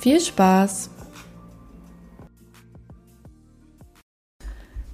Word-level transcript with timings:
Viel 0.00 0.18
Spaß! 0.18 0.88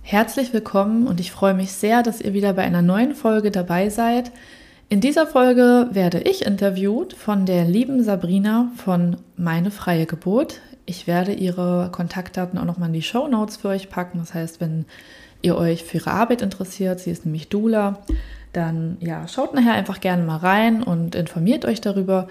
Herzlich 0.03 0.53
willkommen 0.53 1.07
und 1.07 1.21
ich 1.21 1.31
freue 1.31 1.55
mich 1.55 1.71
sehr, 1.71 2.03
dass 2.03 2.21
ihr 2.21 2.33
wieder 2.33 2.55
bei 2.55 2.63
einer 2.63 2.83
neuen 2.83 3.15
Folge 3.15 3.53
dabei 3.53 3.89
seid. 3.89 4.33
In 4.89 5.01
dieser 5.01 5.29
Folge 5.29 5.91
werde 5.93 6.19
ich 6.19 6.45
interviewt 6.45 7.13
von 7.13 7.47
der 7.47 7.67
lieben 7.67 8.03
Sabrina 8.03 8.73
von 8.85 9.19
Meine 9.37 9.71
freie 9.71 10.07
Geburt. 10.07 10.61
Ich 10.87 11.07
werde 11.07 11.33
ihre 11.33 11.91
Kontaktdaten 11.93 12.59
auch 12.59 12.65
nochmal 12.65 12.89
in 12.89 12.95
die 12.95 13.03
Show 13.03 13.29
Notes 13.29 13.59
für 13.59 13.69
euch 13.69 13.89
packen. 13.89 14.19
Das 14.19 14.35
heißt, 14.35 14.61
wenn 14.61 14.87
ihr 15.41 15.57
euch 15.57 15.85
für 15.85 15.99
ihre 15.99 16.11
Arbeit 16.11 16.43
interessiert, 16.43 16.99
sie 16.99 17.13
ist 17.13 17.25
nämlich 17.25 17.49
Dula, 17.49 18.01
dann 18.53 18.97
ja, 18.99 19.29
schaut 19.29 19.55
nachher 19.55 19.75
einfach 19.75 20.01
gerne 20.01 20.25
mal 20.25 20.39
rein 20.39 20.83
und 20.83 21.15
informiert 21.15 21.65
euch 21.65 21.81
darüber. 21.81 22.27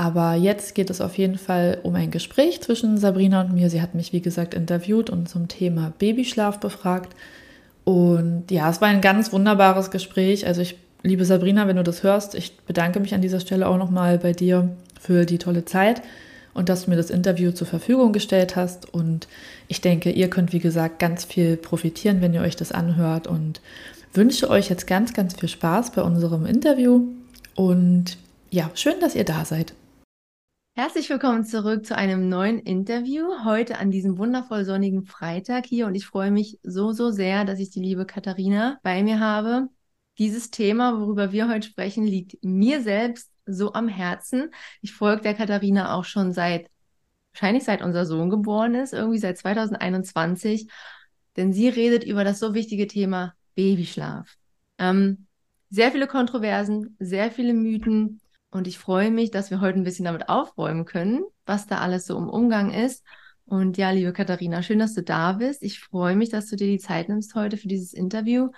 Aber 0.00 0.32
jetzt 0.32 0.74
geht 0.74 0.88
es 0.88 1.02
auf 1.02 1.18
jeden 1.18 1.36
Fall 1.36 1.76
um 1.82 1.94
ein 1.94 2.10
Gespräch 2.10 2.62
zwischen 2.62 2.96
Sabrina 2.96 3.42
und 3.42 3.52
mir. 3.52 3.68
Sie 3.68 3.82
hat 3.82 3.94
mich, 3.94 4.14
wie 4.14 4.22
gesagt, 4.22 4.54
interviewt 4.54 5.10
und 5.10 5.28
zum 5.28 5.46
Thema 5.46 5.92
Babyschlaf 5.98 6.58
befragt. 6.58 7.14
Und 7.84 8.50
ja, 8.50 8.70
es 8.70 8.80
war 8.80 8.88
ein 8.88 9.02
ganz 9.02 9.30
wunderbares 9.30 9.90
Gespräch. 9.90 10.46
Also 10.46 10.62
ich, 10.62 10.78
liebe 11.02 11.26
Sabrina, 11.26 11.68
wenn 11.68 11.76
du 11.76 11.82
das 11.82 12.02
hörst, 12.02 12.34
ich 12.34 12.56
bedanke 12.60 12.98
mich 12.98 13.12
an 13.12 13.20
dieser 13.20 13.40
Stelle 13.40 13.68
auch 13.68 13.76
nochmal 13.76 14.16
bei 14.16 14.32
dir 14.32 14.70
für 14.98 15.26
die 15.26 15.36
tolle 15.36 15.66
Zeit 15.66 16.00
und 16.54 16.70
dass 16.70 16.86
du 16.86 16.90
mir 16.92 16.96
das 16.96 17.10
Interview 17.10 17.52
zur 17.52 17.66
Verfügung 17.66 18.14
gestellt 18.14 18.56
hast. 18.56 18.94
Und 18.94 19.28
ich 19.68 19.82
denke, 19.82 20.10
ihr 20.10 20.30
könnt, 20.30 20.54
wie 20.54 20.60
gesagt, 20.60 20.98
ganz 20.98 21.26
viel 21.26 21.58
profitieren, 21.58 22.22
wenn 22.22 22.32
ihr 22.32 22.40
euch 22.40 22.56
das 22.56 22.72
anhört. 22.72 23.26
Und 23.26 23.60
wünsche 24.14 24.48
euch 24.48 24.70
jetzt 24.70 24.86
ganz, 24.86 25.12
ganz 25.12 25.34
viel 25.34 25.50
Spaß 25.50 25.92
bei 25.92 26.00
unserem 26.00 26.46
Interview. 26.46 27.02
Und 27.54 28.16
ja, 28.48 28.70
schön, 28.72 28.98
dass 29.02 29.14
ihr 29.14 29.24
da 29.24 29.44
seid. 29.44 29.74
Herzlich 30.74 31.10
willkommen 31.10 31.44
zurück 31.44 31.84
zu 31.84 31.96
einem 31.96 32.28
neuen 32.28 32.58
Interview. 32.58 33.44
Heute 33.44 33.78
an 33.78 33.90
diesem 33.90 34.16
wundervoll 34.18 34.64
sonnigen 34.64 35.04
Freitag 35.04 35.66
hier. 35.66 35.86
Und 35.86 35.94
ich 35.94 36.06
freue 36.06 36.30
mich 36.30 36.58
so, 36.62 36.92
so 36.92 37.10
sehr, 37.10 37.44
dass 37.44 37.58
ich 37.58 37.70
die 37.70 37.80
liebe 37.80 38.06
Katharina 38.06 38.78
bei 38.82 39.02
mir 39.02 39.20
habe. 39.20 39.68
Dieses 40.16 40.50
Thema, 40.50 40.98
worüber 40.98 41.32
wir 41.32 41.48
heute 41.48 41.68
sprechen, 41.68 42.06
liegt 42.06 42.42
mir 42.42 42.82
selbst 42.82 43.30
so 43.44 43.74
am 43.74 43.88
Herzen. 43.88 44.50
Ich 44.80 44.92
folge 44.92 45.22
der 45.22 45.34
Katharina 45.34 45.94
auch 45.94 46.04
schon 46.04 46.32
seit, 46.32 46.70
wahrscheinlich 47.32 47.64
seit 47.64 47.82
unser 47.82 48.06
Sohn 48.06 48.30
geboren 48.30 48.74
ist, 48.74 48.94
irgendwie 48.94 49.18
seit 49.18 49.36
2021. 49.38 50.70
Denn 51.36 51.52
sie 51.52 51.68
redet 51.68 52.04
über 52.04 52.24
das 52.24 52.38
so 52.38 52.54
wichtige 52.54 52.86
Thema 52.86 53.34
Babyschlaf. 53.54 54.36
Ähm, 54.78 55.26
sehr 55.68 55.92
viele 55.92 56.06
Kontroversen, 56.06 56.96
sehr 56.98 57.30
viele 57.30 57.52
Mythen. 57.52 58.20
Und 58.50 58.66
ich 58.66 58.78
freue 58.78 59.10
mich, 59.10 59.30
dass 59.30 59.50
wir 59.50 59.60
heute 59.60 59.78
ein 59.78 59.84
bisschen 59.84 60.04
damit 60.04 60.28
aufräumen 60.28 60.84
können, 60.84 61.22
was 61.46 61.66
da 61.66 61.78
alles 61.78 62.06
so 62.06 62.18
im 62.18 62.28
Umgang 62.28 62.72
ist. 62.72 63.04
Und 63.46 63.76
ja, 63.76 63.90
liebe 63.90 64.12
Katharina, 64.12 64.62
schön, 64.62 64.78
dass 64.78 64.94
du 64.94 65.02
da 65.02 65.32
bist. 65.32 65.62
Ich 65.62 65.80
freue 65.80 66.16
mich, 66.16 66.30
dass 66.30 66.46
du 66.46 66.56
dir 66.56 66.66
die 66.66 66.78
Zeit 66.78 67.08
nimmst 67.08 67.34
heute 67.34 67.56
für 67.56 67.68
dieses 67.68 67.92
Interview. 67.92 68.50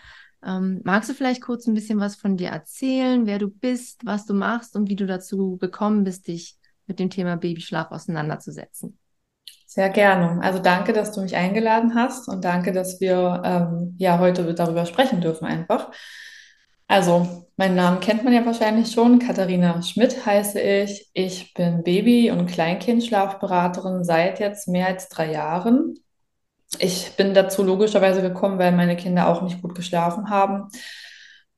Ähm, 0.45 0.81
magst 0.85 1.09
du 1.09 1.15
vielleicht 1.15 1.43
kurz 1.43 1.67
ein 1.67 1.75
bisschen 1.75 2.01
was 2.01 2.17
von 2.17 2.37
dir 2.37 2.49
erzählen, 2.49 3.27
wer 3.27 3.39
du 3.39 3.49
bist, 3.49 4.01
was 4.05 4.27
du 4.27 4.35
machst 4.35 4.77
und 4.77 4.89
wie 4.89 4.97
du 4.97 5.07
dazu 5.07 5.57
gekommen 5.59 6.05
bist, 6.05 6.27
dich 6.27 6.57
mit 6.87 6.99
dem 6.99 7.11
Thema 7.11 7.37
Babyschlaf 7.37 7.91
auseinanderzusetzen? 7.91 8.99
Sehr 9.67 9.89
gerne. 9.89 10.43
Also 10.43 10.59
danke, 10.59 10.93
dass 10.93 11.13
du 11.13 11.23
mich 11.23 11.37
eingeladen 11.37 11.95
hast 11.95 12.29
und 12.29 12.45
danke, 12.45 12.73
dass 12.73 13.01
wir 13.01 13.43
ähm, 13.45 13.95
ja 13.99 14.19
heute 14.19 14.53
darüber 14.53 14.85
sprechen 14.85 15.21
dürfen 15.21 15.47
einfach. 15.47 15.91
Also, 16.93 17.47
meinen 17.57 17.75
Namen 17.75 18.01
kennt 18.01 18.23
man 18.23 18.35
ja 18.35 18.45
wahrscheinlich 18.45 18.93
schon. 18.93 19.19
Katharina 19.19 19.81
Schmidt 19.81 20.27
heiße 20.27 20.61
ich. 20.61 21.09
Ich 21.15 21.55
bin 21.55 21.83
Baby- 21.83 22.31
und 22.31 22.49
Kleinkindschlafberaterin 22.49 24.05
seit 24.05 24.41
jetzt 24.41 24.69
mehr 24.69 24.89
als 24.89 25.09
drei 25.09 25.33
Jahren. 25.33 25.95
Ich 26.79 27.13
bin 27.17 27.33
dazu 27.33 27.63
logischerweise 27.63 28.21
gekommen, 28.21 28.59
weil 28.59 28.73
meine 28.73 28.95
Kinder 28.95 29.29
auch 29.29 29.41
nicht 29.41 29.63
gut 29.63 29.75
geschlafen 29.75 30.29
haben. 30.29 30.69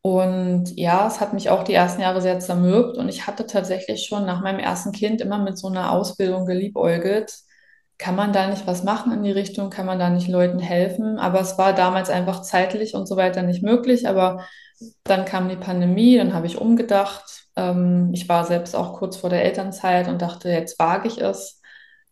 Und 0.03 0.79
ja, 0.79 1.05
es 1.09 1.19
hat 1.21 1.33
mich 1.33 1.51
auch 1.51 1.65
die 1.65 1.75
ersten 1.75 2.03
Jahre 2.03 2.21
sehr 2.21 2.39
zermürbt. 2.39 2.97
Und 2.97 3.09
ich 3.09 3.27
hatte 3.27 3.45
tatsächlich 3.45 4.05
schon 4.07 4.25
nach 4.27 4.41
meinem 4.41 4.61
ersten 4.61 4.93
Kind 4.93 5.21
immer 5.21 5.39
mit 5.39 5.59
so 5.59 5.67
einer 5.67 5.91
Ausbildung 5.91 6.47
geliebäugelt. 6.47 7.35
Kann 7.99 8.15
man 8.15 8.33
da 8.33 8.47
nicht 8.47 8.69
was 8.69 8.85
machen 8.85 9.13
in 9.13 9.25
die 9.25 9.33
Richtung? 9.33 9.71
Kann 9.71 9.87
man 9.87 9.99
da 9.99 10.11
nicht 10.11 10.29
Leuten 10.29 10.61
helfen? 10.61 11.19
Aber 11.19 11.41
es 11.41 11.59
war 11.59 11.73
damals 11.73 12.09
einfach 12.09 12.43
zeitlich 12.43 12.95
und 12.95 13.09
so 13.09 13.17
weiter 13.17 13.43
nicht 13.43 13.65
möglich. 13.65 14.07
Aber 14.09 14.45
dann 15.05 15.25
kam 15.25 15.49
die 15.49 15.57
Pandemie, 15.57 16.17
dann 16.17 16.35
habe 16.35 16.47
ich 16.47 16.59
umgedacht. 16.59 17.47
Ähm, 17.57 18.11
ich 18.13 18.29
war 18.29 18.45
selbst 18.45 18.75
auch 18.77 18.95
kurz 18.95 19.17
vor 19.17 19.31
der 19.31 19.45
Elternzeit 19.45 20.09
und 20.09 20.23
dachte, 20.23 20.51
jetzt 20.51 20.79
wage 20.79 21.09
ich 21.09 21.19
es 21.19 21.61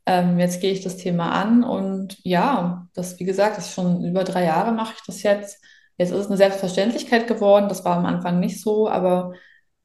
ähm, 0.06 0.38
jetzt 0.38 0.60
gehe 0.60 0.72
ich 0.72 0.82
das 0.82 0.96
Thema 0.96 1.32
an 1.32 1.62
und 1.64 2.18
ja, 2.24 2.88
das, 2.94 3.18
wie 3.20 3.24
gesagt, 3.24 3.56
das 3.56 3.66
ist 3.66 3.74
schon 3.74 4.04
über 4.04 4.24
drei 4.24 4.44
Jahre 4.44 4.72
mache 4.72 4.94
ich 4.96 5.02
das 5.06 5.22
jetzt. 5.22 5.62
Jetzt 5.98 6.10
ist 6.10 6.18
es 6.18 6.26
eine 6.26 6.36
Selbstverständlichkeit 6.36 7.26
geworden. 7.28 7.68
Das 7.68 7.84
war 7.84 7.96
am 7.96 8.06
Anfang 8.06 8.40
nicht 8.40 8.60
so, 8.60 8.88
aber 8.88 9.32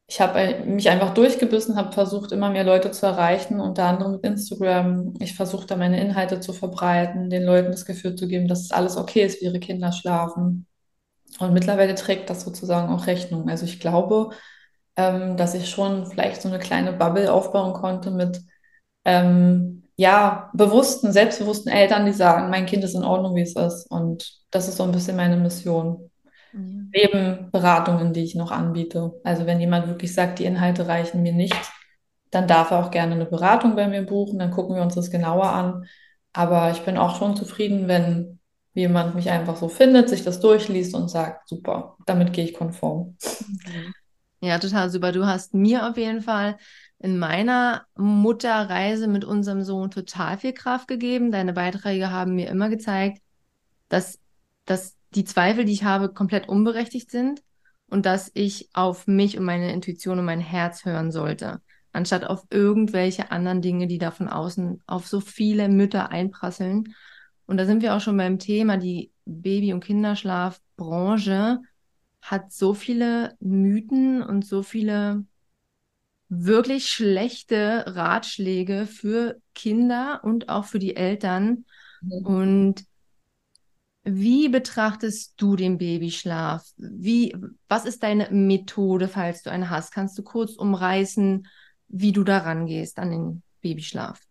ich 0.06 0.20
habe 0.20 0.64
mich 0.66 0.88
einfach 0.90 1.14
durchgebissen, 1.14 1.76
habe 1.76 1.92
versucht, 1.92 2.32
immer 2.32 2.50
mehr 2.50 2.64
Leute 2.64 2.90
zu 2.90 3.06
erreichen, 3.06 3.60
unter 3.60 3.84
anderem 3.84 4.12
mit 4.12 4.24
Instagram. 4.24 5.14
Ich 5.20 5.34
versuche 5.36 5.66
da 5.66 5.76
meine 5.76 6.00
Inhalte 6.00 6.40
zu 6.40 6.52
verbreiten, 6.52 7.30
den 7.30 7.44
Leuten 7.44 7.70
das 7.70 7.84
Gefühl 7.84 8.14
zu 8.16 8.26
geben, 8.26 8.48
dass 8.48 8.70
alles 8.72 8.96
okay 8.96 9.22
ist, 9.24 9.40
wie 9.40 9.46
ihre 9.46 9.60
Kinder 9.60 9.92
schlafen. 9.92 10.66
Und 11.38 11.52
mittlerweile 11.52 11.94
trägt 11.94 12.30
das 12.30 12.42
sozusagen 12.42 12.92
auch 12.92 13.06
Rechnung. 13.06 13.48
Also 13.48 13.64
ich 13.64 13.80
glaube, 13.80 14.30
ähm, 14.96 15.36
dass 15.36 15.54
ich 15.54 15.70
schon 15.70 16.06
vielleicht 16.06 16.42
so 16.42 16.48
eine 16.48 16.58
kleine 16.58 16.92
Bubble 16.92 17.32
aufbauen 17.32 17.72
konnte 17.72 18.10
mit 18.10 18.40
ähm, 19.04 19.84
ja, 19.96 20.50
bewussten, 20.54 21.12
selbstbewussten 21.12 21.72
Eltern, 21.72 22.06
die 22.06 22.12
sagen, 22.12 22.50
mein 22.50 22.66
Kind 22.66 22.84
ist 22.84 22.94
in 22.94 23.04
Ordnung, 23.04 23.34
wie 23.34 23.42
es 23.42 23.56
ist. 23.56 23.90
Und 23.90 24.32
das 24.50 24.68
ist 24.68 24.76
so 24.76 24.84
ein 24.84 24.92
bisschen 24.92 25.16
meine 25.16 25.36
Mission. 25.36 26.10
Ja. 26.52 26.60
Neben 26.92 27.50
Beratungen, 27.50 28.12
die 28.12 28.24
ich 28.24 28.34
noch 28.34 28.50
anbiete. 28.50 29.12
Also 29.24 29.46
wenn 29.46 29.60
jemand 29.60 29.88
wirklich 29.88 30.14
sagt, 30.14 30.38
die 30.38 30.44
Inhalte 30.44 30.86
reichen 30.88 31.22
mir 31.22 31.32
nicht, 31.32 31.56
dann 32.30 32.46
darf 32.46 32.70
er 32.70 32.78
auch 32.78 32.90
gerne 32.90 33.14
eine 33.14 33.26
Beratung 33.26 33.76
bei 33.76 33.88
mir 33.88 34.02
buchen, 34.02 34.38
dann 34.38 34.50
gucken 34.50 34.76
wir 34.76 34.82
uns 34.82 34.94
das 34.94 35.10
genauer 35.10 35.50
an. 35.50 35.86
Aber 36.32 36.70
ich 36.70 36.80
bin 36.82 36.96
auch 36.96 37.16
schon 37.16 37.36
zufrieden, 37.36 37.88
wenn 37.88 38.37
jemand 38.78 39.14
mich 39.14 39.30
einfach 39.30 39.56
so 39.56 39.68
findet, 39.68 40.08
sich 40.08 40.24
das 40.24 40.40
durchliest 40.40 40.94
und 40.94 41.08
sagt, 41.08 41.48
super, 41.48 41.96
damit 42.06 42.32
gehe 42.32 42.44
ich 42.44 42.54
konform. 42.54 43.16
Ja, 44.40 44.58
total 44.58 44.88
super. 44.88 45.12
Du 45.12 45.26
hast 45.26 45.52
mir 45.52 45.88
auf 45.88 45.96
jeden 45.96 46.22
Fall 46.22 46.58
in 47.00 47.18
meiner 47.18 47.86
Mutterreise 47.96 49.08
mit 49.08 49.24
unserem 49.24 49.62
Sohn 49.62 49.90
total 49.90 50.38
viel 50.38 50.52
Kraft 50.52 50.88
gegeben. 50.88 51.30
Deine 51.32 51.52
Beiträge 51.52 52.10
haben 52.10 52.34
mir 52.34 52.48
immer 52.48 52.68
gezeigt, 52.68 53.20
dass, 53.88 54.18
dass 54.64 54.96
die 55.14 55.24
Zweifel, 55.24 55.64
die 55.64 55.72
ich 55.72 55.84
habe, 55.84 56.12
komplett 56.12 56.48
unberechtigt 56.48 57.10
sind 57.10 57.42
und 57.88 58.06
dass 58.06 58.30
ich 58.34 58.68
auf 58.74 59.06
mich 59.06 59.38
und 59.38 59.44
meine 59.44 59.72
Intuition 59.72 60.18
und 60.18 60.24
mein 60.24 60.40
Herz 60.40 60.84
hören 60.84 61.10
sollte, 61.10 61.60
anstatt 61.92 62.24
auf 62.24 62.44
irgendwelche 62.50 63.30
anderen 63.30 63.62
Dinge, 63.62 63.86
die 63.86 63.98
da 63.98 64.10
von 64.10 64.28
außen 64.28 64.82
auf 64.86 65.06
so 65.06 65.20
viele 65.20 65.68
Mütter 65.68 66.10
einprasseln. 66.10 66.94
Und 67.48 67.56
da 67.56 67.64
sind 67.64 67.80
wir 67.80 67.96
auch 67.96 68.00
schon 68.02 68.18
beim 68.18 68.38
Thema, 68.38 68.76
die 68.76 69.10
Baby- 69.24 69.72
und 69.72 69.82
Kinderschlafbranche 69.82 71.60
hat 72.20 72.52
so 72.52 72.74
viele 72.74 73.36
Mythen 73.40 74.22
und 74.22 74.44
so 74.44 74.62
viele 74.62 75.24
wirklich 76.28 76.90
schlechte 76.90 77.84
Ratschläge 77.86 78.86
für 78.86 79.40
Kinder 79.54 80.20
und 80.24 80.50
auch 80.50 80.66
für 80.66 80.78
die 80.78 80.94
Eltern. 80.94 81.64
Mhm. 82.02 82.26
Und 82.26 82.84
wie 84.04 84.50
betrachtest 84.50 85.32
du 85.38 85.56
den 85.56 85.78
Babyschlaf? 85.78 86.66
Wie, 86.76 87.34
was 87.66 87.86
ist 87.86 88.02
deine 88.02 88.28
Methode, 88.30 89.08
falls 89.08 89.42
du 89.42 89.50
eine 89.50 89.70
hast? 89.70 89.90
Kannst 89.90 90.18
du 90.18 90.22
kurz 90.22 90.52
umreißen, 90.52 91.46
wie 91.88 92.12
du 92.12 92.24
da 92.24 92.38
rangehst 92.40 92.98
an 92.98 93.10
den 93.10 93.42
Babyschlaf? 93.62 94.27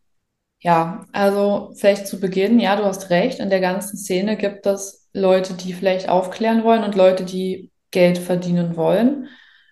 Ja, 0.60 1.06
also 1.12 1.74
vielleicht 1.76 2.08
zu 2.08 2.20
Beginn, 2.20 2.60
ja, 2.60 2.76
du 2.76 2.84
hast 2.84 3.10
recht. 3.10 3.40
In 3.40 3.50
der 3.50 3.60
ganzen 3.60 3.98
Szene 3.98 4.38
gibt 4.38 4.66
es 4.66 5.08
Leute, 5.14 5.54
die 5.54 5.74
vielleicht 5.74 6.10
aufklären 6.10 6.64
wollen 6.64 6.84
und 6.84 6.96
Leute, 6.96 7.26
die 7.26 7.72
Geld 7.92 8.18
verdienen 8.18 8.76
wollen 8.76 9.28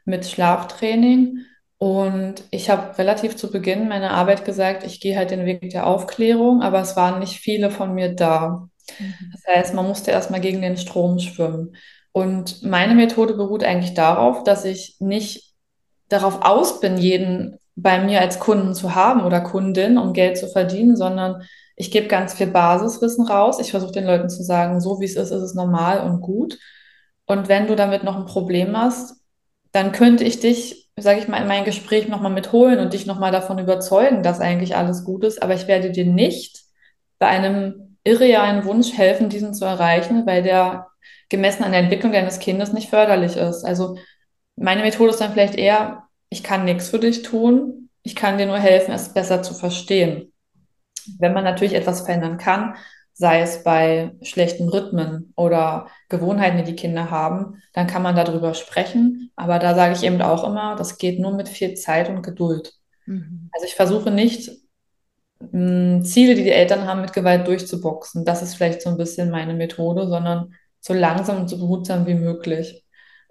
mit 0.05 0.25
Schlaftraining. 0.27 1.39
Und 1.77 2.43
ich 2.51 2.69
habe 2.69 2.97
relativ 2.97 3.35
zu 3.35 3.51
Beginn 3.51 3.87
meiner 3.87 4.11
Arbeit 4.11 4.45
gesagt, 4.45 4.85
ich 4.85 5.01
gehe 5.01 5.17
halt 5.17 5.31
den 5.31 5.45
Weg 5.45 5.69
der 5.71 5.87
Aufklärung, 5.87 6.61
aber 6.61 6.79
es 6.81 6.95
waren 6.95 7.19
nicht 7.19 7.39
viele 7.39 7.69
von 7.71 7.93
mir 7.93 8.13
da. 8.13 8.69
Mhm. 8.99 9.31
Das 9.31 9.41
heißt, 9.47 9.73
man 9.73 9.87
musste 9.87 10.11
erstmal 10.11 10.39
gegen 10.39 10.61
den 10.61 10.77
Strom 10.77 11.19
schwimmen. 11.19 11.75
Und 12.11 12.63
meine 12.63 12.95
Methode 12.95 13.33
beruht 13.33 13.63
eigentlich 13.63 13.93
darauf, 13.93 14.43
dass 14.43 14.63
ich 14.63 14.95
nicht 14.99 15.53
darauf 16.07 16.43
aus 16.43 16.79
bin, 16.79 16.97
jeden 16.97 17.57
bei 17.75 17.99
mir 18.03 18.21
als 18.21 18.39
Kunden 18.39 18.73
zu 18.73 18.95
haben 18.95 19.23
oder 19.23 19.41
Kundin, 19.41 19.97
um 19.97 20.13
Geld 20.13 20.37
zu 20.37 20.47
verdienen, 20.47 20.95
sondern 20.95 21.43
ich 21.75 21.91
gebe 21.91 22.07
ganz 22.07 22.33
viel 22.33 22.47
Basiswissen 22.47 23.27
raus. 23.27 23.59
Ich 23.59 23.71
versuche 23.71 23.91
den 23.91 24.05
Leuten 24.05 24.29
zu 24.29 24.43
sagen, 24.43 24.79
so 24.79 24.99
wie 25.01 25.05
es 25.05 25.15
ist, 25.15 25.31
ist 25.31 25.41
es 25.41 25.53
normal 25.55 25.99
und 26.01 26.21
gut. 26.21 26.57
Und 27.25 27.49
wenn 27.49 27.67
du 27.67 27.75
damit 27.75 28.03
noch 28.03 28.15
ein 28.15 28.25
Problem 28.25 28.77
hast, 28.77 29.17
dann 29.71 29.91
könnte 29.91 30.23
ich 30.23 30.39
dich, 30.39 30.89
sage 30.97 31.19
ich 31.19 31.27
mal, 31.27 31.41
in 31.41 31.47
mein 31.47 31.65
Gespräch 31.65 32.07
nochmal 32.07 32.31
mitholen 32.31 32.79
und 32.79 32.93
dich 32.93 33.05
nochmal 33.05 33.31
davon 33.31 33.59
überzeugen, 33.59 34.23
dass 34.23 34.39
eigentlich 34.39 34.77
alles 34.77 35.03
gut 35.03 35.25
ist. 35.25 35.43
Aber 35.43 35.53
ich 35.53 35.67
werde 35.67 35.91
dir 35.91 36.05
nicht 36.05 36.63
bei 37.19 37.27
einem 37.27 37.97
irrealen 38.05 38.63
Wunsch 38.63 38.93
helfen, 38.93 39.27
diesen 39.29 39.53
zu 39.53 39.65
erreichen, 39.65 40.25
weil 40.25 40.43
der 40.43 40.87
gemessen 41.27 41.63
an 41.63 41.71
der 41.71 41.81
Entwicklung 41.81 42.13
deines 42.13 42.39
Kindes 42.39 42.71
nicht 42.71 42.89
förderlich 42.89 43.35
ist. 43.35 43.65
Also 43.65 43.97
meine 44.55 44.81
Methode 44.81 45.09
ist 45.09 45.19
dann 45.19 45.33
vielleicht 45.33 45.55
eher, 45.55 46.03
ich 46.29 46.43
kann 46.43 46.65
nichts 46.65 46.89
für 46.89 46.99
dich 46.99 47.21
tun, 47.23 47.89
ich 48.03 48.15
kann 48.15 48.37
dir 48.37 48.45
nur 48.47 48.59
helfen, 48.59 48.93
es 48.93 49.13
besser 49.13 49.41
zu 49.43 49.53
verstehen. 49.53 50.31
Wenn 51.19 51.33
man 51.33 51.43
natürlich 51.43 51.73
etwas 51.73 52.01
verändern 52.01 52.37
kann, 52.37 52.75
sei 53.13 53.41
es 53.41 53.63
bei 53.63 54.15
schlechten 54.21 54.69
Rhythmen 54.69 55.33
oder 55.37 55.87
Gewohnheiten, 56.09 56.57
die 56.57 56.63
die 56.63 56.75
Kinder 56.75 57.11
haben, 57.11 57.61
dann 57.73 57.87
kann 57.87 58.03
man 58.03 58.15
darüber 58.15 58.53
sprechen. 58.53 59.31
Aber 59.35 59.59
da 59.59 59.75
sage 59.75 59.93
ich 59.93 60.03
eben 60.03 60.21
auch 60.21 60.43
immer, 60.43 60.75
das 60.75 60.97
geht 60.97 61.19
nur 61.19 61.33
mit 61.33 61.47
viel 61.49 61.75
Zeit 61.75 62.09
und 62.09 62.23
Geduld. 62.23 62.73
Mhm. 63.05 63.49
Also 63.53 63.67
ich 63.67 63.75
versuche 63.75 64.11
nicht, 64.11 64.51
mh, 65.51 66.03
Ziele, 66.03 66.35
die 66.35 66.43
die 66.43 66.51
Eltern 66.51 66.85
haben, 66.87 67.01
mit 67.01 67.13
Gewalt 67.13 67.47
durchzuboxen. 67.47 68.25
Das 68.25 68.41
ist 68.41 68.55
vielleicht 68.55 68.81
so 68.81 68.89
ein 68.89 68.97
bisschen 68.97 69.29
meine 69.31 69.53
Methode, 69.53 70.07
sondern 70.07 70.53
so 70.81 70.93
langsam 70.93 71.37
und 71.41 71.49
so 71.49 71.57
behutsam 71.59 72.05
wie 72.07 72.15
möglich. 72.15 72.84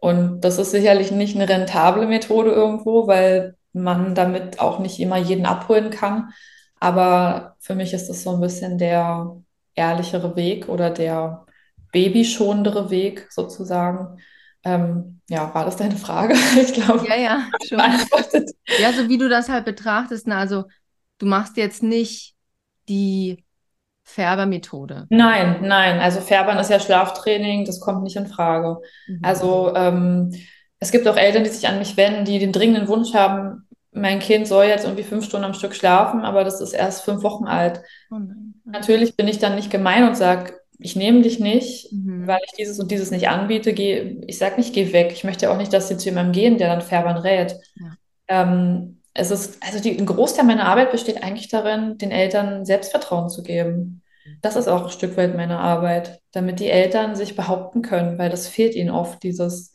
Und 0.05 0.43
das 0.43 0.59
ist 0.59 0.71
sicherlich 0.71 1.11
nicht 1.11 1.35
eine 1.37 1.49
rentable 1.49 2.07
Methode 2.07 2.51
irgendwo, 2.51 3.07
weil 3.07 3.57
man 3.73 4.15
damit 4.15 4.61
auch 4.61 4.79
nicht 4.79 5.01
immer 5.01 5.17
jeden 5.17 5.47
abholen 5.47 5.91
kann. 5.91 6.31
Aber 6.81 7.57
für 7.61 7.75
mich 7.75 7.93
ist 7.95 8.09
das 8.09 8.23
so 8.23 8.35
ein 8.35 8.41
bisschen 8.41 8.79
der 8.79 9.37
ehrlichere 9.75 10.37
Weg 10.37 10.69
oder 10.69 10.91
der 10.91 11.47
babyschonendere 11.93 12.91
Weg 12.91 13.27
sozusagen. 13.31 14.19
Ähm, 14.65 15.21
ja, 15.29 15.55
war 15.55 15.65
das 15.65 15.77
deine 15.77 15.97
Frage? 15.97 16.35
Ich 16.61 16.75
glaube, 16.75 17.07
Ja, 17.07 17.17
ja, 17.17 17.51
schon. 17.69 17.79
beantwortet. 17.79 18.51
Ja, 18.77 18.93
so 18.93 19.09
wie 19.09 19.19
du 19.19 19.29
das 19.29 19.49
halt 19.49 19.65
betrachtest, 19.65 20.27
na, 20.27 20.39
also 20.39 20.65
du 21.19 21.27
machst 21.27 21.57
jetzt 21.57 21.83
nicht 21.83 22.35
die 22.89 23.44
Färbermethode. 24.05 25.07
Nein, 25.11 25.59
nein. 25.63 25.99
Also 26.01 26.21
Färbern 26.21 26.59
ist 26.59 26.71
ja 26.71 26.79
Schlaftraining, 26.79 27.65
das 27.65 27.81
kommt 27.81 28.03
nicht 28.03 28.17
in 28.17 28.27
Frage. 28.27 28.79
Mhm. 29.07 29.21
Also 29.23 29.75
ähm, 29.75 30.33
es 30.79 30.93
gibt 30.93 31.09
auch 31.09 31.17
Eltern, 31.17 31.45
die 31.45 31.51
sich 31.51 31.67
an 31.67 31.79
mich 31.79 31.97
wenden, 31.97 32.25
die 32.25 32.39
den 32.39 32.53
dringenden 32.53 32.89
Wunsch 32.89 33.15
haben, 33.15 33.67
mein 33.93 34.19
Kind 34.19 34.47
soll 34.49 34.65
jetzt 34.65 34.85
irgendwie 34.85 35.05
fünf 35.05 35.25
Stunden 35.25 35.45
am 35.47 35.55
Stück 35.55 35.75
schlafen, 35.75 36.21
aber 36.23 36.45
das 36.45 36.61
ist 36.61 36.73
erst 36.73 37.05
fünf 37.05 37.23
Wochen 37.23 37.45
alt. 37.47 37.81
Oh. 38.11 38.17
Natürlich 38.65 39.17
bin 39.17 39.29
ich 39.29 39.39
dann 39.39 39.55
nicht 39.55 39.71
gemein 39.71 40.07
und 40.09 40.17
sage, 40.17 40.55
ich 40.79 40.97
nehme 40.97 41.23
dich 41.23 41.39
nicht, 41.39 41.93
Mhm. 41.93 42.27
weil 42.27 42.41
ich 42.45 42.53
dieses 42.59 42.81
und 42.81 42.91
dieses 42.91 43.13
nicht 43.13 43.29
anbiete. 43.29 43.73
Geh, 43.73 44.21
ich 44.27 44.39
sage 44.39 44.57
nicht, 44.57 44.75
geh 44.75 44.93
weg. 44.93 45.13
Ich 45.13 45.23
möchte 45.25 45.51
auch 45.51 45.57
nicht, 45.57 45.73
dass 45.73 45.89
sie 45.89 45.97
zu 45.97 46.07
jemandem 46.07 46.33
gehen, 46.33 46.59
der 46.59 46.69
dann 46.69 46.83
Färbern 46.83 47.17
rät. 47.17 47.55
Ja. 47.77 47.93
Ähm, 48.27 48.94
es 49.15 49.31
ist, 49.31 49.63
also 49.63 49.81
die, 49.81 49.99
ein 49.99 50.07
Großteil 50.07 50.45
meiner 50.45 50.67
Arbeit 50.67 50.91
besteht 50.93 51.23
eigentlich 51.23 51.49
darin, 51.49 51.99
den 51.99 52.11
Eltern 52.11 52.65
Selbstvertrauen 52.65 53.29
zu 53.31 53.43
geben. 53.43 54.03
Das 54.43 54.57
ist 54.57 54.69
auch 54.69 54.85
ein 54.85 54.91
Stück 54.91 55.17
weit 55.17 55.37
meine 55.37 55.59
Arbeit, 55.59 56.21
damit 56.33 56.61
die 56.61 56.69
Eltern 56.71 57.17
sich 57.17 57.37
behaupten 57.37 57.83
können, 57.83 58.19
weil 58.19 58.31
das 58.31 58.49
fehlt 58.49 58.75
ihnen 58.75 58.91
oft, 58.91 59.23
dieses 59.23 59.73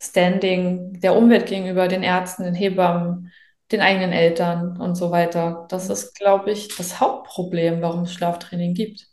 Standing 0.00 1.00
der 1.00 1.16
Umwelt 1.16 1.46
gegenüber, 1.46 1.88
den 1.88 2.02
Ärzten, 2.02 2.44
den 2.44 2.54
Hebammen, 2.54 3.32
den 3.72 3.80
eigenen 3.80 4.12
Eltern 4.12 4.80
und 4.80 4.94
so 4.94 5.10
weiter. 5.10 5.66
Das 5.70 5.88
ist, 5.90 6.14
glaube 6.16 6.50
ich, 6.52 6.76
das 6.76 7.00
Hauptproblem, 7.00 7.82
warum 7.82 8.02
es 8.02 8.12
Schlaftraining 8.12 8.74
gibt. 8.74 9.06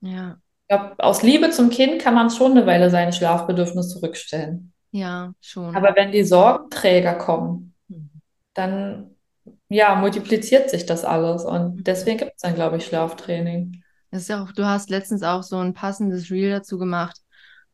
Ja, 0.00 0.40
Ich 0.62 0.68
glaube, 0.76 0.94
aus 0.98 1.22
Liebe 1.22 1.50
zum 1.50 1.70
Kind 1.70 2.00
kann 2.02 2.14
man 2.14 2.30
schon 2.30 2.52
eine 2.52 2.66
Weile 2.66 2.90
sein 2.90 3.12
Schlafbedürfnis 3.12 3.88
zurückstellen. 3.90 4.72
ja, 4.90 5.34
schon. 5.40 5.74
Aber 5.74 5.96
wenn 5.96 6.12
die 6.12 6.24
Sorgenträger 6.24 7.14
kommen, 7.14 7.68
Mhm. 7.68 7.75
Dann 8.56 9.16
ja, 9.68 9.94
multipliziert 9.96 10.70
sich 10.70 10.86
das 10.86 11.04
alles. 11.04 11.44
Und 11.44 11.84
deswegen 11.86 12.18
gibt 12.18 12.32
es 12.36 12.42
dann, 12.42 12.54
glaube 12.54 12.78
ich, 12.78 12.86
Schlaftraining. 12.86 13.82
Das 14.10 14.22
ist 14.22 14.28
ja 14.28 14.42
auch, 14.42 14.52
du 14.52 14.64
hast 14.64 14.90
letztens 14.90 15.22
auch 15.22 15.42
so 15.42 15.58
ein 15.58 15.74
passendes 15.74 16.30
Reel 16.30 16.50
dazu 16.50 16.78
gemacht, 16.78 17.20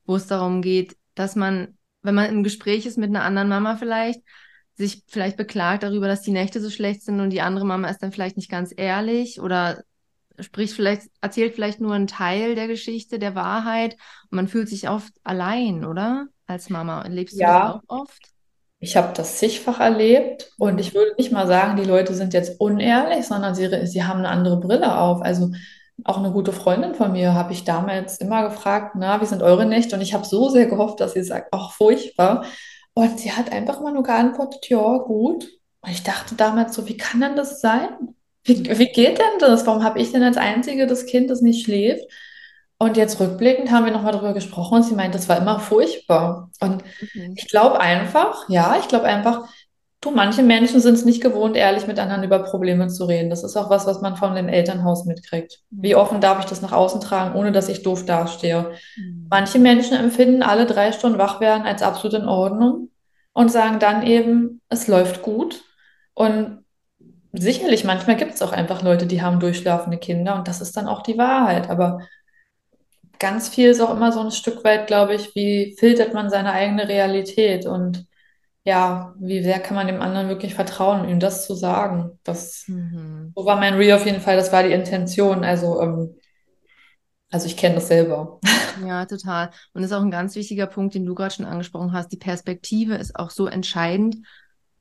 wo 0.05 0.17
es 0.17 0.26
darum 0.26 0.62
geht, 0.62 0.96
dass 1.14 1.37
man, 1.37 1.79
wenn 2.02 2.14
man 2.14 2.31
im 2.31 2.43
Gespräch 2.43 2.87
ist 2.87 2.99
mit 2.99 3.11
einer 3.11 3.23
anderen 3.25 3.49
Mama 3.49 3.76
vielleicht, 3.76 4.20
sich 4.75 5.05
vielleicht 5.08 5.37
beklagt 5.37 5.82
darüber, 5.82 6.08
dass 6.08 6.23
die 6.23 6.31
Nächte 6.32 6.61
so 6.61 6.70
schlecht 6.70 7.02
sind 7.02 7.20
und 7.20 7.31
die 7.31 7.43
andere 7.43 7.67
Mama 7.67 7.88
ist 7.88 7.99
dann 8.02 8.12
vielleicht 8.12 8.37
nicht 8.37 8.50
ganz 8.50 8.73
ehrlich 8.76 9.40
oder 9.40 9.84
spricht 10.40 10.75
vielleicht, 10.75 11.08
erzählt 11.23 11.55
vielleicht 11.55 11.81
nur 11.81 11.94
einen 11.94 12.08
Teil 12.08 12.56
der 12.56 12.69
Geschichte, 12.69 13.19
der 13.19 13.34
Wahrheit 13.37 13.94
und 14.31 14.37
man 14.37 14.49
fühlt 14.49 14.69
sich 14.69 14.88
oft 14.90 15.12
allein, 15.25 15.84
oder? 15.84 16.29
Als 16.46 16.70
Mama. 16.70 17.06
Lebst 17.08 17.40
du 17.40 17.44
das 17.44 17.58
Ja, 17.58 17.64
auch 17.64 17.82
oft? 17.88 18.31
Ich 18.82 18.96
habe 18.96 19.12
das 19.14 19.38
zigfach 19.38 19.81
erlebt 19.81 20.52
und 20.58 20.79
Mhm. 20.79 20.79
ich 20.81 20.94
würde 20.94 21.14
nicht 21.17 21.32
mal 21.32 21.46
sagen, 21.46 21.76
die 21.76 21.84
Leute 21.88 22.14
sind 22.14 22.34
jetzt 22.34 22.61
unehrlich, 22.61 23.26
sondern 23.26 23.55
sie, 23.55 23.87
sie 23.87 24.05
haben 24.05 24.20
eine 24.20 24.29
andere 24.29 24.58
Brille 24.61 24.99
auf. 24.99 25.23
Also 25.23 25.52
auch 26.05 26.19
eine 26.19 26.32
gute 26.32 26.52
Freundin 26.52 26.94
von 26.94 27.12
mir 27.12 27.34
habe 27.34 27.52
ich 27.52 27.64
damals 27.64 28.19
immer 28.19 28.43
gefragt, 28.49 28.96
na, 28.99 29.20
wie 29.20 29.26
sind 29.26 29.43
eure 29.43 29.67
Nächte? 29.67 29.94
Und 29.96 30.02
ich 30.02 30.14
habe 30.14 30.26
so 30.26 30.49
sehr 30.49 30.67
gehofft, 30.67 31.00
dass 31.00 31.12
sie 31.14 31.23
sagt, 31.23 31.49
ach, 31.52 31.73
furchtbar. 31.73 32.44
Und 32.94 33.20
sie 33.20 33.32
hat 33.32 33.52
einfach 33.52 33.81
immer 33.81 33.93
nur 33.93 34.02
geantwortet, 34.02 34.69
ja, 34.69 34.99
gut. 34.99 35.46
Und 35.81 35.90
ich 35.90 36.02
dachte 36.02 36.34
damals 36.34 36.75
so, 36.75 36.88
wie 36.88 36.96
kann 36.96 37.20
denn 37.20 37.37
das 37.37 37.61
sein? 37.61 37.88
Wie, 38.44 38.79
wie 38.79 38.88
geht 38.88 39.19
denn 39.19 39.38
das? 39.40 39.67
Warum 39.67 39.84
habe 39.84 40.00
ich 40.00 40.12
denn 40.12 40.23
als 40.25 40.37
Einzige 40.37 40.87
das 40.88 41.06
Kind, 41.06 41.31
das 41.31 41.40
nicht 41.43 41.64
schläft? 41.64 42.05
Und 42.82 42.96
jetzt 42.96 43.20
rückblickend 43.20 43.70
haben 43.70 43.84
wir 43.84 43.93
nochmal 43.93 44.11
darüber 44.11 44.32
gesprochen 44.32 44.75
und 44.79 44.82
sie 44.82 44.96
meint, 44.96 45.14
das 45.14 45.29
war 45.29 45.37
immer 45.38 45.61
furchtbar. 45.61 46.50
Und 46.61 46.82
Wirklich? 46.99 47.31
ich 47.37 47.49
glaube 47.49 47.79
einfach, 47.79 48.49
ja, 48.49 48.76
ich 48.81 48.88
glaube 48.88 49.05
einfach, 49.05 49.49
du, 50.00 50.11
manche 50.11 50.43
Menschen 50.43 50.81
sind 50.81 50.94
es 50.94 51.05
nicht 51.05 51.23
gewohnt, 51.23 51.56
ehrlich 51.56 51.87
mit 51.87 52.00
anderen 52.00 52.25
über 52.25 52.40
Probleme 52.40 52.88
zu 52.88 53.05
reden. 53.05 53.31
Das 53.31 53.44
ist 53.44 53.56
auch 53.56 53.70
was, 53.70 53.87
was 53.87 54.00
man 54.00 54.17
von 54.17 54.34
dem 54.34 54.49
Elternhaus 54.49 55.05
mitkriegt. 55.05 55.61
Wie 55.70 55.91
Ja. 55.91 55.98
offen 55.98 56.20
darf 56.20 56.41
ich 56.41 56.46
das 56.46 56.60
nach 56.60 56.72
außen 56.72 57.01
tragen, 57.01 57.36
ohne 57.39 57.53
dass 57.53 57.69
ich 57.69 57.84
doof 57.84 58.05
dastehe? 58.05 58.72
Mhm. 58.96 59.29
Manche 59.31 59.60
Menschen 59.60 59.96
empfinden 59.96 60.43
alle 60.43 60.67
drei 60.67 60.91
Stunden 60.91 61.19
wach 61.19 61.39
werden 61.41 61.65
als 61.65 61.82
absolut 61.82 62.20
in 62.20 62.27
Ordnung 62.27 62.89
und 63.32 63.53
sagen 63.53 63.79
dann 63.79 64.05
eben, 64.05 64.60
es 64.70 64.89
läuft 64.89 65.22
gut. 65.22 65.62
Und 66.15 66.65
sicherlich, 67.32 67.84
manchmal 67.84 68.17
gibt 68.17 68.34
es 68.34 68.43
auch 68.43 68.53
einfach 68.53 68.82
Leute, 68.82 69.06
die 69.06 69.22
haben 69.22 69.39
durchschlafende 69.39 69.98
Kinder 69.98 70.34
und 70.34 70.48
das 70.48 70.60
ist 70.60 70.77
dann 70.77 70.89
auch 70.89 71.03
die 71.03 71.17
Wahrheit. 71.17 71.70
Aber 71.70 72.01
ganz 73.22 73.48
viel 73.48 73.70
ist 73.70 73.81
auch 73.81 73.94
immer 73.96 74.12
so 74.12 74.20
ein 74.20 74.32
Stück 74.32 74.64
weit, 74.64 74.88
glaube 74.88 75.14
ich, 75.17 75.34
wie 75.36 75.76
filtert 75.81 76.14
man 76.14 76.31
seine 76.31 76.52
eigene 76.52 76.88
Realität 76.88 77.67
und 77.67 78.06
ja, 78.64 79.14
wie 79.20 79.43
sehr 79.43 79.60
kann 79.60 79.76
man 79.76 79.88
dem 79.88 80.02
anderen 80.02 80.29
wirklich 80.29 80.55
vertrauen, 80.55 81.08
ihm 81.08 81.20
das 81.20 81.46
zu 81.46 81.55
sagen? 81.55 82.19
Das, 82.24 82.67
Mhm. 82.69 83.32
so 83.36 83.46
war 83.46 83.56
mein 83.56 83.74
Reel 83.74 83.94
auf 83.94 84.06
jeden 84.06 84.20
Fall, 84.22 84.36
das 84.36 84.52
war 84.52 84.64
die 84.64 84.72
Intention. 84.72 85.44
Also, 85.44 85.81
ähm, 85.82 86.17
also 87.31 87.46
ich 87.46 87.56
kenne 87.56 87.76
das 87.76 87.88
selber. 87.88 88.41
Ja, 88.74 89.05
total. 89.06 89.50
Und 89.74 89.82
das 89.82 89.91
ist 89.91 89.96
auch 89.96 90.02
ein 90.02 90.10
ganz 90.10 90.34
wichtiger 90.34 90.67
Punkt, 90.67 90.94
den 90.94 91.05
du 91.05 91.14
gerade 91.14 91.34
schon 91.34 91.44
angesprochen 91.44 91.93
hast. 91.93 92.08
Die 92.10 92.17
Perspektive 92.17 92.94
ist 92.94 93.17
auch 93.17 93.31
so 93.31 93.46
entscheidend. 93.46 94.17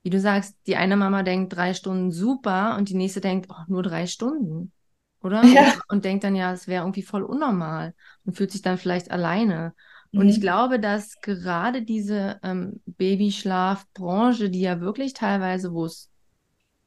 Wie 0.03 0.10
du 0.10 0.19
sagst, 0.19 0.55
die 0.65 0.77
eine 0.77 0.95
Mama 0.98 1.24
denkt 1.24 1.55
drei 1.55 1.74
Stunden 1.74 2.12
super 2.12 2.75
und 2.77 2.89
die 2.89 2.95
nächste 2.95 3.21
denkt, 3.21 3.48
oh, 3.51 3.63
nur 3.67 3.83
drei 3.83 4.07
Stunden, 4.07 4.71
oder? 5.22 5.54
Ja. 5.54 5.82
Und 5.90 6.06
denkt 6.06 6.24
dann 6.24 6.36
ja, 6.36 6.54
es 6.54 6.68
wäre 6.68 6.84
irgendwie 6.84 7.04
voll 7.04 7.24
unnormal 7.24 7.94
und 8.25 8.36
fühlt 8.38 8.51
sich 8.51 8.62
dann 8.62 8.78
vielleicht 8.78 9.12
alleine. 9.12 9.74
Und 10.13 10.30
ich 10.30 10.40
Mhm. 10.40 10.42
glaube, 10.42 10.80
dass 10.80 11.20
gerade 11.22 11.84
diese 11.84 12.40
ähm, 12.44 12.82
Babyschlafbranche, 12.86 14.50
die 14.50 14.62
ja 14.62 14.82
wirklich 14.82 15.13
teilweise, 15.13 15.74
wo 15.74 15.86
es 15.86 16.10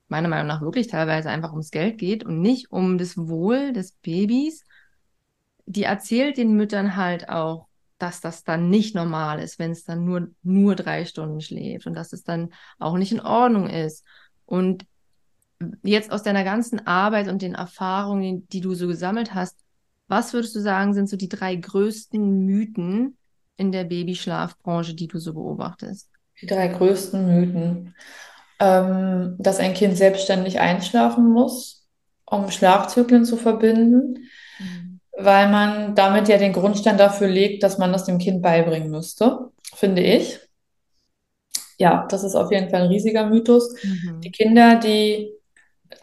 meiner 0.08 0.28
Meinung 0.28 0.48
nach 0.48 0.62
wirklich 0.62 0.88
teilweise 0.88 1.30
einfach 1.30 1.52
ums 1.52 1.70
Geld 1.70 1.98
geht 1.98 2.24
und 2.24 2.40
nicht 2.42 2.70
um 2.72 2.98
das 2.98 3.16
Wohl 3.18 3.72
des 3.72 3.92
Babys, 4.02 4.64
die 5.66 5.84
erzählt 5.84 6.36
den 6.36 6.54
Müttern 6.56 6.96
halt 6.96 7.28
auch, 7.28 7.68
dass 7.98 8.20
das 8.20 8.44
dann 8.44 8.68
nicht 8.70 8.94
normal 8.94 9.38
ist, 9.40 9.58
wenn 9.58 9.70
es 9.70 9.84
dann 9.84 10.04
nur, 10.04 10.28
nur 10.42 10.74
drei 10.74 11.04
Stunden 11.04 11.40
schläft 11.40 11.86
und 11.86 11.94
dass 11.94 12.12
es 12.12 12.22
dann 12.24 12.52
auch 12.78 12.96
nicht 12.96 13.12
in 13.12 13.20
Ordnung 13.20 13.68
ist. 13.68 14.04
Und 14.46 14.84
jetzt 15.82 16.10
aus 16.12 16.22
deiner 16.22 16.44
ganzen 16.44 16.86
Arbeit 16.86 17.28
und 17.28 17.42
den 17.42 17.54
Erfahrungen, 17.54 18.48
die 18.48 18.60
du 18.60 18.74
so 18.74 18.86
gesammelt 18.86 19.34
hast, 19.34 19.56
was 20.08 20.32
würdest 20.32 20.54
du 20.54 20.60
sagen, 20.60 20.94
sind 20.94 21.08
so 21.08 21.16
die 21.16 21.28
drei 21.28 21.56
größten 21.56 22.44
Mythen 22.44 23.16
in 23.56 23.72
der 23.72 23.84
Babyschlafbranche, 23.84 24.94
die 24.94 25.08
du 25.08 25.18
so 25.18 25.34
beobachtest? 25.34 26.10
Die 26.42 26.46
drei 26.46 26.68
größten 26.68 27.26
Mythen. 27.26 27.94
ähm, 28.60 29.36
dass 29.40 29.58
ein 29.60 29.74
Kind 29.74 29.96
selbstständig 29.98 30.60
einschlafen 30.60 31.28
muss, 31.32 31.86
um 32.26 32.50
Schlafzyklen 32.50 33.24
zu 33.24 33.36
verbinden, 33.36 34.30
Mhm. 34.58 35.00
weil 35.18 35.50
man 35.50 35.94
damit 35.94 36.28
ja 36.28 36.38
den 36.38 36.52
Grundstein 36.52 36.98
dafür 36.98 37.28
legt, 37.28 37.62
dass 37.62 37.78
man 37.78 37.92
das 37.92 38.04
dem 38.04 38.18
Kind 38.18 38.42
beibringen 38.42 38.90
müsste, 38.90 39.50
finde 39.74 40.02
ich. 40.02 40.40
Ja, 41.78 42.06
das 42.08 42.24
ist 42.24 42.34
auf 42.34 42.50
jeden 42.52 42.70
Fall 42.70 42.82
ein 42.82 42.88
riesiger 42.88 43.26
Mythos. 43.26 43.74
Die 44.24 44.30
Mhm. 44.30 44.30
Kinder, 44.30 44.76
die 44.76 45.32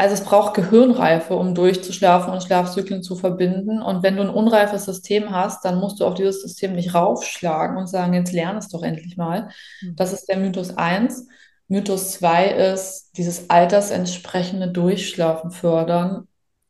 Also 0.01 0.15
es 0.15 0.23
braucht 0.23 0.55
Gehirnreife, 0.55 1.35
um 1.35 1.53
durchzuschlafen 1.53 2.33
und 2.33 2.41
Schlafzyklen 2.43 3.03
zu 3.03 3.15
verbinden. 3.15 3.81
Und 3.83 4.01
wenn 4.01 4.15
du 4.15 4.23
ein 4.23 4.29
unreifes 4.29 4.85
System 4.85 5.29
hast, 5.31 5.63
dann 5.63 5.79
musst 5.79 5.99
du 5.99 6.05
auf 6.05 6.15
dieses 6.15 6.41
System 6.41 6.73
nicht 6.73 6.95
raufschlagen 6.95 7.77
und 7.77 7.87
sagen, 7.87 8.13
jetzt 8.15 8.31
lern 8.33 8.57
es 8.57 8.69
doch 8.69 8.81
endlich 8.83 9.15
mal. 9.17 9.49
Das 9.95 10.11
Mhm. 10.11 10.13
ist 10.13 10.27
der 10.27 10.37
Mythos 10.37 10.75
eins. 10.77 11.27
Mythos 11.67 12.13
2 12.13 12.47
ist 12.73 13.11
dieses 13.17 13.49
altersentsprechende 13.51 14.69
Durchschlafen 14.69 15.51
fördern. 15.51 16.27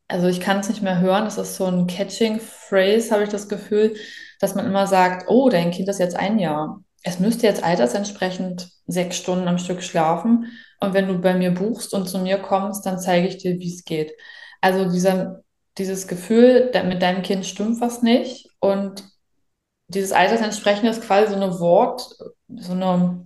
Also 0.08 0.26
ich 0.28 0.40
kann 0.40 0.60
es 0.60 0.68
nicht 0.68 0.82
mehr 0.82 1.00
hören. 1.00 1.24
Das 1.24 1.38
ist 1.38 1.56
so 1.56 1.64
ein 1.66 1.86
Catching 1.86 2.38
Phrase, 2.40 3.10
habe 3.12 3.24
ich 3.24 3.30
das 3.30 3.48
Gefühl, 3.48 3.94
dass 4.40 4.54
man 4.54 4.66
immer 4.66 4.86
sagt, 4.86 5.26
oh, 5.28 5.48
dein 5.48 5.70
Kind 5.70 5.88
ist 5.88 6.00
jetzt 6.00 6.16
ein 6.16 6.38
Jahr. 6.38 6.82
Es 7.02 7.18
müsste 7.18 7.46
jetzt 7.46 7.64
altersentsprechend 7.64 8.68
sechs 8.86 9.16
Stunden 9.16 9.48
am 9.48 9.58
Stück 9.58 9.82
schlafen. 9.82 10.52
Und 10.82 10.94
wenn 10.94 11.08
du 11.08 11.18
bei 11.18 11.34
mir 11.34 11.52
buchst 11.52 11.94
und 11.94 12.08
zu 12.08 12.18
mir 12.18 12.38
kommst, 12.38 12.84
dann 12.86 12.98
zeige 12.98 13.28
ich 13.28 13.38
dir, 13.38 13.58
wie 13.58 13.72
es 13.72 13.84
geht. 13.84 14.12
Also 14.60 14.90
dieser, 14.90 15.42
dieses 15.78 16.06
Gefühl, 16.08 16.70
mit 16.86 17.02
deinem 17.02 17.22
Kind 17.22 17.46
stimmt 17.46 17.80
was 17.80 18.02
nicht. 18.02 18.48
Und 18.60 19.04
dieses 19.88 20.12
Altersentsprechende 20.12 20.90
ist 20.90 21.02
quasi 21.02 21.30
so 21.32 21.36
eine 21.36 21.58
Wort, 21.60 22.08
so 22.48 22.72
eine, 22.72 23.24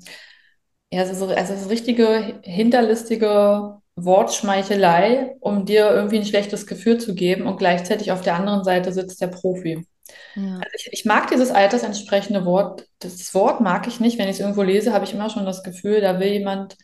ja, 0.90 1.02
es 1.02 1.10
ist, 1.10 1.18
so- 1.18 1.26
also 1.28 1.52
es 1.54 1.62
ist 1.62 1.70
richtige 1.70 2.40
hinterlistige 2.42 3.78
Wortschmeichelei, 3.96 5.36
um 5.40 5.64
dir 5.64 5.90
irgendwie 5.90 6.18
ein 6.18 6.26
schlechtes 6.26 6.66
Gefühl 6.66 6.98
zu 6.98 7.14
geben. 7.14 7.46
Und 7.46 7.56
gleichzeitig 7.56 8.12
auf 8.12 8.20
der 8.20 8.36
anderen 8.36 8.64
Seite 8.64 8.92
sitzt 8.92 9.20
der 9.20 9.28
Profi. 9.28 9.86
Ja. 10.34 10.58
Also 10.58 10.70
ich, 10.76 10.88
ich 10.92 11.04
mag 11.04 11.28
dieses 11.28 11.50
altersentsprechende 11.50 12.44
Wort. 12.44 12.86
Das 13.00 13.34
Wort 13.34 13.60
mag 13.60 13.86
ich 13.86 14.00
nicht. 14.00 14.18
Wenn 14.18 14.28
ich 14.28 14.34
es 14.36 14.40
irgendwo 14.40 14.62
lese, 14.62 14.92
habe 14.92 15.04
ich 15.04 15.12
immer 15.12 15.30
schon 15.30 15.46
das 15.46 15.62
Gefühl, 15.62 16.00
da 16.00 16.20
will 16.20 16.28
jemand 16.28 16.76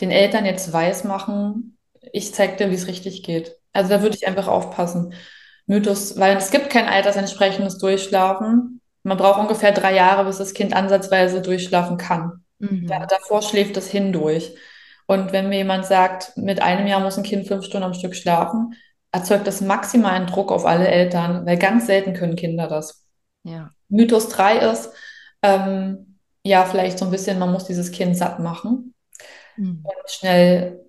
den 0.00 0.10
Eltern 0.10 0.44
jetzt 0.44 0.72
weismachen, 0.72 1.76
ich 2.12 2.34
zeig 2.34 2.56
dir, 2.58 2.70
wie 2.70 2.74
es 2.74 2.86
richtig 2.86 3.22
geht. 3.22 3.56
Also 3.72 3.90
da 3.90 4.02
würde 4.02 4.16
ich 4.16 4.26
einfach 4.26 4.48
aufpassen. 4.48 5.14
Mythos, 5.66 6.18
weil 6.18 6.36
es 6.36 6.50
gibt 6.50 6.70
kein 6.70 6.88
altersentsprechendes 6.88 7.78
Durchschlafen. 7.78 8.80
Man 9.02 9.16
braucht 9.16 9.40
ungefähr 9.40 9.72
drei 9.72 9.94
Jahre, 9.94 10.24
bis 10.24 10.38
das 10.38 10.54
Kind 10.54 10.74
ansatzweise 10.74 11.40
durchschlafen 11.42 11.96
kann. 11.96 12.44
Mhm. 12.58 12.88
davor 13.08 13.40
schläft 13.40 13.76
es 13.78 13.90
hindurch. 13.90 14.52
Und 15.06 15.32
wenn 15.32 15.48
mir 15.48 15.58
jemand 15.58 15.86
sagt, 15.86 16.36
mit 16.36 16.60
einem 16.60 16.86
Jahr 16.86 17.00
muss 17.00 17.16
ein 17.16 17.24
Kind 17.24 17.46
fünf 17.46 17.64
Stunden 17.64 17.86
am 17.86 17.94
Stück 17.94 18.14
schlafen, 18.14 18.74
erzeugt 19.12 19.46
das 19.46 19.60
maximalen 19.60 20.26
Druck 20.26 20.52
auf 20.52 20.66
alle 20.66 20.86
Eltern, 20.86 21.46
weil 21.46 21.56
ganz 21.56 21.86
selten 21.86 22.12
können 22.12 22.36
Kinder 22.36 22.68
das. 22.68 23.06
Ja. 23.42 23.70
Mythos 23.88 24.28
3 24.28 24.58
ist, 24.58 24.92
ähm, 25.42 26.18
ja, 26.44 26.64
vielleicht 26.64 26.98
so 26.98 27.06
ein 27.06 27.10
bisschen, 27.10 27.38
man 27.38 27.50
muss 27.50 27.64
dieses 27.64 27.90
Kind 27.90 28.16
satt 28.16 28.38
machen 28.38 28.94
Mhm. 29.60 29.80
und 29.82 30.10
schnell, 30.10 30.80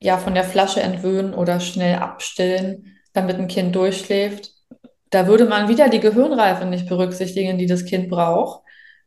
ja, 0.00 0.18
von 0.18 0.34
der 0.34 0.44
Flasche 0.44 0.80
entwöhnen 0.80 1.34
oder 1.34 1.60
schnell 1.60 1.96
abstillen, 1.96 2.96
damit 3.12 3.36
ein 3.36 3.48
Kind 3.48 3.74
durchschläft. 3.74 4.52
Da 5.10 5.26
würde 5.26 5.46
man 5.46 5.68
wieder 5.68 5.88
die 5.88 6.00
Gehirnreife 6.00 6.64
nicht 6.66 6.88
berücksichtigen, 6.88 7.58
die 7.58 7.66
das 7.66 7.84
Kind 7.84 8.08
braucht, 8.10 8.62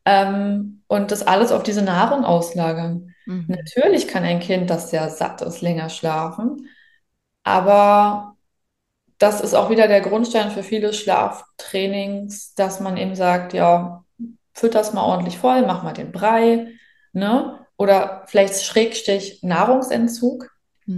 ähm, 0.05 0.83
und 0.87 1.11
das 1.11 1.25
alles 1.25 1.51
auf 1.51 1.63
diese 1.63 1.81
Nahrung 1.81 2.25
auslagern. 2.25 3.13
Mhm. 3.25 3.45
Natürlich 3.47 4.07
kann 4.07 4.23
ein 4.23 4.39
Kind, 4.39 4.69
das 4.69 4.89
sehr 4.89 5.09
satt 5.09 5.41
ist, 5.41 5.61
länger 5.61 5.89
schlafen, 5.89 6.67
aber 7.43 8.35
das 9.19 9.41
ist 9.41 9.53
auch 9.53 9.69
wieder 9.69 9.87
der 9.87 10.01
Grundstein 10.01 10.51
für 10.51 10.63
viele 10.63 10.93
Schlaftrainings, 10.93 12.55
dass 12.55 12.79
man 12.79 12.97
eben 12.97 13.15
sagt, 13.15 13.53
ja, 13.53 14.03
fütter's 14.53 14.93
mal 14.93 15.03
ordentlich 15.03 15.37
voll, 15.37 15.65
mach 15.65 15.83
mal 15.83 15.93
den 15.93 16.11
Brei, 16.11 16.67
ne? 17.13 17.62
Oder 17.77 18.23
vielleicht 18.27 18.63
Schrägstrich 18.63 19.39
Nahrungsentzug. 19.43 20.49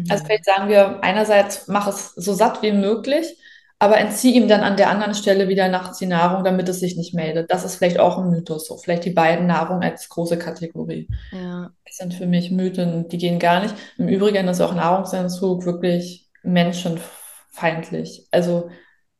Also 0.09 0.23
Mhm. 0.23 0.25
vielleicht 0.25 0.45
sagen 0.45 0.69
wir 0.69 1.03
einerseits, 1.03 1.67
mach 1.67 1.87
es 1.87 2.13
so 2.15 2.33
satt 2.33 2.61
wie 2.63 2.71
möglich, 2.71 3.37
aber 3.79 3.97
entzieh 3.97 4.33
ihm 4.35 4.47
dann 4.47 4.61
an 4.61 4.77
der 4.77 4.89
anderen 4.89 5.15
Stelle 5.15 5.47
wieder 5.49 5.67
nachts 5.69 5.97
die 5.99 6.05
Nahrung, 6.07 6.43
damit 6.43 6.69
es 6.69 6.79
sich 6.79 6.95
nicht 6.97 7.13
meldet. 7.13 7.51
Das 7.51 7.65
ist 7.65 7.75
vielleicht 7.75 7.99
auch 7.99 8.17
ein 8.17 8.29
Mythos, 8.29 8.67
so 8.67 8.77
vielleicht 8.77 9.05
die 9.05 9.11
beiden 9.11 9.47
Nahrung 9.47 9.81
als 9.83 10.09
große 10.09 10.37
Kategorie. 10.39 11.07
Ja. 11.31 11.71
Das 11.85 11.97
sind 11.97 12.13
für 12.13 12.25
mich 12.27 12.51
Mythen, 12.51 13.07
die 13.09 13.17
gehen 13.17 13.39
gar 13.39 13.61
nicht. 13.61 13.75
Im 13.97 14.07
Übrigen 14.07 14.47
ist 14.47 14.61
auch 14.61 14.73
Nahrungsentzug 14.75 15.65
wirklich 15.65 16.29
menschenfeindlich. 16.43 18.27
Also 18.31 18.69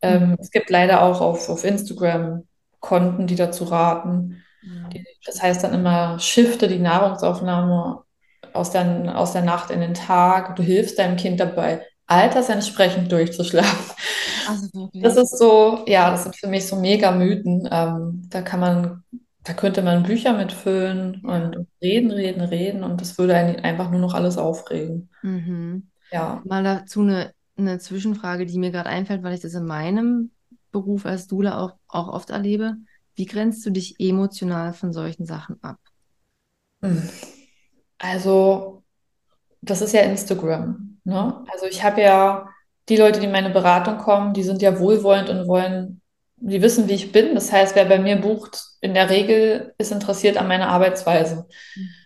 ähm, 0.01 0.31
Mhm. 0.31 0.38
es 0.39 0.51
gibt 0.51 0.69
leider 0.69 1.01
auch 1.03 1.21
auf, 1.21 1.50
auf 1.50 1.63
Instagram 1.63 2.47
Konten, 2.79 3.27
die 3.27 3.35
dazu 3.35 3.65
raten. 3.65 4.43
Das 5.25 5.41
heißt 5.41 5.63
dann 5.63 5.74
immer, 5.74 6.19
shifte 6.19 6.67
die 6.67 6.79
Nahrungsaufnahme 6.79 8.03
aus 8.53 8.72
der, 8.72 9.17
aus 9.17 9.34
der 9.34 9.41
Nacht 9.43 9.69
in 9.72 9.81
den 9.81 9.93
Tag. 9.93 10.55
Du 10.55 10.63
hilfst 10.63 11.00
deinem 11.00 11.17
Kind 11.17 11.39
dabei, 11.39 11.86
altersentsprechend 12.07 13.12
durchzuschlafen. 13.12 13.95
Also 14.43 14.91
Das 14.93 15.17
ist 15.17 15.38
so, 15.38 15.84
ja, 15.88 16.12
das 16.12 16.24
sind 16.24 16.36
für 16.36 16.48
mich 16.48 16.67
so 16.67 16.75
mega 16.75 17.12
Mythen. 17.12 17.67
Ähm, 17.72 18.27
da 18.29 18.41
kann 18.41 18.60
man, 18.60 19.03
da 19.43 19.53
könnte 19.53 19.81
man 19.81 20.03
Bücher 20.03 20.34
mitfüllen 20.34 21.22
und 21.25 21.67
reden, 21.81 22.12
reden, 22.12 22.41
reden 22.41 22.84
und 22.84 23.01
das 23.01 23.17
würde 23.17 23.36
einen 23.36 23.60
einfach 23.60 23.89
nur 23.91 24.00
noch 24.00 24.13
alles 24.13 24.38
aufregen. 24.38 25.10
Mhm. 25.22 25.89
Ja. 26.12 26.41
Mal 26.45 26.63
dazu 26.63 27.01
eine, 27.01 27.34
eine 27.57 27.79
Zwischenfrage, 27.79 28.45
die 28.45 28.60
mir 28.60 28.72
gerade 28.72 28.89
einfällt, 28.89 29.24
weil 29.24 29.34
ich 29.34 29.41
das 29.41 29.53
in 29.53 29.65
meinem 29.65 30.31
Beruf 30.72 31.05
als 31.05 31.27
Doula 31.27 31.60
auch, 31.60 31.74
auch 31.88 32.07
oft 32.10 32.29
erlebe. 32.29 32.77
Wie 33.15 33.25
grenzt 33.25 33.65
du 33.65 33.69
dich 33.69 34.00
emotional 34.00 34.74
von 34.74 34.93
solchen 34.93 35.25
Sachen 35.25 35.62
ab? 35.63 35.77
Hm. 36.81 37.10
Also, 37.98 38.84
das 39.62 39.81
ist 39.81 39.93
ja 39.93 40.01
Instagram, 40.01 41.00
ne? 41.03 41.43
Also 41.51 41.65
ich 41.65 41.84
habe 41.84 42.01
ja 42.01 42.50
die 42.89 42.98
Leute, 42.98 43.19
die 43.19 43.25
in 43.25 43.31
meine 43.31 43.50
Beratung 43.50 43.98
kommen, 43.98 44.34
die 44.34 44.43
sind 44.43 44.62
ja 44.62 44.79
wohlwollend 44.79 45.29
und 45.29 45.48
wollen, 45.48 46.01
die 46.38 46.62
wissen, 46.62 46.88
wie 46.88 46.93
ich 46.93 47.12
bin. 47.12 47.34
Das 47.34 47.51
heißt, 47.51 47.75
wer 47.75 47.86
bei 47.86 47.98
mir 47.98 48.17
bucht, 48.17 48.63
in 48.81 48.93
der 48.93 49.10
Regel 49.10 49.74
ist 49.77 49.91
interessiert 49.91 50.38
an 50.38 50.48
meiner 50.48 50.67
Arbeitsweise. 50.67 51.48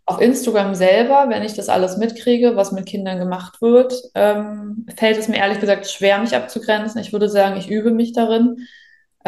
Auf 0.05 0.21
Instagram 0.21 0.75
selber, 0.75 1.25
wenn 1.29 1.43
ich 1.43 1.53
das 1.53 1.69
alles 1.69 1.97
mitkriege, 1.97 2.55
was 2.55 2.71
mit 2.71 2.85
Kindern 2.85 3.19
gemacht 3.19 3.61
wird, 3.61 3.93
ähm, 4.15 4.85
fällt 4.95 5.17
es 5.17 5.27
mir 5.27 5.37
ehrlich 5.37 5.59
gesagt 5.59 5.87
schwer, 5.89 6.19
mich 6.19 6.35
abzugrenzen. 6.35 7.01
Ich 7.01 7.11
würde 7.11 7.29
sagen, 7.29 7.57
ich 7.57 7.69
übe 7.69 7.91
mich 7.91 8.13
darin. 8.13 8.67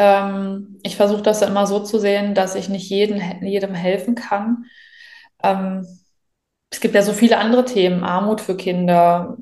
Ähm, 0.02 0.80
ich 0.82 0.96
versuche 0.96 1.22
das 1.22 1.44
immer 1.44 1.68
so 1.68 1.80
zu 1.80 2.00
sehen, 2.00 2.34
dass 2.34 2.56
ich 2.56 2.70
nicht 2.70 2.90
jeden, 2.90 3.22
jedem 3.46 3.76
helfen 3.76 4.16
kann. 4.16 4.66
Ähm, 5.44 5.86
es 6.72 6.80
gibt 6.80 6.96
ja 6.96 7.04
so 7.04 7.14
viele 7.14 7.38
andere 7.38 7.66
Themen, 7.66 8.04
Armut 8.04 8.42
für 8.42 8.58
Kinder, 8.58 9.38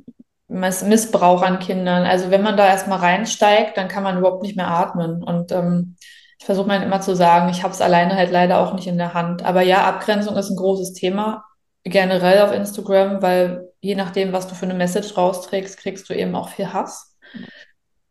Miss 0.49 0.83
Missbrauch 0.83 1.43
an 1.43 1.59
Kindern. 1.59 2.05
Also 2.05 2.29
wenn 2.29 2.41
man 2.41 2.57
da 2.57 2.67
erstmal 2.67 2.99
reinsteigt, 2.99 3.77
dann 3.77 3.87
kann 3.87 4.03
man 4.03 4.17
überhaupt 4.17 4.43
nicht 4.43 4.57
mehr 4.57 4.67
atmen. 4.67 5.23
Und 5.23 5.53
ähm, 5.53 5.95
ich 6.39 6.45
versuche 6.45 6.67
mir 6.67 6.83
immer 6.83 6.99
zu 6.99 7.15
sagen, 7.15 7.49
ich 7.49 7.63
habe 7.63 7.73
es 7.73 7.79
alleine 7.79 8.15
halt 8.15 8.31
leider 8.31 8.59
auch 8.59 8.73
nicht 8.73 8.87
in 8.87 8.97
der 8.97 9.13
Hand. 9.13 9.45
Aber 9.45 9.61
ja, 9.61 9.85
Abgrenzung 9.85 10.35
ist 10.35 10.49
ein 10.49 10.57
großes 10.57 10.91
Thema, 10.91 11.45
generell 11.85 12.41
auf 12.41 12.51
Instagram, 12.51 13.21
weil 13.21 13.69
je 13.79 13.95
nachdem, 13.95 14.33
was 14.33 14.47
du 14.47 14.55
für 14.55 14.65
eine 14.65 14.73
Message 14.73 15.15
rausträgst, 15.15 15.77
kriegst 15.77 16.09
du 16.09 16.13
eben 16.13 16.35
auch 16.35 16.49
viel 16.49 16.73
Hass 16.73 17.17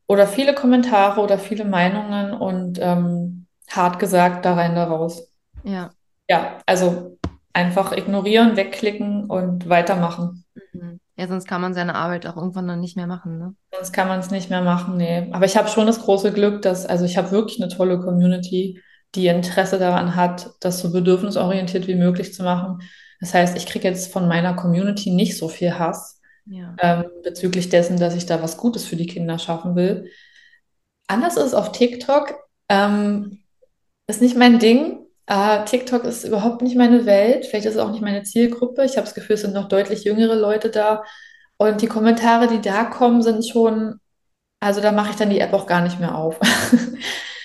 oder 0.09 0.27
viele 0.27 0.55
Kommentare 0.55 1.21
oder 1.21 1.39
viele 1.39 1.65
Meinungen 1.65 2.33
und 2.33 2.79
ähm, 2.81 3.47
hart 3.69 3.99
gesagt, 3.99 4.45
da 4.45 4.55
rein, 4.55 4.75
da 4.75 4.85
raus. 4.85 5.31
Ja. 5.63 5.91
Ja, 6.29 6.59
also 6.67 7.19
einfach 7.53 7.93
ignorieren, 7.93 8.57
wegklicken 8.57 9.27
und 9.27 9.69
weitermachen. 9.69 10.45
Mhm. 10.73 10.99
Ja, 11.17 11.29
sonst 11.29 11.47
kann 11.47 11.61
man 11.61 11.75
seine 11.75 11.95
Arbeit 11.95 12.27
auch 12.27 12.37
irgendwann 12.37 12.69
dann 12.69 12.81
nicht 12.81 12.97
mehr 12.97 13.07
machen, 13.07 13.39
ne? 13.39 13.55
Sonst 13.75 13.93
kann 13.93 14.09
man 14.09 14.21
es 14.21 14.31
nicht 14.31 14.51
mehr 14.51 14.63
machen, 14.63 14.97
nee. 14.97 15.29
Aber 15.33 15.45
ich 15.45 15.57
habe 15.57 15.69
schon 15.69 15.87
das 15.87 16.01
große 16.01 16.33
Glück, 16.33 16.63
dass, 16.63 16.87
also 16.87 17.05
ich 17.05 17.19
habe 17.19 17.31
wirklich 17.31 17.61
eine 17.61 17.71
tolle 17.71 18.01
Community, 18.01 18.81
die 19.15 19.27
Interesse 19.27 19.79
daran 19.79 20.17
hat, 20.17 20.51
das 20.61 20.81
so 20.81 20.93
bedürfnisorientiert 20.93 21.87
wie 21.87 21.97
möglich 21.97 22.33
zu 22.35 22.45
machen. 22.45 22.79
Das 23.21 23.35
heißt, 23.35 23.57
ich 23.57 23.67
kriege 23.67 23.89
jetzt 23.89 24.13
von 24.13 24.29
meiner 24.29 24.55
Community 24.55 25.11
nicht 25.11 25.37
so 25.37 25.49
viel 25.49 25.79
Hass 25.79 26.18
Ja. 26.51 26.75
ähm, 26.81 27.05
bezüglich 27.23 27.69
dessen, 27.69 27.99
dass 27.99 28.15
ich 28.15 28.27
da 28.27 28.43
was 28.43 28.57
Gutes 28.57 28.85
für 28.85 28.97
die 28.97 29.07
Kinder 29.07 29.39
schaffen 29.39 29.77
will. 29.77 30.11
Anders 31.07 31.37
ist 31.37 31.45
es 31.45 31.55
auf 31.55 31.73
TikTok. 31.73 32.35
Ähm, 32.69 33.43
ist 34.07 34.23
nicht 34.23 34.37
mein 34.37 34.59
Ding. 34.59 35.07
Äh, 35.27 35.65
TikTok 35.65 36.05
ist 36.05 36.25
überhaupt 36.25 36.63
nicht 36.63 36.77
meine 36.77 37.05
Welt. 37.07 37.47
Vielleicht 37.47 37.67
ist 37.67 37.75
es 37.75 37.81
auch 37.81 37.91
nicht 37.91 38.03
meine 38.03 38.23
Zielgruppe. 38.23 38.85
Ich 38.85 38.97
habe 38.97 39.05
das 39.05 39.15
Gefühl, 39.15 39.35
es 39.35 39.43
sind 39.43 39.55
noch 39.55 39.69
deutlich 39.69 40.05
jüngere 40.05 40.35
Leute 40.35 40.71
da. 40.71 41.03
Und 41.59 41.83
die 41.83 41.87
Kommentare, 41.87 42.49
die 42.49 42.61
da 42.61 42.85
kommen, 42.85 43.23
sind 43.23 43.47
schon, 43.47 44.01
also 44.61 44.81
da 44.81 44.93
mache 44.93 45.11
ich 45.11 45.17
dann 45.17 45.31
die 45.31 45.41
App 45.41 45.53
auch 45.53 45.67
gar 45.67 45.83
nicht 45.83 46.01
mehr 46.01 46.15
auf. 46.15 46.39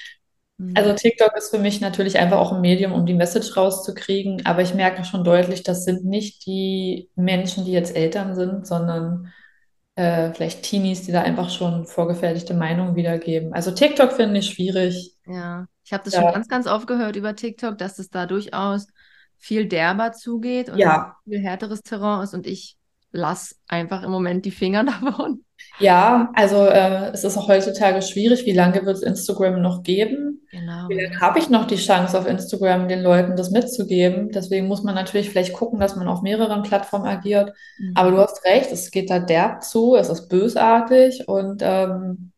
Also 0.75 0.93
Mhm. 0.93 0.95
TikTok 0.95 1.35
ist 1.37 1.51
für 1.51 1.59
mich 1.59 1.81
natürlich 1.81 2.17
einfach 2.17 2.37
auch 2.39 2.51
ein 2.53 2.61
Medium, 2.61 2.93
um 2.93 3.05
die 3.05 3.13
Message 3.13 3.55
rauszukriegen, 3.55 4.45
aber 4.45 4.61
ich 4.63 4.73
merke 4.73 5.03
schon 5.05 5.23
deutlich, 5.23 5.61
das 5.63 5.83
sind 5.85 6.03
nicht 6.05 6.45
die 6.47 7.09
Menschen, 7.15 7.65
die 7.65 7.71
jetzt 7.71 7.95
Eltern 7.95 8.35
sind, 8.35 8.65
sondern 8.65 9.31
äh, 9.95 10.33
vielleicht 10.33 10.63
Teenies, 10.63 11.03
die 11.03 11.11
da 11.13 11.21
einfach 11.23 11.49
schon 11.51 11.85
vorgefertigte 11.87 12.53
Meinungen 12.55 12.95
wiedergeben. 12.95 13.53
Also 13.53 13.71
TikTok 13.71 14.13
finde 14.13 14.39
ich 14.39 14.47
schwierig. 14.51 15.15
Ja, 15.25 15.67
ich 15.85 15.93
habe 15.93 16.03
das 16.03 16.15
schon 16.15 16.25
Da, 16.25 16.33
ganz, 16.33 16.47
ganz 16.47 16.67
oft 16.67 16.87
gehört 16.87 17.15
über 17.15 17.35
TikTok, 17.35 17.77
dass 17.77 17.99
es 17.99 18.09
da 18.09 18.25
durchaus 18.25 18.87
viel 19.37 19.67
derber 19.67 20.11
zugeht 20.11 20.69
und 20.69 20.89
ja, 20.89 21.15
viel 21.23 21.39
härteres 21.41 21.81
Terrain 21.81 22.23
ist 22.23 22.33
und 22.33 22.45
ich 22.47 22.77
lasse 23.11 23.55
einfach 23.67 24.03
im 24.03 24.11
Moment 24.11 24.45
die 24.45 24.51
Finger 24.51 24.83
davon. 25.01 25.45
Ja, 25.77 26.31
also 26.35 26.65
äh, 26.65 27.11
es 27.13 27.23
ist 27.23 27.37
auch 27.37 27.47
heutzutage 27.47 28.01
schwierig, 28.01 28.45
wie 28.45 28.53
lange 28.53 28.85
wird 28.85 28.97
es 28.97 29.03
Instagram 29.03 29.61
noch 29.61 29.83
geben? 29.83 30.41
Wie 30.87 30.93
Genau, 30.93 30.95
lange 30.95 31.09
ja. 31.11 31.21
habe 31.21 31.39
ich 31.39 31.49
noch 31.49 31.65
die 31.67 31.77
Chance 31.77 32.17
auf 32.17 32.27
Instagram 32.27 32.87
den 32.87 33.01
Leuten 33.01 33.35
das 33.35 33.51
mitzugeben? 33.51 34.31
Deswegen 34.31 34.67
muss 34.67 34.83
man 34.83 34.95
natürlich 34.95 35.29
vielleicht 35.29 35.53
gucken, 35.53 35.79
dass 35.79 35.95
man 35.95 36.07
auf 36.07 36.21
mehreren 36.21 36.63
Plattformen 36.63 37.07
agiert. 37.07 37.53
Aber 37.93 38.11
Mhm. 38.11 38.13
du 38.13 38.17
hast 38.19 38.43
recht, 38.45 38.71
es 38.71 38.91
geht 38.91 39.09
da 39.09 39.19
derb 39.19 39.63
zu, 39.63 39.95
es 39.95 40.09
ist 40.09 40.29
bösartig 40.29 41.27
und 41.27 41.61
ähm, 41.65 42.31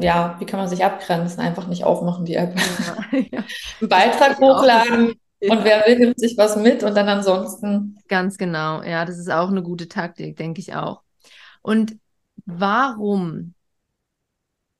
ja, 0.00 0.36
wie 0.40 0.46
kann 0.46 0.60
man 0.60 0.68
sich 0.68 0.84
abgrenzen? 0.84 1.40
Einfach 1.40 1.68
nicht 1.68 1.84
aufmachen, 1.84 2.24
die 2.24 2.34
App. 2.36 2.54
Ja, 2.78 2.96
ja. 3.32 3.44
Einen 3.80 3.88
Beitrag 3.88 4.38
hochladen 4.40 5.14
gute 5.40 5.48
und 5.48 5.64
wer 5.64 5.86
will, 5.86 5.98
nimmt 5.98 6.18
sich 6.20 6.36
was 6.38 6.56
mit 6.56 6.82
und 6.82 6.96
dann 6.96 7.08
ansonsten, 7.08 7.98
Ganz 8.08 8.36
genau. 8.38 8.82
Ja, 8.82 9.04
das 9.04 9.18
ist 9.18 9.30
auch 9.30 9.48
eine 9.48 9.62
gute 9.62 9.88
Taktik, 9.88 10.36
denke 10.36 10.60
ich 10.60 10.74
auch. 10.74 11.02
Und 11.62 11.96
warum? 12.46 13.54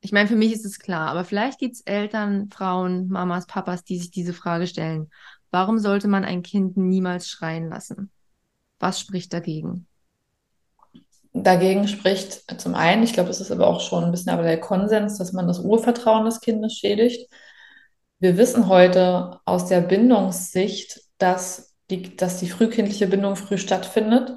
Ich 0.00 0.12
meine, 0.12 0.28
für 0.28 0.36
mich 0.36 0.52
ist 0.52 0.64
es 0.64 0.78
klar, 0.78 1.08
aber 1.10 1.24
vielleicht 1.24 1.58
gibt 1.58 1.76
es 1.76 1.80
Eltern, 1.82 2.50
Frauen, 2.50 3.08
Mamas, 3.08 3.46
Papas, 3.46 3.84
die 3.84 3.98
sich 3.98 4.10
diese 4.10 4.32
Frage 4.32 4.66
stellen. 4.66 5.10
Warum 5.50 5.78
sollte 5.78 6.08
man 6.08 6.24
ein 6.24 6.42
Kind 6.42 6.76
niemals 6.76 7.28
schreien 7.28 7.68
lassen? 7.68 8.10
Was 8.80 8.98
spricht 8.98 9.32
dagegen? 9.32 9.86
dagegen 11.32 11.88
spricht 11.88 12.60
zum 12.60 12.74
einen, 12.74 13.02
ich 13.02 13.12
glaube, 13.14 13.30
es 13.30 13.40
ist 13.40 13.50
aber 13.50 13.66
auch 13.66 13.80
schon 13.80 14.04
ein 14.04 14.10
bisschen 14.10 14.32
aber 14.32 14.42
der 14.42 14.60
Konsens, 14.60 15.18
dass 15.18 15.32
man 15.32 15.46
das 15.46 15.60
Urvertrauen 15.60 16.24
des 16.24 16.40
Kindes 16.40 16.74
schädigt. 16.74 17.30
Wir 18.18 18.36
wissen 18.36 18.68
heute 18.68 19.40
aus 19.44 19.66
der 19.66 19.80
Bindungssicht, 19.80 21.00
dass 21.18 21.74
die, 21.90 22.16
dass 22.16 22.38
die 22.38 22.48
frühkindliche 22.48 23.06
Bindung 23.06 23.36
früh 23.36 23.58
stattfindet. 23.58 24.36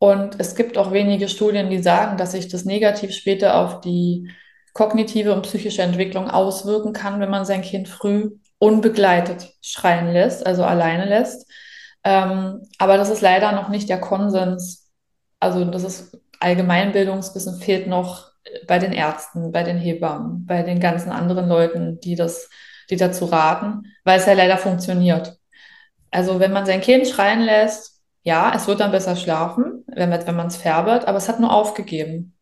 Und 0.00 0.40
es 0.40 0.54
gibt 0.54 0.78
auch 0.78 0.92
wenige 0.92 1.28
Studien, 1.28 1.68
die 1.68 1.82
sagen, 1.82 2.16
dass 2.16 2.32
sich 2.32 2.48
das 2.48 2.64
negativ 2.64 3.12
später 3.12 3.58
auf 3.58 3.82
die 3.82 4.30
kognitive 4.72 5.34
und 5.34 5.42
psychische 5.42 5.82
Entwicklung 5.82 6.30
auswirken 6.30 6.94
kann, 6.94 7.20
wenn 7.20 7.28
man 7.28 7.44
sein 7.44 7.60
Kind 7.60 7.86
früh 7.86 8.30
unbegleitet 8.58 9.52
schreien 9.60 10.10
lässt, 10.10 10.46
also 10.46 10.64
alleine 10.64 11.04
lässt. 11.04 11.46
Ähm, 12.02 12.62
aber 12.78 12.96
das 12.96 13.10
ist 13.10 13.20
leider 13.20 13.52
noch 13.52 13.68
nicht 13.68 13.90
der 13.90 14.00
Konsens. 14.00 14.90
Also 15.38 15.66
das 15.66 15.84
ist 15.84 16.18
Allgemeinbildungswissen 16.40 17.60
fehlt 17.60 17.86
noch 17.86 18.30
bei 18.66 18.78
den 18.78 18.94
Ärzten, 18.94 19.52
bei 19.52 19.64
den 19.64 19.76
Hebammen, 19.76 20.46
bei 20.46 20.62
den 20.62 20.80
ganzen 20.80 21.12
anderen 21.12 21.46
Leuten, 21.46 22.00
die 22.00 22.14
das 22.14 22.48
die 22.88 22.96
dazu 22.96 23.26
raten, 23.26 23.84
weil 24.04 24.18
es 24.18 24.26
ja 24.26 24.32
leider 24.32 24.56
funktioniert. 24.56 25.36
Also 26.10 26.40
wenn 26.40 26.52
man 26.52 26.64
sein 26.64 26.80
Kind 26.80 27.06
schreien 27.06 27.42
lässt, 27.42 27.99
ja, 28.22 28.52
es 28.54 28.66
wird 28.66 28.80
dann 28.80 28.90
besser 28.92 29.16
schlafen, 29.16 29.84
wenn 29.86 30.10
man, 30.10 30.26
wenn 30.26 30.36
man 30.36 30.48
es 30.48 30.56
färbert, 30.56 31.06
aber 31.06 31.18
es 31.18 31.28
hat 31.28 31.40
nur 31.40 31.52
aufgegeben. 31.52 32.36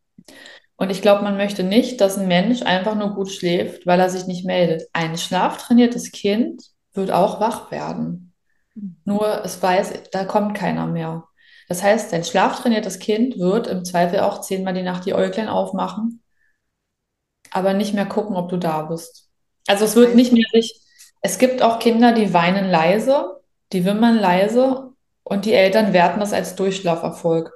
Und 0.75 0.91
ich 0.91 1.01
glaube, 1.01 1.23
man 1.23 1.37
möchte 1.37 1.63
nicht, 1.63 1.99
dass 2.01 2.17
ein 2.17 2.27
Mensch 2.27 2.61
einfach 2.61 2.95
nur 2.95 3.13
gut 3.15 3.31
schläft, 3.31 3.85
weil 3.85 3.99
er 3.99 4.09
sich 4.09 4.27
nicht 4.27 4.45
meldet. 4.45 4.83
Ein 4.93 5.17
schlaftrainiertes 5.17 6.11
Kind 6.11 6.63
wird 6.93 7.11
auch 7.11 7.39
wach 7.39 7.71
werden. 7.71 8.33
Nur 9.03 9.43
es 9.43 9.61
weiß, 9.61 9.93
da 10.11 10.23
kommt 10.25 10.55
keiner 10.55 10.87
mehr. 10.87 11.25
Das 11.67 11.83
heißt, 11.83 12.13
ein 12.13 12.23
schlaftrainiertes 12.23 12.99
Kind 12.99 13.37
wird 13.37 13.67
im 13.67 13.83
Zweifel 13.83 14.21
auch 14.21 14.41
zehnmal 14.41 14.73
die 14.73 14.83
Nacht 14.83 15.05
die 15.05 15.13
Äuglein 15.13 15.49
aufmachen 15.49 16.21
aber 17.51 17.73
nicht 17.73 17.93
mehr 17.93 18.05
gucken, 18.05 18.35
ob 18.35 18.49
du 18.49 18.57
da 18.57 18.83
bist. 18.83 19.29
Also 19.67 19.85
es 19.85 19.95
wird 19.95 20.15
nicht 20.15 20.31
mehr 20.33 20.45
sich, 20.53 20.81
es 21.21 21.37
gibt 21.37 21.61
auch 21.61 21.79
Kinder, 21.79 22.13
die 22.13 22.33
weinen 22.33 22.69
leise, 22.69 23.41
die 23.73 23.85
wimmern 23.85 24.17
leise 24.17 24.88
und 25.29 25.45
die 25.45 25.53
Eltern 25.53 25.93
werten 25.93 26.19
das 26.19 26.33
als 26.33 26.55
Durchschlaferfolg. 26.55 27.51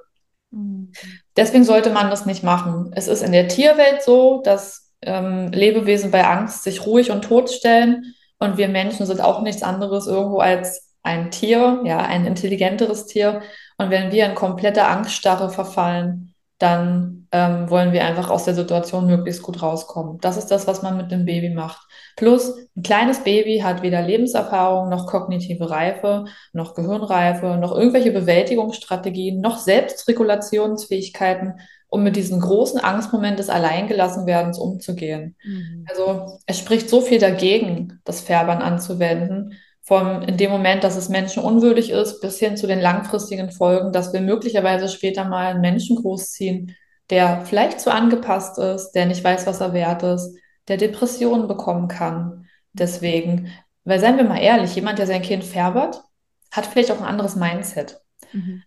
Mhm. 0.50 0.92
Deswegen 1.36 1.64
sollte 1.64 1.90
man 1.90 2.10
das 2.10 2.26
nicht 2.26 2.42
machen. 2.42 2.92
Es 2.94 3.08
ist 3.08 3.22
in 3.22 3.32
der 3.32 3.48
Tierwelt 3.48 4.02
so, 4.02 4.40
dass 4.42 4.92
ähm, 5.02 5.50
Lebewesen 5.52 6.10
bei 6.10 6.24
Angst 6.24 6.62
sich 6.62 6.86
ruhig 6.86 7.10
und 7.10 7.22
tot 7.22 7.50
stellen 7.50 8.14
und 8.38 8.56
wir 8.56 8.68
Menschen 8.68 9.06
sind 9.06 9.20
auch 9.20 9.42
nichts 9.42 9.62
anderes 9.62 10.06
irgendwo 10.06 10.38
als 10.38 10.94
ein 11.02 11.30
Tier, 11.30 11.82
ja, 11.84 11.98
ein 11.98 12.26
intelligenteres 12.26 13.06
Tier. 13.06 13.42
Und 13.76 13.90
wenn 13.90 14.12
wir 14.12 14.24
in 14.26 14.34
komplette 14.34 14.84
Angststarre 14.84 15.50
verfallen, 15.50 16.34
dann 16.58 17.26
ähm, 17.32 17.68
wollen 17.68 17.92
wir 17.92 18.04
einfach 18.04 18.30
aus 18.30 18.44
der 18.44 18.54
Situation 18.54 19.06
möglichst 19.06 19.42
gut 19.42 19.60
rauskommen. 19.60 20.18
Das 20.20 20.36
ist 20.36 20.46
das, 20.46 20.66
was 20.66 20.82
man 20.82 20.96
mit 20.96 21.10
dem 21.10 21.24
Baby 21.26 21.50
macht. 21.50 21.83
Plus, 22.16 22.54
ein 22.76 22.82
kleines 22.82 23.24
Baby 23.24 23.58
hat 23.58 23.82
weder 23.82 24.02
Lebenserfahrung 24.02 24.88
noch 24.88 25.06
kognitive 25.06 25.70
Reife 25.70 26.26
noch 26.52 26.74
Gehirnreife, 26.74 27.56
noch 27.56 27.76
irgendwelche 27.76 28.12
Bewältigungsstrategien, 28.12 29.40
noch 29.40 29.58
Selbstregulationsfähigkeiten, 29.58 31.54
um 31.88 32.02
mit 32.02 32.16
diesem 32.16 32.40
großen 32.40 32.80
Angstmoment 32.80 33.38
des 33.38 33.48
Alleingelassenwerdens 33.48 34.58
umzugehen. 34.58 35.36
Mhm. 35.44 35.86
Also 35.88 36.38
es 36.46 36.58
spricht 36.58 36.88
so 36.88 37.00
viel 37.00 37.18
dagegen, 37.18 38.00
das 38.04 38.20
Färbern 38.20 38.62
anzuwenden, 38.62 39.54
vom 39.82 40.22
in 40.22 40.36
dem 40.36 40.50
Moment, 40.50 40.82
dass 40.82 40.96
es 40.96 41.08
menschenunwürdig 41.08 41.90
ist, 41.90 42.20
bis 42.20 42.38
hin 42.38 42.56
zu 42.56 42.66
den 42.66 42.80
langfristigen 42.80 43.50
Folgen, 43.50 43.92
dass 43.92 44.12
wir 44.12 44.22
möglicherweise 44.22 44.88
später 44.88 45.24
mal 45.24 45.46
einen 45.46 45.60
Menschen 45.60 45.96
großziehen, 45.96 46.74
der 47.10 47.42
vielleicht 47.44 47.80
zu 47.80 47.92
angepasst 47.92 48.58
ist, 48.58 48.92
der 48.92 49.06
nicht 49.06 49.22
weiß, 49.22 49.46
was 49.46 49.60
er 49.60 49.74
wert 49.74 50.02
ist, 50.02 50.34
der 50.68 50.76
Depressionen 50.76 51.48
bekommen 51.48 51.88
kann. 51.88 52.46
Deswegen, 52.72 53.50
weil 53.84 54.00
seien 54.00 54.16
wir 54.16 54.24
mal 54.24 54.40
ehrlich, 54.40 54.74
jemand, 54.74 54.98
der 54.98 55.06
sein 55.06 55.22
Kind 55.22 55.44
färbert, 55.44 56.02
hat 56.50 56.66
vielleicht 56.66 56.90
auch 56.90 57.00
ein 57.00 57.06
anderes 57.06 57.36
Mindset 57.36 58.00
Mhm. 58.32 58.64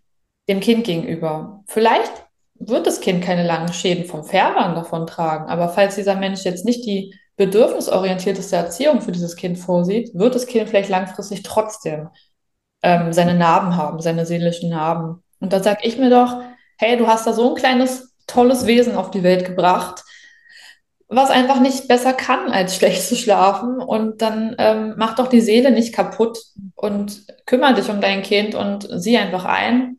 dem 0.47 0.59
Kind 0.59 0.85
gegenüber. 0.85 1.63
Vielleicht 1.67 2.11
wird 2.55 2.87
das 2.87 3.01
Kind 3.01 3.23
keine 3.23 3.45
langen 3.45 3.71
Schäden 3.73 4.05
vom 4.05 4.23
Färbern 4.23 4.75
davon 4.75 5.05
tragen, 5.07 5.45
aber 5.49 5.69
falls 5.69 5.95
dieser 5.95 6.15
Mensch 6.15 6.43
jetzt 6.43 6.65
nicht 6.65 6.85
die 6.85 7.13
bedürfnisorientierteste 7.35 8.55
Erziehung 8.55 9.01
für 9.01 9.11
dieses 9.11 9.35
Kind 9.35 9.59
vorsieht, 9.59 10.11
wird 10.15 10.33
das 10.33 10.47
Kind 10.47 10.69
vielleicht 10.69 10.89
langfristig 10.89 11.43
trotzdem 11.43 12.09
ähm, 12.81 13.13
seine 13.13 13.35
Narben 13.35 13.75
haben, 13.75 14.01
seine 14.01 14.25
seelischen 14.25 14.69
Narben. 14.69 15.23
Und 15.39 15.53
da 15.53 15.61
sage 15.61 15.81
ich 15.83 15.97
mir 15.97 16.09
doch, 16.09 16.41
hey, 16.77 16.97
du 16.97 17.07
hast 17.07 17.27
da 17.27 17.33
so 17.33 17.49
ein 17.49 17.55
kleines, 17.55 18.15
tolles 18.27 18.65
Wesen 18.65 18.95
auf 18.95 19.11
die 19.11 19.23
Welt 19.23 19.45
gebracht, 19.45 20.03
was 21.09 21.29
einfach 21.29 21.59
nicht 21.59 21.87
besser 21.87 22.13
kann, 22.13 22.51
als 22.51 22.75
schlecht 22.75 23.01
zu 23.03 23.15
schlafen. 23.15 23.79
Und 23.79 24.21
dann 24.21 24.55
ähm, 24.57 24.95
mach 24.97 25.15
doch 25.15 25.27
die 25.27 25.41
Seele 25.41 25.71
nicht 25.71 25.93
kaputt 25.93 26.39
und 26.75 27.25
kümmere 27.45 27.75
dich 27.75 27.89
um 27.89 28.01
dein 28.01 28.23
Kind 28.23 28.55
und 28.55 28.87
sieh 28.91 29.17
einfach 29.17 29.45
ein, 29.45 29.97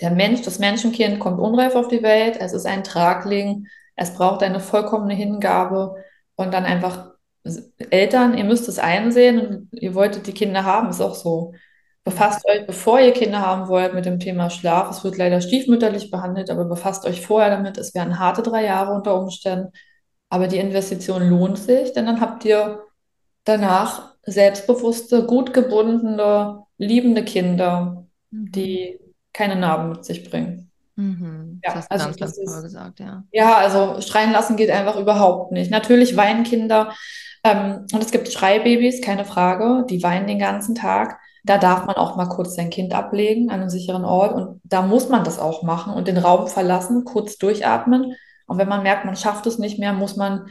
der 0.00 0.10
Mensch, 0.10 0.42
das 0.42 0.58
Menschenkind 0.58 1.20
kommt 1.20 1.38
unreif 1.38 1.76
auf 1.76 1.88
die 1.88 2.02
Welt, 2.02 2.36
es 2.40 2.52
ist 2.52 2.66
ein 2.66 2.82
Tragling, 2.82 3.68
es 3.94 4.12
braucht 4.14 4.42
eine 4.42 4.58
vollkommene 4.58 5.14
Hingabe 5.14 5.94
und 6.34 6.52
dann 6.52 6.64
einfach 6.64 7.12
Eltern, 7.90 8.36
ihr 8.36 8.44
müsst 8.44 8.68
es 8.68 8.78
einsehen 8.78 9.40
und 9.40 9.68
ihr 9.72 9.94
wolltet 9.94 10.26
die 10.26 10.34
Kinder 10.34 10.64
haben, 10.64 10.90
ist 10.90 11.00
auch 11.00 11.14
so. 11.14 11.54
Befasst 12.04 12.44
euch, 12.48 12.66
bevor 12.66 12.98
ihr 12.98 13.12
Kinder 13.12 13.42
haben 13.42 13.68
wollt, 13.68 13.94
mit 13.94 14.06
dem 14.06 14.18
Thema 14.18 14.50
Schlaf. 14.50 14.90
Es 14.90 15.04
wird 15.04 15.18
leider 15.18 15.40
stiefmütterlich 15.40 16.10
behandelt, 16.10 16.50
aber 16.50 16.64
befasst 16.64 17.04
euch 17.06 17.24
vorher 17.24 17.50
damit. 17.50 17.78
Es 17.78 17.94
wären 17.94 18.18
harte 18.18 18.42
drei 18.42 18.64
Jahre 18.64 18.92
unter 18.92 19.16
Umständen, 19.16 19.72
aber 20.32 20.48
die 20.48 20.58
Investition 20.58 21.28
lohnt 21.28 21.58
sich, 21.58 21.92
denn 21.92 22.06
dann 22.06 22.20
habt 22.20 22.44
ihr 22.44 22.82
danach 23.44 24.14
selbstbewusste, 24.24 25.26
gut 25.26 25.52
gebundene, 25.54 26.64
liebende 26.78 27.24
Kinder, 27.24 28.06
Mhm. 28.30 28.52
die 28.52 29.00
keine 29.32 29.56
Narben 29.56 29.90
mit 29.90 30.04
sich 30.04 30.28
bringen. 30.30 30.70
Mhm. 30.96 31.60
Das 31.64 31.74
Ja, 31.74 31.74
hast 31.74 31.90
du 31.90 31.94
also 31.94 32.06
ganz, 32.06 32.16
das 32.18 32.38
ist, 32.38 32.62
gesagt, 32.62 33.00
ja. 33.00 33.24
ja, 33.32 33.56
also 33.56 34.00
schreien 34.00 34.32
lassen 34.32 34.56
geht 34.56 34.70
einfach 34.70 34.96
überhaupt 34.98 35.52
nicht. 35.52 35.70
Natürlich 35.70 36.16
weinen 36.16 36.44
Kinder, 36.44 36.92
ähm, 37.44 37.86
und 37.92 38.02
es 38.02 38.10
gibt 38.10 38.32
Schreibabys, 38.32 39.00
keine 39.02 39.24
Frage, 39.24 39.84
die 39.88 40.02
weinen 40.02 40.26
den 40.26 40.38
ganzen 40.38 40.74
Tag. 40.74 41.18
Da 41.44 41.58
darf 41.58 41.86
man 41.86 41.96
auch 41.96 42.16
mal 42.16 42.28
kurz 42.28 42.54
sein 42.54 42.70
Kind 42.70 42.94
ablegen 42.94 43.50
an 43.50 43.60
einem 43.60 43.70
sicheren 43.70 44.04
Ort 44.04 44.34
und 44.34 44.60
da 44.64 44.82
muss 44.82 45.08
man 45.08 45.24
das 45.24 45.38
auch 45.40 45.62
machen 45.64 45.92
und 45.94 46.06
den 46.08 46.18
Raum 46.18 46.46
verlassen, 46.46 47.04
kurz 47.04 47.36
durchatmen. 47.38 48.14
Und 48.46 48.58
wenn 48.58 48.68
man 48.68 48.82
merkt, 48.82 49.04
man 49.04 49.16
schafft 49.16 49.46
es 49.46 49.58
nicht 49.58 49.78
mehr, 49.78 49.92
muss 49.92 50.16
man 50.16 50.48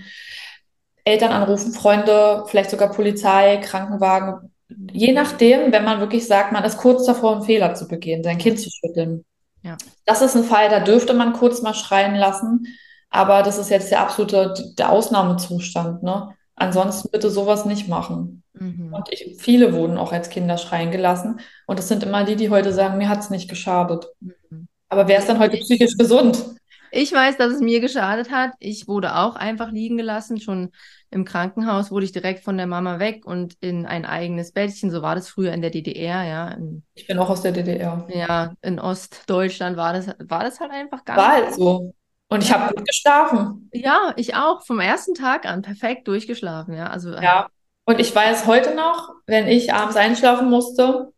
Eltern 1.04 1.32
anrufen, 1.32 1.74
Freunde, 1.74 2.44
vielleicht 2.48 2.70
sogar 2.70 2.92
Polizei, 2.92 3.58
Krankenwagen. 3.58 4.52
Je 4.92 5.12
nachdem, 5.12 5.72
wenn 5.72 5.84
man 5.84 6.00
wirklich 6.00 6.28
sagt, 6.28 6.52
man 6.52 6.64
ist 6.64 6.78
kurz 6.78 7.06
davor, 7.06 7.34
einen 7.34 7.44
Fehler 7.44 7.74
zu 7.74 7.88
begehen, 7.88 8.24
sein 8.24 8.38
Kind 8.38 8.60
zu 8.60 8.70
schütteln. 8.70 9.26
ja. 9.64 9.78
Das 10.06 10.22
ist 10.22 10.36
ein 10.36 10.44
Fall, 10.44 10.70
da 10.70 10.80
dürfte 10.80 11.14
man 11.14 11.34
kurz 11.34 11.62
mal 11.62 11.74
schreien 11.74 12.16
lassen, 12.16 12.68
aber 13.10 13.44
das 13.44 13.58
ist 13.58 13.70
jetzt 13.70 13.92
der 13.92 14.02
absolute 14.02 14.74
der 14.78 14.92
Ausnahmezustand, 14.92 16.04
ne? 16.04 16.36
Ansonsten 16.56 17.10
bitte 17.12 17.30
sowas 17.32 17.66
nicht 17.66 17.88
machen. 17.88 18.44
Mhm. 18.54 18.94
Und 18.94 19.12
ich, 19.12 19.36
viele 19.40 19.74
wurden 19.74 19.98
auch 19.98 20.12
als 20.12 20.30
Kinder 20.30 20.58
schreien 20.58 20.92
gelassen. 20.92 21.40
Und 21.66 21.80
das 21.80 21.88
sind 21.88 22.04
immer 22.04 22.24
die, 22.24 22.36
die 22.36 22.50
heute 22.50 22.72
sagen, 22.72 22.98
mir 22.98 23.10
hat 23.10 23.20
es 23.20 23.30
nicht 23.30 23.50
geschadet. 23.50 24.08
Mhm. 24.20 24.68
Aber 24.88 25.08
wer 25.08 25.18
ist 25.18 25.28
dann 25.28 25.40
heute 25.40 25.58
psychisch 25.58 25.98
gesund? 25.98 26.44
Ich 26.92 27.12
weiß, 27.14 27.38
dass 27.38 27.54
es 27.54 27.62
mir 27.62 27.80
geschadet 27.80 28.32
hat. 28.32 28.52
Ich 28.60 28.88
wurde 28.88 29.16
auch 29.16 29.36
einfach 29.36 29.72
liegen 29.72 29.98
gelassen. 29.98 30.40
Schon 30.40 30.72
im 31.10 31.26
Krankenhaus 31.26 31.92
wurde 31.92 32.06
ich 32.06 32.12
direkt 32.12 32.44
von 32.44 32.58
der 32.58 32.68
Mama 32.68 33.00
weg 33.00 33.26
und 33.26 33.56
in 33.62 33.86
ein 33.86 34.06
eigenes 34.06 34.52
Bettchen. 34.52 34.92
So 34.92 35.02
war 35.02 35.16
das 35.16 35.30
früher 35.30 35.54
in 35.54 35.62
der 35.62 35.72
DDR, 35.72 36.24
ja. 36.24 36.48
In, 36.50 36.84
Ich 36.94 37.08
bin 37.08 37.18
auch 37.20 37.30
aus 37.30 37.42
der 37.42 37.52
DDR. 37.52 38.06
ja, 38.10 38.54
in 38.62 38.80
Ostdeutschland 38.80 39.78
war 39.78 39.94
das, 39.94 40.08
war 40.20 40.44
das 40.44 40.60
halt 40.60 40.72
einfach 40.72 41.06
War 41.06 41.16
gang. 41.16 41.46
halt 41.46 41.56
so. 41.56 41.94
Und 42.30 42.44
ich 42.44 42.54
habe 42.54 42.74
gut 42.74 42.88
geschlafen. 42.88 43.70
ja, 43.74 44.14
ich 44.16 44.36
auch. 44.36 44.66
Vom 44.66 44.80
ersten 44.80 45.14
Tag 45.14 45.46
an 45.46 45.62
perfekt 45.62 46.08
durchgeschlafen, 46.08 46.74
ja. 46.76 46.88
Also, 46.88 47.14
Ja. 47.14 47.50
Und 47.86 48.00
ich 48.00 48.16
weiß 48.16 48.46
heute 48.46 48.76
noch, 48.76 49.10
wenn 49.26 49.48
ich 49.48 49.74
abends 49.74 49.98
einschlafen 49.98 50.50
musste, 50.50 51.12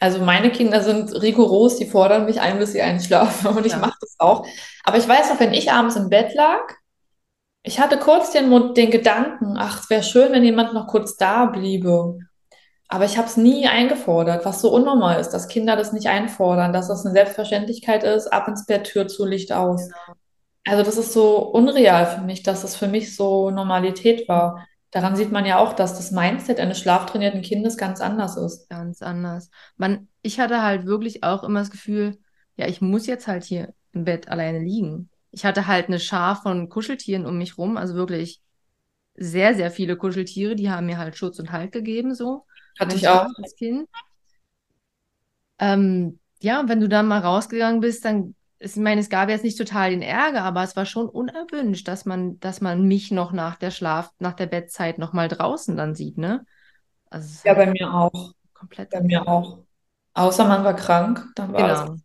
also 0.00 0.18
meine 0.20 0.50
Kinder 0.50 0.82
sind 0.82 1.12
rigoros, 1.22 1.76
die 1.76 1.86
fordern 1.86 2.24
mich 2.26 2.40
ein, 2.40 2.58
bis 2.58 2.72
sie 2.72 2.82
einschlafen. 2.82 3.48
Und 3.56 3.66
ich 3.66 3.72
ja. 3.72 3.78
mache 3.78 3.98
das 4.00 4.16
auch. 4.18 4.46
Aber 4.84 4.98
ich 4.98 5.08
weiß 5.08 5.30
noch, 5.30 5.40
wenn 5.40 5.54
ich 5.54 5.72
abends 5.72 5.96
im 5.96 6.08
Bett 6.10 6.34
lag, 6.34 6.62
ich 7.62 7.78
hatte 7.80 7.98
kurz 7.98 8.32
den, 8.32 8.48
Mo- 8.48 8.72
den 8.72 8.90
Gedanken, 8.90 9.56
ach, 9.58 9.80
es 9.82 9.90
wäre 9.90 10.02
schön, 10.02 10.32
wenn 10.32 10.44
jemand 10.44 10.72
noch 10.72 10.86
kurz 10.86 11.16
da 11.16 11.46
bliebe. 11.46 12.18
Aber 12.88 13.04
ich 13.04 13.18
habe 13.18 13.28
es 13.28 13.36
nie 13.36 13.68
eingefordert, 13.68 14.44
was 14.44 14.60
so 14.62 14.72
unnormal 14.72 15.20
ist, 15.20 15.30
dass 15.30 15.48
Kinder 15.48 15.76
das 15.76 15.92
nicht 15.92 16.08
einfordern, 16.08 16.72
dass 16.72 16.88
das 16.88 17.04
eine 17.06 17.14
Selbstverständlichkeit 17.14 18.04
ist, 18.04 18.28
ab 18.28 18.48
ins 18.48 18.66
Bett, 18.66 18.84
Tür 18.84 19.08
zu, 19.08 19.26
Licht 19.26 19.52
aus. 19.52 19.90
Also 20.66 20.82
das 20.84 20.98
ist 20.98 21.12
so 21.12 21.38
unreal 21.38 22.06
für 22.06 22.22
mich, 22.22 22.42
dass 22.42 22.62
das 22.62 22.76
für 22.76 22.88
mich 22.88 23.16
so 23.16 23.50
Normalität 23.50 24.28
war. 24.28 24.66
Daran 24.90 25.14
sieht 25.14 25.30
man 25.30 25.46
ja 25.46 25.58
auch, 25.58 25.72
dass 25.72 25.96
das 25.96 26.10
Mindset 26.10 26.58
eines 26.58 26.80
schlaftrainierten 26.80 27.42
Kindes 27.42 27.76
ganz 27.76 28.00
anders 28.00 28.36
ist. 28.36 28.68
Ganz 28.68 29.02
anders. 29.02 29.50
Man, 29.76 30.08
ich 30.22 30.40
hatte 30.40 30.62
halt 30.62 30.86
wirklich 30.86 31.22
auch 31.22 31.44
immer 31.44 31.60
das 31.60 31.70
Gefühl, 31.70 32.18
ja, 32.56 32.66
ich 32.66 32.80
muss 32.80 33.06
jetzt 33.06 33.28
halt 33.28 33.44
hier 33.44 33.72
im 33.92 34.04
Bett 34.04 34.28
alleine 34.28 34.58
liegen. 34.58 35.08
Ich 35.30 35.44
hatte 35.44 35.66
halt 35.68 35.86
eine 35.86 36.00
Schar 36.00 36.36
von 36.42 36.68
Kuscheltieren 36.68 37.24
um 37.24 37.38
mich 37.38 37.56
rum, 37.56 37.76
also 37.76 37.94
wirklich 37.94 38.42
sehr, 39.14 39.54
sehr 39.54 39.70
viele 39.70 39.96
Kuscheltiere, 39.96 40.56
die 40.56 40.70
haben 40.70 40.86
mir 40.86 40.98
halt 40.98 41.16
Schutz 41.16 41.38
und 41.38 41.52
Halt 41.52 41.72
gegeben, 41.72 42.14
so, 42.14 42.46
Hatte 42.78 42.96
ich 42.96 43.06
auch. 43.08 43.26
als 43.36 43.54
Kind. 43.54 43.88
Ähm, 45.58 46.18
ja, 46.40 46.64
wenn 46.68 46.80
du 46.80 46.88
dann 46.88 47.06
mal 47.06 47.20
rausgegangen 47.20 47.80
bist, 47.80 48.04
dann, 48.04 48.34
ich 48.60 48.76
meine, 48.76 49.00
es 49.00 49.08
gab 49.10 49.28
jetzt 49.30 49.44
nicht 49.44 49.58
total 49.58 49.90
den 49.90 50.02
Ärger, 50.02 50.42
aber 50.44 50.62
es 50.62 50.76
war 50.76 50.86
schon 50.86 51.08
unerwünscht, 51.08 51.88
dass 51.88 52.04
man, 52.06 52.38
dass 52.40 52.60
man 52.60 52.84
mich 52.86 53.10
noch 53.10 53.32
nach 53.32 53.56
der 53.56 53.70
Schlaf, 53.72 54.12
nach 54.20 54.34
der 54.34 54.46
Bettzeit 54.46 54.98
noch 54.98 55.12
mal 55.14 55.28
draußen 55.28 55.76
dann 55.76 55.94
sieht, 55.94 56.18
ne? 56.18 56.46
Also 57.10 57.28
es 57.34 57.44
Ja, 57.44 57.54
halt 57.54 57.54
bei 57.54 57.66
mir 57.66 57.92
auch. 57.92 58.32
komplett 58.54 58.90
Bei 58.90 59.00
mir 59.02 59.26
auch. 59.28 59.64
Außer 60.14 60.46
man 60.46 60.64
war 60.64 60.74
krank, 60.76 61.26
dann 61.36 61.52
war 61.54 61.68
das, 61.68 61.84
Genau. 61.84 62.00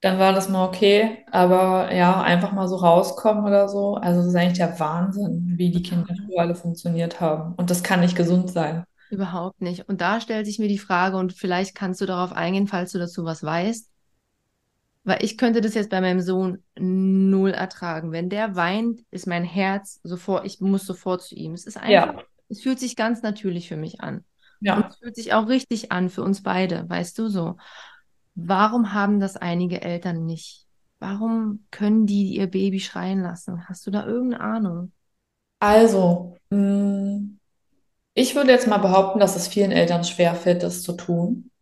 dann 0.00 0.18
war 0.18 0.32
das 0.32 0.48
mal 0.48 0.66
okay. 0.68 1.24
Aber 1.30 1.92
ja, 1.94 2.22
einfach 2.22 2.52
mal 2.52 2.68
so 2.68 2.76
rauskommen 2.76 3.44
oder 3.44 3.68
so. 3.68 3.96
Also 3.96 4.20
das 4.20 4.28
ist 4.30 4.36
eigentlich 4.36 4.58
der 4.58 4.78
Wahnsinn, 4.80 5.54
wie 5.58 5.70
die 5.70 5.82
Kinder 5.82 6.14
früher 6.26 6.40
alle 6.42 6.54
funktioniert 6.54 7.20
haben. 7.20 7.54
Und 7.56 7.70
das 7.70 7.82
kann 7.82 8.00
nicht 8.00 8.16
gesund 8.16 8.50
sein. 8.50 8.84
Überhaupt 9.10 9.60
nicht. 9.62 9.88
Und 9.88 10.00
da 10.02 10.20
stellt 10.20 10.46
sich 10.46 10.58
mir 10.58 10.68
die 10.68 10.78
Frage, 10.78 11.16
und 11.16 11.32
vielleicht 11.32 11.74
kannst 11.74 12.00
du 12.00 12.06
darauf 12.06 12.32
eingehen, 12.32 12.66
falls 12.66 12.92
du 12.92 12.98
dazu 12.98 13.24
was 13.24 13.42
weißt, 13.42 13.90
weil 15.08 15.24
ich 15.24 15.38
könnte 15.38 15.60
das 15.60 15.74
jetzt 15.74 15.90
bei 15.90 16.00
meinem 16.00 16.20
Sohn 16.20 16.62
null 16.78 17.50
ertragen. 17.52 18.12
Wenn 18.12 18.30
der 18.30 18.56
weint, 18.56 19.02
ist 19.10 19.26
mein 19.26 19.44
Herz 19.44 20.00
sofort, 20.04 20.46
ich 20.46 20.60
muss 20.60 20.86
sofort 20.86 21.22
zu 21.22 21.34
ihm. 21.34 21.54
Es 21.54 21.66
ist 21.66 21.78
einfach, 21.78 22.04
Ja, 22.04 22.24
es 22.48 22.62
fühlt 22.62 22.78
sich 22.80 22.96
ganz 22.96 23.22
natürlich 23.22 23.68
für 23.68 23.76
mich 23.76 24.00
an. 24.00 24.24
Und 24.74 24.86
ja. 24.86 24.90
es 24.90 24.98
fühlt 24.98 25.16
sich 25.16 25.32
auch 25.34 25.48
richtig 25.48 25.92
an 25.92 26.10
für 26.10 26.22
uns 26.22 26.42
beide, 26.42 26.88
weißt 26.88 27.18
du 27.18 27.28
so. 27.28 27.56
Warum 28.34 28.94
haben 28.94 29.20
das 29.20 29.36
einige 29.36 29.82
Eltern 29.82 30.26
nicht? 30.26 30.66
Warum 31.00 31.66
können 31.70 32.06
die 32.06 32.36
ihr 32.36 32.48
Baby 32.48 32.80
schreien 32.80 33.22
lassen? 33.22 33.68
Hast 33.68 33.86
du 33.86 33.90
da 33.90 34.06
irgendeine 34.06 34.42
Ahnung? 34.44 34.92
Also, 35.60 36.36
mh, 36.50 37.20
ich 38.14 38.36
würde 38.36 38.52
jetzt 38.52 38.68
mal 38.68 38.78
behaupten, 38.78 39.20
dass 39.20 39.36
es 39.36 39.48
vielen 39.48 39.72
Eltern 39.72 40.04
schwerfällt, 40.04 40.62
das 40.62 40.82
zu 40.82 40.94
tun. 40.94 41.52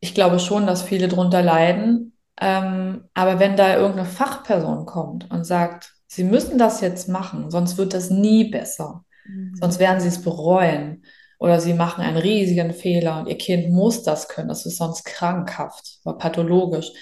Ich 0.00 0.14
glaube 0.14 0.40
schon, 0.40 0.66
dass 0.66 0.82
viele 0.84 1.08
drunter 1.08 1.42
leiden. 1.42 2.13
Ähm, 2.40 3.04
aber 3.14 3.38
wenn 3.38 3.56
da 3.56 3.76
irgendeine 3.76 4.08
Fachperson 4.08 4.86
kommt 4.86 5.30
und 5.30 5.44
sagt, 5.44 5.92
sie 6.06 6.24
müssen 6.24 6.58
das 6.58 6.80
jetzt 6.80 7.08
machen, 7.08 7.50
sonst 7.50 7.78
wird 7.78 7.94
das 7.94 8.10
nie 8.10 8.50
besser, 8.50 9.04
Mhm. 9.26 9.52
sonst 9.60 9.78
werden 9.78 10.00
sie 10.00 10.08
es 10.08 10.22
bereuen 10.22 11.04
oder 11.38 11.60
sie 11.60 11.74
machen 11.74 12.02
einen 12.04 12.16
riesigen 12.18 12.72
Fehler 12.72 13.20
und 13.20 13.28
ihr 13.28 13.38
Kind 13.38 13.70
muss 13.72 14.02
das 14.02 14.28
können, 14.28 14.48
das 14.48 14.66
ist 14.66 14.78
sonst 14.78 15.04
krankhaft 15.04 15.98
oder 16.04 16.18
pathologisch. 16.18 16.92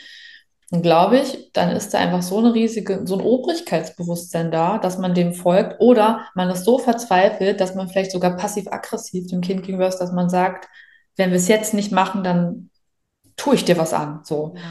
Dann 0.71 0.81
glaube 0.83 1.18
ich, 1.18 1.53
dann 1.53 1.71
ist 1.71 1.92
da 1.92 1.99
einfach 1.99 2.23
so 2.23 2.38
eine 2.38 2.55
riesige, 2.55 3.03
so 3.07 3.16
ein 3.18 3.21
Obrigkeitsbewusstsein 3.21 4.51
da, 4.51 4.79
dass 4.79 4.97
man 4.99 5.12
dem 5.14 5.35
folgt 5.35 5.81
oder 5.81 6.27
man 6.35 6.49
ist 6.51 6.64
so 6.64 6.79
verzweifelt, 6.79 7.61
dass 7.61 7.75
man 7.75 7.88
vielleicht 7.88 8.12
sogar 8.12 8.37
passiv-aggressiv 8.37 9.27
dem 9.29 9.42
Kind 9.42 9.62
gegenüber 9.64 9.88
ist, 9.88 9.99
dass 9.99 10.12
man 10.12 10.31
sagt, 10.31 10.68
wenn 11.16 11.31
wir 11.31 11.37
es 11.37 11.49
jetzt 11.49 11.75
nicht 11.75 11.92
machen, 11.92 12.25
dann 12.25 12.71
tue 13.37 13.55
ich 13.57 13.64
dir 13.64 13.79
was 13.79 13.92
an. 13.92 14.21
So. 14.25 14.55
Ja. 14.57 14.62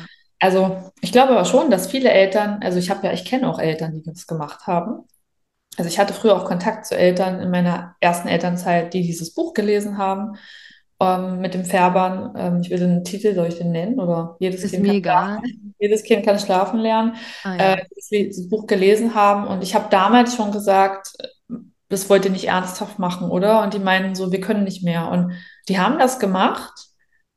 Also 0.41 0.91
ich 1.01 1.11
glaube 1.11 1.33
aber 1.33 1.45
schon, 1.45 1.69
dass 1.69 1.87
viele 1.87 2.09
Eltern, 2.09 2.59
also 2.63 2.79
ich 2.79 2.89
habe 2.89 3.05
ja, 3.05 3.13
ich 3.13 3.25
kenne 3.25 3.47
auch 3.47 3.59
Eltern, 3.59 3.93
die 3.93 4.01
das 4.01 4.25
gemacht 4.25 4.65
haben. 4.65 5.05
Also 5.77 5.87
ich 5.87 5.99
hatte 5.99 6.13
früher 6.13 6.35
auch 6.35 6.45
Kontakt 6.45 6.87
zu 6.87 6.97
Eltern 6.97 7.39
in 7.39 7.51
meiner 7.51 7.95
ersten 7.99 8.27
Elternzeit, 8.27 8.93
die 8.93 9.03
dieses 9.03 9.35
Buch 9.35 9.53
gelesen 9.53 9.99
haben, 9.99 10.35
ähm, 10.99 11.41
mit 11.41 11.53
dem 11.53 11.63
Färbern. 11.63 12.33
Ähm, 12.35 12.61
ich 12.61 12.71
will 12.71 12.79
den 12.79 13.03
Titel, 13.03 13.35
soll 13.35 13.47
ich 13.47 13.59
den 13.59 13.71
nennen? 13.71 13.99
Oder 13.99 14.35
jedes 14.39 14.63
Ist 14.63 14.71
Kind 14.71 14.87
kann 14.87 15.01
schlafen, 15.01 15.75
jedes 15.79 16.03
Kind 16.03 16.25
kann 16.25 16.39
schlafen 16.39 16.79
lernen, 16.79 17.15
Ah 17.43 17.55
äh, 17.55 17.69
ja. 17.69 17.75
dass 17.95 18.09
wir 18.09 18.25
dieses 18.25 18.49
Buch 18.49 18.65
gelesen 18.65 19.13
haben. 19.13 19.45
Und 19.45 19.61
ich 19.61 19.75
habe 19.75 19.87
damals 19.91 20.35
schon 20.35 20.51
gesagt, 20.51 21.13
das 21.87 22.09
wollt 22.09 22.25
ihr 22.25 22.31
nicht 22.31 22.47
ernsthaft 22.47 22.97
machen, 22.97 23.29
oder? 23.29 23.61
Und 23.61 23.75
die 23.75 23.79
meinen 23.79 24.15
so, 24.15 24.31
wir 24.31 24.41
können 24.41 24.63
nicht 24.63 24.83
mehr. 24.83 25.09
Und 25.09 25.33
die 25.69 25.79
haben 25.79 25.99
das 25.99 26.17
gemacht. 26.17 26.73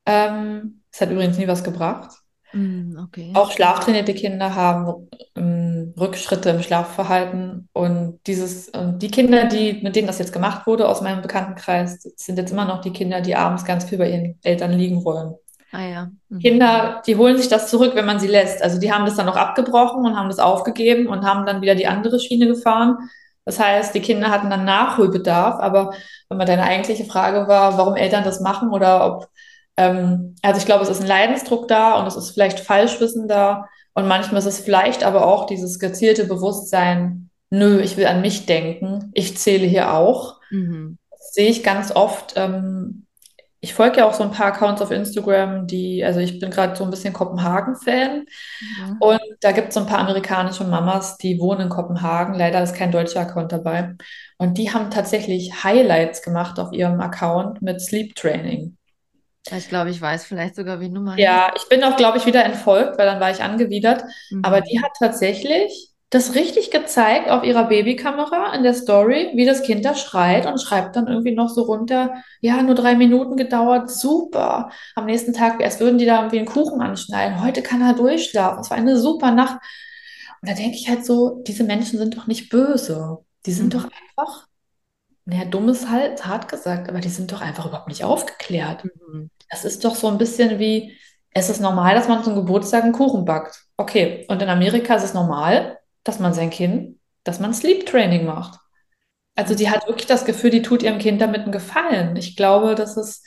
Ähm, 0.07 0.83
es 0.91 1.03
hat 1.03 1.11
übrigens 1.11 1.37
nie 1.37 1.49
was 1.49 1.63
gebracht. 1.63 2.24
Mm, 2.55 2.99
okay. 3.03 3.33
Auch 3.35 3.51
schlaftrainierte 3.51 4.15
Kinder 4.15 4.55
haben 4.55 5.09
ähm, 5.37 5.93
Rückschritte 5.99 6.51
im 6.51 6.63
Schlafverhalten. 6.63 7.69
Und 7.73 8.21
dieses, 8.27 8.69
und 8.69 9.01
die 9.01 9.11
Kinder, 9.11 9.47
die, 9.47 9.81
mit 9.83 9.97
denen 9.97 10.07
das 10.07 10.19
jetzt 10.19 10.33
gemacht 10.33 10.67
wurde 10.67 10.89
aus 10.89 11.03
meinem 11.03 11.23
Bekanntenkreis, 11.23 12.03
sind 12.17 12.39
jetzt 12.39 12.53
immer 12.53 12.65
noch 12.65 12.81
die 12.81 12.93
Kinder, 12.93 13.21
die 13.21 13.37
abends 13.37 13.65
ganz 13.65 13.85
viel 13.85 13.99
bei 13.99 14.11
ihren 14.11 14.39
Eltern 14.43 14.73
liegen 14.73 15.05
wollen. 15.05 15.35
Ah 15.73 15.83
ja. 15.83 16.11
Mhm. 16.29 16.39
Kinder, 16.39 17.03
die 17.05 17.17
holen 17.17 17.37
sich 17.37 17.49
das 17.49 17.69
zurück, 17.69 17.97
wenn 17.97 18.07
man 18.07 18.21
sie 18.21 18.29
lässt. 18.29 18.63
Also 18.63 18.79
die 18.79 18.93
haben 18.93 19.05
das 19.05 19.17
dann 19.17 19.27
noch 19.27 19.37
abgebrochen 19.37 20.07
und 20.07 20.17
haben 20.17 20.29
das 20.29 20.39
aufgegeben 20.39 21.09
und 21.09 21.25
haben 21.25 21.47
dann 21.47 21.61
wieder 21.61 21.75
die 21.75 21.89
andere 21.89 22.21
Schiene 22.21 22.47
gefahren. 22.47 22.97
Das 23.45 23.59
heißt, 23.59 23.95
die 23.95 24.01
Kinder 24.01 24.31
hatten 24.31 24.51
dann 24.51 24.65
Nachholbedarf. 24.65 25.61
Aber 25.61 25.93
wenn 26.29 26.39
man 26.39 26.47
deine 26.47 26.63
eigentliche 26.63 27.05
Frage 27.05 27.49
war, 27.49 27.77
warum 27.77 27.97
Eltern 27.97 28.23
das 28.23 28.41
machen 28.41 28.71
oder 28.71 29.05
ob, 29.05 29.29
ähm, 29.77 30.37
also 30.43 30.59
ich 30.59 30.67
glaube, 30.67 30.83
es 30.85 30.91
ist 30.91 31.01
ein 31.01 31.07
Leidensdruck 31.07 31.69
da 31.69 31.99
und 31.99 32.07
es 32.07 32.17
ist 32.17 32.31
vielleicht 32.31 32.61
Falschwissen 32.61 33.29
da 33.29 33.69
und 33.95 34.07
manchmal 34.07 34.39
ist 34.41 34.47
es 34.47 34.61
vielleicht 34.61 35.05
aber 35.05 35.27
auch 35.27 35.47
dieses 35.47 35.79
gezielte 35.79 36.25
Bewusstsein, 36.25 37.31
nö, 37.51 37.81
ich 37.81 37.97
will 37.97 38.07
an 38.07 38.21
mich 38.21 38.47
denken, 38.47 39.11
ich 39.15 39.37
zähle 39.37 39.67
hier 39.67 39.93
auch. 39.95 40.41
Mhm. 40.51 40.99
Das 41.11 41.33
sehe 41.33 41.49
ich 41.49 41.63
ganz 41.63 41.95
oft. 41.95 42.35
Ähm, 42.37 43.07
ich 43.61 43.73
folge 43.73 43.99
ja 43.99 44.07
auch 44.07 44.13
so 44.13 44.23
ein 44.23 44.31
paar 44.31 44.49
Accounts 44.49 44.83
auf 44.83 44.91
Instagram, 44.91 45.67
die, 45.67 46.05
also 46.05 46.21
ich 46.21 46.39
bin 46.39 46.51
gerade 46.51 46.77
so 46.77 46.85
ein 46.85 46.91
bisschen 46.91 47.15
Kopenhagen-Fan 47.15 48.27
Ja. 48.79 48.97
und 49.01 49.21
da 49.41 49.53
gibt 49.53 49.69
es 49.69 49.75
so 49.75 49.81
ein 49.81 49.87
paar 49.87 50.01
amerikanische 50.01 50.65
Mamas, 50.65 51.17
die 51.17 51.41
wohnen 51.41 51.63
in 51.63 51.69
Kopenhagen. 51.71 52.35
Leider 52.35 52.63
ist 52.63 52.75
kein 52.75 52.93
deutscher 52.93 53.21
Account 53.21 53.53
dabei. 53.53 53.95
Und 54.37 54.59
die 54.59 54.71
haben 54.75 54.91
tatsächlich 54.91 55.65
Highlights 55.65 56.21
gemacht 56.21 56.59
auf 56.59 56.73
ihrem 56.73 57.01
Account 57.01 57.63
mit 57.63 57.81
Sleep 57.81 58.15
Training. 58.15 58.77
Ich 59.51 59.69
glaube, 59.69 59.91
ich 59.91 60.01
weiß 60.01 60.25
vielleicht 60.25 60.57
sogar, 60.57 60.79
du 60.79 61.01
meinst. 61.01 61.23
Ja, 61.23 61.53
ich 61.57 61.69
bin 61.69 61.85
auch, 61.85 61.97
glaube 61.97 62.19
ich, 62.19 62.27
wieder 62.27 62.45
entfolgt, 62.45 62.99
weil 62.99 63.07
dann 63.07 63.21
war 63.21 63.31
ich 63.31 63.43
angewidert. 63.43 64.05
Aber 64.43 64.61
die 64.61 64.79
Mhm. 64.79 64.83
hat 64.83 64.93
tatsächlich 64.99 65.91
das 66.11 66.35
richtig 66.35 66.71
gezeigt 66.71 67.29
auf 67.29 67.43
ihrer 67.45 67.65
Babykamera 67.69 68.55
in 68.55 68.63
der 68.63 68.75
Story, 68.75 69.33
wie 69.35 69.47
das 69.47 69.63
Kind 69.63 69.85
da 69.85 69.95
schreit 69.95 70.47
und 70.47 70.61
schreibt 70.61 70.95
dann 70.97 71.09
irgendwie 71.09 71.35
noch 71.35 71.49
so 71.49 71.63
runter, 71.63 72.15
ja, 72.41 72.63
nur 72.63 72.75
drei 72.75 72.95
Minuten 72.95 73.37
gedauert, 73.37 73.91
super. 73.91 74.71
Am 74.95 75.07
nächsten 75.07 75.33
Tag, 75.33 75.61
als 75.63 75.81
würden 75.81 75.99
die 75.99 76.07
da 76.07 76.17
irgendwie 76.19 76.39
einen 76.39 76.47
Kuchen 76.47 76.81
anschneiden. 76.81 77.43
Heute 77.43 77.63
kann 77.63 77.81
er 77.83 77.95
durchschlafen. 77.95 78.61
Es 78.61 78.71
war 78.71 78.77
eine 78.77 78.97
super 78.99 79.31
Nacht. 79.33 79.59
Und 80.43 80.49
da 80.51 80.55
denke 80.55 80.77
ich 80.77 80.89
halt 80.89 81.05
so, 81.05 81.43
diese 81.47 81.65
Menschen 81.65 81.99
sind 81.99 82.17
doch 82.17 82.27
nicht 82.27 82.49
böse. 82.51 83.19
Die 83.47 83.53
sind 83.53 83.75
doch 83.75 83.85
Mhm. 83.85 83.91
einfach, 84.19 84.47
naja, 85.27 85.45
dumm 85.47 85.69
ist 85.71 85.91
halt 85.91 86.27
hart 86.27 86.49
gesagt, 86.49 86.89
aber 86.89 87.01
die 87.01 87.09
sind 87.11 87.33
doch 87.33 87.41
einfach 87.43 87.67
überhaupt 87.67 87.89
nicht 87.89 88.05
aufgeklärt. 88.05 88.85
Mhm. 88.85 89.31
Das 89.55 89.65
ist 89.65 89.85
doch 89.85 89.95
so 89.95 90.09
ein 90.09 90.19
bisschen 90.19 90.59
wie, 90.59 90.99
es 91.31 91.49
ist 91.49 91.61
normal, 91.61 91.95
dass 91.95 92.09
man 92.09 92.25
zum 92.25 92.35
Geburtstag 92.35 92.83
einen 92.83 92.93
Kuchen 92.93 93.25
backt. 93.25 93.65
Okay, 93.77 94.27
und 94.29 94.43
in 94.43 94.49
Amerika 94.49 94.97
ist 94.97 95.05
es 95.05 95.15
normal, 95.15 95.79
dass 96.03 96.19
man 96.19 96.35
sein 96.35 96.51
Kind, 96.51 96.99
dass 97.23 97.39
man 97.39 97.55
Sleep 97.55 97.87
Training 97.87 98.27
macht. 98.27 98.59
Also 99.37 99.55
die 99.55 99.71
hat 99.71 99.87
wirklich 99.87 100.07
das 100.07 100.25
Gefühl, 100.25 100.51
die 100.51 100.63
tut 100.63 100.83
ihrem 100.83 100.99
Kind 100.99 101.21
damit 101.21 101.43
einen 101.43 101.53
Gefallen. 101.53 102.17
Ich 102.17 102.37
glaube, 102.37 102.75
das 102.75 102.97
ist 102.97 103.25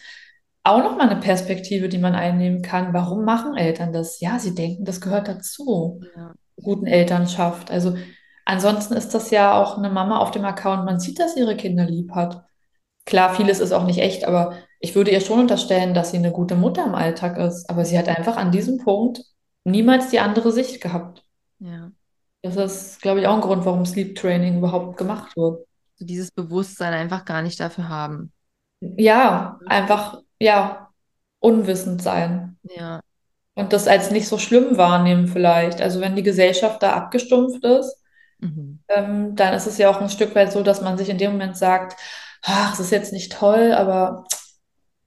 auch 0.63 0.79
nochmal 0.79 1.09
eine 1.09 1.19
Perspektive, 1.19 1.87
die 1.87 1.97
man 1.97 2.13
einnehmen 2.13 2.61
kann. 2.61 2.93
Warum 2.93 3.23
machen 3.23 3.55
Eltern 3.55 3.93
das? 3.93 4.19
Ja, 4.19 4.37
sie 4.37 4.53
denken, 4.53 4.83
das 4.83 4.99
gehört 4.99 5.29
dazu. 5.29 6.01
Ja. 6.15 6.33
Guten 6.61 6.87
Elternschaft. 6.87 7.71
Also 7.71 7.95
ansonsten 8.43 8.95
ist 8.95 9.13
das 9.13 9.31
ja 9.31 9.61
auch 9.61 9.77
eine 9.77 9.89
Mama 9.89 10.17
auf 10.17 10.31
dem 10.31 10.43
Account. 10.43 10.85
Man 10.85 10.99
sieht, 10.99 11.19
dass 11.19 11.35
sie 11.35 11.41
ihre 11.41 11.55
Kinder 11.55 11.85
lieb 11.85 12.11
hat. 12.11 12.43
Klar, 13.05 13.33
vieles 13.35 13.59
ist 13.59 13.71
auch 13.71 13.85
nicht 13.85 13.99
echt, 13.99 14.25
aber 14.25 14.55
ich 14.79 14.95
würde 14.95 15.11
ihr 15.11 15.21
schon 15.21 15.39
unterstellen, 15.39 15.93
dass 15.93 16.11
sie 16.11 16.17
eine 16.17 16.31
gute 16.31 16.55
Mutter 16.55 16.85
im 16.85 16.95
Alltag 16.95 17.37
ist. 17.37 17.69
Aber 17.69 17.85
sie 17.85 17.97
hat 17.97 18.07
einfach 18.07 18.37
an 18.37 18.51
diesem 18.51 18.77
Punkt 18.77 19.21
niemals 19.63 20.09
die 20.09 20.19
andere 20.19 20.51
Sicht 20.51 20.81
gehabt. 20.81 21.23
Ja. 21.59 21.91
Das 22.43 22.55
ist, 22.55 23.01
glaube 23.01 23.19
ich, 23.19 23.27
auch 23.27 23.35
ein 23.35 23.41
Grund, 23.41 23.65
warum 23.65 23.85
Sleep 23.85 24.15
Training 24.15 24.59
überhaupt 24.59 24.97
gemacht 24.97 25.35
wird. 25.35 25.65
So 25.95 26.05
dieses 26.05 26.31
Bewusstsein 26.31 26.93
einfach 26.93 27.25
gar 27.25 27.41
nicht 27.41 27.59
dafür 27.59 27.89
haben. 27.89 28.31
Ja, 28.79 29.59
einfach, 29.65 30.21
ja, 30.39 30.89
unwissend 31.39 32.01
sein. 32.01 32.57
Ja. 32.63 33.01
Und 33.55 33.73
das 33.73 33.87
als 33.87 34.11
nicht 34.11 34.27
so 34.27 34.37
schlimm 34.37 34.77
wahrnehmen 34.77 35.27
vielleicht. 35.27 35.81
Also 35.81 35.99
wenn 35.99 36.15
die 36.15 36.23
Gesellschaft 36.23 36.83
da 36.83 36.93
abgestumpft 36.93 37.63
ist, 37.63 37.95
Mhm. 38.39 38.79
ähm, 38.89 39.35
dann 39.35 39.55
ist 39.55 39.65
es 39.65 39.79
ja 39.79 39.89
auch 39.89 39.99
ein 39.99 40.09
Stück 40.09 40.35
weit 40.35 40.51
so, 40.51 40.61
dass 40.61 40.81
man 40.81 40.95
sich 40.95 41.09
in 41.09 41.17
dem 41.17 41.31
Moment 41.31 41.57
sagt, 41.57 41.95
ach, 42.43 42.73
es 42.73 42.79
ist 42.79 42.91
jetzt 42.91 43.11
nicht 43.11 43.31
toll, 43.31 43.73
aber 43.73 44.25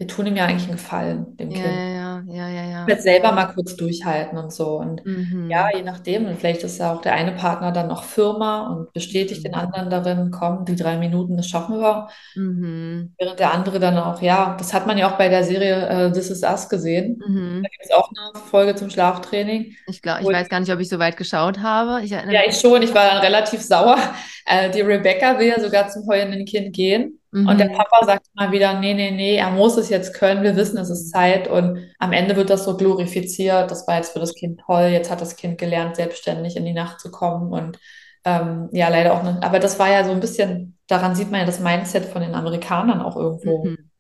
wir 0.01 0.07
tun 0.09 0.27
ihm 0.27 0.35
ja 0.37 0.47
eigentlich 0.47 0.63
einen 0.65 0.73
Gefallen, 0.79 1.37
dem 1.37 1.51
Ja, 1.51 1.57
Kind. 1.61 1.75
ja, 1.77 2.23
ja, 2.27 2.49
ja, 2.49 2.65
ja, 2.71 2.87
Jetzt 2.89 3.03
selber 3.03 3.33
mal 3.33 3.45
kurz 3.53 3.77
durchhalten 3.77 4.39
und 4.39 4.51
so. 4.51 4.79
Und 4.79 5.03
ja. 5.05 5.13
ja, 5.51 5.65
Mhm. 5.67 5.77
je 5.77 5.83
nachdem. 5.83 6.25
Und 6.27 6.39
vielleicht 6.41 6.63
ist 6.63 6.79
ja 6.79 6.95
auch 6.95 7.03
der 7.03 7.13
eine 7.13 7.33
Partner 7.33 7.71
dann 7.71 7.89
noch 7.89 8.05
Firma 8.05 8.69
und 8.69 8.93
bestätigt 8.95 9.45
den 9.45 9.53
Mhm. 9.53 9.59
anderen 9.59 9.91
darin, 9.91 10.31
komm, 10.31 10.65
die 10.65 10.75
drei 10.75 10.97
Minuten, 10.97 11.37
das 11.37 11.49
schaffen 11.49 11.81
wir. 11.81 12.09
Mhm. 12.35 13.13
Während 13.19 13.39
der 13.41 13.53
andere 13.53 13.79
dann 13.79 13.99
auch, 13.99 14.23
ja, 14.23 14.57
das 14.59 14.73
hat 14.73 14.87
man 14.87 14.97
ja 14.97 15.11
auch 15.13 15.19
bei 15.19 15.29
der 15.29 15.45
Serie 15.45 15.87
äh, 15.89 16.13
This 16.13 16.31
Is 16.31 16.43
Us 16.45 16.69
gesehen. 16.71 17.19
Da 17.19 17.27
Mhm. 17.29 17.63
gibt 17.63 17.85
es 17.85 17.91
auch 17.91 18.09
eine 18.11 18.41
Folge 18.47 18.75
zum 18.77 18.89
Schlaftraining. 18.89 19.75
Ich 19.87 20.01
glaube, 20.01 20.23
ich 20.23 20.29
weiß 20.29 20.49
gar 20.49 20.61
nicht, 20.61 20.73
ob 20.73 20.81
ich 20.81 20.89
so 20.89 20.99
weit 20.99 21.19
geschaut 21.19 21.59
habe. 21.59 22.03
Ich 22.03 22.11
Ja, 22.11 22.23
ich 22.49 22.57
schon. 22.59 22.81
Ich 22.83 22.95
war 22.95 23.07
dann 23.07 23.19
relativ 23.19 23.61
sauer. 23.63 23.99
Äh, 24.47 24.71
die 24.71 24.81
Rebecca 24.81 25.39
will 25.39 25.49
ja 25.49 25.61
sogar 25.61 25.89
zum 25.91 26.07
heulenden 26.09 26.45
Kind 26.47 26.75
gehen. 26.75 27.20
Und 27.33 27.59
der 27.59 27.69
Mhm. 27.69 27.75
Papa 27.75 28.05
sagt 28.05 28.27
mal 28.35 28.51
wieder, 28.51 28.81
nee, 28.81 28.93
nee, 28.93 29.13
nee, 29.13 29.37
er 29.37 29.51
muss 29.51 29.77
es 29.77 29.89
jetzt 29.89 30.15
können. 30.15 30.43
Wir 30.43 30.57
wissen, 30.57 30.79
es 30.79 30.91
ist 30.91 31.11
Zeit. 31.11 31.47
Und 31.49 31.79
am 31.99 32.13
Ende 32.13 32.35
wird 32.35 32.51
das 32.51 32.65
so 32.65 32.77
glorifiziert. 32.77 33.71
Das 33.71 33.87
war 33.87 33.97
jetzt 33.97 34.13
für 34.13 34.19
das 34.19 34.35
Kind 34.35 34.61
toll. 34.67 34.87
Jetzt 34.91 35.11
hat 35.11 35.21
das 35.21 35.37
Kind 35.37 35.57
gelernt, 35.59 35.95
selbstständig 35.95 36.57
in 36.57 36.65
die 36.65 36.73
Nacht 36.73 36.99
zu 37.01 37.11
kommen. 37.11 37.53
Und 37.53 37.79
ähm, 38.25 38.69
ja, 38.73 38.89
leider 38.89 39.15
auch 39.15 39.23
nicht. 39.23 39.45
Aber 39.45 39.61
das 39.61 39.79
war 39.79 39.89
ja 39.91 40.05
so 40.05 40.11
ein 40.11 40.21
bisschen, 40.21 40.77
daran 40.89 41.15
sieht 41.15 41.31
man 41.31 41.41
ja 41.41 41.47
das 41.47 41.61
Mindset 41.61 42.07
von 42.07 42.21
den 42.21 42.35
Amerikanern 42.35 43.01
auch 43.01 43.17
irgendwo. 43.17 43.65
Mhm. 43.65 43.91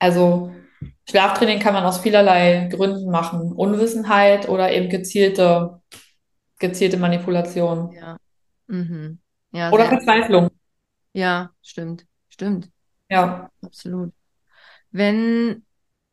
Also 0.00 0.50
Schlaftraining 1.08 1.60
kann 1.60 1.74
man 1.74 1.84
aus 1.84 1.98
vielerlei 1.98 2.68
Gründen 2.72 3.10
machen. 3.10 3.52
Unwissenheit 3.52 4.48
oder 4.48 4.72
eben 4.72 4.88
gezielte, 4.88 5.80
gezielte 6.58 6.96
Manipulation. 6.96 7.92
Ja. 7.92 8.16
Mhm. 8.66 9.20
Ja, 9.52 9.70
Oder. 9.70 9.86
Verzweiflung. 9.86 10.50
Ja, 11.12 11.50
stimmt. 11.62 12.04
Stimmt. 12.34 12.68
Ja. 13.08 13.48
Absolut. 13.62 14.12
Wenn 14.90 15.64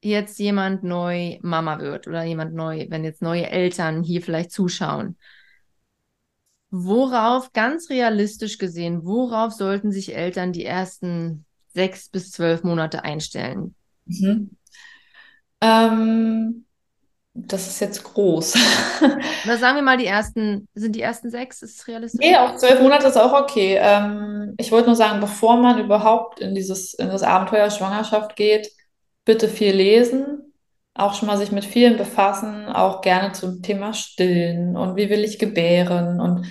jetzt 0.03 0.37
jemand 0.37 0.83
neu 0.83 1.39
Mama 1.41 1.79
wird 1.79 2.07
oder 2.07 2.23
jemand 2.23 2.53
neu, 2.53 2.85
wenn 2.89 3.03
jetzt 3.03 3.23
neue 3.23 3.49
Eltern 3.49 4.03
hier 4.03 4.21
vielleicht 4.21 4.51
zuschauen, 4.51 5.17
worauf, 6.69 7.53
ganz 7.53 7.89
realistisch 7.89 8.59
gesehen, 8.59 9.03
worauf 9.03 9.51
sollten 9.51 9.91
sich 9.91 10.15
Eltern 10.15 10.53
die 10.53 10.63
ersten 10.63 11.47
sechs 11.73 12.07
bis 12.07 12.29
zwölf 12.29 12.61
Monate 12.63 13.03
einstellen? 13.03 13.73
Mhm. 14.05 14.57
Ähm, 15.59 16.65
das 17.33 17.67
ist 17.67 17.79
jetzt 17.79 18.03
groß. 18.03 18.55
Oder 19.45 19.57
sagen 19.57 19.77
wir 19.77 19.83
mal, 19.83 19.97
die 19.97 20.05
ersten, 20.05 20.67
sind 20.73 20.95
die 20.95 21.01
ersten 21.01 21.29
sechs, 21.29 21.61
ist 21.61 21.79
es 21.79 21.87
realistisch? 21.87 22.19
Nee, 22.19 22.35
auch 22.35 22.55
zwölf 22.57 22.81
Monate 22.81 23.07
ist 23.07 23.17
auch 23.17 23.33
okay. 23.33 23.77
Ähm, 23.79 24.53
ich 24.57 24.71
wollte 24.71 24.87
nur 24.87 24.95
sagen, 24.95 25.21
bevor 25.21 25.57
man 25.57 25.79
überhaupt 25.79 26.39
in 26.41 26.53
dieses, 26.53 26.93
in 26.93 27.07
das 27.07 27.23
Abenteuer 27.23 27.69
Schwangerschaft 27.69 28.35
geht, 28.35 28.69
bitte 29.23 29.47
viel 29.47 29.73
lesen, 29.73 30.53
auch 30.93 31.13
schon 31.13 31.27
mal 31.27 31.37
sich 31.37 31.53
mit 31.53 31.63
vielen 31.63 31.97
befassen, 31.97 32.67
auch 32.67 33.01
gerne 33.01 33.31
zum 33.31 33.61
Thema 33.61 33.93
Stillen 33.93 34.75
und 34.75 34.97
wie 34.97 35.09
will 35.09 35.23
ich 35.23 35.39
gebären 35.39 36.19
und 36.19 36.45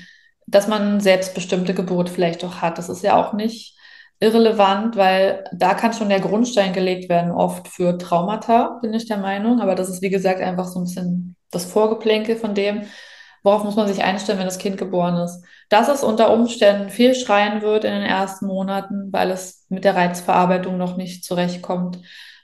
dass 0.46 0.66
man 0.66 1.00
selbstbestimmte 1.00 1.74
Geburt 1.74 2.08
vielleicht 2.08 2.42
auch 2.44 2.56
hat. 2.56 2.78
Das 2.78 2.88
ist 2.88 3.02
ja 3.02 3.16
auch 3.16 3.34
nicht 3.34 3.76
irrelevant, 4.20 4.96
weil 4.96 5.44
da 5.52 5.74
kann 5.74 5.94
schon 5.94 6.10
der 6.10 6.20
Grundstein 6.20 6.72
gelegt 6.74 7.08
werden, 7.08 7.32
oft 7.32 7.68
für 7.68 7.96
Traumata, 7.98 8.78
bin 8.82 8.92
ich 8.92 9.06
der 9.08 9.16
Meinung. 9.16 9.60
Aber 9.60 9.74
das 9.74 9.88
ist, 9.88 10.02
wie 10.02 10.10
gesagt, 10.10 10.40
einfach 10.40 10.66
so 10.66 10.78
ein 10.80 10.84
bisschen 10.84 11.36
das 11.50 11.64
Vorgeplänkel 11.64 12.36
von 12.36 12.54
dem, 12.54 12.82
worauf 13.42 13.64
muss 13.64 13.76
man 13.76 13.88
sich 13.88 14.04
einstellen, 14.04 14.38
wenn 14.38 14.46
das 14.46 14.58
Kind 14.58 14.76
geboren 14.76 15.16
ist. 15.16 15.42
Dass 15.70 15.88
es 15.88 16.04
unter 16.04 16.32
Umständen 16.32 16.90
viel 16.90 17.14
schreien 17.14 17.62
wird 17.62 17.84
in 17.84 17.92
den 17.92 18.02
ersten 18.02 18.46
Monaten, 18.46 19.12
weil 19.12 19.30
es 19.30 19.64
mit 19.70 19.84
der 19.84 19.96
Reizverarbeitung 19.96 20.76
noch 20.76 20.96
nicht 20.96 21.24
zurechtkommt. 21.24 21.98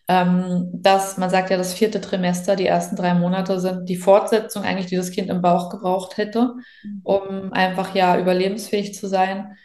Ähm, 0.09 0.69
dass 0.73 1.19
man 1.19 1.31
sagt 1.31 1.51
ja, 1.51 1.57
das 1.59 1.75
vierte 1.75 2.01
Trimester, 2.01 2.55
die 2.55 2.67
ersten 2.67 2.95
drei 2.95 3.13
Monate 3.15 3.59
sind 3.59 3.89
die 3.89 3.97
Fortsetzung 3.97 4.63
eigentlich, 4.63 4.87
die 4.87 4.97
das 4.97 5.11
Kind 5.11 5.29
im 5.29 5.43
Bauch 5.43 5.69
gebraucht 5.69 6.17
hätte, 6.17 6.55
um 7.03 7.53
einfach 7.53 7.93
ja 7.95 8.17
überlebensfähig 8.17 8.95
zu 8.95 9.09
sein. 9.09 9.57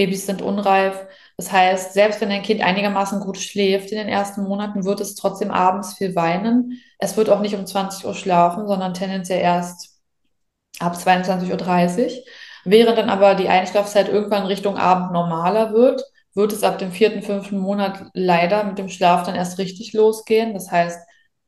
Babys 0.00 0.24
sind 0.24 0.40
unreif. 0.40 1.06
Das 1.36 1.52
heißt, 1.52 1.92
selbst 1.92 2.20
wenn 2.20 2.30
ein 2.30 2.42
Kind 2.42 2.62
einigermaßen 2.62 3.20
gut 3.20 3.36
schläft 3.36 3.90
in 3.90 3.98
den 3.98 4.08
ersten 4.08 4.42
Monaten, 4.44 4.84
wird 4.84 5.00
es 5.00 5.14
trotzdem 5.14 5.50
abends 5.50 5.94
viel 5.94 6.16
weinen. 6.16 6.80
Es 6.98 7.16
wird 7.18 7.28
auch 7.28 7.40
nicht 7.40 7.54
um 7.54 7.66
20 7.66 8.06
Uhr 8.06 8.14
schlafen, 8.14 8.66
sondern 8.66 8.94
tendenziell 8.94 9.40
erst 9.40 10.00
ab 10.78 10.94
22.30 10.96 12.04
Uhr. 12.04 12.24
Während 12.64 12.96
dann 12.96 13.10
aber 13.10 13.34
die 13.34 13.48
Einschlafzeit 13.48 14.08
irgendwann 14.08 14.46
Richtung 14.46 14.78
Abend 14.78 15.12
normaler 15.12 15.72
wird, 15.74 16.02
wird 16.34 16.52
es 16.52 16.62
ab 16.62 16.78
dem 16.78 16.92
vierten, 16.92 17.22
fünften 17.22 17.58
Monat 17.58 18.06
leider 18.14 18.64
mit 18.64 18.78
dem 18.78 18.88
Schlaf 18.88 19.24
dann 19.24 19.34
erst 19.34 19.58
richtig 19.58 19.92
losgehen. 19.92 20.54
Das 20.54 20.70
heißt, 20.70 20.98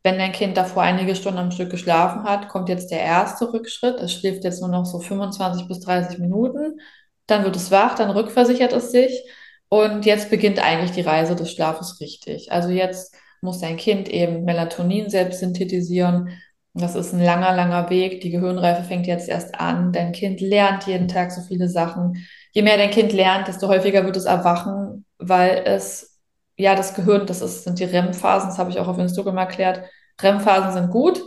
wenn 0.02 0.18
dein 0.18 0.32
Kind 0.32 0.56
davor 0.58 0.82
einige 0.82 1.14
Stunden 1.14 1.38
am 1.38 1.52
Stück 1.52 1.70
geschlafen 1.70 2.24
hat, 2.24 2.48
kommt 2.48 2.68
jetzt 2.68 2.90
der 2.90 3.00
erste 3.00 3.52
Rückschritt. 3.52 3.96
Es 4.00 4.12
schläft 4.12 4.44
jetzt 4.44 4.60
nur 4.60 4.70
noch 4.70 4.84
so 4.84 4.98
25 4.98 5.68
bis 5.68 5.80
30 5.80 6.18
Minuten. 6.18 6.80
Dann 7.26 7.44
wird 7.44 7.56
es 7.56 7.70
wach, 7.70 7.94
dann 7.94 8.10
rückversichert 8.10 8.72
es 8.72 8.90
sich. 8.90 9.22
Und 9.68 10.04
jetzt 10.04 10.30
beginnt 10.30 10.62
eigentlich 10.62 10.90
die 10.90 11.00
Reise 11.00 11.34
des 11.34 11.50
Schlafes 11.50 12.00
richtig. 12.00 12.52
Also 12.52 12.68
jetzt 12.68 13.14
muss 13.40 13.60
dein 13.60 13.76
Kind 13.76 14.08
eben 14.08 14.44
Melatonin 14.44 15.10
selbst 15.10 15.40
synthetisieren. 15.40 16.30
Das 16.74 16.94
ist 16.94 17.12
ein 17.12 17.22
langer, 17.22 17.54
langer 17.54 17.90
Weg. 17.90 18.20
Die 18.20 18.30
Gehirnreife 18.30 18.84
fängt 18.84 19.06
jetzt 19.06 19.28
erst 19.28 19.54
an. 19.58 19.92
Dein 19.92 20.12
Kind 20.12 20.40
lernt 20.40 20.86
jeden 20.86 21.08
Tag 21.08 21.32
so 21.32 21.42
viele 21.42 21.68
Sachen. 21.68 22.26
Je 22.52 22.62
mehr 22.62 22.76
dein 22.76 22.90
Kind 22.90 23.12
lernt, 23.12 23.48
desto 23.48 23.68
häufiger 23.68 24.04
wird 24.04 24.16
es 24.16 24.24
erwachen, 24.24 25.04
weil 25.18 25.62
es, 25.64 26.18
ja, 26.56 26.74
das 26.74 26.94
Gehirn, 26.94 27.26
das 27.26 27.40
ist, 27.40 27.64
sind 27.64 27.78
die 27.78 27.84
REM-Phasen, 27.84 28.50
das 28.50 28.58
habe 28.58 28.70
ich 28.70 28.78
auch 28.78 28.88
auf 28.88 28.98
Instagram 28.98 29.38
erklärt. 29.38 29.82
REM-Phasen 30.22 30.72
sind 30.72 30.90
gut. 30.90 31.22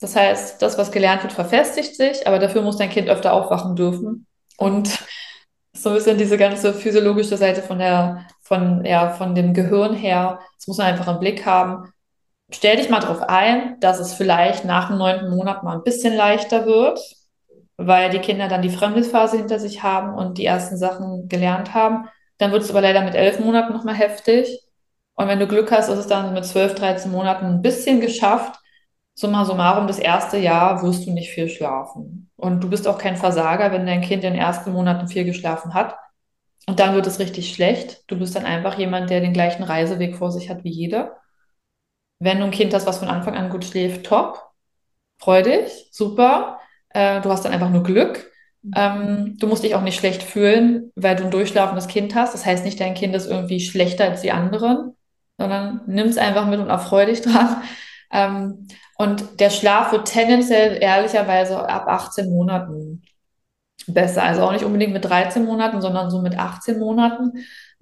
Das 0.00 0.16
heißt, 0.16 0.60
das, 0.62 0.78
was 0.78 0.90
gelernt 0.92 1.22
wird, 1.22 1.34
verfestigt 1.34 1.94
sich, 1.96 2.26
aber 2.26 2.38
dafür 2.38 2.62
muss 2.62 2.78
dein 2.78 2.90
Kind 2.90 3.08
öfter 3.08 3.34
aufwachen 3.34 3.76
dürfen. 3.76 4.26
Und 4.56 4.98
so 5.72 5.90
ein 5.90 5.94
bisschen 5.94 6.18
diese 6.18 6.36
ganze 6.36 6.74
physiologische 6.74 7.36
Seite 7.36 7.62
von 7.62 7.78
der, 7.78 8.26
von, 8.40 8.84
ja, 8.84 9.10
von 9.10 9.34
dem 9.34 9.54
Gehirn 9.54 9.94
her, 9.94 10.40
das 10.56 10.66
muss 10.66 10.78
man 10.78 10.88
einfach 10.88 11.08
im 11.08 11.20
Blick 11.20 11.46
haben. 11.46 11.92
Stell 12.52 12.76
dich 12.76 12.90
mal 12.90 13.00
darauf 13.00 13.22
ein, 13.22 13.78
dass 13.80 14.00
es 14.00 14.12
vielleicht 14.12 14.64
nach 14.64 14.88
dem 14.88 14.98
neunten 14.98 15.30
Monat 15.30 15.62
mal 15.62 15.76
ein 15.76 15.84
bisschen 15.84 16.16
leichter 16.16 16.66
wird, 16.66 17.00
weil 17.76 18.10
die 18.10 18.18
Kinder 18.18 18.48
dann 18.48 18.62
die 18.62 18.70
Fremdesphase 18.70 19.36
hinter 19.36 19.58
sich 19.58 19.82
haben 19.82 20.14
und 20.14 20.36
die 20.38 20.44
ersten 20.44 20.76
Sachen 20.76 21.28
gelernt 21.28 21.74
haben. 21.74 22.08
Dann 22.38 22.52
wird 22.52 22.62
es 22.62 22.70
aber 22.70 22.80
leider 22.80 23.02
mit 23.02 23.14
elf 23.14 23.38
Monaten 23.38 23.72
nochmal 23.72 23.94
heftig. 23.94 24.60
Und 25.14 25.28
wenn 25.28 25.38
du 25.38 25.46
Glück 25.46 25.70
hast, 25.70 25.88
ist 25.88 25.98
es 25.98 26.06
dann 26.06 26.34
mit 26.34 26.44
zwölf, 26.44 26.74
dreizehn 26.74 27.12
Monaten 27.12 27.46
ein 27.46 27.62
bisschen 27.62 28.00
geschafft. 28.00 28.59
Summa 29.14 29.44
summarum, 29.44 29.86
das 29.86 29.98
erste 29.98 30.38
Jahr 30.38 30.82
wirst 30.82 31.06
du 31.06 31.12
nicht 31.12 31.30
viel 31.30 31.48
schlafen. 31.48 32.30
Und 32.36 32.62
du 32.62 32.70
bist 32.70 32.88
auch 32.88 32.98
kein 32.98 33.16
Versager, 33.16 33.70
wenn 33.72 33.86
dein 33.86 34.00
Kind 34.00 34.24
in 34.24 34.32
den 34.32 34.40
ersten 34.40 34.72
Monaten 34.72 35.08
viel 35.08 35.24
geschlafen 35.24 35.74
hat. 35.74 35.96
Und 36.66 36.80
dann 36.80 36.94
wird 36.94 37.06
es 37.06 37.18
richtig 37.18 37.52
schlecht. 37.52 38.04
Du 38.06 38.18
bist 38.18 38.34
dann 38.34 38.46
einfach 38.46 38.78
jemand, 38.78 39.10
der 39.10 39.20
den 39.20 39.32
gleichen 39.32 39.62
Reiseweg 39.62 40.16
vor 40.16 40.30
sich 40.30 40.48
hat 40.48 40.64
wie 40.64 40.70
jeder. 40.70 41.16
Wenn 42.18 42.38
du 42.38 42.44
ein 42.44 42.50
Kind 42.50 42.72
hast, 42.72 42.86
was 42.86 42.98
von 42.98 43.08
Anfang 43.08 43.34
an 43.34 43.50
gut 43.50 43.64
schläft, 43.64 44.06
top. 44.06 44.50
Freu 45.18 45.42
dich, 45.42 45.88
super. 45.90 46.60
Äh, 46.90 47.20
du 47.20 47.30
hast 47.30 47.44
dann 47.44 47.52
einfach 47.52 47.70
nur 47.70 47.82
Glück. 47.82 48.30
Ähm, 48.74 49.36
du 49.38 49.46
musst 49.46 49.64
dich 49.64 49.74
auch 49.74 49.82
nicht 49.82 49.98
schlecht 49.98 50.22
fühlen, 50.22 50.92
weil 50.94 51.16
du 51.16 51.24
ein 51.24 51.30
durchschlafendes 51.30 51.88
Kind 51.88 52.14
hast. 52.14 52.34
Das 52.34 52.44
heißt 52.44 52.64
nicht, 52.64 52.78
dein 52.80 52.94
Kind 52.94 53.14
ist 53.14 53.26
irgendwie 53.26 53.60
schlechter 53.60 54.04
als 54.04 54.20
die 54.20 54.32
anderen, 54.32 54.96
sondern 55.38 55.80
nimm 55.86 56.08
es 56.08 56.18
einfach 56.18 56.46
mit 56.46 56.60
und 56.60 56.68
erfreu 56.68 57.06
dich 57.06 57.22
dran. 57.22 57.62
Ähm, 58.12 58.68
und 58.98 59.40
der 59.40 59.50
Schlaf 59.50 59.92
wird 59.92 60.08
tendenziell 60.08 60.82
ehrlicherweise 60.82 61.68
ab 61.68 61.86
18 61.88 62.30
Monaten 62.30 63.02
besser. 63.86 64.22
Also 64.22 64.42
auch 64.42 64.52
nicht 64.52 64.64
unbedingt 64.64 64.92
mit 64.92 65.04
13 65.04 65.44
Monaten, 65.44 65.80
sondern 65.80 66.10
so 66.10 66.20
mit 66.20 66.38
18 66.38 66.78
Monaten. 66.78 67.32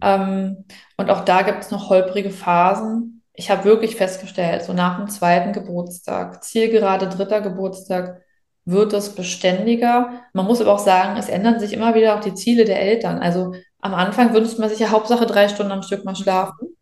Ähm, 0.03 0.65
und 0.97 1.11
auch 1.11 1.25
da 1.25 1.43
gibt 1.43 1.63
es 1.65 1.71
noch 1.71 1.91
holprige 1.91 2.31
Phasen. 2.31 3.23
Ich 3.33 3.51
habe 3.51 3.65
wirklich 3.65 3.97
festgestellt, 3.97 4.65
so 4.65 4.73
nach 4.73 4.99
dem 4.99 5.09
zweiten 5.09 5.53
Geburtstag, 5.53 6.43
zielgerade 6.45 7.09
dritter 7.09 7.41
Geburtstag, 7.41 8.23
wird 8.65 8.93
es 8.93 9.15
beständiger. 9.15 10.25
Man 10.35 10.47
muss 10.47 10.61
aber 10.61 10.73
auch 10.75 10.79
sagen, 10.79 11.17
es 11.17 11.29
ändern 11.29 11.59
sich 11.59 11.73
immer 11.73 11.95
wieder 11.95 12.17
auch 12.17 12.21
die 12.21 12.35
Ziele 12.35 12.65
der 12.65 12.81
Eltern. 12.83 13.19
Also 13.19 13.55
am 13.81 13.95
Anfang 13.95 14.35
wünscht 14.35 14.59
man 14.59 14.69
sich 14.69 14.81
ja 14.81 14.91
Hauptsache 14.91 15.27
drei 15.27 15.49
Stunden 15.49 15.73
am 15.73 15.83
Stück 15.83 16.05
mal 16.05 16.17
schlafen. 16.17 16.77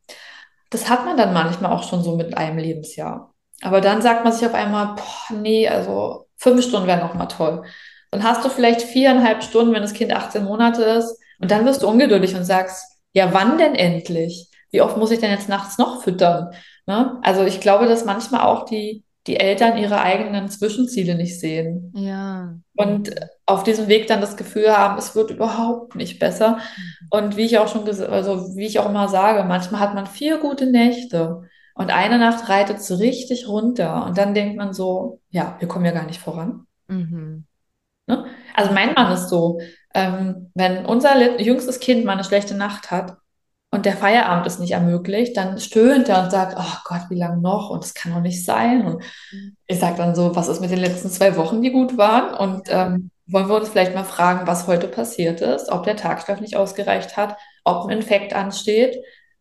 Das 0.71 0.89
hat 0.91 1.05
man 1.05 1.17
dann 1.17 1.33
manchmal 1.33 1.73
auch 1.73 1.85
schon 1.85 2.03
so 2.03 2.17
mit 2.17 2.37
einem 2.37 2.59
Lebensjahr. 2.59 3.36
Aber 3.63 3.81
dann 3.81 4.03
sagt 4.03 4.25
man 4.25 4.33
sich 4.33 4.47
auf 4.47 4.55
einmal, 4.55 4.95
boah, 4.97 5.37
nee, 5.37 5.69
also 5.69 6.27
fünf 6.37 6.65
Stunden 6.65 6.87
wäre 6.87 7.01
noch 7.01 7.15
mal 7.15 7.27
toll. 7.27 7.65
Dann 8.11 8.23
hast 8.23 8.45
du 8.45 8.49
vielleicht 8.49 8.83
viereinhalb 8.83 9.43
Stunden, 9.43 9.75
wenn 9.75 9.83
das 9.83 9.95
Kind 9.95 10.13
18 10.13 10.45
Monate 10.45 10.83
ist. 10.83 11.19
Und 11.41 11.51
dann 11.51 11.65
wirst 11.65 11.83
du 11.83 11.89
ungeduldig 11.89 12.35
und 12.35 12.45
sagst, 12.45 12.85
ja, 13.13 13.33
wann 13.33 13.59
denn 13.59 13.75
endlich? 13.75 14.51
Wie 14.71 14.81
oft 14.81 14.97
muss 14.97 15.11
ich 15.11 15.21
denn 15.21 15.31
jetzt 15.31 15.49
nachts 15.49 15.79
noch 15.79 16.03
füttern? 16.03 16.51
Ne? 16.87 17.19
Also 17.23 17.45
ich 17.45 17.61
glaube, 17.61 17.87
dass 17.87 18.05
manchmal 18.05 18.43
auch 18.43 18.65
die, 18.65 19.05
die 19.27 19.39
Eltern 19.39 19.77
ihre 19.79 20.01
eigenen 20.01 20.49
Zwischenziele 20.49 21.15
nicht 21.15 21.41
sehen. 21.41 21.93
Ja. 21.97 22.55
Und 22.77 23.15
auf 23.47 23.65
diesem 23.65 23.89
Weg 23.89 24.07
dann 24.07 24.21
das 24.21 24.37
Gefühl 24.37 24.77
haben, 24.77 24.99
es 24.99 25.15
wird 25.15 25.31
überhaupt 25.31 25.95
nicht 25.95 26.19
besser. 26.19 26.59
Mhm. 26.59 27.09
Und 27.11 27.37
wie 27.37 27.47
ich 27.47 27.59
auch 27.59 27.69
schon 27.69 27.85
gesagt, 27.85 28.11
also 28.11 28.55
wie 28.57 28.67
ich 28.67 28.79
auch 28.79 28.89
immer 28.89 29.09
sage, 29.09 29.45
manchmal 29.45 29.81
hat 29.81 29.95
man 29.95 30.07
vier 30.07 30.39
gute 30.39 30.67
Nächte 30.67 31.43
und 31.77 31.91
eine 31.91 32.19
Nacht 32.19 32.49
reitet 32.49 32.83
so 32.83 32.95
richtig 32.95 33.49
runter. 33.49 34.07
Und 34.07 34.17
dann 34.17 34.33
denkt 34.33 34.57
man 34.57 34.73
so, 34.73 35.21
ja, 35.29 35.57
wir 35.59 35.69
kommen 35.69 35.85
ja 35.85 35.93
gar 35.93 36.07
nicht 36.07 36.21
voran. 36.21 36.67
Mhm. 36.89 37.45
Ne? 38.07 38.25
Also 38.55 38.73
mein 38.73 38.95
Mann 38.95 39.13
ist 39.13 39.29
so, 39.29 39.61
ähm, 39.95 40.51
wenn 40.55 40.87
unser 40.87 41.39
jüngstes 41.39 41.79
Kind 41.79 42.07
mal 42.07 42.15
eine 42.15 42.25
schlechte 42.25 42.55
Nacht 42.55 42.91
hat 42.91 43.19
und 43.71 43.85
der 43.85 43.95
Feierabend 43.95 44.47
ist 44.47 44.59
nicht 44.59 44.73
ermöglicht, 44.73 45.37
dann 45.37 45.59
stöhnt 45.59 46.09
er 46.09 46.23
und 46.25 46.31
sagt, 46.31 46.57
oh 46.59 46.79
Gott, 46.85 47.11
wie 47.11 47.19
lange 47.19 47.43
noch? 47.43 47.69
Und 47.69 47.85
das 47.85 47.93
kann 47.93 48.15
doch 48.15 48.23
nicht 48.23 48.43
sein. 48.43 48.87
Und 48.87 49.03
ich 49.67 49.79
sage 49.79 49.99
dann 49.99 50.15
so, 50.15 50.35
was 50.35 50.49
ist 50.49 50.63
mit 50.63 50.71
den 50.71 50.81
letzten 50.81 51.11
zwei 51.11 51.37
Wochen, 51.37 51.61
die 51.61 51.73
gut 51.73 51.99
waren? 51.99 52.35
Und 52.35 52.69
ähm, 52.71 53.11
wollen 53.27 53.49
wir 53.49 53.57
uns 53.57 53.69
vielleicht 53.69 53.95
mal 53.95 54.05
fragen, 54.05 54.47
was 54.47 54.67
heute 54.67 54.89
passiert 54.89 55.43
ist, 55.43 55.71
ob 55.71 55.83
der 55.83 55.97
Tagschlaf 55.97 56.41
nicht 56.41 56.57
ausgereicht 56.57 57.19
hat, 57.19 57.37
ob 57.65 57.85
ein 57.85 57.99
Infekt 57.99 58.33
ansteht 58.33 58.97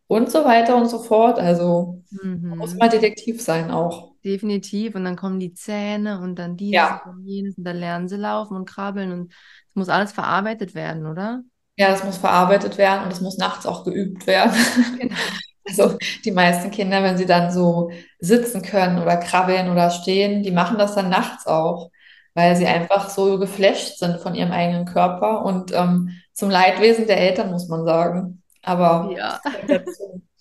und 0.08 0.30
so 0.30 0.44
weiter 0.44 0.76
und 0.76 0.88
so 0.88 0.98
fort. 1.02 1.38
Also 1.38 2.02
man 2.48 2.58
muss 2.58 2.74
Mhm. 2.74 2.80
mal 2.80 2.88
Detektiv 2.88 3.42
sein 3.42 3.70
auch. 3.70 4.14
Definitiv. 4.24 4.94
Und 4.96 5.04
dann 5.04 5.16
kommen 5.16 5.38
die 5.38 5.54
Zähne 5.54 6.20
und 6.20 6.36
dann 6.36 6.56
dieses 6.56 6.90
und 6.90 7.00
Ja, 7.00 7.02
dann 7.04 7.24
jenes 7.24 7.56
und 7.58 7.64
dann 7.64 7.76
lernen 7.76 8.08
sie 8.08 8.16
laufen 8.16 8.56
und 8.56 8.64
krabbeln 8.68 9.12
und 9.12 9.32
es 9.68 9.74
muss 9.74 9.88
alles 9.88 10.12
verarbeitet 10.12 10.74
werden, 10.74 11.06
oder? 11.06 11.44
ja, 11.76 11.88
das 11.90 12.04
muss 12.04 12.16
verarbeitet 12.18 12.78
werden 12.78 13.04
und 13.04 13.12
es 13.12 13.20
muss 13.20 13.38
nachts 13.38 13.66
auch 13.66 13.84
geübt 13.84 14.26
werden. 14.26 14.52
Genau. 14.94 15.36
Also 15.68 15.98
die 16.24 16.30
meisten 16.30 16.70
Kinder, 16.70 17.02
wenn 17.02 17.18
sie 17.18 17.26
dann 17.26 17.50
so 17.50 17.90
sitzen 18.20 18.62
können 18.62 19.02
oder 19.02 19.16
krabbeln 19.16 19.68
oder 19.68 19.90
stehen, 19.90 20.44
die 20.44 20.52
machen 20.52 20.78
das 20.78 20.94
dann 20.94 21.08
nachts 21.10 21.46
auch, 21.48 21.90
weil 22.34 22.54
sie 22.54 22.66
einfach 22.66 23.10
so 23.10 23.36
geflasht 23.38 23.98
sind 23.98 24.20
von 24.20 24.36
ihrem 24.36 24.52
eigenen 24.52 24.84
Körper 24.86 25.44
und 25.44 25.72
ähm, 25.74 26.10
zum 26.32 26.50
Leidwesen 26.50 27.08
der 27.08 27.18
Eltern, 27.18 27.50
muss 27.50 27.66
man 27.68 27.84
sagen. 27.84 28.42
Aber 28.66 29.10
Ja. 29.16 29.40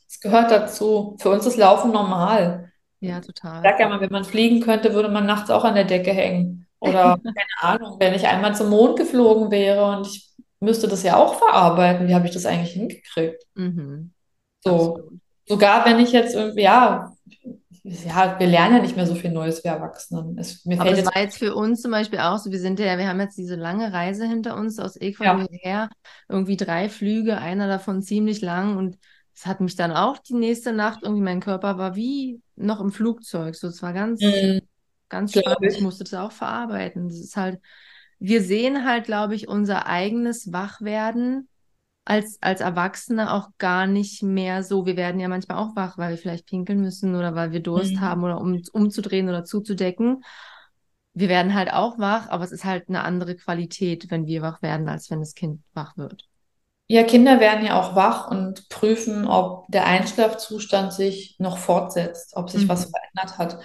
es 0.08 0.20
gehört 0.20 0.52
dazu. 0.52 1.16
Für 1.20 1.30
uns 1.30 1.46
ist 1.46 1.58
Laufen 1.58 1.92
normal. 1.92 2.72
Ja, 3.00 3.20
Ich 3.20 3.28
total. 3.28 3.62
sag 3.64 3.80
ja 3.80 3.88
mal, 3.90 4.02
wenn 4.02 4.12
man 4.12 4.26
fliegen 4.26 4.62
könnte, 4.62 4.94
würde 4.94 5.10
man 5.10 5.26
nachts 5.26 5.50
auch 5.50 5.64
an 5.64 5.76
der 5.76 5.86
Decke 5.86 6.12
hängen. 6.12 6.68
Oder 6.80 7.18
keine 7.24 7.38
Ahnung, 7.62 7.98
wenn 8.00 8.14
ich 8.14 8.28
einmal 8.28 8.56
zum 8.56 8.70
Mond 8.70 8.98
geflogen 8.98 9.52
wäre 9.52 9.86
und 9.86 10.08
ich 10.08 10.30
müsste 10.60 10.88
das 10.88 11.04
ja 11.04 11.16
auch 11.18 11.36
verarbeiten, 11.36 12.08
wie 12.08 12.16
habe 12.16 12.28
ich 12.28 12.34
das 12.34 12.46
eigentlich 12.46 12.74
hingekriegt? 12.74 13.44
Mhm. 13.56 14.12
So, 14.64 14.72
Absolut. 14.96 15.22
sogar 15.48 15.86
wenn 15.86 16.00
ich 16.00 16.12
jetzt 16.12 16.34
irgendwie, 16.36 16.64
ja, 16.64 17.15
ja, 17.88 18.40
wir 18.40 18.48
lernen 18.48 18.78
ja 18.78 18.82
nicht 18.82 18.96
mehr 18.96 19.06
so 19.06 19.14
viel 19.14 19.32
Neues, 19.32 19.64
wir 19.64 19.72
Erwachsenen. 19.72 20.38
Es, 20.40 20.66
mir 20.66 20.80
Aber 20.80 20.90
fällt 20.90 20.98
das 20.98 21.06
jetzt, 21.06 21.16
war 21.16 21.22
jetzt 21.22 21.38
für 21.38 21.54
uns 21.56 21.82
zum 21.82 21.92
Beispiel 21.92 22.20
auch 22.20 22.40
so, 22.40 22.52
wir 22.52 22.60
sind 22.60 22.80
ja, 22.80 22.98
wir 22.98 23.08
haben 23.08 23.20
jetzt 23.20 23.38
diese 23.38 23.56
lange 23.56 23.94
Reise 23.94 24.26
hinter 24.28 24.58
uns 24.58 24.80
aus 24.80 24.96
Ecuador 24.98 25.46
ja, 25.52 25.58
her, 25.62 25.90
irgendwie 26.28 26.58
drei 26.58 26.90
Flüge, 26.90 27.38
einer 27.38 27.68
davon 27.68 28.02
ziemlich 28.02 28.42
lang 28.42 28.78
und 28.78 28.98
es 29.36 29.46
hat 29.46 29.62
mich 29.62 29.76
dann 29.76 29.92
auch 29.92 30.18
die 30.18 30.34
nächste 30.34 30.74
Nacht 30.74 31.00
irgendwie, 31.04 31.22
mein 31.22 31.42
Körper 31.42 31.78
war 31.78 31.96
wie 31.96 32.42
noch 32.56 32.80
im 32.82 32.92
Flugzeug, 32.92 33.56
so 33.56 33.68
es 33.68 33.82
war 33.84 33.94
ganz, 33.94 34.22
mm, 34.22 34.60
ganz 35.10 35.34
spannend, 35.34 35.60
ich 35.70 35.78
ich. 35.78 35.82
musste 35.82 36.04
das 36.06 36.14
auch 36.16 36.32
verarbeiten. 36.32 37.08
Das 37.10 37.20
ist 37.20 37.38
halt, 37.38 37.62
wir 38.18 38.42
sehen 38.42 38.86
halt, 38.86 39.06
glaube 39.06 39.36
ich, 39.36 39.48
unser 39.48 39.86
eigenes 39.86 40.52
Wachwerden 40.52 41.50
als, 42.06 42.38
als 42.42 42.62
Erwachsene 42.62 43.34
auch 43.34 43.50
gar 43.58 43.88
nicht 43.88 44.24
mehr 44.24 44.64
so. 44.64 44.86
Wir 44.86 44.96
werden 44.98 45.20
ja 45.20 45.28
manchmal 45.28 45.58
auch 45.58 45.76
wach, 45.76 45.98
weil 45.98 46.12
wir 46.12 46.18
vielleicht 46.18 46.48
pinkeln 46.48 46.82
müssen 46.82 47.16
oder 47.16 47.36
weil 47.36 47.52
wir 47.52 47.62
Durst 47.62 48.00
Mm. 48.00 48.02
haben 48.02 48.24
oder 48.24 48.40
um 48.40 48.62
umzudrehen 48.74 49.30
oder 49.30 49.44
zuzudecken. 49.44 50.24
Wir 51.14 51.30
werden 51.30 51.54
halt 51.56 51.74
auch 51.74 51.98
wach, 52.00 52.30
aber 52.30 52.44
es 52.44 52.52
ist 52.52 52.66
halt 52.66 52.90
eine 52.90 53.04
andere 53.04 53.36
Qualität, 53.36 54.12
wenn 54.12 54.28
wir 54.28 54.42
wach 54.42 54.62
werden, 54.62 54.90
als 54.90 55.10
wenn 55.12 55.20
das 55.20 55.34
Kind 55.36 55.62
wach 55.74 55.98
wird. 55.98 56.28
Ja, 56.88 57.04
Kinder 57.04 57.40
werden 57.40 57.66
ja 57.66 57.80
auch 57.82 57.96
wach 57.96 58.30
und 58.30 58.70
prüfen, 58.70 59.26
ob 59.28 59.66
der 59.72 59.86
Einschlafzustand 59.88 60.94
sich 60.94 61.36
noch 61.40 61.58
fortsetzt, 61.58 62.36
ob 62.36 62.50
sich 62.52 62.70
was 62.70 62.86
Mhm. 62.86 62.92
verändert 62.92 63.38
hat. 63.40 63.60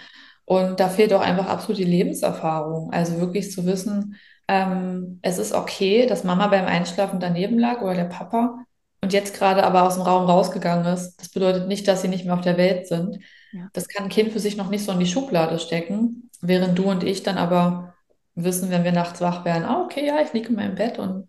Und 0.47 0.81
da 0.81 0.89
fehlt 0.89 1.13
auch 1.13 1.21
einfach 1.21 1.47
absolut 1.47 1.79
die 1.79 1.85
Lebenserfahrung. 1.85 2.93
Also 2.93 3.21
wirklich 3.21 3.53
zu 3.53 3.67
wissen, 3.67 4.17
ähm, 4.51 5.21
es 5.23 5.39
ist 5.39 5.53
okay, 5.53 6.07
dass 6.07 6.25
Mama 6.25 6.49
beim 6.49 6.67
Einschlafen 6.67 7.21
daneben 7.21 7.57
lag 7.57 7.83
oder 7.83 7.95
der 7.95 8.05
Papa 8.05 8.65
und 9.01 9.13
jetzt 9.13 9.33
gerade 9.33 9.63
aber 9.63 9.85
aus 9.85 9.95
dem 9.95 10.03
Raum 10.03 10.25
rausgegangen 10.25 10.93
ist. 10.93 11.17
Das 11.19 11.29
bedeutet 11.29 11.69
nicht, 11.69 11.87
dass 11.87 12.03
sie 12.03 12.09
nicht 12.09 12.25
mehr 12.25 12.35
auf 12.35 12.41
der 12.41 12.57
Welt 12.57 12.89
sind. 12.89 13.21
Ja. 13.53 13.69
Das 13.73 13.87
kann 13.87 14.07
ein 14.07 14.11
Kind 14.11 14.33
für 14.33 14.41
sich 14.41 14.57
noch 14.57 14.69
nicht 14.69 14.85
so 14.85 14.91
in 14.91 14.99
die 14.99 15.07
Schublade 15.07 15.61
stecken, 15.61 16.31
während 16.41 16.77
du 16.77 16.91
und 16.91 17.05
ich 17.05 17.23
dann 17.23 17.39
aber 17.39 17.95
wissen, 18.35 18.71
wenn 18.71 18.83
wir 18.83 18.91
nachts 18.91 19.21
wach 19.21 19.45
werden, 19.45 19.65
ah, 19.65 19.85
okay, 19.85 20.05
ja, 20.05 20.21
ich 20.21 20.33
liege 20.33 20.49
in 20.49 20.57
meinem 20.57 20.75
Bett 20.75 20.99
und 20.99 21.29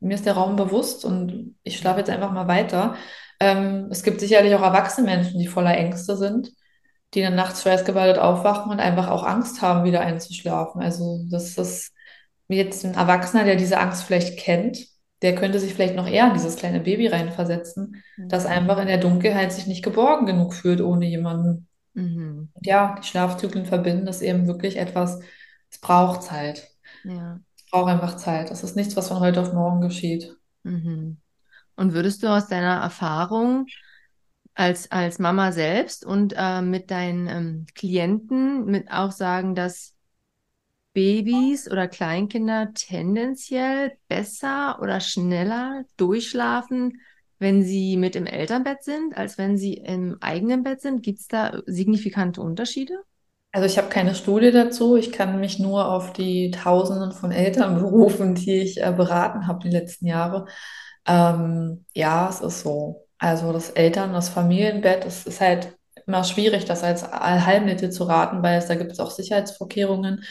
mir 0.00 0.14
ist 0.14 0.26
der 0.26 0.32
Raum 0.32 0.56
bewusst 0.56 1.04
und 1.04 1.54
ich 1.62 1.78
schlafe 1.78 2.00
jetzt 2.00 2.10
einfach 2.10 2.32
mal 2.32 2.48
weiter. 2.48 2.96
Ähm, 3.38 3.86
es 3.92 4.02
gibt 4.02 4.18
sicherlich 4.18 4.56
auch 4.56 4.62
erwachsene 4.62 5.06
Menschen, 5.06 5.38
die 5.38 5.46
voller 5.46 5.76
Ängste 5.76 6.16
sind, 6.16 6.50
die 7.14 7.22
dann 7.22 7.36
nachts 7.36 7.62
schweißgebadet 7.62 8.18
aufwachen 8.18 8.72
und 8.72 8.80
einfach 8.80 9.08
auch 9.08 9.22
Angst 9.22 9.62
haben, 9.62 9.84
wieder 9.84 10.00
einzuschlafen. 10.00 10.82
Also 10.82 11.24
das 11.30 11.56
ist 11.56 11.92
jetzt 12.56 12.84
ein 12.84 12.94
Erwachsener, 12.94 13.44
der 13.44 13.56
diese 13.56 13.78
Angst 13.78 14.04
vielleicht 14.04 14.38
kennt, 14.38 14.86
der 15.22 15.34
könnte 15.34 15.60
sich 15.60 15.74
vielleicht 15.74 15.96
noch 15.96 16.06
eher 16.06 16.28
in 16.28 16.34
dieses 16.34 16.56
kleine 16.56 16.80
Baby 16.80 17.08
reinversetzen, 17.08 18.02
das 18.16 18.46
einfach 18.46 18.78
in 18.78 18.86
der 18.86 18.98
Dunkelheit 18.98 19.52
sich 19.52 19.66
nicht 19.66 19.84
geborgen 19.84 20.26
genug 20.26 20.54
fühlt 20.54 20.80
ohne 20.80 21.06
jemanden. 21.06 21.68
Mhm. 21.94 22.50
Ja, 22.62 22.96
die 22.98 23.06
Schlafzyklen 23.06 23.66
verbinden 23.66 24.06
ist 24.06 24.22
eben 24.22 24.46
wirklich 24.46 24.76
etwas, 24.76 25.20
es 25.70 25.78
braucht 25.78 26.22
Zeit. 26.22 26.68
Ja. 27.04 27.40
Es 27.56 27.70
braucht 27.70 27.90
einfach 27.90 28.16
Zeit. 28.16 28.50
Das 28.50 28.64
ist 28.64 28.76
nichts, 28.76 28.96
was 28.96 29.08
von 29.08 29.20
heute 29.20 29.40
auf 29.40 29.52
morgen 29.52 29.80
geschieht. 29.80 30.34
Mhm. 30.62 31.18
Und 31.76 31.92
würdest 31.92 32.22
du 32.22 32.28
aus 32.28 32.48
deiner 32.48 32.80
Erfahrung 32.80 33.66
als, 34.54 34.90
als 34.90 35.18
Mama 35.18 35.52
selbst 35.52 36.04
und 36.04 36.34
äh, 36.36 36.62
mit 36.62 36.90
deinen 36.90 37.28
ähm, 37.28 37.66
Klienten 37.74 38.66
mit 38.66 38.90
auch 38.90 39.12
sagen, 39.12 39.54
dass 39.54 39.94
Babys 40.92 41.70
oder 41.70 41.88
Kleinkinder 41.88 42.70
tendenziell 42.74 43.92
besser 44.08 44.78
oder 44.82 45.00
schneller 45.00 45.84
durchschlafen, 45.96 47.00
wenn 47.38 47.62
sie 47.62 47.96
mit 47.96 48.16
im 48.16 48.26
Elternbett 48.26 48.82
sind, 48.82 49.16
als 49.16 49.38
wenn 49.38 49.56
sie 49.56 49.74
im 49.74 50.18
eigenen 50.20 50.62
Bett 50.62 50.80
sind? 50.80 51.02
Gibt 51.02 51.20
es 51.20 51.28
da 51.28 51.62
signifikante 51.66 52.40
Unterschiede? 52.40 52.94
Also 53.52 53.66
ich 53.66 53.78
habe 53.78 53.88
keine 53.88 54.14
Studie 54.14 54.52
dazu. 54.52 54.96
Ich 54.96 55.10
kann 55.10 55.40
mich 55.40 55.58
nur 55.58 55.88
auf 55.88 56.12
die 56.12 56.50
Tausenden 56.50 57.12
von 57.12 57.32
Eltern 57.32 57.74
berufen, 57.80 58.34
die 58.34 58.60
ich 58.60 58.82
äh, 58.82 58.92
beraten 58.92 59.46
habe 59.46 59.60
die 59.60 59.74
letzten 59.74 60.06
Jahre. 60.06 60.46
Ähm, 61.06 61.84
ja, 61.94 62.28
es 62.28 62.40
ist 62.40 62.60
so. 62.60 63.06
Also 63.18 63.52
das 63.52 63.70
Eltern, 63.70 64.12
das 64.12 64.28
Familienbett, 64.28 65.04
es 65.04 65.26
ist 65.26 65.40
halt 65.40 65.76
immer 66.06 66.24
schwierig, 66.24 66.64
das 66.64 66.82
als 66.82 67.04
Allheilmittel 67.04 67.90
zu 67.90 68.04
raten, 68.04 68.42
weil 68.42 68.58
es, 68.58 68.66
da 68.66 68.74
gibt 68.74 68.92
es 68.92 69.00
auch 69.00 69.10
Sicherheitsvorkehrungen, 69.10 70.24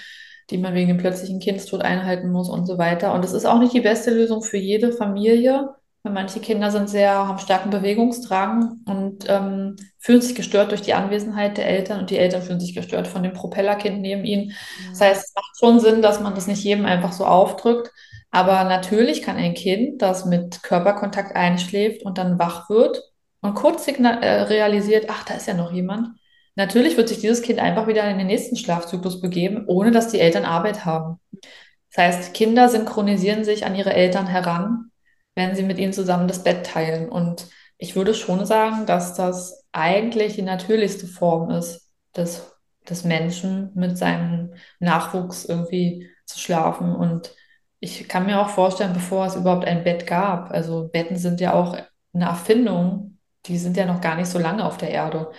die 0.50 0.58
man 0.58 0.74
wegen 0.74 0.88
dem 0.88 0.98
plötzlichen 0.98 1.40
Kindstod 1.40 1.82
einhalten 1.82 2.32
muss 2.32 2.50
und 2.50 2.66
so 2.66 2.78
weiter. 2.78 3.14
Und 3.14 3.24
es 3.24 3.34
ist 3.34 3.46
auch 3.46 3.60
nicht 3.60 3.74
die 3.74 3.82
beste 3.82 4.12
Lösung 4.12 4.42
für 4.42 4.58
jede 4.58 4.92
Familie, 4.92 5.76
weil 6.04 6.14
manche 6.14 6.40
Kinder 6.40 6.72
sind 6.72 6.90
sehr, 6.90 7.12
haben 7.28 7.40
starken 7.40 7.70
Bewegungsdrang 7.70 8.80
und 8.86 9.26
ähm, 9.28 9.76
fühlen 9.98 10.22
sich 10.22 10.36
gestört 10.36 10.72
durch 10.72 10.82
die 10.82 10.94
Anwesenheit 10.94 11.58
der 11.58 11.68
Eltern 11.68 12.00
und 12.00 12.10
die 12.10 12.18
Eltern 12.18 12.42
fühlen 12.42 12.60
sich 12.60 12.74
gestört 12.74 13.08
von 13.08 13.22
dem 13.24 13.34
Propellerkind 13.34 14.02
neben 14.02 14.24
ihnen. 14.24 14.54
Das 14.92 15.02
heißt, 15.02 15.26
es 15.26 15.36
macht 15.36 15.58
schon 15.60 15.80
Sinn, 15.80 16.02
dass 16.02 16.20
man 16.22 16.36
das 16.36 16.48
nicht 16.48 16.64
jedem 16.64 16.86
einfach 16.86 17.12
so 17.12 17.26
aufdrückt. 17.26 17.92
Aber 18.32 18.64
natürlich 18.64 19.24
kann 19.24 19.38
ein 19.38 19.56
Kind, 19.56 20.02
das 20.02 20.26
mit 20.26 20.64
Körperkontakt 20.64 21.36
einschläft 21.36 22.04
und 22.04 22.18
dann 22.18 22.40
wach 22.40 22.70
wird 22.70 23.02
und 23.42 23.56
kurz 23.56 23.88
äh, 23.88 23.92
realisiert, 24.02 25.06
ach, 25.10 25.24
da 25.24 25.36
ist 25.36 25.48
ja 25.48 25.54
noch 25.54 25.72
jemand. 25.72 26.19
Natürlich 26.60 26.98
wird 26.98 27.08
sich 27.08 27.20
dieses 27.20 27.42
Kind 27.42 27.58
einfach 27.58 27.88
wieder 27.88 28.04
in 28.12 28.18
den 28.18 28.28
nächsten 28.28 28.58
Schlafzyklus 28.58 29.22
begeben, 29.22 29.64
ohne 29.68 29.92
dass 29.92 30.10
die 30.10 30.20
Eltern 30.20 30.44
Arbeit 30.44 30.84
haben. 30.84 31.18
Das 31.32 31.98
heißt, 31.98 32.34
Kinder 32.34 32.68
synchronisieren 32.68 33.46
sich 33.46 33.66
an 33.66 33.76
ihre 33.76 33.94
Eltern 33.94 34.28
heran, 34.28 34.92
wenn 35.36 35.56
sie 35.56 35.64
mit 35.64 35.78
ihnen 35.78 35.94
zusammen 35.94 36.28
das 36.28 36.44
Bett 36.44 36.66
teilen. 36.66 37.08
Und 37.08 37.48
ich 37.78 37.96
würde 37.96 38.14
schon 38.14 38.46
sagen, 38.46 38.86
dass 38.86 39.14
das 39.14 39.64
eigentlich 39.72 40.36
die 40.36 40.42
natürlichste 40.42 41.08
Form 41.08 41.50
ist, 41.50 41.94
des, 42.18 42.52
des 42.90 43.06
Menschen 43.06 43.72
mit 43.74 43.98
seinem 43.98 44.54
Nachwuchs 44.82 45.46
irgendwie 45.46 46.10
zu 46.26 46.40
schlafen. 46.40 46.94
Und 46.94 47.34
ich 47.80 48.10
kann 48.10 48.26
mir 48.26 48.42
auch 48.42 48.50
vorstellen, 48.50 48.92
bevor 48.92 49.28
es 49.28 49.38
überhaupt 49.38 49.64
ein 49.64 49.86
Bett 49.86 50.06
gab, 50.06 50.52
also 50.52 50.90
Betten 50.90 51.16
sind 51.16 51.40
ja 51.40 51.54
auch 51.54 51.78
eine 52.12 52.26
Erfindung, 52.26 53.18
die 53.46 53.58
sind 53.58 53.78
ja 53.78 53.86
noch 53.86 54.02
gar 54.02 54.18
nicht 54.18 54.28
so 54.28 54.40
lange 54.40 54.66
auf 54.66 54.76
der 54.76 54.90
Erde. 54.90 55.32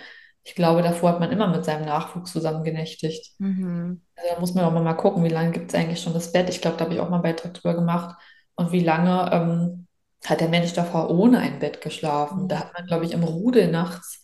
Ich 0.43 0.55
glaube, 0.55 0.81
davor 0.81 1.11
hat 1.11 1.19
man 1.19 1.31
immer 1.31 1.47
mit 1.47 1.65
seinem 1.65 1.85
Nachwuchs 1.85 2.31
zusammen 2.31 2.63
genächtigt. 2.63 3.33
Mhm. 3.39 4.01
Also 4.15 4.33
da 4.33 4.39
muss 4.39 4.53
man 4.53 4.65
auch 4.65 4.71
mal 4.71 4.93
gucken, 4.93 5.23
wie 5.23 5.29
lange 5.29 5.51
gibt 5.51 5.71
es 5.71 5.79
eigentlich 5.79 6.01
schon 6.01 6.13
das 6.13 6.31
Bett. 6.31 6.49
Ich 6.49 6.61
glaube, 6.61 6.77
da 6.77 6.85
habe 6.85 6.93
ich 6.93 6.99
auch 6.99 7.09
mal 7.09 7.17
einen 7.17 7.23
Beitrag 7.23 7.53
drüber 7.53 7.75
gemacht. 7.75 8.15
Und 8.55 8.71
wie 8.71 8.83
lange 8.83 9.29
ähm, 9.31 9.87
hat 10.25 10.41
der 10.41 10.49
Mensch 10.49 10.73
davor 10.73 11.09
ohne 11.09 11.39
ein 11.39 11.59
Bett 11.59 11.81
geschlafen? 11.81 12.47
Da 12.47 12.59
hat 12.59 12.73
man, 12.73 12.85
glaube 12.85 13.05
ich, 13.05 13.13
im 13.13 13.23
Rudel 13.23 13.71
nachts, 13.71 14.21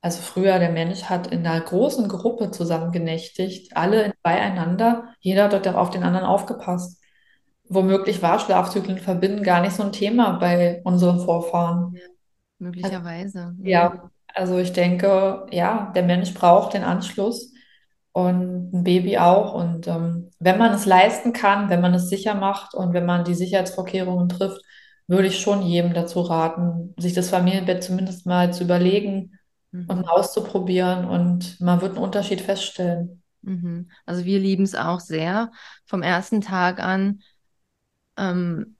also 0.00 0.22
früher, 0.22 0.58
der 0.58 0.70
Mensch 0.70 1.04
hat 1.04 1.26
in 1.28 1.44
einer 1.46 1.60
großen 1.60 2.08
Gruppe 2.08 2.50
zusammen 2.50 2.92
genächtigt, 2.92 3.76
alle 3.76 4.12
beieinander. 4.22 5.12
Jeder 5.18 5.44
hat 5.44 5.52
dort 5.52 5.66
auf 5.68 5.90
den 5.90 6.04
anderen 6.04 6.26
aufgepasst. 6.26 7.02
Womöglich 7.68 8.22
war 8.22 8.38
Schlafzyklen 8.38 8.98
verbinden 8.98 9.42
gar 9.42 9.60
nicht 9.60 9.74
so 9.74 9.82
ein 9.82 9.92
Thema 9.92 10.38
bei 10.38 10.80
unseren 10.84 11.20
Vorfahren. 11.20 11.94
Ja, 11.94 12.06
möglicherweise. 12.58 13.56
Ja, 13.62 14.10
also 14.34 14.58
ich 14.58 14.72
denke, 14.72 15.46
ja, 15.50 15.92
der 15.94 16.02
Mensch 16.04 16.34
braucht 16.34 16.74
den 16.74 16.84
Anschluss 16.84 17.52
und 18.12 18.72
ein 18.74 18.84
Baby 18.84 19.18
auch. 19.18 19.54
Und 19.54 19.86
ähm, 19.88 20.30
wenn 20.38 20.58
man 20.58 20.72
es 20.74 20.86
leisten 20.86 21.32
kann, 21.32 21.70
wenn 21.70 21.80
man 21.80 21.94
es 21.94 22.08
sicher 22.08 22.34
macht 22.34 22.74
und 22.74 22.92
wenn 22.92 23.06
man 23.06 23.24
die 23.24 23.34
Sicherheitsvorkehrungen 23.34 24.28
trifft, 24.28 24.62
würde 25.06 25.28
ich 25.28 25.40
schon 25.40 25.62
jedem 25.62 25.94
dazu 25.94 26.20
raten, 26.20 26.94
sich 26.98 27.14
das 27.14 27.30
Familienbett 27.30 27.82
zumindest 27.82 28.26
mal 28.26 28.52
zu 28.52 28.64
überlegen 28.64 29.38
und 29.86 30.04
Mhm. 30.04 30.08
auszuprobieren 30.08 31.06
und 31.06 31.60
man 31.60 31.80
wird 31.80 31.92
einen 31.92 32.04
Unterschied 32.04 32.40
feststellen. 32.42 33.22
Mhm. 33.42 33.90
Also 34.06 34.24
wir 34.24 34.38
lieben 34.38 34.64
es 34.64 34.74
auch 34.74 35.00
sehr 35.00 35.52
vom 35.86 36.02
ersten 36.02 36.40
Tag 36.40 36.80
an. 36.80 37.22
Ähm, 38.16 38.76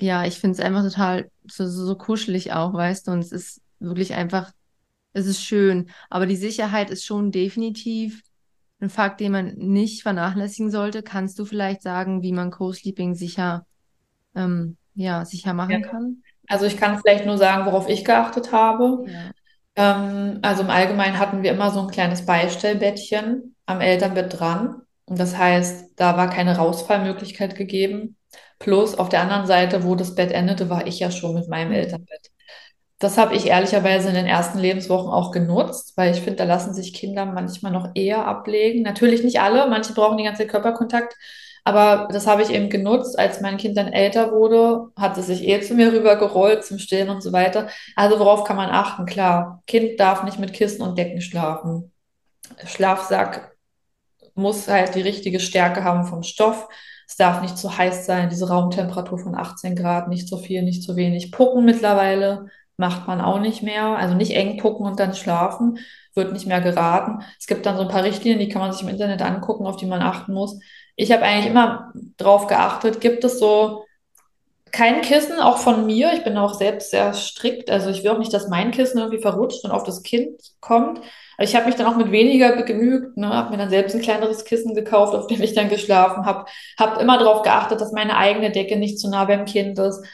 ja, 0.00 0.24
ich 0.26 0.38
finde 0.40 0.54
es 0.58 0.60
einfach 0.64 0.82
total 0.84 1.30
so, 1.46 1.66
so, 1.68 1.86
so 1.86 1.96
kuschelig 1.96 2.52
auch, 2.52 2.72
weißt 2.74 3.08
du, 3.08 3.12
und 3.12 3.20
es 3.20 3.32
ist 3.32 3.62
wirklich 3.80 4.14
einfach, 4.14 4.52
es 5.16 5.26
ist 5.26 5.42
schön. 5.42 5.90
Aber 6.10 6.26
die 6.26 6.36
Sicherheit 6.36 6.90
ist 6.90 7.04
schon 7.04 7.32
definitiv 7.32 8.22
ein 8.80 8.90
Fakt, 8.90 9.20
den 9.20 9.32
man 9.32 9.54
nicht 9.56 10.02
vernachlässigen 10.02 10.70
sollte. 10.70 11.02
Kannst 11.02 11.38
du 11.38 11.44
vielleicht 11.44 11.82
sagen, 11.82 12.22
wie 12.22 12.32
man 12.32 12.50
Co-Sleeping 12.50 13.14
sicher, 13.14 13.66
ähm, 14.34 14.76
ja, 14.94 15.24
sicher 15.24 15.54
Ja. 15.68 15.78
machen 15.78 15.82
kann? 15.82 16.22
Also 16.48 16.66
ich 16.66 16.76
kann 16.76 16.98
vielleicht 16.98 17.26
nur 17.26 17.38
sagen, 17.38 17.66
worauf 17.66 17.88
ich 17.88 18.04
geachtet 18.04 18.52
habe. 18.52 19.04
Ja. 19.04 19.30
Ähm, 19.76 20.40
also 20.42 20.62
im 20.62 20.70
Allgemeinen 20.70 21.18
hatten 21.18 21.42
wir 21.42 21.52
immer 21.52 21.70
so 21.70 21.80
ein 21.82 21.88
kleines 21.88 22.26
Beistellbettchen 22.26 23.56
am 23.66 23.80
Elternbett 23.80 24.38
dran. 24.38 24.82
Und 25.06 25.18
das 25.18 25.36
heißt, 25.36 25.92
da 25.96 26.16
war 26.16 26.30
keine 26.30 26.56
Rausfallmöglichkeit 26.56 27.56
gegeben. 27.56 28.16
Plus 28.58 28.96
auf 28.98 29.08
der 29.08 29.22
anderen 29.22 29.46
Seite, 29.46 29.84
wo 29.84 29.94
das 29.96 30.14
Bett 30.14 30.32
endete, 30.32 30.70
war 30.70 30.86
ich 30.86 30.98
ja 31.00 31.10
schon 31.10 31.34
mit 31.34 31.48
meinem 31.48 31.72
Mhm. 31.72 31.74
Elternbett. 31.74 32.30
Das 32.98 33.18
habe 33.18 33.34
ich 33.34 33.46
ehrlicherweise 33.46 34.08
in 34.08 34.14
den 34.14 34.26
ersten 34.26 34.58
Lebenswochen 34.58 35.10
auch 35.10 35.30
genutzt, 35.30 35.92
weil 35.96 36.12
ich 36.14 36.20
finde, 36.20 36.36
da 36.36 36.44
lassen 36.44 36.72
sich 36.72 36.94
Kinder 36.94 37.26
manchmal 37.26 37.72
noch 37.72 37.90
eher 37.94 38.26
ablegen. 38.26 38.82
Natürlich 38.82 39.22
nicht 39.22 39.40
alle, 39.40 39.68
manche 39.68 39.92
brauchen 39.92 40.16
die 40.16 40.24
ganze 40.24 40.46
Körperkontakt, 40.46 41.14
aber 41.62 42.08
das 42.10 42.26
habe 42.26 42.42
ich 42.42 42.50
eben 42.50 42.70
genutzt. 42.70 43.18
Als 43.18 43.42
mein 43.42 43.58
Kind 43.58 43.76
dann 43.76 43.92
älter 43.92 44.32
wurde, 44.32 44.92
hat 44.96 45.18
es 45.18 45.26
sich 45.26 45.46
eh 45.46 45.60
zu 45.60 45.74
mir 45.74 45.92
rübergerollt 45.92 46.64
zum 46.64 46.78
Stillen 46.78 47.10
und 47.10 47.22
so 47.22 47.32
weiter. 47.32 47.68
Also 47.96 48.18
worauf 48.18 48.44
kann 48.44 48.56
man 48.56 48.70
achten? 48.70 49.04
Klar, 49.04 49.62
Kind 49.66 50.00
darf 50.00 50.22
nicht 50.24 50.38
mit 50.38 50.54
Kissen 50.54 50.80
und 50.80 50.96
Decken 50.96 51.20
schlafen. 51.20 51.92
Schlafsack 52.64 53.56
muss 54.34 54.68
halt 54.68 54.94
die 54.94 55.02
richtige 55.02 55.40
Stärke 55.40 55.84
haben 55.84 56.06
vom 56.06 56.22
Stoff. 56.22 56.68
Es 57.08 57.16
darf 57.16 57.42
nicht 57.42 57.58
zu 57.58 57.76
heiß 57.76 58.06
sein, 58.06 58.30
diese 58.30 58.48
Raumtemperatur 58.48 59.18
von 59.18 59.34
18 59.34 59.76
Grad, 59.76 60.08
nicht 60.08 60.28
zu 60.28 60.38
viel, 60.38 60.62
nicht 60.62 60.82
zu 60.82 60.96
wenig. 60.96 61.30
Pucken 61.30 61.64
mittlerweile 61.64 62.46
macht 62.76 63.06
man 63.06 63.20
auch 63.20 63.40
nicht 63.40 63.62
mehr. 63.62 63.84
Also 63.96 64.14
nicht 64.14 64.32
eng 64.32 64.58
pucken 64.58 64.86
und 64.86 65.00
dann 65.00 65.14
schlafen, 65.14 65.78
wird 66.14 66.32
nicht 66.32 66.46
mehr 66.46 66.60
geraten. 66.60 67.24
Es 67.38 67.46
gibt 67.46 67.66
dann 67.66 67.76
so 67.76 67.82
ein 67.82 67.88
paar 67.88 68.04
Richtlinien, 68.04 68.40
die 68.40 68.48
kann 68.48 68.62
man 68.62 68.72
sich 68.72 68.82
im 68.82 68.88
Internet 68.88 69.22
angucken, 69.22 69.66
auf 69.66 69.76
die 69.76 69.86
man 69.86 70.02
achten 70.02 70.32
muss. 70.32 70.58
Ich 70.96 71.12
habe 71.12 71.22
eigentlich 71.22 71.50
immer 71.50 71.92
drauf 72.16 72.46
geachtet, 72.46 73.00
gibt 73.00 73.24
es 73.24 73.38
so 73.38 73.84
kein 74.72 75.00
Kissen, 75.00 75.40
auch 75.40 75.58
von 75.58 75.86
mir. 75.86 76.12
Ich 76.12 76.24
bin 76.24 76.36
auch 76.36 76.52
selbst 76.54 76.90
sehr 76.90 77.14
strikt. 77.14 77.70
Also 77.70 77.88
ich 77.90 78.02
will 78.02 78.10
auch 78.10 78.18
nicht, 78.18 78.32
dass 78.32 78.48
mein 78.48 78.72
Kissen 78.72 78.98
irgendwie 78.98 79.22
verrutscht 79.22 79.64
und 79.64 79.70
auf 79.70 79.84
das 79.84 80.02
Kind 80.02 80.38
kommt. 80.60 80.98
Aber 80.98 81.44
ich 81.44 81.54
habe 81.54 81.66
mich 81.66 81.76
dann 81.76 81.86
auch 81.86 81.96
mit 81.96 82.10
weniger 82.12 82.56
begnügt, 82.56 83.16
ne? 83.16 83.28
Habe 83.28 83.50
mir 83.50 83.58
dann 83.58 83.70
selbst 83.70 83.94
ein 83.94 84.02
kleineres 84.02 84.44
Kissen 84.44 84.74
gekauft, 84.74 85.14
auf 85.14 85.26
dem 85.28 85.42
ich 85.42 85.54
dann 85.54 85.68
geschlafen 85.68 86.26
habe. 86.26 86.46
Habe 86.78 87.00
immer 87.00 87.18
darauf 87.18 87.42
geachtet, 87.42 87.80
dass 87.80 87.92
meine 87.92 88.16
eigene 88.16 88.50
Decke 88.50 88.76
nicht 88.76 88.98
zu 88.98 89.08
nah 89.08 89.24
beim 89.24 89.44
Kind 89.44 89.78
ist. 89.78 90.04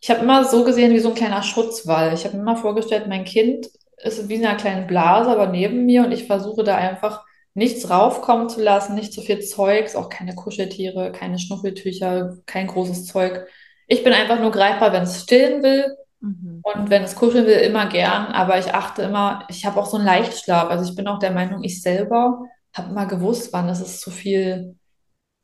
Ich 0.00 0.10
habe 0.10 0.20
immer 0.20 0.44
so 0.44 0.64
gesehen 0.64 0.92
wie 0.92 0.98
so 1.00 1.08
ein 1.10 1.14
kleiner 1.14 1.42
Schutzwall. 1.42 2.12
Ich 2.14 2.24
habe 2.24 2.36
mir 2.36 2.42
immer 2.42 2.56
vorgestellt, 2.56 3.06
mein 3.08 3.24
Kind 3.24 3.66
ist 3.98 4.28
wie 4.28 4.34
in 4.34 4.46
einer 4.46 4.56
kleinen 4.58 4.86
Blase, 4.86 5.30
aber 5.30 5.46
neben 5.48 5.86
mir 5.86 6.04
und 6.04 6.12
ich 6.12 6.26
versuche 6.26 6.64
da 6.64 6.76
einfach 6.76 7.24
nichts 7.54 7.88
raufkommen 7.90 8.48
zu 8.48 8.62
lassen, 8.62 8.94
nicht 8.94 9.12
so 9.12 9.22
viel 9.22 9.40
Zeugs, 9.40 9.96
auch 9.96 10.10
keine 10.10 10.34
Kuscheltiere, 10.34 11.12
keine 11.12 11.38
Schnuffeltücher, 11.38 12.36
kein 12.46 12.66
großes 12.66 13.06
Zeug. 13.06 13.46
Ich 13.86 14.04
bin 14.04 14.12
einfach 14.12 14.40
nur 14.40 14.50
greifbar, 14.50 14.92
wenn 14.92 15.04
es 15.04 15.22
stillen 15.22 15.62
will 15.62 15.96
Mhm. 16.20 16.62
und 16.62 16.90
wenn 16.90 17.02
es 17.04 17.14
kuscheln 17.16 17.46
will, 17.46 17.58
immer 17.58 17.86
gern. 17.86 18.26
Aber 18.26 18.58
ich 18.58 18.74
achte 18.74 19.02
immer, 19.02 19.44
ich 19.48 19.64
habe 19.66 19.80
auch 19.80 19.86
so 19.86 19.96
einen 19.96 20.06
Leichtschlaf. 20.06 20.68
Also 20.70 20.90
ich 20.90 20.96
bin 20.96 21.06
auch 21.08 21.18
der 21.18 21.30
Meinung, 21.32 21.62
ich 21.62 21.82
selber 21.82 22.42
habe 22.74 22.90
immer 22.90 23.06
gewusst, 23.06 23.52
wann 23.52 23.68
es 23.68 23.80
ist 23.80 24.00
zu 24.00 24.10
viel 24.10 24.76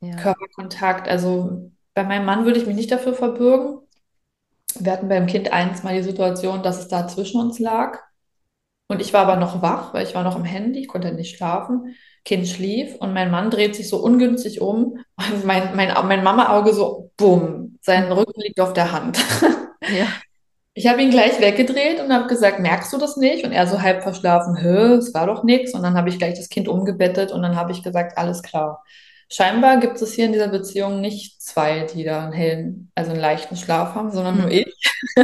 Ja. 0.00 0.16
Körperkontakt. 0.16 1.08
Also 1.08 1.70
bei 1.94 2.04
meinem 2.04 2.24
Mann 2.26 2.44
würde 2.44 2.58
ich 2.60 2.66
mich 2.66 2.76
nicht 2.76 2.90
dafür 2.92 3.14
verbürgen. 3.14 3.80
Wir 4.80 4.92
hatten 4.92 5.08
beim 5.08 5.26
Kind 5.26 5.52
eins 5.52 5.82
mal 5.82 5.94
die 5.94 6.02
Situation, 6.02 6.62
dass 6.62 6.78
es 6.78 6.88
da 6.88 7.06
zwischen 7.08 7.40
uns 7.40 7.58
lag. 7.58 7.98
Und 8.88 9.00
ich 9.00 9.12
war 9.12 9.22
aber 9.22 9.36
noch 9.36 9.62
wach, 9.62 9.94
weil 9.94 10.06
ich 10.06 10.14
war 10.14 10.22
noch 10.22 10.36
im 10.36 10.44
Handy, 10.44 10.80
ich 10.80 10.88
konnte 10.88 11.12
nicht 11.12 11.36
schlafen. 11.36 11.94
Kind 12.24 12.46
schlief 12.46 12.94
und 12.96 13.12
mein 13.14 13.30
Mann 13.30 13.50
dreht 13.50 13.74
sich 13.74 13.88
so 13.88 13.98
ungünstig 13.98 14.60
um 14.60 14.98
und 15.16 15.44
mein, 15.44 15.74
mein, 15.74 15.92
mein 16.06 16.22
Mama-Auge 16.22 16.72
so, 16.72 17.10
bumm, 17.16 17.78
sein 17.80 18.12
Rücken 18.12 18.40
liegt 18.40 18.60
auf 18.60 18.72
der 18.72 18.92
Hand. 18.92 19.18
Ja. 19.88 20.06
Ich 20.74 20.86
habe 20.86 21.02
ihn 21.02 21.10
gleich 21.10 21.40
weggedreht 21.40 22.00
und 22.00 22.12
habe 22.12 22.28
gesagt, 22.28 22.60
merkst 22.60 22.92
du 22.92 22.98
das 22.98 23.16
nicht? 23.16 23.44
Und 23.44 23.52
er 23.52 23.66
so 23.66 23.82
halb 23.82 24.02
verschlafen, 24.02 24.56
hä, 24.56 24.94
es 24.94 25.12
war 25.12 25.26
doch 25.26 25.42
nichts. 25.44 25.74
Und 25.74 25.82
dann 25.82 25.94
habe 25.94 26.08
ich 26.08 26.18
gleich 26.18 26.34
das 26.34 26.48
Kind 26.48 26.68
umgebettet 26.68 27.32
und 27.32 27.42
dann 27.42 27.56
habe 27.56 27.72
ich 27.72 27.82
gesagt, 27.82 28.16
alles 28.16 28.42
klar. 28.42 28.82
Scheinbar 29.32 29.78
gibt 29.78 30.00
es 30.02 30.12
hier 30.14 30.26
in 30.26 30.32
dieser 30.32 30.48
Beziehung 30.48 31.00
nicht 31.00 31.40
zwei, 31.42 31.84
die 31.84 32.04
da 32.04 32.24
einen 32.24 32.32
hellen, 32.32 32.90
also 32.94 33.12
einen 33.12 33.20
leichten 33.20 33.56
Schlaf 33.56 33.94
haben, 33.94 34.10
sondern 34.12 34.36
nur 34.36 34.46
Mhm. 34.46 34.52
ich. 34.52 34.74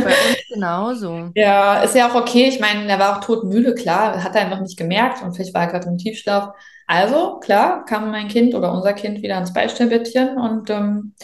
Bei 0.03 0.19
uns 0.19 0.39
genauso. 0.49 1.31
Ja, 1.35 1.83
ist 1.83 1.95
ja 1.95 2.11
auch 2.11 2.15
okay. 2.15 2.49
Ich 2.49 2.61
meine, 2.61 2.89
er 2.91 2.99
war 2.99 3.17
auch 3.19 3.25
todmüde, 3.25 3.75
klar, 3.75 4.23
hat 4.25 4.35
er 4.35 4.43
einfach 4.43 4.61
nicht 4.61 4.77
gemerkt 4.79 5.23
und 5.23 5.35
vielleicht 5.35 5.55
war 5.55 5.63
er 5.63 5.69
gerade 5.69 5.89
im 5.89 5.99
Tiefschlaf. 5.99 6.53
Also, 6.87 7.39
klar, 7.41 7.85
kam 7.85 8.11
mein 8.11 8.29
Kind 8.29 8.55
oder 8.55 8.73
unser 8.73 8.95
Kind 8.95 9.23
wieder 9.23 9.39
ins 9.39 9.53
Beistellbettchen 9.53 10.39
und 10.39 10.71
ähm, 10.71 11.15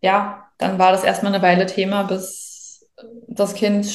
ja, 0.00 0.48
dann 0.58 0.78
war 0.78 0.92
das 0.92 1.04
erstmal 1.04 1.34
eine 1.34 1.42
Weile 1.42 1.66
Thema, 1.66 2.04
bis 2.04 2.86
das 3.28 3.54
Kind 3.54 3.86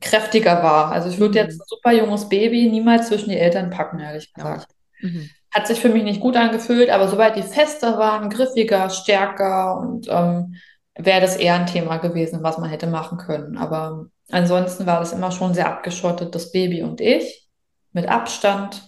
kräftiger 0.00 0.62
war. 0.62 0.92
Also 0.92 1.08
ich 1.10 1.18
würde 1.18 1.38
jetzt 1.38 1.56
Mhm. 1.56 1.62
ein 1.62 1.66
super 1.68 1.92
junges 1.92 2.28
Baby 2.28 2.68
niemals 2.70 3.08
zwischen 3.08 3.30
die 3.30 3.38
Eltern 3.38 3.70
packen, 3.70 3.98
ehrlich 4.00 4.32
gesagt. 4.34 4.68
Mhm. 5.00 5.35
Hat 5.52 5.66
sich 5.66 5.80
für 5.80 5.88
mich 5.88 6.02
nicht 6.02 6.20
gut 6.20 6.36
angefühlt, 6.36 6.90
aber 6.90 7.08
sobald 7.08 7.36
die 7.36 7.42
fester 7.42 7.98
waren, 7.98 8.30
griffiger, 8.30 8.90
stärker 8.90 9.78
und 9.78 10.06
ähm, 10.08 10.56
wäre 10.96 11.20
das 11.20 11.36
eher 11.36 11.54
ein 11.54 11.66
Thema 11.66 11.98
gewesen, 11.98 12.42
was 12.42 12.58
man 12.58 12.70
hätte 12.70 12.86
machen 12.86 13.18
können. 13.18 13.56
Aber 13.56 14.06
ansonsten 14.30 14.86
war 14.86 14.98
das 15.00 15.12
immer 15.12 15.30
schon 15.30 15.54
sehr 15.54 15.68
abgeschottet, 15.68 16.34
das 16.34 16.52
Baby 16.52 16.82
und 16.82 17.00
ich, 17.00 17.48
mit 17.92 18.08
Abstand 18.08 18.82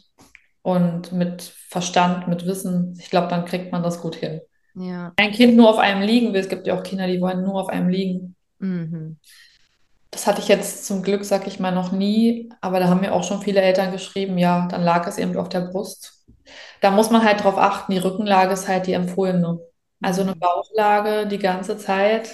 und 0.62 1.12
mit 1.12 1.42
Verstand, 1.42 2.28
mit 2.28 2.46
Wissen. 2.46 2.96
Ich 2.98 3.10
glaube, 3.10 3.28
dann 3.28 3.44
kriegt 3.44 3.72
man 3.72 3.82
das 3.82 4.00
gut 4.00 4.16
hin. 4.16 4.40
Ja. 4.74 5.12
Ein 5.16 5.32
Kind 5.32 5.56
nur 5.56 5.70
auf 5.70 5.78
einem 5.78 6.02
liegen 6.02 6.32
will, 6.32 6.40
es 6.40 6.48
gibt 6.48 6.66
ja 6.66 6.78
auch 6.78 6.82
Kinder, 6.82 7.06
die 7.06 7.20
wollen 7.20 7.42
nur 7.42 7.60
auf 7.60 7.68
einem 7.68 7.88
liegen. 7.88 8.36
Mhm. 8.58 9.18
Das 10.10 10.26
hatte 10.26 10.40
ich 10.40 10.48
jetzt 10.48 10.86
zum 10.86 11.02
Glück, 11.02 11.24
sag 11.24 11.46
ich 11.46 11.60
mal, 11.60 11.72
noch 11.72 11.92
nie, 11.92 12.48
aber 12.60 12.80
da 12.80 12.88
haben 12.88 13.00
mir 13.00 13.12
auch 13.12 13.24
schon 13.24 13.42
viele 13.42 13.60
Eltern 13.60 13.92
geschrieben, 13.92 14.38
ja, 14.38 14.66
dann 14.68 14.82
lag 14.82 15.06
es 15.06 15.18
eben 15.18 15.36
auf 15.36 15.48
der 15.48 15.60
Brust. 15.60 16.17
Da 16.80 16.90
muss 16.90 17.10
man 17.10 17.24
halt 17.24 17.42
drauf 17.44 17.58
achten, 17.58 17.92
die 17.92 17.98
Rückenlage 17.98 18.52
ist 18.54 18.68
halt 18.68 18.86
die 18.86 18.92
empfohlene. 18.92 19.60
Also 20.02 20.22
eine 20.22 20.34
Mhm. 20.34 20.40
Bauchlage 20.40 21.26
die 21.26 21.38
ganze 21.38 21.76
Zeit. 21.76 22.30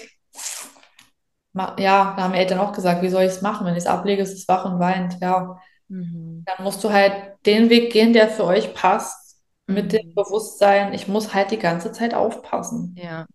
Ja, 1.55 2.15
da 2.17 2.17
haben 2.25 2.35
Eltern 2.35 2.59
auch 2.59 2.73
gesagt, 2.73 3.03
wie 3.03 3.09
soll 3.09 3.23
ich 3.23 3.31
es 3.33 3.43
machen? 3.43 3.65
Wenn 3.67 3.75
ich 3.75 3.81
es 3.85 3.87
ablege, 3.87 4.23
ist 4.23 4.33
es 4.33 4.49
wach 4.49 4.65
und 4.65 4.79
weint. 4.81 5.19
Ja, 5.21 5.61
Mhm. 5.89 6.47
dann 6.47 6.65
musst 6.65 6.85
du 6.85 6.93
halt 6.93 7.15
den 7.47 7.71
Weg 7.71 7.93
gehen, 7.93 8.13
der 8.13 8.29
für 8.31 8.45
euch 8.45 8.75
passt. 8.75 9.23
mit 9.71 9.93
dem 9.93 10.01
Mhm. 10.01 10.15
Bewusstsein, 10.15 10.95
ich 10.95 11.09
muss 11.09 11.35
halt 11.35 11.51
die 11.53 11.59
ganze 11.59 11.93
Zeit 11.93 12.15
aufpassen. 12.15 12.97
Ja. 12.97 13.27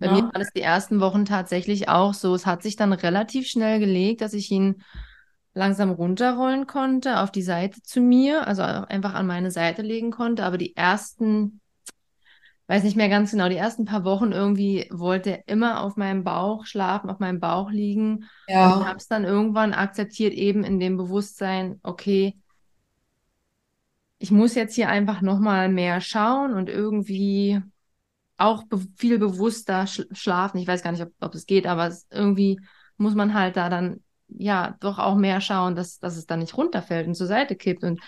Bei 0.00 0.08
mir 0.08 0.22
Ne? 0.22 0.30
war 0.32 0.40
das 0.40 0.52
die 0.54 0.62
ersten 0.62 1.00
Wochen 1.00 1.24
tatsächlich 1.26 1.88
auch 1.88 2.14
so. 2.14 2.34
Es 2.34 2.46
hat 2.46 2.62
sich 2.62 2.76
dann 2.76 2.92
relativ 2.92 3.48
schnell 3.48 3.80
gelegt, 3.80 4.20
dass 4.22 4.34
ich 4.34 4.50
ihn 4.50 4.82
langsam 5.56 5.90
runterrollen 5.90 6.66
konnte 6.68 7.20
auf 7.20 7.32
die 7.32 7.42
Seite 7.42 7.82
zu 7.82 8.00
mir, 8.00 8.46
also 8.46 8.62
einfach 8.62 9.14
an 9.14 9.26
meine 9.26 9.50
Seite 9.50 9.82
legen 9.82 10.10
konnte. 10.12 10.44
Aber 10.44 10.58
die 10.58 10.76
ersten, 10.76 11.60
weiß 12.68 12.82
nicht 12.84 12.96
mehr 12.96 13.08
ganz 13.08 13.30
genau, 13.30 13.48
die 13.48 13.56
ersten 13.56 13.84
paar 13.84 14.04
Wochen 14.04 14.32
irgendwie 14.32 14.88
wollte 14.92 15.30
er 15.30 15.48
immer 15.48 15.80
auf 15.82 15.96
meinem 15.96 16.24
Bauch 16.24 16.66
schlafen, 16.66 17.10
auf 17.10 17.18
meinem 17.20 17.40
Bauch 17.40 17.70
liegen. 17.70 18.24
Und 18.58 18.70
ich 18.70 18.78
Ja, 18.78 18.86
habe 18.86 18.96
es 18.98 19.06
dann 19.08 19.24
irgendwann 19.24 19.72
akzeptiert, 19.74 20.32
eben 20.34 20.64
in 20.64 20.80
dem 20.80 20.96
Bewusstsein, 20.96 21.78
okay, 21.82 22.34
ich 24.18 24.30
muss 24.30 24.54
jetzt 24.54 24.74
hier 24.74 24.88
einfach 24.88 25.20
nochmal 25.22 25.68
mehr 25.68 26.00
schauen 26.00 26.54
und 26.54 26.68
irgendwie 26.68 27.60
auch 28.38 28.64
be 28.66 28.80
viel 28.96 29.18
bewusster 29.20 29.86
sch 29.88 30.02
schlafen. 30.12 30.58
Ich 30.58 30.68
weiß 30.68 30.82
gar 30.84 30.92
nicht, 30.92 31.02
ob, 31.02 31.12
ob 31.20 31.34
es 31.36 31.46
geht, 31.46 31.66
aber 31.66 31.88
es, 31.88 32.06
irgendwie 32.10 32.60
muss 32.98 33.16
man 33.16 33.34
halt 33.34 33.56
da 33.58 33.70
dann 33.70 34.04
ja 34.28 34.76
doch 34.80 34.98
auch 34.98 35.14
mehr 35.14 35.40
schauen, 35.40 35.76
dass, 35.76 35.98
dass 35.98 36.16
es 36.16 36.26
dann 36.26 36.40
nicht 36.40 36.56
runterfällt 36.56 37.06
und 37.06 37.14
zur 37.14 37.26
Seite 37.26 37.56
kippt 37.56 37.84
und 37.84 38.00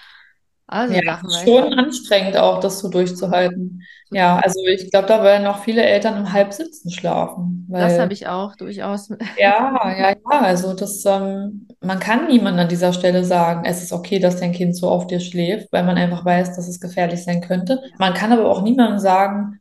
all 0.69 0.93
ja, 0.93 1.01
Sachen, 1.03 1.31
schon 1.31 1.73
anstrengend 1.73 2.37
auch, 2.37 2.61
das 2.61 2.81
so 2.81 2.89
durchzuhalten. 2.89 3.83
Ja, 4.11 4.37
Total. 4.37 4.43
also 4.43 4.61
ich 4.66 4.91
glaube, 4.91 5.09
da 5.09 5.23
werden 5.23 5.47
auch 5.47 5.61
viele 5.61 5.83
Eltern 5.83 6.19
im 6.19 6.33
Halbsitzen 6.33 6.91
schlafen, 6.91 7.66
Das 7.71 7.99
habe 7.99 8.12
ich 8.12 8.27
auch 8.27 8.55
durchaus. 8.55 9.09
Ja, 9.39 9.81
ja, 9.99 10.11
ja, 10.11 10.41
also 10.41 10.75
das, 10.75 11.05
ähm, 11.07 11.69
man 11.81 11.99
kann 11.99 12.27
niemandem 12.27 12.64
an 12.64 12.69
dieser 12.69 12.93
Stelle 12.93 13.25
sagen, 13.25 13.64
es 13.64 13.83
ist 13.83 13.93
okay, 13.93 14.19
dass 14.19 14.41
dein 14.41 14.53
Kind 14.53 14.77
so 14.77 14.89
auf 14.89 15.07
dir 15.07 15.21
schläft, 15.21 15.73
weil 15.73 15.85
man 15.85 15.97
einfach 15.97 16.25
weiß, 16.25 16.55
dass 16.57 16.69
es 16.69 16.81
gefährlich 16.81 17.25
sein 17.25 17.41
könnte. 17.41 17.81
Man 17.99 18.14
kann 18.14 18.33
aber 18.33 18.51
auch 18.51 18.62
niemandem 18.62 18.99
sagen, 18.99 19.61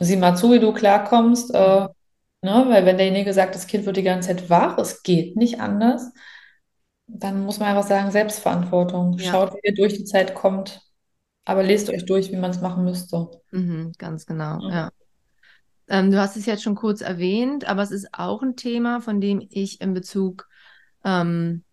sieh 0.00 0.16
mal 0.16 0.36
zu, 0.36 0.52
wie 0.52 0.60
du 0.60 0.72
klarkommst, 0.72 1.54
äh. 1.54 1.86
Ne? 2.42 2.66
Weil 2.68 2.86
wenn 2.86 2.98
derjenige 2.98 3.32
sagt, 3.32 3.54
das 3.54 3.66
Kind 3.66 3.86
wird 3.86 3.96
die 3.96 4.02
ganze 4.02 4.28
Zeit 4.28 4.50
wach, 4.50 4.78
es 4.78 5.02
geht 5.02 5.36
nicht 5.36 5.60
anders, 5.60 6.12
dann 7.06 7.44
muss 7.44 7.58
man 7.58 7.68
einfach 7.70 7.88
sagen, 7.88 8.10
Selbstverantwortung. 8.10 9.18
Ja, 9.18 9.32
Schaut, 9.32 9.54
wie 9.54 9.60
ihr 9.68 9.74
durch 9.74 9.94
die 9.94 10.04
Zeit 10.04 10.34
kommt, 10.34 10.80
aber 11.44 11.62
lest 11.62 11.90
euch 11.90 12.04
durch, 12.06 12.30
wie 12.32 12.36
man 12.36 12.50
es 12.50 12.60
machen 12.60 12.84
müsste. 12.84 13.30
mhm, 13.50 13.92
ganz 13.98 14.26
genau, 14.26 14.60
Ja. 14.60 14.70
ja. 14.70 14.90
Ähm, 15.88 16.10
du 16.10 16.18
hast 16.20 16.36
es 16.36 16.46
jetzt 16.46 16.62
schon 16.62 16.74
kurz 16.76 17.00
erwähnt, 17.00 17.66
aber 17.68 17.82
es 17.82 17.90
ist 17.90 18.08
auch 18.12 18.42
ein 18.42 18.56
Thema, 18.56 19.00
von 19.00 19.20
dem 19.20 19.46
ich 19.50 19.80
in 19.80 19.94
Bezug, 19.94 20.48
ähm, 21.04 21.64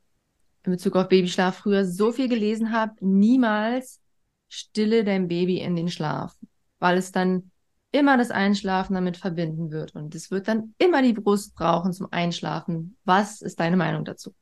in 0.64 0.72
Bezug 0.74 0.96
auf 0.96 1.10
Babyschlaf 1.10 1.58
früher 1.58 1.86
so 1.86 2.12
viel 2.12 2.30
gelesen 2.30 2.72
habe. 2.74 2.94
Niemals 3.02 4.02
stille 4.50 5.04
dein 5.04 5.28
Baby 5.28 5.60
in 5.60 5.76
den 5.76 5.90
Schlaf, 5.90 6.36
weil 6.80 6.98
es 6.98 7.12
dann 7.12 7.52
immer 7.92 8.18
das 8.18 8.32
Einschlafen 8.32 8.94
damit 8.94 9.18
verbinden 9.18 9.72
wird 9.72 9.96
und 9.96 10.14
es 10.14 10.30
wird 10.32 10.48
dann 10.48 10.74
immer 10.78 11.02
die 11.02 11.14
Brust 11.14 11.56
brauchen 11.56 11.94
zum 11.94 12.08
Einschlafen. 12.12 12.98
Was 13.04 13.42
ist 13.42 13.60
deine 13.60 13.78
Meinung 13.78 14.06
dazu? 14.06 14.34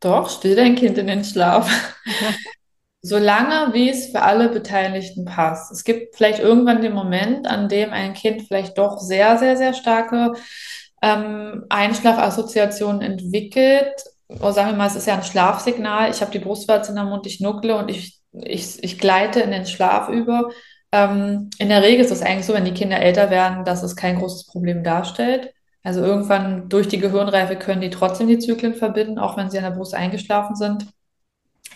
Doch, 0.00 0.30
still 0.30 0.56
dein 0.56 0.76
Kind 0.76 0.96
in 0.96 1.06
den 1.06 1.24
Schlaf. 1.24 1.70
Solange 3.02 3.72
wie 3.72 3.90
es 3.90 4.10
für 4.10 4.22
alle 4.22 4.48
Beteiligten 4.48 5.24
passt. 5.24 5.72
Es 5.72 5.84
gibt 5.84 6.16
vielleicht 6.16 6.38
irgendwann 6.38 6.82
den 6.82 6.92
Moment, 6.92 7.46
an 7.46 7.68
dem 7.68 7.90
ein 7.90 8.14
Kind 8.14 8.42
vielleicht 8.42 8.76
doch 8.76 8.98
sehr, 8.98 9.38
sehr, 9.38 9.56
sehr 9.56 9.72
starke 9.72 10.34
ähm, 11.02 11.64
Einschlafassoziationen 11.68 13.00
entwickelt. 13.00 14.04
Oder 14.28 14.52
sagen 14.52 14.70
wir 14.70 14.76
mal, 14.76 14.86
es 14.86 14.96
ist 14.96 15.06
ja 15.06 15.14
ein 15.14 15.22
Schlafsignal. 15.22 16.10
Ich 16.10 16.20
habe 16.20 16.30
die 16.30 16.38
Brustwarze 16.38 16.90
in 16.90 16.96
der 16.96 17.04
Mund, 17.04 17.26
ich 17.26 17.40
nuckle 17.40 17.76
und 17.76 17.90
ich, 17.90 18.20
ich, 18.32 18.82
ich 18.82 18.98
gleite 18.98 19.40
in 19.40 19.50
den 19.50 19.66
Schlaf 19.66 20.08
über. 20.08 20.50
Ähm, 20.92 21.50
in 21.58 21.68
der 21.68 21.82
Regel 21.82 22.04
ist 22.04 22.10
es 22.10 22.22
eigentlich 22.22 22.46
so, 22.46 22.54
wenn 22.54 22.64
die 22.64 22.74
Kinder 22.74 23.00
älter 23.00 23.30
werden, 23.30 23.64
dass 23.64 23.82
es 23.82 23.96
kein 23.96 24.18
großes 24.18 24.46
Problem 24.46 24.82
darstellt. 24.82 25.52
Also 25.82 26.02
irgendwann 26.02 26.68
durch 26.68 26.88
die 26.88 26.98
Gehirnreife 26.98 27.56
können 27.56 27.80
die 27.80 27.90
trotzdem 27.90 28.28
die 28.28 28.38
Zyklen 28.38 28.74
verbinden, 28.74 29.18
auch 29.18 29.36
wenn 29.36 29.50
sie 29.50 29.58
an 29.58 29.64
der 29.64 29.70
Brust 29.70 29.94
eingeschlafen 29.94 30.56
sind. 30.56 30.86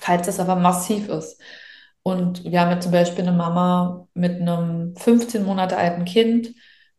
Falls 0.01 0.27
das 0.27 0.41
aber 0.41 0.57
massiv 0.57 1.09
ist. 1.09 1.41
Und 2.03 2.45
wir 2.45 2.61
haben 2.61 2.71
jetzt 2.73 2.85
zum 2.85 2.93
Beispiel 2.93 3.23
eine 3.27 3.37
Mama 3.37 4.09
mit 4.15 4.41
einem 4.41 4.97
15 4.97 5.45
Monate 5.45 5.77
alten 5.79 6.05
Kind 6.05 6.55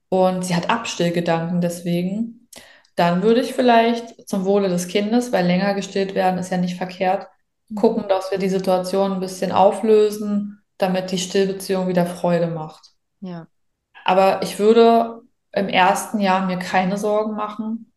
und 0.10 0.44
sie 0.46 0.56
hat 0.56 0.70
Abstillgedanken 0.70 1.62
deswegen. 1.62 2.50
Dann 2.96 3.22
würde 3.24 3.42
ich 3.42 3.54
vielleicht 3.54 4.28
zum 4.30 4.46
Wohle 4.46 4.70
des 4.70 4.88
Kindes, 4.88 5.32
weil 5.32 5.46
länger 5.46 5.74
gestillt 5.76 6.16
werden 6.16 6.40
ist 6.40 6.52
ja 6.52 6.58
nicht 6.58 6.78
verkehrt, 6.78 7.28
Mhm. 7.70 7.76
gucken, 7.76 8.06
dass 8.10 8.32
wir 8.32 8.38
die 8.40 8.50
Situation 8.50 9.14
ein 9.14 9.20
bisschen 9.20 9.52
auflösen, 9.52 10.62
damit 10.78 11.12
die 11.12 11.18
Stillbeziehung 11.18 11.88
wieder 11.88 12.06
Freude 12.06 12.48
macht. 12.48 12.92
Ja. 13.22 13.48
Aber 14.04 14.42
ich 14.44 14.60
würde 14.60 15.22
im 15.52 15.70
ersten 15.70 16.20
Jahr 16.20 16.46
mir 16.46 16.58
keine 16.58 16.98
Sorgen 16.98 17.36
machen, 17.36 17.92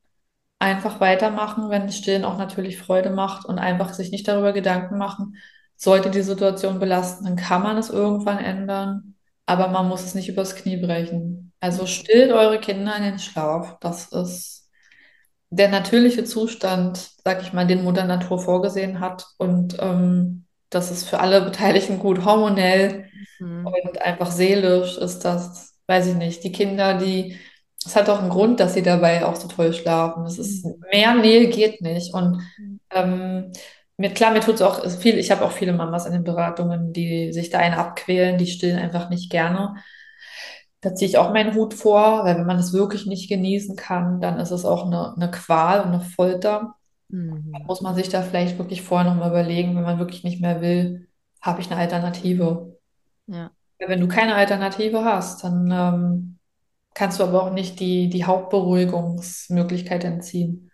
einfach 0.59 1.01
weitermachen, 1.01 1.71
wenn 1.71 1.91
Stillen 1.91 2.25
auch 2.25 2.39
natürlich 2.39 2.79
Freude 2.79 3.11
macht 3.11 3.47
und 3.47 3.59
einfach 3.59 3.93
sich 3.93 4.11
nicht 4.11 4.27
darüber 4.27 4.53
Gedanken 4.53 4.99
machen, 4.99 5.37
sollte 5.77 6.11
die 6.11 6.23
Situation 6.23 6.79
belasten, 6.79 7.25
dann 7.25 7.37
kann 7.37 7.63
man 7.63 7.77
es 7.79 7.91
irgendwann 7.91 8.39
ändern, 8.39 9.15
aber 9.47 9.69
man 9.69 9.89
muss 9.89 10.05
es 10.05 10.15
nicht 10.15 10.29
übers 10.29 10.57
Knie 10.57 10.77
brechen. 10.77 11.53
Also 11.61 11.87
stillt 11.87 12.33
eure 12.33 12.59
Kinder 12.61 12.97
in 12.97 13.05
den 13.05 13.19
Schlaf. 13.19 13.79
Das 13.81 14.09
ist 14.13 14.69
der 15.51 15.69
natürliche 15.69 16.25
Zustand, 16.25 17.11
sag 17.25 17.43
ich 17.43 17.53
mal, 17.53 17.67
den 17.67 17.85
Mutter 17.85 18.05
Natur 18.05 18.39
vorgesehen 18.39 19.01
hat 19.01 19.27
und 19.39 19.77
ähm, 19.81 20.47
das 20.71 20.91
ist 20.91 21.09
für 21.09 21.21
alle 21.21 21.43
Beteiligten 21.43 21.99
gut 21.99 22.25
hormonell 22.25 23.09
Mhm. 23.41 23.79
und 23.85 24.03
einfach 24.03 24.31
seelisch 24.31 24.97
ist 24.99 25.21
das, 25.25 25.77
weiß 25.87 26.09
ich 26.09 26.15
nicht, 26.17 26.45
die 26.45 26.53
Kinder, 26.53 26.99
die, 26.99 27.37
es 27.85 27.97
hat 27.97 28.09
auch 28.11 28.21
einen 28.21 28.31
Grund, 28.31 28.61
dass 28.61 28.75
sie 28.75 28.83
dabei 28.83 29.25
auch 29.27 29.37
so 29.37 29.49
toll 29.49 29.73
schlafen. 29.75 30.25
Es 30.27 30.39
ist, 30.39 30.65
Mhm. 30.65 30.85
mehr 30.93 31.15
Nähe 31.15 31.49
geht 31.49 31.81
nicht. 31.83 32.15
Und 32.15 32.43
ähm, 32.91 33.53
mir, 33.97 34.11
klar, 34.15 34.33
mir 34.33 34.41
tut 34.41 34.57
es 34.57 34.63
auch 34.63 34.85
viel, 35.01 35.19
ich 35.19 35.31
habe 35.31 35.45
auch 35.45 35.53
viele 35.53 35.73
Mamas 35.73 36.07
in 36.07 36.13
den 36.13 36.25
Beratungen, 36.25 36.93
die 36.93 37.33
sich 37.33 37.51
da 37.51 37.59
einen 37.59 37.75
abquälen, 37.75 38.39
die 38.39 38.47
stillen 38.47 38.79
einfach 38.79 39.11
nicht 39.11 39.31
gerne. 39.31 39.75
Da 40.81 40.95
ziehe 40.95 41.09
ich 41.09 41.19
auch 41.19 41.33
meinen 41.33 41.55
Hut 41.55 41.75
vor, 41.75 42.25
weil 42.25 42.37
wenn 42.37 42.47
man 42.47 42.59
es 42.59 42.73
wirklich 42.73 43.07
nicht 43.07 43.29
genießen 43.29 43.75
kann, 43.77 44.21
dann 44.21 44.39
ist 44.39 44.53
es 44.53 44.65
auch 44.65 44.87
eine, 44.87 45.15
eine 45.17 45.31
Qual 45.31 45.81
und 45.81 45.89
eine 45.89 46.01
Folter. 46.01 46.77
Mhm. 47.11 47.69
muss 47.69 47.81
man 47.81 47.95
sich 47.95 48.09
da 48.09 48.23
vielleicht 48.23 48.59
wirklich 48.59 48.83
vorher 48.83 49.11
nochmal 49.11 49.31
überlegen, 49.31 49.77
wenn 49.77 49.83
man 49.85 49.99
wirklich 49.99 50.25
nicht 50.25 50.41
mehr 50.41 50.61
will, 50.61 51.09
habe 51.43 51.61
ich 51.61 51.71
eine 51.71 51.81
Alternative? 51.81 52.79
Ja, 53.27 53.53
Wenn 53.81 54.01
du 54.01 54.07
keine 54.09 54.35
Alternative 54.37 55.05
hast, 55.05 55.43
dann 55.45 55.71
ähm, 55.73 56.39
kannst 56.95 57.21
du 57.21 57.25
aber 57.25 57.43
auch 57.45 57.53
nicht 57.53 57.81
die, 57.81 58.09
die 58.11 58.25
Hauptberuhigungsmöglichkeit 58.25 60.05
entziehen. 60.05 60.71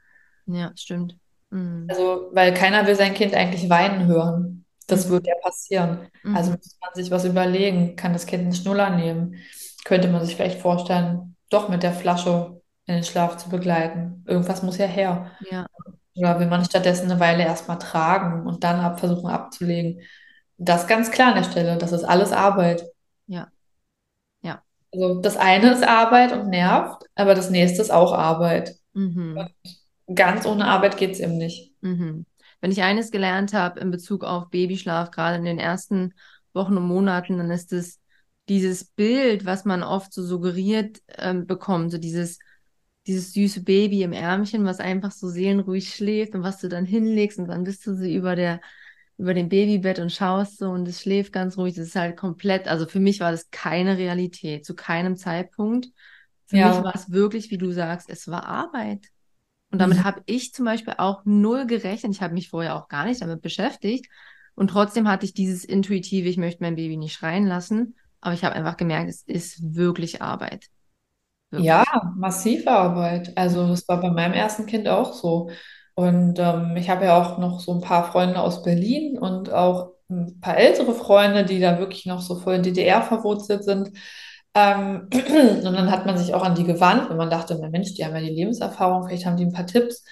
ja, 0.47 0.72
stimmt. 0.76 1.18
Mhm. 1.51 1.89
Also, 1.89 2.30
weil 2.32 2.55
keiner 2.55 2.87
will 2.87 2.95
sein 2.97 3.14
Kind 3.14 3.35
eigentlich 3.35 3.68
weinen 3.68 4.07
hören. 4.07 4.64
Das 4.87 5.09
wird 5.09 5.22
Mhm. 5.22 5.26
ja 5.26 5.35
passieren. 5.43 6.09
Also 6.30 6.51
Mhm. 6.51 6.57
muss 6.57 6.78
man 6.80 6.95
sich 6.95 7.11
was 7.11 7.24
überlegen. 7.24 7.97
Kann 7.97 8.12
das 8.12 8.26
Kind 8.26 8.43
einen 8.45 8.55
Schnuller 8.55 8.91
nehmen? 8.91 9.37
Könnte 9.85 10.09
man 10.09 10.24
sich 10.24 10.35
vielleicht 10.37 10.61
vorstellen, 10.61 11.37
doch 11.51 11.68
mit 11.68 11.82
der 11.82 11.93
Flasche 11.93 12.61
in 12.87 12.95
den 12.97 13.05
Schlaf 13.05 13.37
zu 13.37 13.49
begleiten. 13.51 14.24
Irgendwas 14.26 14.62
muss 14.62 14.78
ja 14.78 14.87
her. 14.87 15.30
Ja, 15.39 15.66
Oder 16.17 16.39
will 16.39 16.47
man 16.47 16.65
stattdessen 16.65 17.11
eine 17.11 17.21
Weile 17.21 17.45
erstmal 17.45 17.79
tragen 17.79 18.47
und 18.47 18.65
dann 18.65 18.81
ab, 18.81 19.01
versuchen 19.01 19.29
abzulegen? 19.31 20.01
Das 20.57 20.87
ganz 20.87 21.11
klar 21.11 21.29
an 21.31 21.43
der 21.43 21.51
Stelle. 21.51 21.77
Das 21.79 21.93
ist 21.93 22.05
alles 22.05 22.33
Arbeit. 22.33 22.85
ja, 23.27 23.49
ja. 24.43 24.62
Also 24.93 25.21
das 25.21 25.37
eine 25.37 25.73
ist 25.73 25.83
Arbeit 25.83 26.33
und 26.33 26.49
nervt, 26.49 27.05
aber 27.15 27.35
das 27.35 27.51
nächste 27.51 27.83
ist 27.83 27.91
auch 27.91 28.12
Arbeit. 28.12 28.77
Mhm. 28.93 29.49
Ganz 30.15 30.47
ohne 30.47 30.67
Arbeit 30.67 30.97
geht 30.97 31.12
es 31.12 31.21
eben 31.21 31.37
nicht. 31.39 31.73
Mhm. 31.81 32.27
Wenn 32.61 32.71
ich 32.71 32.83
eines 32.83 33.11
gelernt 33.11 33.53
habe 33.53 33.81
in 33.81 33.91
Bezug 33.91 34.25
auf 34.25 34.51
Babyschlaf, 34.51 35.11
gerade 35.11 35.37
in 35.37 35.45
den 35.45 35.59
ersten 35.59 36.15
Wochen 36.53 36.77
und 36.77 36.87
Monaten, 36.87 37.39
dann 37.39 37.51
ist 37.51 37.73
es 37.73 38.01
dieses 38.49 38.85
Bild, 38.85 39.45
was 39.47 39.65
man 39.65 39.83
oft 39.83 40.12
so 40.12 40.23
suggeriert 40.23 41.01
ähm, 41.19 41.47
bekommt, 41.47 41.91
so 41.91 41.99
dieses, 41.99 42.39
dieses 43.07 43.33
süße 43.33 43.63
Baby 43.65 44.03
im 44.03 44.13
Ärmchen, 44.13 44.65
was 44.65 44.81
einfach 44.81 45.13
so 45.13 45.29
seelenruhig 45.29 45.95
schläft 45.95 46.35
und 46.35 46.43
was 46.43 46.59
du 46.61 46.69
dann 46.69 46.87
hinlegst 46.87 47.39
und 47.39 47.49
dann 47.49 47.65
bist 47.65 47.87
du 47.87 47.95
so 47.95 48.05
über 48.05 48.37
der, 48.37 48.61
über 49.19 49.35
dem 49.35 49.49
Babybett 49.49 49.99
und 49.99 50.11
schaust 50.13 50.59
so 50.59 50.71
und 50.71 50.89
es 50.89 51.03
schläft 51.03 51.33
ganz 51.33 51.57
ruhig. 51.59 51.75
Das 51.75 51.87
ist 51.89 51.97
halt 51.97 52.17
komplett, 52.17 52.69
also 52.69 52.87
für 52.87 53.01
mich 53.01 53.21
war 53.21 53.31
das 53.33 53.51
keine 53.51 53.99
Realität, 53.99 54.65
zu 54.65 54.75
keinem 54.75 55.17
Zeitpunkt. 55.17 55.89
Für 56.47 56.57
mich 56.59 56.81
Ja. 56.81 56.83
war 56.83 56.95
es 56.95 57.11
wirklich, 57.11 57.51
wie 57.51 57.59
du 57.59 57.73
sagst, 57.73 58.09
es 58.11 58.29
war 58.29 58.47
Arbeit. 58.47 59.07
Und 59.71 59.79
damit 59.81 59.99
Mhm. 59.99 60.05
habe 60.05 60.23
ich 60.27 60.53
zum 60.53 60.65
Beispiel 60.65 60.95
auch 60.99 61.23
null 61.25 61.67
gerechnet. 61.67 62.13
Ich 62.13 62.23
habe 62.23 62.35
mich 62.35 62.49
vorher 62.51 62.77
auch 62.77 62.89
gar 62.89 63.05
nicht 63.07 63.21
damit 63.23 63.43
beschäftigt. 63.43 64.07
Und 64.55 64.69
trotzdem 64.69 65.09
hatte 65.09 65.27
ich 65.27 65.35
dieses 65.35 65.65
intuitive, 65.65 66.29
ich 66.29 66.37
möchte 66.37 66.63
mein 66.63 66.77
Baby 66.77 66.97
nicht 66.97 67.15
schreien 67.15 67.47
lassen. 67.47 67.97
Aber 68.21 68.35
ich 68.35 68.45
habe 68.45 68.55
einfach 68.55 68.77
gemerkt, 68.77 69.09
es 69.11 69.23
ist 69.23 69.75
wirklich 69.75 70.23
Arbeit. 70.23 70.67
Ja, 71.59 71.81
Wirklich. 71.81 72.17
massive 72.17 72.71
Arbeit. 72.71 73.33
Also 73.37 73.69
das 73.69 73.87
war 73.89 74.01
bei 74.01 74.11
meinem 74.11 74.35
ersten 74.35 74.67
Kind 74.67 74.89
auch 74.89 75.13
so. 75.13 75.51
Und 75.95 76.39
ähm, 76.39 76.77
ich 76.77 76.91
habe 76.91 77.05
ja 77.07 77.21
auch 77.21 77.39
noch 77.39 77.61
so 77.61 77.73
ein 77.75 77.81
paar 77.81 78.11
Freunde 78.11 78.41
aus 78.41 78.63
Berlin 78.63 79.19
und 79.19 79.53
auch 79.53 79.93
ein 80.11 80.41
paar 80.41 80.57
ältere 80.57 80.95
Freunde, 80.95 81.45
die 81.45 81.61
da 81.61 81.79
wirklich 81.79 82.07
noch 82.07 82.21
so 82.21 82.37
voll 82.37 82.55
in 82.57 82.63
DDR 82.63 83.03
verwurzelt 83.03 83.65
sind. 83.65 83.91
Ähm, 84.55 85.09
und 85.13 85.65
dann 85.65 85.91
hat 85.91 86.07
man 86.07 86.19
sich 86.19 86.35
auch 86.35 86.43
an 86.45 86.55
die 86.55 86.65
gewandt, 86.65 87.11
wenn 87.11 87.17
man 87.17 87.31
dachte, 87.31 87.59
na 87.61 87.69
Mensch, 87.69 87.95
die 87.95 88.05
haben 88.05 88.15
ja 88.15 88.21
die 88.21 88.31
Lebenserfahrung, 88.31 89.07
vielleicht 89.07 89.27
haben 89.27 89.37
die 89.37 89.45
ein 89.45 89.53
paar 89.53 89.67
Tipps. 89.67 90.05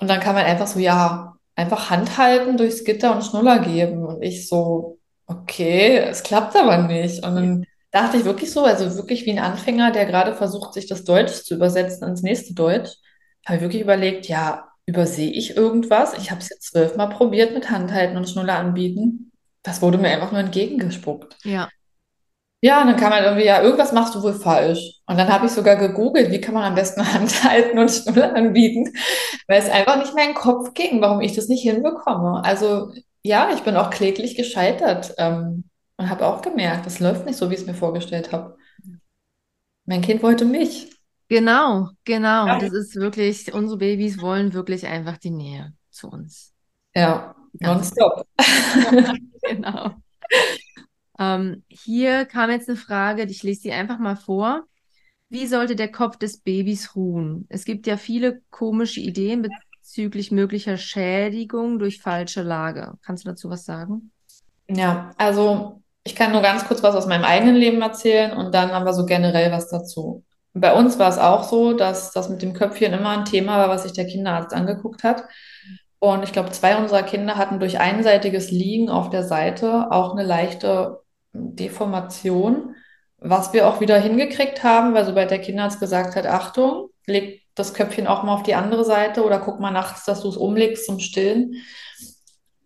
Und 0.00 0.08
dann 0.08 0.20
kann 0.20 0.34
man 0.34 0.44
einfach 0.44 0.66
so, 0.66 0.78
ja, 0.80 1.34
einfach 1.54 1.90
Hand 1.90 2.18
halten 2.18 2.56
durchs 2.56 2.84
Gitter 2.84 3.14
und 3.14 3.24
Schnuller 3.24 3.60
geben. 3.60 4.04
Und 4.04 4.22
ich 4.22 4.48
so, 4.48 4.98
okay, 5.26 5.98
es 5.98 6.22
klappt 6.22 6.56
aber 6.56 6.78
nicht. 6.78 7.24
Und 7.24 7.36
dann 7.36 7.64
dachte 7.92 8.16
ich 8.16 8.24
wirklich 8.24 8.50
so, 8.50 8.64
also 8.64 8.96
wirklich 8.96 9.24
wie 9.26 9.32
ein 9.32 9.38
Anfänger, 9.38 9.92
der 9.92 10.06
gerade 10.06 10.34
versucht, 10.34 10.74
sich 10.74 10.86
das 10.86 11.04
Deutsch 11.04 11.44
zu 11.44 11.54
übersetzen 11.54 12.08
ins 12.08 12.22
nächste 12.22 12.54
Deutsch, 12.54 12.90
habe 13.46 13.56
ich 13.56 13.62
wirklich 13.62 13.82
überlegt, 13.82 14.26
ja, 14.26 14.68
übersehe 14.86 15.30
ich 15.30 15.56
irgendwas? 15.56 16.14
Ich 16.14 16.30
habe 16.30 16.40
es 16.40 16.48
jetzt 16.48 16.70
zwölfmal 16.70 17.10
probiert 17.10 17.54
mit 17.54 17.70
Handhalten 17.70 18.16
und 18.16 18.28
Schnuller 18.28 18.58
anbieten. 18.58 19.30
Das 19.62 19.80
wurde 19.80 19.98
mir 19.98 20.08
einfach 20.08 20.32
nur 20.32 20.40
entgegengespuckt. 20.40 21.36
Ja. 21.44 21.68
Ja, 22.64 22.80
und 22.80 22.86
dann 22.86 22.96
kam 22.96 23.12
halt 23.12 23.24
irgendwie, 23.24 23.46
ja, 23.46 23.60
irgendwas 23.60 23.92
machst 23.92 24.14
du 24.14 24.22
wohl 24.22 24.34
falsch. 24.34 25.00
Und 25.06 25.18
dann 25.18 25.28
habe 25.28 25.46
ich 25.46 25.52
sogar 25.52 25.74
gegoogelt, 25.76 26.30
wie 26.30 26.40
kann 26.40 26.54
man 26.54 26.62
am 26.62 26.76
besten 26.76 27.00
Handhalten 27.12 27.78
und 27.78 27.90
Schnuller 27.90 28.34
anbieten, 28.34 28.92
weil 29.48 29.60
es 29.60 29.68
einfach 29.68 29.96
nicht 29.98 30.14
mehr 30.14 30.24
in 30.24 30.30
den 30.30 30.36
Kopf 30.36 30.72
ging, 30.72 31.00
warum 31.00 31.20
ich 31.20 31.34
das 31.34 31.48
nicht 31.48 31.62
hinbekomme. 31.62 32.42
Also 32.44 32.92
ja, 33.22 33.50
ich 33.52 33.62
bin 33.62 33.76
auch 33.76 33.90
kläglich 33.90 34.36
gescheitert 34.36 35.14
ähm, 35.18 35.64
und 36.02 36.10
habe 36.10 36.26
auch 36.26 36.42
gemerkt, 36.42 36.86
es 36.86 37.00
läuft 37.00 37.26
nicht 37.26 37.36
so, 37.38 37.50
wie 37.50 37.54
ich 37.54 37.60
es 37.60 37.66
mir 37.66 37.74
vorgestellt 37.74 38.32
habe. 38.32 38.56
Mein 39.86 40.02
Kind 40.02 40.22
wollte 40.24 40.44
mich. 40.44 40.90
Genau, 41.28 41.88
genau. 42.04 42.48
Ja, 42.48 42.58
Das 42.58 42.72
ist 42.72 42.94
wirklich, 42.96 43.52
unsere 43.54 43.78
Babys 43.78 44.20
wollen 44.20 44.52
wirklich 44.52 44.86
einfach 44.86 45.16
die 45.18 45.30
Nähe 45.30 45.74
zu 45.90 46.08
uns. 46.10 46.54
ja 46.94 47.34
nonstop. 47.60 48.26
Genau. 49.42 50.02
Ähm, 51.18 51.64
hier 51.68 52.24
kam 52.26 52.50
jetzt 52.50 52.68
eine 52.68 52.76
Frage, 52.78 53.24
ich 53.24 53.42
lese 53.42 53.62
die 53.62 53.72
einfach 53.72 53.98
mal 53.98 54.16
vor. 54.16 54.66
Wie 55.28 55.46
sollte 55.46 55.76
der 55.76 55.90
Kopf 55.92 56.16
des 56.18 56.38
Babys 56.40 56.96
ruhen? 56.96 57.46
Es 57.48 57.64
gibt 57.64 57.86
ja 57.86 57.96
viele 57.96 58.42
komische 58.50 59.00
Ideen 59.00 59.42
bezüglich 59.82 60.30
möglicher 60.30 60.76
Schädigung 60.76 61.78
durch 61.78 62.00
falsche 62.00 62.42
Lage. 62.42 62.94
Kannst 63.02 63.24
du 63.24 63.30
dazu 63.30 63.50
was 63.50 63.64
sagen? 63.64 64.12
Ja, 64.68 65.10
also 65.18 65.81
ich 66.04 66.16
kann 66.16 66.32
nur 66.32 66.42
ganz 66.42 66.66
kurz 66.66 66.82
was 66.82 66.96
aus 66.96 67.06
meinem 67.06 67.24
eigenen 67.24 67.56
Leben 67.56 67.80
erzählen 67.80 68.32
und 68.32 68.54
dann 68.54 68.70
aber 68.70 68.92
so 68.92 69.06
generell 69.06 69.52
was 69.52 69.68
dazu. 69.68 70.24
Bei 70.54 70.74
uns 70.74 70.98
war 70.98 71.08
es 71.08 71.18
auch 71.18 71.44
so, 71.44 71.72
dass 71.72 72.12
das 72.12 72.28
mit 72.28 72.42
dem 72.42 72.52
Köpfchen 72.52 72.92
immer 72.92 73.10
ein 73.10 73.24
Thema 73.24 73.58
war, 73.58 73.68
was 73.68 73.84
sich 73.84 73.92
der 73.92 74.06
Kinderarzt 74.06 74.52
angeguckt 74.52 75.02
hat. 75.04 75.24
Und 75.98 76.24
ich 76.24 76.32
glaube, 76.32 76.50
zwei 76.50 76.76
unserer 76.76 77.04
Kinder 77.04 77.36
hatten 77.36 77.60
durch 77.60 77.78
einseitiges 77.78 78.50
Liegen 78.50 78.90
auf 78.90 79.08
der 79.08 79.22
Seite 79.22 79.90
auch 79.92 80.12
eine 80.12 80.24
leichte 80.24 81.00
Deformation, 81.32 82.74
was 83.18 83.52
wir 83.52 83.68
auch 83.68 83.80
wieder 83.80 83.98
hingekriegt 83.98 84.64
haben, 84.64 84.94
weil 84.94 85.06
sobald 85.06 85.30
der 85.30 85.38
Kinderarzt 85.38 85.80
gesagt 85.80 86.16
hat, 86.16 86.26
Achtung, 86.26 86.88
leg 87.06 87.42
das 87.54 87.72
Köpfchen 87.72 88.06
auch 88.06 88.22
mal 88.24 88.34
auf 88.34 88.42
die 88.42 88.54
andere 88.54 88.84
Seite 88.84 89.24
oder 89.24 89.38
guck 89.38 89.60
mal 89.60 89.70
nachts, 89.70 90.04
dass 90.04 90.22
du 90.22 90.28
es 90.28 90.36
umlegst 90.36 90.86
zum 90.86 90.98
Stillen. 90.98 91.54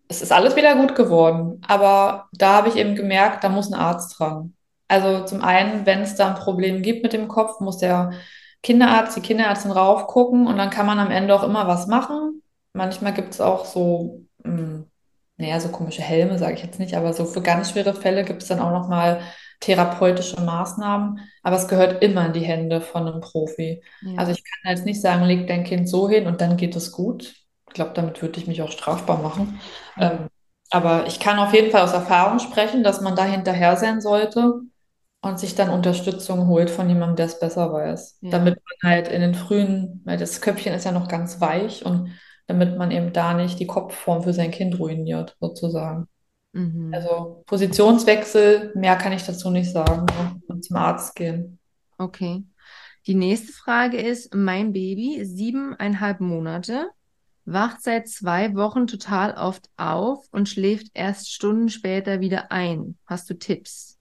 Es 0.09 0.21
ist 0.21 0.31
alles 0.31 0.55
wieder 0.55 0.75
gut 0.75 0.95
geworden, 0.95 1.61
aber 1.67 2.29
da 2.33 2.53
habe 2.53 2.69
ich 2.69 2.75
eben 2.77 2.95
gemerkt, 2.95 3.43
da 3.43 3.49
muss 3.49 3.67
ein 3.71 3.73
Arzt 3.79 4.17
dran. 4.19 4.53
Also 4.87 5.25
zum 5.25 5.41
einen, 5.43 5.85
wenn 5.85 6.01
es 6.01 6.15
da 6.15 6.29
ein 6.29 6.35
Problem 6.35 6.81
gibt 6.81 7.03
mit 7.03 7.11
dem 7.13 7.27
Kopf, 7.27 7.59
muss 7.59 7.77
der 7.77 8.11
Kinderarzt, 8.63 9.17
die 9.17 9.21
Kinderärztin 9.21 9.71
raufgucken 9.71 10.47
und 10.47 10.57
dann 10.57 10.69
kann 10.69 10.85
man 10.85 10.99
am 10.99 11.11
Ende 11.11 11.35
auch 11.35 11.43
immer 11.43 11.67
was 11.67 11.87
machen. 11.87 12.41
Manchmal 12.73 13.13
gibt 13.13 13.33
es 13.33 13.41
auch 13.41 13.65
so, 13.65 14.21
mh, 14.43 14.85
naja, 15.37 15.59
so 15.59 15.69
komische 15.69 16.01
Helme, 16.01 16.37
sage 16.39 16.53
ich 16.55 16.63
jetzt 16.63 16.79
nicht, 16.79 16.95
aber 16.95 17.13
so 17.13 17.25
für 17.25 17.41
ganz 17.41 17.71
schwere 17.71 17.93
Fälle 17.93 18.23
gibt 18.23 18.41
es 18.43 18.47
dann 18.47 18.59
auch 18.61 18.71
nochmal 18.71 19.21
therapeutische 19.59 20.39
Maßnahmen. 20.41 21.19
Aber 21.43 21.55
es 21.57 21.67
gehört 21.67 22.01
immer 22.03 22.27
in 22.27 22.33
die 22.33 22.39
Hände 22.41 22.79
von 22.81 23.07
einem 23.07 23.19
Profi. 23.21 23.83
Also 24.15 24.31
Ja. 24.31 24.31
ich 24.31 24.41
kann 24.43 24.71
jetzt 24.73 24.85
nicht 24.85 25.01
sagen, 25.01 25.23
leg 25.25 25.47
dein 25.47 25.63
Kind 25.65 25.89
so 25.89 26.07
hin 26.09 26.27
und 26.27 26.39
dann 26.41 26.55
geht 26.57 26.75
es 26.77 26.91
gut. 26.93 27.35
Ich 27.67 27.73
glaube, 27.73 27.91
damit 27.93 28.21
würde 28.21 28.39
ich 28.39 28.47
mich 28.47 28.61
auch 28.61 28.71
strafbar 28.71 29.21
machen. 29.21 29.59
Ähm, 29.97 30.27
aber 30.69 31.07
ich 31.07 31.19
kann 31.19 31.39
auf 31.39 31.53
jeden 31.53 31.71
Fall 31.71 31.81
aus 31.81 31.93
Erfahrung 31.93 32.39
sprechen, 32.39 32.83
dass 32.83 33.01
man 33.01 33.15
da 33.15 33.23
hinterher 33.23 33.77
sein 33.77 34.01
sollte 34.01 34.61
und 35.21 35.39
sich 35.39 35.55
dann 35.55 35.69
Unterstützung 35.69 36.47
holt 36.47 36.69
von 36.69 36.89
jemandem, 36.89 37.15
der 37.17 37.25
es 37.27 37.39
besser 37.39 37.71
weiß. 37.71 38.19
Ja. 38.21 38.31
Damit 38.31 38.55
man 38.55 38.91
halt 38.91 39.07
in 39.07 39.21
den 39.21 39.35
frühen, 39.35 40.01
weil 40.05 40.17
das 40.17 40.41
Köpfchen 40.41 40.73
ist 40.73 40.85
ja 40.85 40.91
noch 40.91 41.07
ganz 41.07 41.39
weich 41.41 41.85
und 41.85 42.11
damit 42.47 42.77
man 42.77 42.91
eben 42.91 43.13
da 43.13 43.33
nicht 43.33 43.59
die 43.59 43.67
Kopfform 43.67 44.23
für 44.23 44.33
sein 44.33 44.51
Kind 44.51 44.79
ruiniert, 44.79 45.35
sozusagen. 45.39 46.07
Mhm. 46.53 46.93
Also 46.93 47.43
Positionswechsel, 47.45 48.71
mehr 48.75 48.95
kann 48.95 49.11
ich 49.11 49.23
dazu 49.23 49.49
nicht 49.49 49.71
sagen. 49.71 50.05
ne? 50.05 50.41
Und 50.47 50.63
zum 50.63 50.77
Arzt 50.77 51.15
gehen. 51.15 51.59
Okay. 51.97 52.43
Die 53.05 53.15
nächste 53.15 53.53
Frage 53.53 53.97
ist, 53.97 54.33
mein 54.33 54.73
Baby, 54.73 55.23
siebeneinhalb 55.23 56.19
Monate, 56.19 56.89
wacht 57.47 57.81
seit 57.81 58.09
zwei 58.09 58.53
Wochen 58.55 58.87
total 58.87 59.33
oft 59.33 59.69
auf 59.77 60.27
und 60.31 60.49
schläft 60.49 60.87
erst 60.93 61.31
Stunden 61.31 61.69
später 61.69 62.19
wieder 62.19 62.51
ein. 62.51 62.97
Hast 63.05 63.29
du 63.29 63.33
Tipps? 63.35 63.97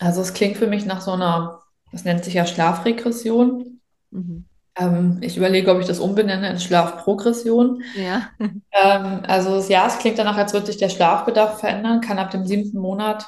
Also 0.00 0.20
es 0.20 0.34
klingt 0.34 0.56
für 0.56 0.66
mich 0.66 0.84
nach 0.86 1.00
so 1.00 1.12
einer, 1.12 1.60
das 1.92 2.04
nennt 2.04 2.24
sich 2.24 2.34
ja 2.34 2.46
Schlafregression. 2.46 3.80
Mhm. 4.10 4.44
Ähm, 4.76 5.18
ich 5.20 5.36
überlege, 5.36 5.70
ob 5.70 5.80
ich 5.80 5.86
das 5.86 6.00
umbenenne 6.00 6.50
in 6.50 6.60
Schlafprogression. 6.60 7.82
Ja. 7.96 8.30
Ähm, 8.72 9.22
also 9.26 9.60
ja, 9.68 9.88
es 9.88 9.98
klingt 9.98 10.16
danach, 10.16 10.36
als 10.36 10.52
würde 10.52 10.66
sich 10.66 10.76
der 10.76 10.90
Schlafbedarf 10.90 11.58
verändern, 11.58 12.00
kann 12.00 12.20
ab 12.20 12.30
dem 12.30 12.46
siebten 12.46 12.78
Monat 12.78 13.26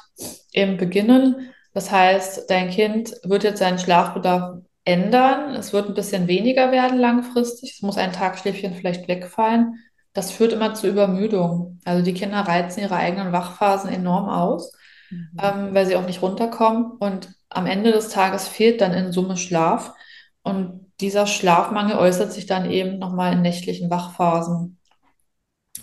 eben 0.53 0.77
beginnen. 0.77 1.49
Das 1.73 1.91
heißt, 1.91 2.49
dein 2.49 2.69
Kind 2.69 3.13
wird 3.23 3.43
jetzt 3.43 3.59
seinen 3.59 3.77
Schlafbedarf 3.77 4.61
ändern. 4.85 5.55
Es 5.55 5.73
wird 5.73 5.87
ein 5.89 5.93
bisschen 5.93 6.27
weniger 6.27 6.71
werden 6.71 6.99
langfristig. 6.99 7.73
Es 7.75 7.81
muss 7.81 7.97
ein 7.97 8.13
Tagschläfchen 8.13 8.73
vielleicht 8.75 9.07
wegfallen. 9.07 9.75
Das 10.13 10.31
führt 10.31 10.53
immer 10.53 10.73
zu 10.75 10.87
Übermüdung. 10.87 11.79
Also 11.85 12.03
die 12.03 12.13
Kinder 12.13 12.41
reizen 12.41 12.81
ihre 12.81 12.95
eigenen 12.95 13.31
Wachphasen 13.31 13.89
enorm 13.91 14.29
aus, 14.29 14.73
Mhm. 15.09 15.29
ähm, 15.41 15.73
weil 15.73 15.85
sie 15.85 15.95
auch 15.95 16.05
nicht 16.05 16.21
runterkommen. 16.21 16.91
Und 16.99 17.33
am 17.49 17.65
Ende 17.65 17.91
des 17.91 18.09
Tages 18.09 18.47
fehlt 18.47 18.81
dann 18.81 18.93
in 18.93 19.11
Summe 19.11 19.37
Schlaf. 19.37 19.93
Und 20.43 20.91
dieser 21.01 21.27
Schlafmangel 21.27 21.97
äußert 21.97 22.31
sich 22.33 22.45
dann 22.45 22.69
eben 22.69 22.99
nochmal 22.99 23.33
in 23.33 23.41
nächtlichen 23.41 23.89
Wachphasen. 23.89 24.79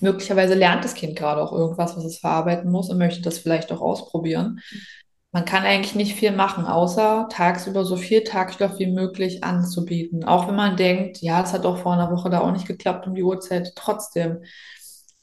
Möglicherweise 0.01 0.55
lernt 0.55 0.85
das 0.85 0.95
Kind 0.95 1.17
gerade 1.17 1.43
auch 1.43 1.53
irgendwas, 1.53 1.97
was 1.97 2.05
es 2.05 2.19
verarbeiten 2.19 2.71
muss 2.71 2.91
und 2.91 2.99
möchte 2.99 3.23
das 3.23 3.39
vielleicht 3.39 3.73
auch 3.73 3.81
ausprobieren. 3.81 4.61
Man 5.33 5.45
kann 5.45 5.63
eigentlich 5.63 5.95
nicht 5.95 6.17
viel 6.17 6.33
machen, 6.33 6.67
außer 6.67 7.29
tagsüber 7.31 7.85
so 7.85 7.97
viel 7.97 8.25
Tagschlaf 8.25 8.79
wie 8.79 8.91
möglich 8.91 9.45
anzubieten. 9.45 10.25
Auch 10.25 10.49
wenn 10.49 10.57
man 10.57 10.77
denkt, 10.77 11.19
ja, 11.19 11.41
das 11.41 11.53
hat 11.53 11.65
doch 11.65 11.79
vor 11.79 11.93
einer 11.93 12.11
Woche 12.11 12.31
da 12.31 12.41
auch 12.41 12.51
nicht 12.51 12.67
geklappt 12.67 13.07
um 13.07 13.15
die 13.15 13.23
Uhrzeit. 13.23 13.73
Trotzdem 13.77 14.43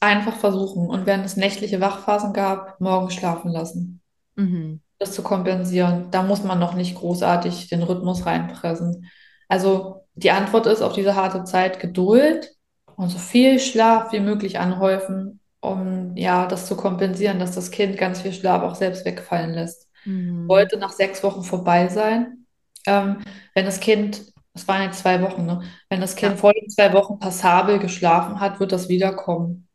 einfach 0.00 0.34
versuchen. 0.34 0.88
Und 0.88 1.04
wenn 1.04 1.20
es 1.20 1.36
nächtliche 1.36 1.80
Wachphasen 1.80 2.32
gab, 2.32 2.80
morgens 2.80 3.14
schlafen 3.14 3.50
lassen. 3.50 4.00
Mhm. 4.36 4.80
Das 4.98 5.12
zu 5.12 5.22
kompensieren. 5.22 6.10
Da 6.10 6.22
muss 6.22 6.42
man 6.42 6.58
noch 6.58 6.74
nicht 6.74 6.96
großartig 6.96 7.68
den 7.68 7.82
Rhythmus 7.82 8.24
reinpressen. 8.24 9.10
Also 9.48 10.06
die 10.14 10.30
Antwort 10.30 10.66
ist 10.66 10.82
auf 10.82 10.94
diese 10.94 11.16
harte 11.16 11.44
Zeit 11.44 11.80
Geduld 11.80 12.50
und 12.96 13.10
so 13.10 13.18
viel 13.18 13.60
Schlaf 13.60 14.12
wie 14.12 14.20
möglich 14.20 14.58
anhäufen, 14.58 15.40
um 15.60 16.16
ja 16.16 16.46
das 16.46 16.66
zu 16.66 16.76
kompensieren, 16.76 17.38
dass 17.38 17.54
das 17.54 17.70
Kind 17.70 17.96
ganz 17.98 18.22
viel 18.22 18.32
Schlaf 18.32 18.62
auch 18.62 18.74
selbst 18.74 19.04
wegfallen 19.04 19.52
lässt. 19.52 19.87
Mhm. 20.04 20.48
Sollte 20.48 20.78
nach 20.78 20.92
sechs 20.92 21.22
Wochen 21.22 21.42
vorbei 21.42 21.88
sein. 21.88 22.46
Ähm, 22.86 23.18
wenn 23.54 23.64
das 23.66 23.80
Kind, 23.80 24.32
das 24.54 24.66
waren 24.68 24.82
jetzt 24.82 25.00
zwei 25.00 25.20
Wochen, 25.22 25.46
ne? 25.46 25.62
Wenn 25.90 26.00
das 26.00 26.18
Ja. 26.20 26.28
Kind 26.28 26.40
vor 26.40 26.52
den 26.52 26.70
zwei 26.70 26.92
Wochen 26.92 27.18
passabel 27.18 27.78
geschlafen 27.78 28.40
hat, 28.40 28.60
wird 28.60 28.72
das 28.72 28.88
wiederkommen. 28.88 29.68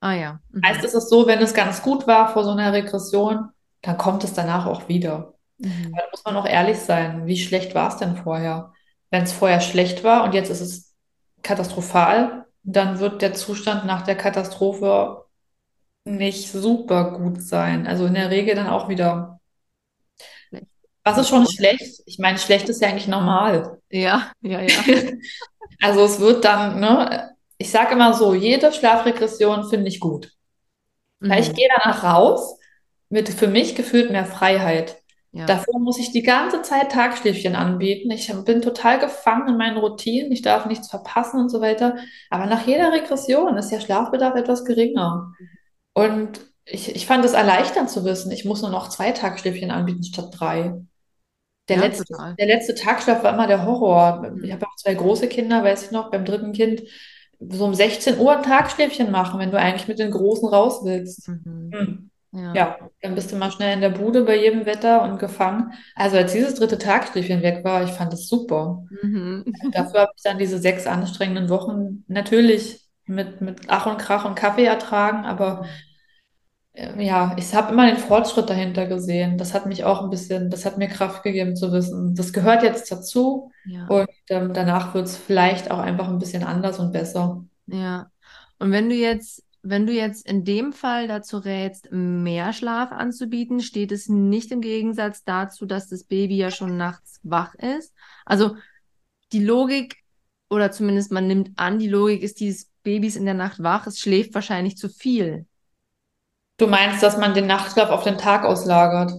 Ah 0.00 0.12
ja. 0.14 0.40
Mhm. 0.52 0.62
ist 0.84 0.94
es 0.94 1.08
so, 1.08 1.26
wenn 1.26 1.40
es 1.40 1.54
ganz 1.54 1.82
gut 1.82 2.06
war 2.06 2.32
vor 2.32 2.44
so 2.44 2.50
einer 2.50 2.72
Regression, 2.72 3.48
dann 3.82 3.98
kommt 3.98 4.24
es 4.24 4.32
danach 4.34 4.66
auch 4.66 4.88
wieder. 4.88 5.34
Mhm. 5.58 5.92
Aber 5.92 6.02
da 6.02 6.10
muss 6.10 6.24
man 6.24 6.36
auch 6.36 6.46
ehrlich 6.46 6.78
sein. 6.78 7.26
Wie 7.26 7.36
schlecht 7.38 7.74
war 7.74 7.88
es 7.88 7.96
denn 7.96 8.16
vorher? 8.16 8.72
Wenn 9.10 9.22
es 9.22 9.32
vorher 9.32 9.60
schlecht 9.60 10.04
war 10.04 10.24
und 10.24 10.34
jetzt 10.34 10.50
ist 10.50 10.60
es 10.60 10.94
katastrophal, 11.42 12.46
dann 12.62 12.98
wird 12.98 13.22
der 13.22 13.34
Zustand 13.34 13.86
nach 13.86 14.02
der 14.02 14.16
Katastrophe 14.16 15.24
nicht 16.04 16.50
super 16.50 17.12
gut 17.18 17.42
sein. 17.42 17.86
Also 17.86 18.06
in 18.06 18.14
der 18.14 18.30
Regel 18.30 18.54
dann 18.54 18.68
auch 18.68 18.88
wieder. 18.88 19.40
Was 21.06 21.18
ist 21.18 21.28
schon 21.28 21.46
schlecht? 21.46 22.02
Ich 22.06 22.18
meine, 22.18 22.38
schlecht 22.38 22.68
ist 22.68 22.80
ja 22.82 22.88
eigentlich 22.88 23.08
normal. 23.08 23.80
Ja, 23.90 24.32
ja, 24.42 24.60
ja. 24.60 24.74
Also 25.82 26.04
es 26.04 26.20
wird 26.20 26.44
dann, 26.44 26.80
ne, 26.80 27.32
ich 27.58 27.70
sage 27.70 27.94
immer 27.94 28.14
so, 28.14 28.34
jede 28.34 28.72
Schlafregression 28.72 29.68
finde 29.68 29.88
ich 29.88 30.00
gut. 30.00 30.32
Weil 31.20 31.42
ich 31.42 31.50
Mhm. 31.50 31.54
gehe 31.54 31.68
danach 31.76 32.04
raus 32.04 32.58
mit 33.10 33.28
für 33.28 33.48
mich 33.48 33.74
gefühlt 33.74 34.10
mehr 34.10 34.26
Freiheit. 34.26 34.96
Ja. 35.32 35.46
Davor 35.46 35.80
muss 35.80 35.98
ich 35.98 36.12
die 36.12 36.22
ganze 36.22 36.62
Zeit 36.62 36.92
Tagschläfchen 36.92 37.56
anbieten. 37.56 38.10
Ich 38.10 38.32
bin 38.44 38.62
total 38.62 38.98
gefangen 38.98 39.48
in 39.48 39.56
meinen 39.58 39.76
Routinen. 39.78 40.32
Ich 40.32 40.42
darf 40.42 40.66
nichts 40.66 40.88
verpassen 40.90 41.40
und 41.40 41.50
so 41.50 41.60
weiter. 41.60 41.96
Aber 42.30 42.46
nach 42.46 42.66
jeder 42.66 42.92
Regression 42.92 43.56
ist 43.58 43.70
der 43.70 43.80
Schlafbedarf 43.80 44.34
etwas 44.36 44.64
geringer. 44.64 45.32
Und 45.94 46.40
ich, 46.64 46.94
ich 46.96 47.06
fand 47.06 47.24
es 47.24 47.34
erleichternd 47.34 47.90
zu 47.90 48.04
wissen, 48.04 48.32
ich 48.32 48.44
muss 48.46 48.62
nur 48.62 48.70
noch 48.70 48.88
zwei 48.88 49.12
Tagschläfchen 49.12 49.70
anbieten 49.70 50.04
statt 50.04 50.30
drei. 50.32 50.74
Der 51.68 51.78
Ja, 51.78 51.82
letzte, 51.82 52.04
total. 52.04 52.36
der 52.38 52.46
letzte 52.46 52.74
Tagschlaf 52.74 53.22
war 53.24 53.34
immer 53.34 53.46
der 53.46 53.64
Horror. 53.66 54.36
Ich 54.42 54.50
Mhm. 54.50 54.52
habe 54.52 54.66
auch 54.66 54.76
zwei 54.76 54.94
große 54.94 55.28
Kinder, 55.28 55.64
weiß 55.64 55.84
ich 55.86 55.90
noch, 55.90 56.10
beim 56.10 56.24
dritten 56.24 56.52
Kind 56.52 56.82
so 57.40 57.64
um 57.64 57.74
16 57.74 58.18
Uhr 58.18 58.36
ein 58.36 58.42
Tagschläfchen 58.42 59.10
machen, 59.10 59.38
wenn 59.40 59.50
du 59.50 59.58
eigentlich 59.58 59.88
mit 59.88 59.98
den 59.98 60.10
Großen 60.10 60.48
raus 60.48 60.80
willst. 60.84 61.28
Mhm. 61.28 61.70
Hm. 61.72 62.10
Ja. 62.32 62.54
Ja, 62.54 62.78
dann 63.02 63.14
bist 63.14 63.32
du 63.32 63.36
mal 63.36 63.50
schnell 63.50 63.74
in 63.74 63.80
der 63.80 63.90
Bude 63.90 64.24
bei 64.24 64.36
jedem 64.36 64.66
Wetter 64.66 65.02
und 65.02 65.18
gefangen. 65.18 65.72
Also 65.94 66.16
als 66.16 66.32
dieses 66.32 66.54
dritte 66.54 66.78
Tagschläfchen 66.78 67.42
weg 67.42 67.64
war, 67.64 67.82
ich 67.84 67.90
fand 67.92 68.12
es 68.12 68.28
super. 68.28 68.84
Mhm. 69.02 69.44
Dafür 69.72 70.00
habe 70.02 70.12
ich 70.16 70.22
dann 70.22 70.38
diese 70.38 70.58
sechs 70.58 70.86
anstrengenden 70.86 71.48
Wochen 71.48 72.04
natürlich 72.08 72.80
mit, 73.06 73.40
mit 73.40 73.60
Ach 73.68 73.86
und 73.86 73.98
Krach 73.98 74.24
und 74.24 74.34
Kaffee 74.34 74.64
ertragen, 74.64 75.24
aber 75.24 75.64
äh, 75.64 75.68
ja, 76.76 77.34
ich 77.38 77.54
habe 77.54 77.72
immer 77.72 77.86
den 77.86 77.96
Fortschritt 77.96 78.50
dahinter 78.50 78.86
gesehen. 78.86 79.38
Das 79.38 79.54
hat 79.54 79.66
mich 79.66 79.84
auch 79.84 80.02
ein 80.02 80.10
bisschen, 80.10 80.50
das 80.50 80.64
hat 80.66 80.76
mir 80.78 80.88
Kraft 80.88 81.22
gegeben 81.22 81.56
zu 81.56 81.72
wissen, 81.72 82.14
das 82.14 82.32
gehört 82.32 82.62
jetzt 82.62 82.90
dazu 82.92 83.50
Ja. 83.64 83.86
und 83.86 84.08
ähm, 84.28 84.52
danach 84.52 84.92
wird 84.94 85.06
es 85.06 85.16
vielleicht 85.16 85.70
auch 85.70 85.78
einfach 85.78 86.08
ein 86.08 86.18
bisschen 86.18 86.44
anders 86.44 86.78
und 86.78 86.92
besser. 86.92 87.44
Ja. 87.66 88.10
Und 88.58 88.72
wenn 88.72 88.88
du 88.88 88.94
jetzt, 88.94 89.42
wenn 89.62 89.86
du 89.86 89.92
jetzt 89.92 90.26
in 90.26 90.44
dem 90.44 90.72
Fall 90.72 91.08
dazu 91.08 91.38
rätst, 91.38 91.88
mehr 91.90 92.52
Schlaf 92.52 92.92
anzubieten, 92.92 93.60
steht 93.60 93.90
es 93.90 94.08
nicht 94.08 94.52
im 94.52 94.60
Gegensatz 94.60 95.24
dazu, 95.24 95.66
dass 95.66 95.88
das 95.88 96.04
Baby 96.04 96.36
ja 96.36 96.50
schon 96.50 96.76
nachts 96.76 97.20
wach 97.22 97.54
ist. 97.54 97.94
Also 98.24 98.56
die 99.32 99.44
Logik, 99.44 99.96
oder 100.50 100.70
zumindest 100.70 101.10
man 101.10 101.26
nimmt 101.26 101.58
an, 101.58 101.78
die 101.78 101.88
Logik 101.88 102.22
ist 102.22 102.40
dieses 102.40 102.70
Babys 102.82 103.16
in 103.16 103.24
der 103.24 103.34
Nacht 103.34 103.62
wach, 103.62 103.86
es 103.86 103.98
schläft 103.98 104.34
wahrscheinlich 104.34 104.76
zu 104.76 104.88
viel. 104.88 105.46
Du 106.58 106.66
meinst, 106.66 107.02
dass 107.02 107.18
man 107.18 107.34
den 107.34 107.46
Nachtschlaf 107.46 107.90
auf 107.90 108.04
den 108.04 108.18
Tag 108.18 108.44
auslagert? 108.44 109.12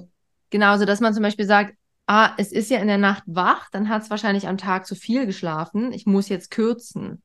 Genauso, 0.50 0.86
dass 0.86 1.00
man 1.00 1.14
zum 1.14 1.24
Beispiel 1.24 1.46
sagt, 1.46 1.76
ah, 2.08 2.32
es 2.38 2.52
ist 2.52 2.72
ja 2.72 2.80
in 2.80 2.88
der 2.88 2.98
Nacht 2.98 3.24
wach, 3.28 3.70
dann 3.72 3.90
hat 3.90 4.04
es 4.04 4.10
wahrscheinlich 4.10 4.48
am 4.48 4.58
Tag 4.58 4.88
zu 4.88 4.96
viel 4.96 5.26
geschlafen, 5.26 5.92
ich 5.92 6.06
muss 6.06 6.30
jetzt 6.30 6.52
kürzen. 6.52 7.22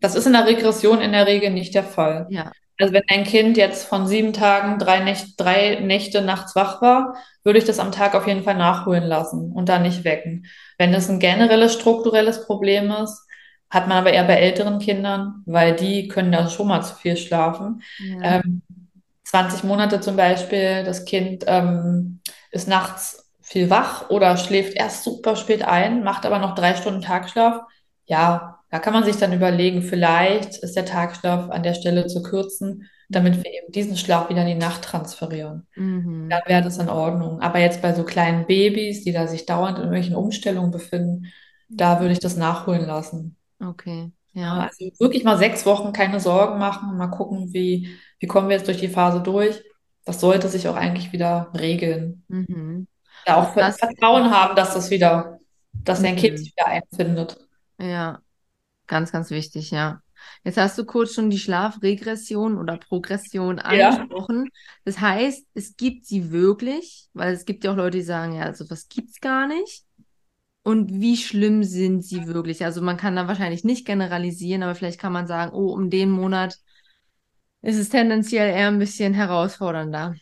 Das 0.00 0.14
ist 0.14 0.26
in 0.26 0.32
der 0.32 0.46
Regression 0.46 1.00
in 1.00 1.12
der 1.12 1.26
Regel 1.26 1.50
nicht 1.50 1.74
der 1.74 1.84
Fall. 1.84 2.26
Ja. 2.28 2.52
Also 2.78 2.92
wenn 2.92 3.04
ein 3.08 3.24
Kind 3.24 3.56
jetzt 3.56 3.86
von 3.86 4.06
sieben 4.08 4.32
Tagen 4.32 4.80
drei, 4.80 4.98
Nächt, 5.00 5.34
drei 5.38 5.78
Nächte 5.80 6.22
nachts 6.22 6.56
wach 6.56 6.82
war, 6.82 7.16
würde 7.44 7.60
ich 7.60 7.64
das 7.64 7.78
am 7.78 7.92
Tag 7.92 8.16
auf 8.16 8.26
jeden 8.26 8.42
Fall 8.42 8.56
nachholen 8.56 9.04
lassen 9.04 9.52
und 9.52 9.68
dann 9.68 9.82
nicht 9.82 10.02
wecken. 10.02 10.46
Wenn 10.76 10.92
das 10.92 11.08
ein 11.08 11.20
generelles 11.20 11.74
strukturelles 11.74 12.44
Problem 12.46 12.90
ist, 12.90 13.24
hat 13.70 13.86
man 13.86 13.98
aber 13.98 14.12
eher 14.12 14.24
bei 14.24 14.34
älteren 14.34 14.80
Kindern, 14.80 15.42
weil 15.46 15.76
die 15.76 16.08
können 16.08 16.32
dann 16.32 16.50
schon 16.50 16.66
mal 16.66 16.82
zu 16.82 16.96
viel 16.96 17.16
schlafen. 17.16 17.82
Ja. 17.98 18.40
Ähm, 18.40 18.62
20 19.34 19.64
Monate 19.64 20.00
zum 20.00 20.14
Beispiel, 20.14 20.84
das 20.84 21.04
Kind 21.04 21.42
ähm, 21.48 22.20
ist 22.52 22.68
nachts 22.68 23.32
viel 23.42 23.68
wach 23.68 24.08
oder 24.08 24.36
schläft 24.36 24.76
erst 24.76 25.02
super 25.02 25.34
spät 25.34 25.64
ein, 25.64 26.04
macht 26.04 26.24
aber 26.24 26.38
noch 26.38 26.54
drei 26.54 26.76
Stunden 26.76 27.00
Tagschlaf. 27.00 27.62
Ja, 28.06 28.60
da 28.70 28.78
kann 28.78 28.92
man 28.92 29.02
sich 29.02 29.16
dann 29.16 29.32
überlegen, 29.32 29.82
vielleicht 29.82 30.58
ist 30.58 30.76
der 30.76 30.84
Tagschlaf 30.84 31.50
an 31.50 31.64
der 31.64 31.74
Stelle 31.74 32.06
zu 32.06 32.22
kürzen, 32.22 32.88
damit 33.08 33.42
wir 33.42 33.52
eben 33.52 33.72
diesen 33.72 33.96
Schlaf 33.96 34.28
wieder 34.28 34.42
in 34.42 34.46
die 34.46 34.54
Nacht 34.54 34.82
transferieren. 34.82 35.66
Mhm. 35.74 36.28
Dann 36.30 36.42
wäre 36.46 36.62
das 36.62 36.78
in 36.78 36.88
Ordnung. 36.88 37.40
Aber 37.40 37.58
jetzt 37.58 37.82
bei 37.82 37.92
so 37.92 38.04
kleinen 38.04 38.46
Babys, 38.46 39.02
die 39.02 39.12
da 39.12 39.26
sich 39.26 39.46
dauernd 39.46 39.78
in 39.78 39.86
irgendwelchen 39.86 40.14
Umstellungen 40.14 40.70
befinden, 40.70 41.26
da 41.68 41.98
würde 41.98 42.12
ich 42.12 42.20
das 42.20 42.36
nachholen 42.36 42.86
lassen. 42.86 43.36
Okay. 43.60 44.12
Ja, 44.34 44.58
Ja. 44.58 44.68
also 44.68 44.90
wirklich 44.98 45.24
mal 45.24 45.38
sechs 45.38 45.64
Wochen 45.66 45.92
keine 45.92 46.20
Sorgen 46.20 46.58
machen 46.58 46.90
und 46.90 46.96
mal 46.98 47.08
gucken, 47.08 47.52
wie, 47.52 47.88
wie 48.18 48.26
kommen 48.26 48.48
wir 48.48 48.56
jetzt 48.56 48.68
durch 48.68 48.80
die 48.80 48.88
Phase 48.88 49.20
durch. 49.22 49.62
Das 50.04 50.20
sollte 50.20 50.48
sich 50.48 50.68
auch 50.68 50.76
eigentlich 50.76 51.12
wieder 51.12 51.50
regeln. 51.56 52.24
Mhm. 52.28 52.88
Also 53.26 53.40
auch 53.40 53.52
Ver- 53.54 53.60
das, 53.60 53.78
Vertrauen 53.78 54.30
haben, 54.30 54.56
dass 54.56 54.74
das 54.74 54.90
wieder, 54.90 55.38
dass 55.72 56.02
dein 56.02 56.16
Kind 56.16 56.34
mhm. 56.34 56.38
sich 56.38 56.52
wieder 56.56 56.66
einfindet. 56.68 57.38
Ja, 57.80 58.20
ganz, 58.86 59.12
ganz 59.12 59.30
wichtig, 59.30 59.70
ja. 59.72 60.00
Jetzt 60.44 60.58
hast 60.58 60.78
du 60.78 60.84
kurz 60.86 61.14
schon 61.14 61.30
die 61.30 61.38
Schlafregression 61.38 62.58
oder 62.58 62.78
Progression 62.78 63.58
Ja. 63.68 63.90
angesprochen. 63.90 64.50
Das 64.84 65.00
heißt, 65.00 65.46
es 65.54 65.76
gibt 65.76 66.06
sie 66.06 66.30
wirklich, 66.32 67.08
weil 67.14 67.34
es 67.34 67.44
gibt 67.46 67.64
ja 67.64 67.72
auch 67.72 67.76
Leute, 67.76 67.98
die 67.98 68.04
sagen, 68.04 68.34
ja, 68.34 68.44
also 68.44 68.68
was 68.70 68.88
gibt's 68.88 69.20
gar 69.20 69.46
nicht. 69.48 69.84
Und 70.64 70.98
wie 70.98 71.18
schlimm 71.18 71.62
sind 71.62 72.02
sie 72.04 72.26
wirklich? 72.26 72.64
Also 72.64 72.80
man 72.80 72.96
kann 72.96 73.14
da 73.14 73.28
wahrscheinlich 73.28 73.64
nicht 73.64 73.86
generalisieren, 73.86 74.62
aber 74.62 74.74
vielleicht 74.74 74.98
kann 74.98 75.12
man 75.12 75.26
sagen, 75.26 75.52
oh, 75.54 75.72
um 75.72 75.90
den 75.90 76.10
Monat 76.10 76.56
ist 77.60 77.76
es 77.78 77.90
tendenziell 77.90 78.48
eher 78.48 78.68
ein 78.68 78.78
bisschen 78.78 79.14
herausfordernder. 79.14 80.14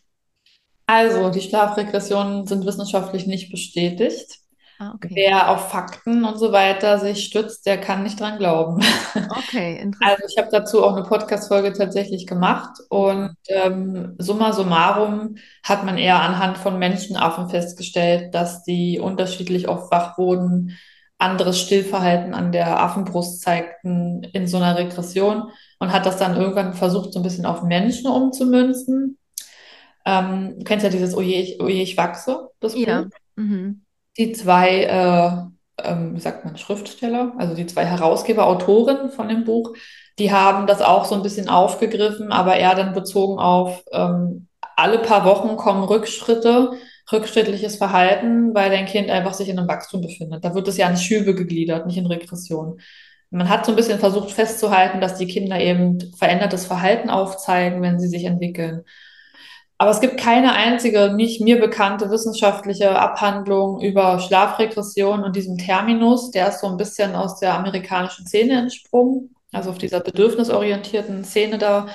Also, 0.86 1.30
die 1.30 1.40
Schlafregressionen 1.40 2.46
sind 2.46 2.66
wissenschaftlich 2.66 3.26
nicht 3.26 3.50
bestätigt. 3.50 4.41
Ah, 4.82 4.94
okay. 4.94 5.08
Wer 5.14 5.50
auf 5.50 5.70
Fakten 5.70 6.24
und 6.24 6.38
so 6.38 6.50
weiter 6.52 6.98
sich 6.98 7.24
stützt, 7.24 7.66
der 7.66 7.78
kann 7.80 8.02
nicht 8.02 8.18
dran 8.18 8.38
glauben. 8.38 8.80
Okay, 9.30 9.78
Also 10.00 10.16
interessant. 10.16 10.30
ich 10.30 10.38
habe 10.38 10.48
dazu 10.50 10.82
auch 10.84 10.96
eine 10.96 11.04
Podcast-Folge 11.04 11.72
tatsächlich 11.72 12.26
gemacht 12.26 12.78
und 12.88 13.36
ähm, 13.48 14.14
summa 14.18 14.52
summarum 14.52 15.36
hat 15.62 15.84
man 15.84 15.98
eher 15.98 16.20
anhand 16.20 16.58
von 16.58 16.78
Menschenaffen 16.78 17.48
festgestellt, 17.48 18.34
dass 18.34 18.64
die 18.64 18.98
unterschiedlich 18.98 19.68
oft 19.68 19.90
wach 19.92 20.18
wurden, 20.18 20.76
anderes 21.18 21.60
Stillverhalten 21.60 22.34
an 22.34 22.50
der 22.50 22.80
Affenbrust 22.80 23.42
zeigten 23.42 24.24
in 24.32 24.48
so 24.48 24.56
einer 24.56 24.76
Regression 24.76 25.50
und 25.78 25.92
hat 25.92 26.04
das 26.06 26.16
dann 26.16 26.36
irgendwann 26.36 26.74
versucht, 26.74 27.12
so 27.12 27.20
ein 27.20 27.22
bisschen 27.22 27.46
auf 27.46 27.62
Menschen 27.62 28.10
umzumünzen. 28.10 29.18
Ähm, 30.04 30.56
du 30.58 30.64
kennst 30.64 30.84
ja 30.84 30.90
dieses 30.90 31.16
Oje, 31.16 31.36
ich, 31.40 31.60
Oje, 31.60 31.82
ich 31.82 31.96
wachse, 31.96 32.50
das 32.60 32.74
Buch 32.74 32.86
Ja. 32.86 33.04
Mhm. 33.36 33.81
Die 34.18 34.32
zwei, 34.32 34.84
äh, 34.84 35.84
ähm, 35.84 36.14
wie 36.14 36.20
sagt 36.20 36.44
man, 36.44 36.56
Schriftsteller, 36.56 37.32
also 37.38 37.54
die 37.54 37.66
zwei 37.66 37.84
Herausgeber, 37.84 38.46
Autoren 38.46 39.10
von 39.10 39.28
dem 39.28 39.44
Buch, 39.44 39.74
die 40.18 40.32
haben 40.32 40.66
das 40.66 40.82
auch 40.82 41.04
so 41.04 41.14
ein 41.14 41.22
bisschen 41.22 41.48
aufgegriffen, 41.48 42.32
aber 42.32 42.56
eher 42.56 42.74
dann 42.74 42.92
bezogen 42.92 43.38
auf 43.38 43.82
ähm, 43.92 44.48
alle 44.76 44.98
paar 44.98 45.24
Wochen 45.24 45.56
kommen 45.56 45.84
Rückschritte, 45.84 46.72
rückschrittliches 47.10 47.76
Verhalten, 47.76 48.54
weil 48.54 48.70
dein 48.70 48.86
Kind 48.86 49.10
einfach 49.10 49.34
sich 49.34 49.48
in 49.48 49.58
einem 49.58 49.68
Wachstum 49.68 50.02
befindet. 50.02 50.44
Da 50.44 50.54
wird 50.54 50.68
es 50.68 50.76
ja 50.76 50.88
in 50.88 50.96
Schübe 50.96 51.34
gegliedert, 51.34 51.86
nicht 51.86 51.98
in 51.98 52.06
Regression. 52.06 52.80
Man 53.30 53.48
hat 53.48 53.64
so 53.64 53.72
ein 53.72 53.76
bisschen 53.76 53.98
versucht 53.98 54.30
festzuhalten, 54.30 55.00
dass 55.00 55.16
die 55.16 55.26
Kinder 55.26 55.58
eben 55.58 55.98
verändertes 56.16 56.66
Verhalten 56.66 57.08
aufzeigen, 57.10 57.80
wenn 57.80 57.98
sie 57.98 58.08
sich 58.08 58.24
entwickeln. 58.24 58.84
Aber 59.82 59.90
es 59.90 60.00
gibt 60.00 60.16
keine 60.16 60.52
einzige, 60.52 61.12
nicht 61.12 61.40
mir 61.40 61.58
bekannte 61.58 62.08
wissenschaftliche 62.08 62.96
Abhandlung 62.96 63.80
über 63.80 64.20
Schlafregression 64.20 65.24
und 65.24 65.34
diesem 65.34 65.58
Terminus. 65.58 66.30
Der 66.30 66.50
ist 66.50 66.60
so 66.60 66.68
ein 66.68 66.76
bisschen 66.76 67.16
aus 67.16 67.40
der 67.40 67.54
amerikanischen 67.54 68.24
Szene 68.24 68.60
entsprungen, 68.60 69.34
also 69.50 69.70
auf 69.70 69.78
dieser 69.78 69.98
bedürfnisorientierten 69.98 71.24
Szene 71.24 71.58
da. 71.58 71.88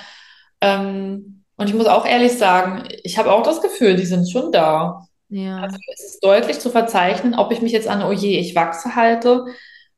Ähm, 0.60 1.44
und 1.56 1.70
ich 1.70 1.74
muss 1.74 1.86
auch 1.86 2.04
ehrlich 2.04 2.36
sagen, 2.36 2.86
ich 3.04 3.16
habe 3.16 3.32
auch 3.32 3.42
das 3.42 3.62
Gefühl, 3.62 3.96
die 3.96 4.04
sind 4.04 4.30
schon 4.30 4.52
da. 4.52 5.06
Ja. 5.30 5.56
Also 5.56 5.78
es 5.94 6.04
ist 6.04 6.22
deutlich 6.22 6.58
zu 6.58 6.68
verzeichnen, 6.68 7.34
ob 7.34 7.52
ich 7.52 7.62
mich 7.62 7.72
jetzt 7.72 7.88
an, 7.88 8.02
oh 8.02 8.12
je, 8.12 8.38
ich 8.38 8.54
wachse 8.54 8.96
halte 8.96 9.46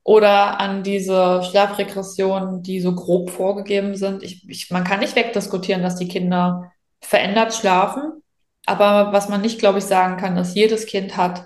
oder 0.04 0.60
an 0.60 0.84
diese 0.84 1.42
Schlafregressionen, 1.42 2.62
die 2.62 2.80
so 2.80 2.94
grob 2.94 3.30
vorgegeben 3.30 3.96
sind. 3.96 4.22
Ich, 4.22 4.48
ich, 4.48 4.70
man 4.70 4.84
kann 4.84 5.00
nicht 5.00 5.16
wegdiskutieren, 5.16 5.82
dass 5.82 5.96
die 5.96 6.06
Kinder 6.06 6.70
verändert 7.02 7.54
schlafen. 7.54 8.22
Aber 8.66 9.12
was 9.12 9.28
man 9.28 9.40
nicht, 9.40 9.58
glaube 9.58 9.78
ich, 9.78 9.84
sagen 9.84 10.16
kann, 10.16 10.36
dass 10.36 10.54
jedes 10.54 10.86
Kind 10.86 11.16
hat 11.16 11.44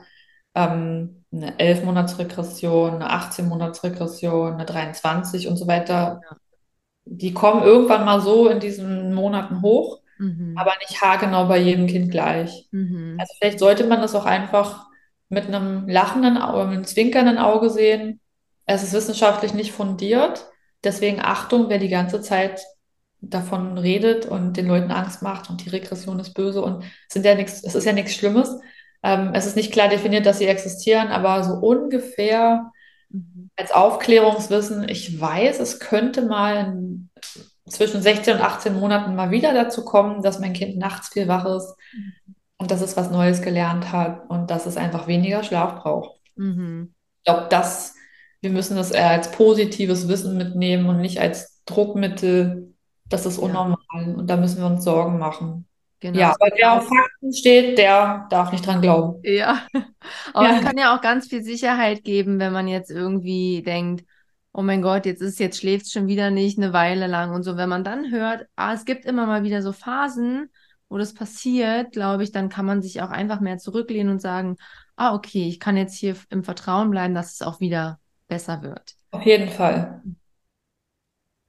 ähm, 0.55 1.25
eine 1.33 1.53
11-Monats-Regression, 1.59 2.95
eine 3.03 3.11
18-Monats-Regression, 3.13 4.55
eine 4.55 4.65
23 4.65 5.49
und 5.49 5.57
so 5.57 5.67
weiter. 5.67 6.21
Ja. 6.29 6.37
Die 7.07 7.33
kommen 7.35 7.63
irgendwann 7.63 8.05
mal 8.05 8.21
so 8.21 8.49
in 8.49 8.61
diesen 8.61 9.15
Monaten 9.15 9.63
hoch, 9.63 10.01
Mhm. 10.19 10.55
aber 10.57 10.73
nicht 10.79 11.03
haargenau 11.03 11.47
bei 11.49 11.59
jedem 11.59 11.89
Kind 11.89 12.11
gleich. 12.13 12.69
Mhm. 12.71 13.17
Also 13.19 13.35
vielleicht 13.39 13.59
sollte 13.59 13.85
man 13.85 14.01
das 14.01 14.15
auch 14.15 14.27
einfach 14.27 14.87
mit 15.29 15.47
einem 15.47 15.89
lachenden, 15.89 16.39
Au- 16.39 16.61
einem 16.61 16.85
zwinkernden 16.85 17.37
Auge 17.39 17.69
sehen. 17.69 18.21
Es 18.65 18.85
ist 18.85 18.93
wissenschaftlich 18.93 19.55
nicht 19.55 19.73
fundiert. 19.73 20.47
Deswegen 20.85 21.21
Achtung, 21.21 21.69
wer 21.69 21.79
die 21.79 21.89
ganze 21.89 22.21
Zeit 22.21 22.63
davon 23.31 23.79
redet 23.79 24.27
und 24.27 24.57
den 24.57 24.67
Leuten 24.69 24.91
Angst 24.91 25.23
macht 25.23 25.51
und 25.51 25.65
die 25.65 25.71
Regression 25.71 26.19
ist 26.21 26.35
böse 26.35 26.63
und 26.63 26.83
es 26.85 27.13
sind 27.15 27.25
ja 27.27 27.35
nichts, 27.35 27.63
es 27.65 27.75
ist 27.75 27.85
ja 27.85 27.93
nichts 27.93 28.15
Schlimmes. 28.15 28.51
Ähm, 29.03 29.31
es 29.35 29.47
ist 29.47 29.57
nicht 29.57 29.73
klar 29.73 29.89
definiert, 29.89 30.27
dass 30.27 30.39
sie 30.39 30.47
existieren, 30.47 31.09
aber 31.09 31.45
so 31.45 31.55
ungefähr 31.55 32.71
Mhm. 33.11 33.51
als 33.57 33.71
Aufklärungswissen, 33.71 34.89
ich 34.89 35.21
weiß, 35.21 35.61
es 35.61 35.79
könnte 35.79 36.23
mal 36.23 36.57
in- 36.67 37.11
zwischen 37.69 38.03
16 38.03 38.37
und 38.37 38.43
18 38.43 38.75
Monaten 38.75 39.15
mal 39.15 39.31
wieder 39.31 39.55
dazu 39.55 39.85
kommen, 39.85 40.23
dass 40.23 40.41
mein 40.41 40.53
Kind 40.53 40.77
nachts 40.79 41.09
viel 41.09 41.29
wach 41.29 41.45
ist 41.47 41.75
und 42.59 42.71
dass 42.71 42.81
es 42.81 42.97
was 42.97 43.11
Neues 43.11 43.41
gelernt 43.43 43.93
hat 43.93 44.29
und 44.29 44.51
dass 44.51 44.67
es 44.67 44.77
einfach 44.77 45.07
weniger 45.07 45.43
Schlaf 45.43 45.83
braucht. 45.83 46.19
Mhm. 46.37 46.95
Ich 47.19 47.25
glaube, 47.25 47.47
das, 47.51 47.95
wir 48.43 48.51
müssen 48.51 48.77
das 48.77 48.91
eher 48.91 49.11
als 49.11 49.31
positives 49.31 50.09
Wissen 50.09 50.37
mitnehmen 50.37 50.89
und 50.89 51.01
nicht 51.01 51.21
als 51.21 51.63
Druckmittel, 51.67 52.74
Das 53.09 53.27
ist 53.27 53.39
Ja, 53.39 53.39
unnormal 53.39 53.77
und 54.17 54.27
da 54.29 54.37
müssen 54.37 54.59
wir 54.59 54.67
uns 54.67 54.85
Sorgen 54.85 55.19
machen. 55.19 55.67
genau. 56.01 56.29
Ja, 56.29 56.31
Es 56.31 56.39
ja 56.41 56.49
wer 56.57 56.73
auf 56.79 56.85
Fakten 56.89 57.33
steht, 57.33 57.79
der 57.79 58.27
darf 58.31 58.53
nicht 58.53 58.67
dran 58.67 58.81
glauben. 58.83 59.27
Ja, 59.27 59.67
aber 60.35 60.51
es 60.51 60.61
Ja, 60.61 60.61
kann 60.61 60.77
ja 60.77 60.95
auch 60.97 61.01
ganz 61.01 61.29
viel 61.29 61.43
Sicherheit 61.43 62.05
geben, 62.05 62.39
wenn 62.39 62.53
man 62.53 62.69
jetzt 62.69 62.91
irgendwie 62.91 63.63
denkt, 63.63 64.05
oh 64.53 64.63
mein 64.63 64.83
Gott, 64.83 65.07
jetzt 65.07 65.23
ist, 65.23 65.39
jetzt 65.41 65.59
schläft 65.59 65.91
schon 65.91 66.07
wieder 66.07 66.31
nicht 66.31 66.59
eine 66.59 66.73
Weile 66.73 67.07
lang 67.07 67.33
und 67.35 67.43
so. 67.43 67.57
Wenn 67.57 67.69
man 67.71 67.85
dann 67.85 68.11
hört, 68.13 68.47
ah, 68.57 68.75
es 68.75 68.85
gibt 68.85 69.05
immer 69.07 69.27
mal 69.27 69.43
wieder 69.43 69.63
so 69.63 69.73
Phasen, 69.73 70.51
wo 70.89 70.99
das 70.99 71.15
passiert, 71.15 71.93
glaube 71.93 72.23
ich, 72.23 72.33
dann 72.33 72.51
kann 72.51 72.67
man 72.67 72.83
sich 72.83 73.01
auch 73.03 73.11
einfach 73.11 73.41
mehr 73.41 73.57
zurücklehnen 73.59 74.13
und 74.13 74.21
sagen, 74.21 74.57
ah, 74.97 75.15
okay, 75.15 75.49
ich 75.49 75.59
kann 75.59 75.77
jetzt 75.77 75.97
hier 75.97 76.17
im 76.31 76.45
Vertrauen 76.45 76.91
bleiben, 76.91 77.15
dass 77.15 77.33
es 77.35 77.43
auch 77.43 77.61
wieder 77.61 77.99
besser 78.29 78.63
wird. 78.63 78.95
auf 79.13 79.25
jeden 79.25 79.49
Fall. 79.49 80.03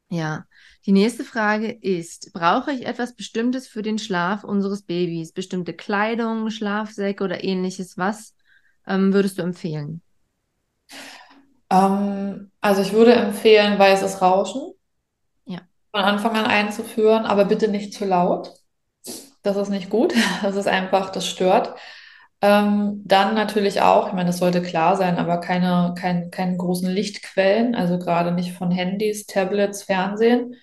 Ja, 0.09 0.45
die 0.85 0.91
nächste 0.91 1.23
Frage 1.23 1.71
ist, 1.71 2.31
brauche 2.33 2.71
ich 2.71 2.85
etwas 2.85 3.15
Bestimmtes 3.15 3.67
für 3.67 3.81
den 3.81 3.97
Schlaf 3.99 4.43
unseres 4.43 4.83
Babys? 4.83 5.31
Bestimmte 5.33 5.73
Kleidung, 5.73 6.49
Schlafsäcke 6.51 7.23
oder 7.23 7.43
ähnliches? 7.43 7.97
Was 7.97 8.35
ähm, 8.87 9.13
würdest 9.13 9.37
du 9.37 9.41
empfehlen? 9.43 10.01
Ähm, 11.69 12.51
also 12.61 12.81
ich 12.81 12.93
würde 12.93 13.13
empfehlen, 13.13 13.77
weißes 13.79 14.21
Rauschen 14.21 14.73
Ja. 15.45 15.67
von 15.91 16.01
Anfang 16.03 16.35
an 16.35 16.45
einzuführen, 16.45 17.25
aber 17.25 17.45
bitte 17.45 17.67
nicht 17.67 17.93
zu 17.93 18.05
laut. 18.05 18.53
Das 19.43 19.57
ist 19.57 19.69
nicht 19.69 19.89
gut. 19.89 20.13
Das 20.43 20.55
ist 20.55 20.67
einfach, 20.67 21.11
das 21.11 21.27
stört. 21.27 21.75
Ähm, 22.41 23.01
dann 23.05 23.35
natürlich 23.35 23.81
auch, 23.81 24.07
ich 24.07 24.13
meine, 24.13 24.27
das 24.27 24.39
sollte 24.39 24.61
klar 24.61 24.97
sein, 24.97 25.17
aber 25.17 25.39
keine, 25.39 25.95
kein, 25.99 26.31
keine 26.31 26.57
großen 26.57 26.89
Lichtquellen, 26.89 27.75
also 27.75 27.99
gerade 27.99 28.31
nicht 28.33 28.53
von 28.53 28.71
Handys, 28.71 29.25
Tablets, 29.25 29.83
Fernsehen. 29.83 30.55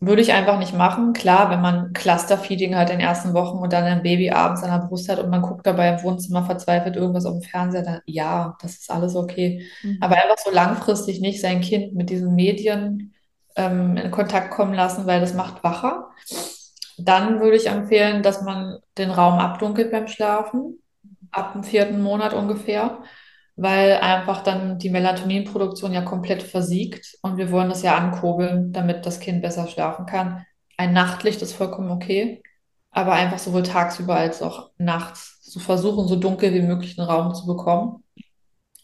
Würde 0.00 0.20
ich 0.22 0.32
einfach 0.32 0.58
nicht 0.58 0.74
machen. 0.74 1.12
Klar, 1.14 1.50
wenn 1.50 1.62
man 1.62 1.92
Clusterfeeding 1.94 2.76
hat 2.76 2.90
in 2.90 2.98
den 2.98 3.06
ersten 3.06 3.32
Wochen 3.32 3.58
und 3.58 3.72
dann 3.72 3.84
ein 3.84 4.02
Baby 4.02 4.30
abends 4.30 4.62
an 4.62 4.70
der 4.80 4.86
Brust 4.86 5.08
hat 5.08 5.18
und 5.18 5.30
man 5.30 5.40
guckt 5.42 5.66
dabei 5.66 5.88
im 5.90 6.02
Wohnzimmer 6.02 6.44
verzweifelt 6.44 6.96
irgendwas 6.96 7.24
auf 7.26 7.34
dem 7.34 7.42
Fernseher, 7.42 7.82
dann 7.82 8.00
ja, 8.06 8.56
das 8.60 8.72
ist 8.74 8.90
alles 8.90 9.16
okay. 9.16 9.64
Aber 10.00 10.16
Mhm. 10.16 10.22
einfach 10.22 10.38
so 10.44 10.50
langfristig 10.50 11.20
nicht 11.20 11.40
sein 11.40 11.60
Kind 11.62 11.94
mit 11.94 12.10
diesen 12.10 12.34
Medien 12.34 13.14
ähm, 13.56 13.96
in 13.96 14.10
Kontakt 14.10 14.50
kommen 14.50 14.74
lassen, 14.74 15.06
weil 15.06 15.20
das 15.20 15.32
macht 15.34 15.64
wacher. 15.64 16.10
Dann 16.98 17.40
würde 17.40 17.56
ich 17.56 17.66
empfehlen, 17.68 18.22
dass 18.22 18.42
man 18.42 18.78
den 18.98 19.10
Raum 19.10 19.38
abdunkelt 19.38 19.90
beim 19.90 20.08
Schlafen, 20.08 20.80
ab 21.32 21.52
dem 21.54 21.64
vierten 21.64 22.02
Monat 22.02 22.34
ungefähr, 22.34 23.02
weil 23.56 23.98
einfach 23.98 24.42
dann 24.42 24.78
die 24.78 24.90
Melatoninproduktion 24.90 25.92
ja 25.92 26.02
komplett 26.02 26.42
versiegt 26.42 27.16
und 27.22 27.36
wir 27.36 27.50
wollen 27.52 27.68
das 27.68 27.82
ja 27.82 27.96
ankurbeln, 27.96 28.72
damit 28.72 29.06
das 29.06 29.20
Kind 29.20 29.42
besser 29.42 29.68
schlafen 29.68 30.06
kann. 30.06 30.44
Ein 30.76 30.92
Nachtlicht 30.92 31.40
ist 31.42 31.52
vollkommen 31.54 31.90
okay, 31.90 32.42
aber 32.90 33.12
einfach 33.12 33.38
sowohl 33.38 33.62
tagsüber 33.62 34.16
als 34.16 34.42
auch 34.42 34.70
nachts 34.78 35.40
zu 35.42 35.60
versuchen, 35.60 36.08
so 36.08 36.16
dunkel 36.16 36.52
wie 36.54 36.62
möglich 36.62 36.98
einen 36.98 37.08
Raum 37.08 37.34
zu 37.34 37.46
bekommen. 37.46 38.02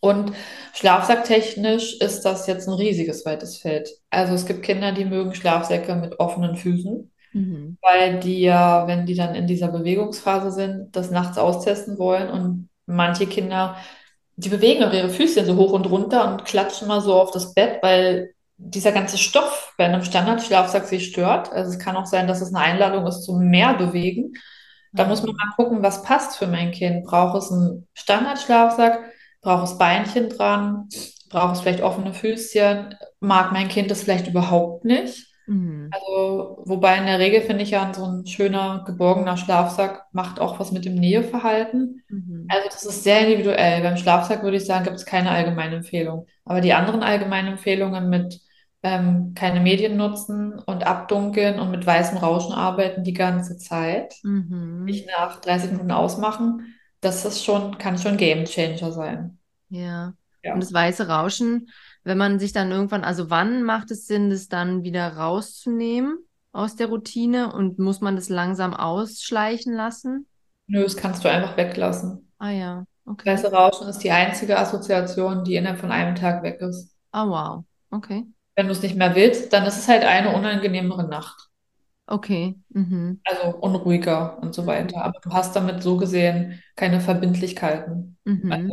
Und 0.01 0.33
schlafsacktechnisch 0.75 2.01
ist 2.01 2.23
das 2.23 2.47
jetzt 2.47 2.69
ein 2.69 2.75
riesiges 2.75 3.27
weites 3.27 3.59
Feld. 3.59 3.91
Also 4.11 4.35
es 4.35 4.47
gibt 4.47 4.63
Kinder, 4.63 4.93
die 4.93 5.05
mögen 5.05 5.35
Schlafsäcke 5.35 5.95
mit 5.97 6.21
offenen 6.21 6.57
Füßen 6.57 7.11
Mhm. 7.33 7.77
weil 7.83 8.21
die 8.21 8.41
ja, 8.41 8.87
wenn 8.87 9.07
die 9.07 9.15
dann 9.15 9.35
in 9.35 9.47
dieser 9.47 9.69
Bewegungsphase 9.69 10.51
sind, 10.53 10.95
das 10.97 11.11
nachts 11.11 11.39
austesten 11.39 11.99
wollen 11.99 12.29
und 12.31 12.69
manche 12.87 13.27
Kinder, 13.27 13.77
die 14.41 14.49
bewegen 14.49 14.83
auch 14.85 14.93
ihre 14.93 15.11
Füßchen 15.11 15.45
so 15.47 15.57
hoch 15.57 15.73
und 15.73 15.87
runter 15.87 16.31
und 16.31 16.45
klatschen 16.45 16.89
mal 16.89 17.01
so 17.01 17.15
auf 17.15 17.31
das 17.31 17.55
Bett, 17.55 17.79
weil 17.83 18.35
dieser 18.57 18.93
ganze 18.93 19.19
Stoff 19.19 19.75
bei 19.77 19.85
einem 19.85 20.03
Standardschlafsack 20.05 20.87
sie 20.87 21.01
stört. 21.01 21.53
Also 21.53 21.73
es 21.73 21.79
kann 21.79 21.97
auch 21.97 22.07
sein, 22.07 22.27
dass 22.27 22.41
es 22.41 22.55
eine 22.55 22.65
Einladung 22.65 23.07
ist 23.07 23.23
zum 23.25 23.49
mehr 23.49 23.75
bewegen. 23.75 24.33
Da 24.93 25.07
muss 25.07 25.23
man 25.23 25.35
Ah, 25.39 25.47
mal 25.47 25.53
gucken, 25.57 25.83
was 25.83 26.03
passt 26.03 26.37
für 26.37 26.47
mein 26.47 26.73
Kind. 26.73 27.05
Braucht 27.05 27.37
es 27.43 27.53
einen 27.53 27.87
Standardschlafsack? 27.95 29.01
Braucht 29.43 29.65
es 29.65 29.79
Beinchen 29.79 30.29
dran? 30.31 30.89
Braucht 31.29 31.57
es 31.57 31.61
vielleicht 31.61 31.83
offene 31.83 32.13
Füßchen? 32.15 32.95
Mag 33.21 33.53
mein 33.53 33.69
Kind 33.69 33.91
das 33.91 34.03
vielleicht 34.03 34.27
überhaupt 34.27 34.85
nicht? 34.85 35.30
Mhm. 35.51 35.91
Also, 35.93 36.63
wobei 36.65 36.97
in 36.99 37.07
der 37.07 37.19
Regel 37.19 37.41
finde 37.43 37.65
ich 37.65 37.71
ja, 37.71 37.93
so 37.93 38.05
ein 38.05 38.27
schöner, 38.27 38.85
geborgener 38.87 39.37
Schlafsack 39.37 40.05
macht 40.13 40.39
auch 40.39 40.61
was 40.61 40.71
mit 40.71 40.85
dem 40.85 40.95
Näheverhalten. 40.95 42.03
Mhm. 42.09 42.47
Also, 42.49 42.69
das 42.69 42.85
ist 42.85 43.03
sehr 43.03 43.27
individuell. 43.27 43.83
Beim 43.83 43.97
Schlafsack 43.97 44.43
würde 44.43 44.59
ich 44.59 44.65
sagen, 44.67 44.85
gibt 44.85 44.97
es 44.97 45.07
keine 45.07 45.31
allgemeine 45.31 45.77
Empfehlung. 45.77 46.27
Aber 46.45 46.61
die 46.61 46.73
anderen 46.73 47.03
allgemeinen 47.03 47.49
Empfehlungen 47.49 48.09
mit 48.09 48.41
ähm, 48.83 49.35
keine 49.35 49.61
Medien 49.61 49.97
nutzen 49.97 50.59
und 50.59 50.87
abdunkeln 50.87 51.59
und 51.61 51.71
mit 51.71 51.85
weißem 51.85 52.17
Rauschen 52.19 52.53
arbeiten 52.55 53.05
die 53.05 53.13
ganze 53.13 53.59
Zeit, 53.59 54.15
Mhm. 54.23 54.85
nicht 54.85 55.07
nach 55.07 55.41
30 55.41 55.73
Minuten 55.73 55.91
ausmachen, 55.91 56.75
das 57.01 57.25
ist 57.25 57.45
schon, 57.45 57.77
kann 57.79 57.99
schon 57.99 58.17
Game 58.17 58.45
Changer 58.45 58.93
sein. 58.93 59.39
Ja. 59.69 60.07
Und 60.07 60.15
Ja. 60.43 60.57
das 60.61 60.73
weiße 60.73 61.09
Rauschen, 61.09 61.69
wenn 62.05 62.19
man 62.19 62.39
sich 62.39 62.53
dann 62.53 62.71
irgendwann, 62.71 63.05
also 63.05 63.31
wann 63.31 63.63
macht 63.63 63.91
es 63.91 64.07
Sinn, 64.07 64.31
das 64.31 64.49
dann 64.49 64.83
wieder 64.85 65.17
rauszunehmen 65.17 66.19
aus 66.53 66.77
der 66.77 66.89
Routine 66.89 67.53
und 67.53 67.79
muss 67.79 68.01
man 68.01 68.17
das 68.17 68.29
langsam 68.29 68.75
ausschleichen 68.75 69.73
lassen? 69.75 70.27
Nö, 70.67 70.83
das 70.85 70.97
kannst 70.97 71.25
du 71.25 71.29
einfach 71.29 71.57
weglassen. 71.57 72.33
Ah 72.39 72.51
ja, 72.51 72.85
okay. 73.05 73.31
Weiße 73.33 73.53
Rauschen 73.53 73.89
ist 73.89 73.99
die 73.99 74.11
einzige 74.11 74.59
Assoziation, 74.59 75.45
die 75.45 75.57
innerhalb 75.57 75.81
von 75.81 75.93
einem 75.93 76.15
Tag 76.15 76.43
weg 76.43 76.61
ist. 76.61 76.97
Ah 77.13 77.25
wow, 77.27 77.65
okay. 77.93 78.25
Wenn 78.55 78.67
du 78.67 78.73
es 78.73 78.83
nicht 78.83 78.95
mehr 78.95 79.17
willst, 79.17 79.53
dann 79.53 79.67
ist 79.67 79.77
es 79.79 79.89
halt 79.89 80.05
eine 80.05 80.37
unangenehmere 80.37 81.03
Nacht. 81.09 81.49
Okay. 82.09 82.57
Mhm. 82.75 83.21
Also 83.25 83.57
unruhiger 83.59 84.39
und 84.43 84.55
so 84.55 84.67
weiter. 84.67 84.97
Mhm. 84.97 85.03
Aber 85.03 85.21
du 85.23 85.31
hast 85.33 85.55
damit 85.55 85.83
so 85.83 85.97
gesehen 85.97 86.63
keine 86.77 87.01
Verbindlichkeiten. 87.01 88.19
Also, 88.49 88.65
Mhm. 88.65 88.71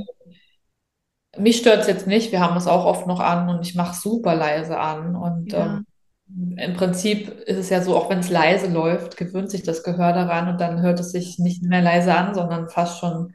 Mich 1.39 1.57
stört 1.57 1.81
es 1.81 1.87
jetzt 1.87 2.07
nicht. 2.07 2.31
Wir 2.31 2.39
haben 2.39 2.57
es 2.57 2.67
auch 2.67 2.85
oft 2.85 3.07
noch 3.07 3.19
an 3.19 3.49
und 3.49 3.65
ich 3.65 3.75
mache 3.75 3.95
super 3.95 4.35
leise 4.35 4.79
an. 4.79 5.15
Und 5.15 5.53
ähm, 5.53 5.85
Ja, 6.27 6.63
im 6.63 6.73
Prinzip 6.75 7.29
ist 7.29 7.57
es 7.57 7.69
ja 7.69 7.81
so, 7.81 7.95
auch 7.95 8.09
wenn 8.09 8.19
es 8.19 8.29
leise 8.29 8.67
läuft, 8.71 9.17
gewöhnt 9.17 9.49
sich 9.49 9.63
das 9.63 9.83
Gehör 9.83 10.13
daran 10.13 10.49
und 10.49 10.59
dann 10.59 10.81
hört 10.81 10.99
es 10.99 11.11
sich 11.11 11.39
nicht 11.39 11.63
mehr 11.63 11.81
leise 11.81 12.13
an, 12.15 12.33
sondern 12.35 12.69
fast 12.69 12.99
schon 12.99 13.33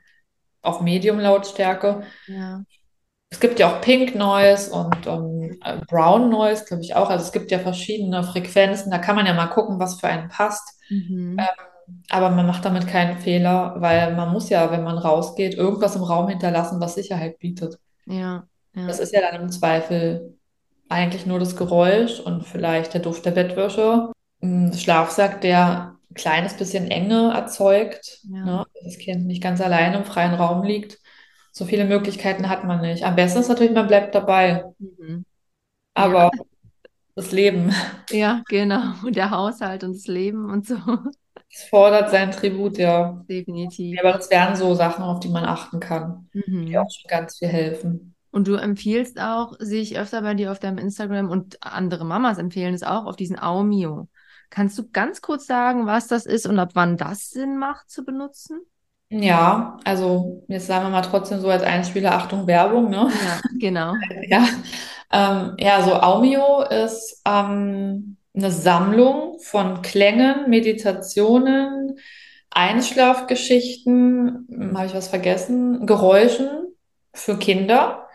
auf 0.63 0.81
Medium-Lautstärke. 0.81 2.03
ja. 2.27 2.65
Es 3.31 3.41
gibt 3.41 3.59
ja 3.59 3.69
auch 3.71 3.81
Pink 3.81 4.15
Noise 4.15 4.71
und 4.73 5.07
ähm, 5.07 5.59
äh, 5.65 5.79
Brown 5.89 6.29
Noise, 6.29 6.67
glaube 6.67 6.83
ich 6.83 6.95
auch. 6.95 7.09
Also 7.09 7.25
es 7.25 7.33
gibt 7.33 7.51
ja 7.51 7.59
verschiedene 7.59 8.23
Frequenzen. 8.25 8.91
Da 8.91 8.99
kann 8.99 9.17
man 9.17 9.25
ja 9.25 9.33
mal 9.33 9.47
gucken, 9.47 9.79
was 9.81 9.99
für 9.99 10.09
einen 10.09 10.29
passt. 10.29 10.79
Mhm. 10.91 11.39
Ähm, 11.39 11.47
aber 12.11 12.31
man 12.31 12.47
macht 12.47 12.65
damit 12.65 12.87
keinen 12.87 13.19
Fehler, 13.19 13.77
weil 13.79 14.15
man 14.15 14.33
muss 14.33 14.51
ja, 14.51 14.71
wenn 14.71 14.85
man 14.85 14.99
rausgeht, 14.99 15.55
irgendwas 15.55 15.97
im 15.97 16.03
Raum 16.03 16.29
hinterlassen, 16.29 16.81
was 16.81 16.95
Sicherheit 16.95 17.39
bietet. 17.39 17.79
Ja, 18.07 18.49
Das 18.87 18.99
ja. 18.99 19.01
ist 19.01 19.13
ja 19.13 19.21
dann 19.21 19.41
im 19.43 19.51
Zweifel 19.51 20.39
eigentlich 20.89 21.27
nur 21.27 21.39
das 21.39 21.57
Geräusch 21.57 22.21
und 22.21 22.45
vielleicht 22.47 22.95
der 22.95 23.01
Duft 23.01 23.25
der 23.25 23.31
Bettwäsche. 23.33 24.13
Ein 24.43 24.73
Schlafsack, 24.75 25.41
der 25.41 25.97
ein 26.11 26.15
kleines 26.15 26.55
bisschen 26.57 26.91
Enge 26.91 27.33
erzeugt, 27.33 28.21
Ja. 28.23 28.45
ne? 28.45 28.65
dass 28.75 28.85
das 28.85 28.99
Kind 28.99 29.27
nicht 29.27 29.43
ganz 29.43 29.61
alleine 29.61 29.99
im 29.99 30.05
freien 30.05 30.35
Raum 30.35 30.63
liegt. 30.65 30.99
So 31.53 31.65
viele 31.65 31.85
Möglichkeiten 31.85 32.49
hat 32.49 32.65
man 32.65 32.81
nicht. 32.81 33.05
Am 33.05 33.17
besten 33.17 33.41
ist 33.41 33.49
natürlich, 33.49 33.73
man 33.73 33.87
bleibt 33.87 34.15
dabei. 34.15 34.65
Mhm. 34.79 35.25
Ja, 35.97 36.05
Aber 36.05 36.31
das 37.17 37.33
Leben, 37.33 37.73
ja, 38.11 38.43
genau. 38.49 38.95
Und 39.05 39.17
der 39.17 39.31
Haushalt 39.31 39.85
und 39.85 39.95
das 39.95 40.07
Leben 40.07 40.51
und 40.51 40.67
so. 40.67 40.77
Es 41.53 41.65
fordert 41.65 42.11
sein 42.11 42.31
Tribut, 42.33 42.79
ja. 42.79 43.25
Definitiv. 43.29 43.97
Ja, 43.97 44.03
Aber 44.03 44.19
das 44.19 44.31
wären 44.31 44.57
so 44.57 44.75
Sachen, 44.75 45.05
auf 45.05 45.21
die 45.21 45.29
man 45.29 45.45
achten 45.45 45.81
kann, 45.81 46.29
die 46.35 46.45
Mhm. 46.49 46.77
auch 46.79 46.91
schon 46.91 47.09
ganz 47.09 47.39
viel 47.39 47.49
helfen. 47.49 48.15
Und 48.31 48.49
du 48.49 48.55
empfiehlst 48.55 49.21
auch, 49.21 49.55
sehe 49.59 49.83
ich 49.83 49.99
öfter 49.99 50.23
bei 50.23 50.35
dir 50.35 50.53
auf 50.53 50.59
deinem 50.59 50.79
Instagram 50.79 51.29
und 51.31 51.63
andere 51.63 52.05
Mamas 52.05 52.39
empfehlen 52.39 52.75
es 52.75 52.83
auch, 52.83 53.05
auf 53.05 53.17
diesen 53.17 53.39
Aumio. 53.39 54.09
Kannst 54.49 54.79
du 54.79 54.89
ganz 54.91 55.21
kurz 55.21 55.47
sagen, 55.47 55.87
was 55.87 56.07
das 56.09 56.25
ist 56.27 56.47
und 56.47 56.59
ab 56.59 56.71
wann 56.75 56.97
das 56.97 57.29
Sinn 57.31 57.59
macht 57.59 57.91
zu 57.91 58.05
benutzen? 58.05 58.61
Ja, 59.11 59.77
also 59.85 60.43
jetzt 60.49 60.67
sagen 60.67 60.87
wir 60.87 60.91
mal 60.91 61.03
trotzdem 61.03 61.41
so 61.41 61.51
als 61.51 61.63
Einspieler, 61.63 62.13
Achtung, 62.15 62.47
Werbung, 62.47 62.89
ne? 62.89 63.11
Ja, 63.21 63.43
genau. 63.59 63.99
Ja, 64.29 64.47
ähm, 65.13 65.57
ja, 65.59 65.83
so 65.83 65.95
Aumio 65.95 66.63
ist 66.63 67.21
ähm, 67.27 68.17
eine 68.35 68.51
Sammlung 68.51 69.39
von 69.41 69.83
Klängen, 69.83 70.49
Meditationen, 70.49 71.99
Einschlafgeschichten, 72.51 74.47
hm, 74.51 74.77
habe 74.77 74.87
ich 74.87 74.95
was 74.95 75.09
vergessen, 75.09 75.87
Geräuschen 75.87 76.49
für 77.15 77.39
Kinder 77.39 78.07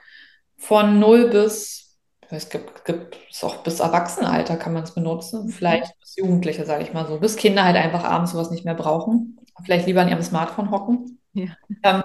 von 0.57 0.99
null 0.99 1.29
bis, 1.29 1.97
es 2.29 2.49
gibt, 2.49 2.85
gibt 2.85 3.17
es 3.31 3.43
auch 3.43 3.57
bis 3.63 3.79
Erwachsenenalter 3.79 4.57
kann 4.57 4.73
man 4.73 4.83
es 4.83 4.93
benutzen, 4.93 5.45
Mhm. 5.45 5.49
vielleicht 5.51 5.99
bis 5.99 6.15
Jugendliche, 6.17 6.65
sage 6.65 6.83
ich 6.83 6.93
mal 6.93 7.07
so, 7.07 7.19
bis 7.19 7.35
Kinder 7.35 7.63
halt 7.63 7.77
einfach 7.77 8.03
abends 8.03 8.31
sowas 8.31 8.51
nicht 8.51 8.65
mehr 8.65 8.75
brauchen, 8.75 9.39
vielleicht 9.65 9.87
lieber 9.87 10.01
an 10.01 10.09
ihrem 10.09 10.21
Smartphone 10.23 10.71
hocken. 10.71 11.19
Ja. 11.33 11.49
Ähm, 11.83 12.03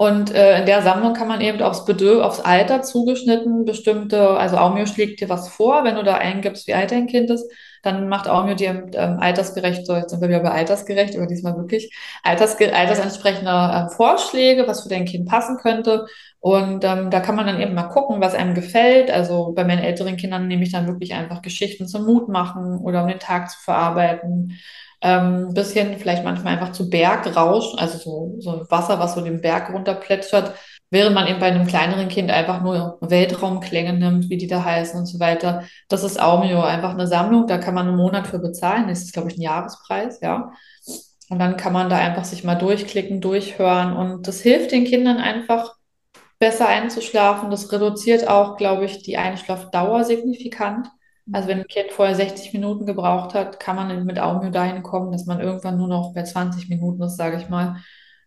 Und 0.00 0.32
äh, 0.32 0.60
in 0.60 0.66
der 0.66 0.82
Sammlung 0.82 1.12
kann 1.12 1.26
man 1.26 1.40
eben 1.40 1.60
aufs 1.60 1.84
Bedürf 1.84 2.22
aufs 2.24 2.38
Alter 2.38 2.82
zugeschnitten 2.82 3.64
bestimmte, 3.64 4.30
also 4.30 4.56
Aumio 4.56 4.86
schlägt 4.86 5.20
dir 5.20 5.28
was 5.28 5.48
vor, 5.48 5.82
wenn 5.82 5.96
du 5.96 6.04
da 6.04 6.14
eingibst, 6.14 6.68
wie 6.68 6.74
alt 6.74 6.92
dein 6.92 7.08
Kind 7.08 7.30
ist, 7.30 7.50
dann 7.82 8.08
macht 8.08 8.28
Aumio 8.28 8.54
dir 8.54 8.86
ähm, 8.94 9.18
altersgerecht, 9.18 9.84
so 9.86 9.96
jetzt 9.96 10.10
sind 10.10 10.20
wir 10.20 10.28
wieder 10.28 10.38
bei 10.38 10.52
altersgerecht, 10.52 11.16
aber 11.16 11.26
diesmal 11.26 11.56
wirklich 11.56 11.92
altersge 12.22 12.72
altersentsprechende 12.72 13.50
äh, 13.50 13.88
Vorschläge, 13.92 14.68
was 14.68 14.84
für 14.84 14.88
dein 14.88 15.04
Kind 15.04 15.28
passen 15.28 15.56
könnte. 15.56 16.06
Und 16.38 16.84
ähm, 16.84 17.10
da 17.10 17.18
kann 17.18 17.34
man 17.34 17.48
dann 17.48 17.60
eben 17.60 17.74
mal 17.74 17.88
gucken, 17.88 18.20
was 18.20 18.36
einem 18.36 18.54
gefällt. 18.54 19.10
Also 19.10 19.52
bei 19.52 19.64
meinen 19.64 19.82
älteren 19.82 20.16
Kindern 20.16 20.46
nehme 20.46 20.62
ich 20.62 20.70
dann 20.70 20.86
wirklich 20.86 21.14
einfach 21.14 21.42
Geschichten 21.42 21.88
zum 21.88 22.06
Mut 22.06 22.28
machen 22.28 22.78
oder 22.78 23.02
um 23.02 23.08
den 23.08 23.18
Tag 23.18 23.50
zu 23.50 23.58
verarbeiten 23.58 24.56
ähm, 25.00 25.54
bisschen 25.54 25.98
vielleicht 25.98 26.24
manchmal 26.24 26.54
einfach 26.54 26.72
zu 26.72 26.90
Bergrausch, 26.90 27.74
also 27.76 27.98
so, 27.98 28.36
so 28.40 28.66
Wasser, 28.70 28.98
was 28.98 29.14
so 29.14 29.20
den 29.20 29.40
Berg 29.40 29.72
runterplätschert, 29.72 30.54
während 30.90 31.14
man 31.14 31.26
eben 31.26 31.38
bei 31.38 31.46
einem 31.46 31.66
kleineren 31.66 32.08
Kind 32.08 32.30
einfach 32.30 32.62
nur 32.62 32.98
Weltraumklänge 33.00 33.92
nimmt, 33.92 34.28
wie 34.30 34.38
die 34.38 34.46
da 34.46 34.64
heißen 34.64 34.98
und 34.98 35.06
so 35.06 35.20
weiter. 35.20 35.64
Das 35.88 36.02
ist 36.02 36.20
Aumio, 36.20 36.62
einfach 36.62 36.90
eine 36.90 37.06
Sammlung, 37.06 37.46
da 37.46 37.58
kann 37.58 37.74
man 37.74 37.88
einen 37.88 37.96
Monat 37.96 38.26
für 38.26 38.38
bezahlen, 38.38 38.88
das 38.88 39.02
ist, 39.02 39.12
glaube 39.12 39.30
ich, 39.30 39.38
ein 39.38 39.42
Jahrespreis, 39.42 40.20
ja. 40.20 40.52
Und 41.30 41.38
dann 41.38 41.56
kann 41.56 41.74
man 41.74 41.90
da 41.90 41.96
einfach 41.98 42.24
sich 42.24 42.42
mal 42.42 42.54
durchklicken, 42.54 43.20
durchhören 43.20 43.92
und 43.94 44.26
das 44.26 44.40
hilft 44.40 44.72
den 44.72 44.84
Kindern 44.84 45.18
einfach 45.18 45.74
besser 46.38 46.68
einzuschlafen. 46.68 47.50
Das 47.50 47.70
reduziert 47.72 48.28
auch, 48.28 48.56
glaube 48.56 48.84
ich, 48.84 49.02
die 49.02 49.18
Einschlafdauer 49.18 50.04
signifikant. 50.04 50.88
Also 51.32 51.48
wenn 51.48 51.60
ein 51.60 51.66
Kind 51.68 51.92
vorher 51.92 52.14
60 52.14 52.52
Minuten 52.54 52.86
gebraucht 52.86 53.34
hat, 53.34 53.60
kann 53.60 53.76
man 53.76 54.04
mit 54.06 54.18
Augenhöhe 54.18 54.50
dahin 54.50 54.82
kommen, 54.82 55.12
dass 55.12 55.26
man 55.26 55.40
irgendwann 55.40 55.76
nur 55.78 55.88
noch 55.88 56.14
bei 56.14 56.22
20 56.24 56.68
Minuten 56.68 57.02
ist, 57.02 57.16
sage 57.16 57.36
ich 57.36 57.48
mal. 57.48 57.76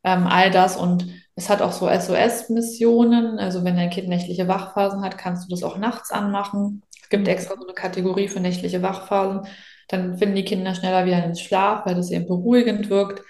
Ähm, 0.04 0.28
all 0.28 0.52
das 0.52 0.78
und 0.78 1.08
es 1.36 1.50
hat 1.50 1.62
auch 1.62 1.72
so 1.72 1.88
SOS-Missionen. 1.88 3.40
Also 3.40 3.64
wenn 3.64 3.76
dein 3.76 3.90
Kind 3.90 4.08
nächtliche 4.10 4.48
Wachphasen 4.48 5.04
hat, 5.04 5.18
kannst 5.18 5.46
du 5.46 5.50
das 5.50 5.64
auch 5.64 5.78
nachts 5.78 6.12
anmachen. 6.12 6.84
Es 7.02 7.10
gibt 7.10 7.28
Mhm. 7.28 7.28
extra 7.28 7.56
so 7.56 7.64
eine 7.66 7.74
Kategorie 7.74 8.28
für 8.28 8.40
nächtliche 8.40 8.82
Wachphasen. 8.82 9.48
Dann 9.90 10.18
finden 10.18 10.36
die 10.36 10.46
Kinder 10.46 10.76
schneller 10.76 11.06
wieder 11.06 11.24
ins 11.24 11.42
Schlaf, 11.42 11.86
weil 11.86 11.96
das 11.96 12.12
eben 12.12 12.28
beruhigend 12.28 12.90
wirkt. 12.90 13.22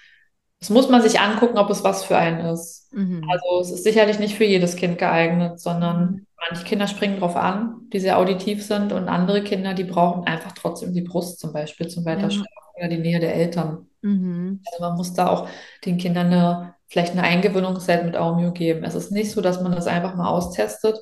Das 0.59 0.69
muss 0.69 0.89
man 0.89 1.01
sich 1.01 1.19
angucken, 1.19 1.57
ob 1.57 1.69
es 1.69 1.83
was 1.83 2.03
für 2.03 2.17
einen 2.17 2.41
ist. 2.53 2.80
Mhm. 2.91 3.31
Also 3.31 3.61
es 3.61 3.71
ist 3.71 3.83
sicherlich 3.83 4.19
nicht 4.19 4.35
für 4.35 4.43
jedes 4.45 4.75
Kind 4.75 4.97
geeignet, 4.97 5.59
sondern 5.59 6.15
Mhm. 6.15 6.25
manche 6.49 6.65
Kinder 6.65 6.87
springen 6.87 7.19
drauf 7.19 7.35
an, 7.35 7.87
die 7.93 7.99
sehr 7.99 8.17
auditiv 8.17 8.65
sind 8.65 8.91
und 8.93 9.07
andere 9.09 9.43
Kinder, 9.43 9.73
die 9.73 9.83
brauchen 9.83 10.25
einfach 10.25 10.51
trotzdem 10.53 10.93
die 10.93 11.01
Brust 11.01 11.39
zum 11.39 11.53
Beispiel 11.53 11.87
zum 11.87 12.05
Ja. 12.05 12.11
Weiterschlafen 12.11 12.47
oder 12.77 12.87
die 12.87 12.97
Nähe 12.97 13.19
der 13.19 13.35
Eltern. 13.35 13.87
Mhm. 14.03 14.65
Also 14.65 14.83
man 14.83 14.97
muss 14.97 15.13
da 15.13 15.27
auch 15.29 15.49
den 15.85 15.97
Kindern 15.97 16.27
eine, 16.27 16.75
vielleicht 16.87 17.13
eine 17.13 17.23
Eingewöhnungszeit 17.23 18.05
mit 18.05 18.17
Aumio 18.17 18.51
geben. 18.53 18.83
Es 18.83 18.95
ist 18.95 19.11
nicht 19.11 19.31
so, 19.31 19.41
dass 19.41 19.61
man 19.61 19.73
das 19.73 19.87
einfach 19.87 20.15
mal 20.15 20.29
austestet 20.29 20.97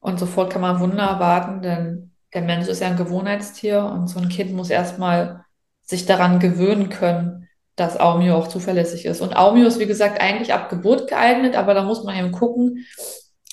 und 0.00 0.18
sofort 0.18 0.52
kann 0.52 0.62
man 0.62 0.80
Wunder 0.80 1.04
erwarten, 1.04 1.62
denn 1.62 2.12
der 2.34 2.42
Mensch 2.42 2.68
ist 2.68 2.80
ja 2.80 2.88
ein 2.88 2.96
Gewohnheitstier 2.96 3.84
und 3.84 4.08
so 4.08 4.18
ein 4.20 4.28
Kind 4.28 4.52
muss 4.52 4.70
erstmal 4.70 5.44
sich 5.82 6.06
daran 6.06 6.40
gewöhnen 6.40 6.88
können, 6.88 7.41
dass 7.76 7.98
Aumio 7.98 8.36
auch 8.36 8.48
zuverlässig 8.48 9.06
ist. 9.06 9.20
Und 9.20 9.36
Aumio 9.36 9.66
ist, 9.66 9.78
wie 9.78 9.86
gesagt, 9.86 10.20
eigentlich 10.20 10.52
ab 10.52 10.68
Geburt 10.68 11.08
geeignet, 11.08 11.56
aber 11.56 11.74
da 11.74 11.82
muss 11.82 12.04
man 12.04 12.16
eben 12.16 12.32
gucken. 12.32 12.84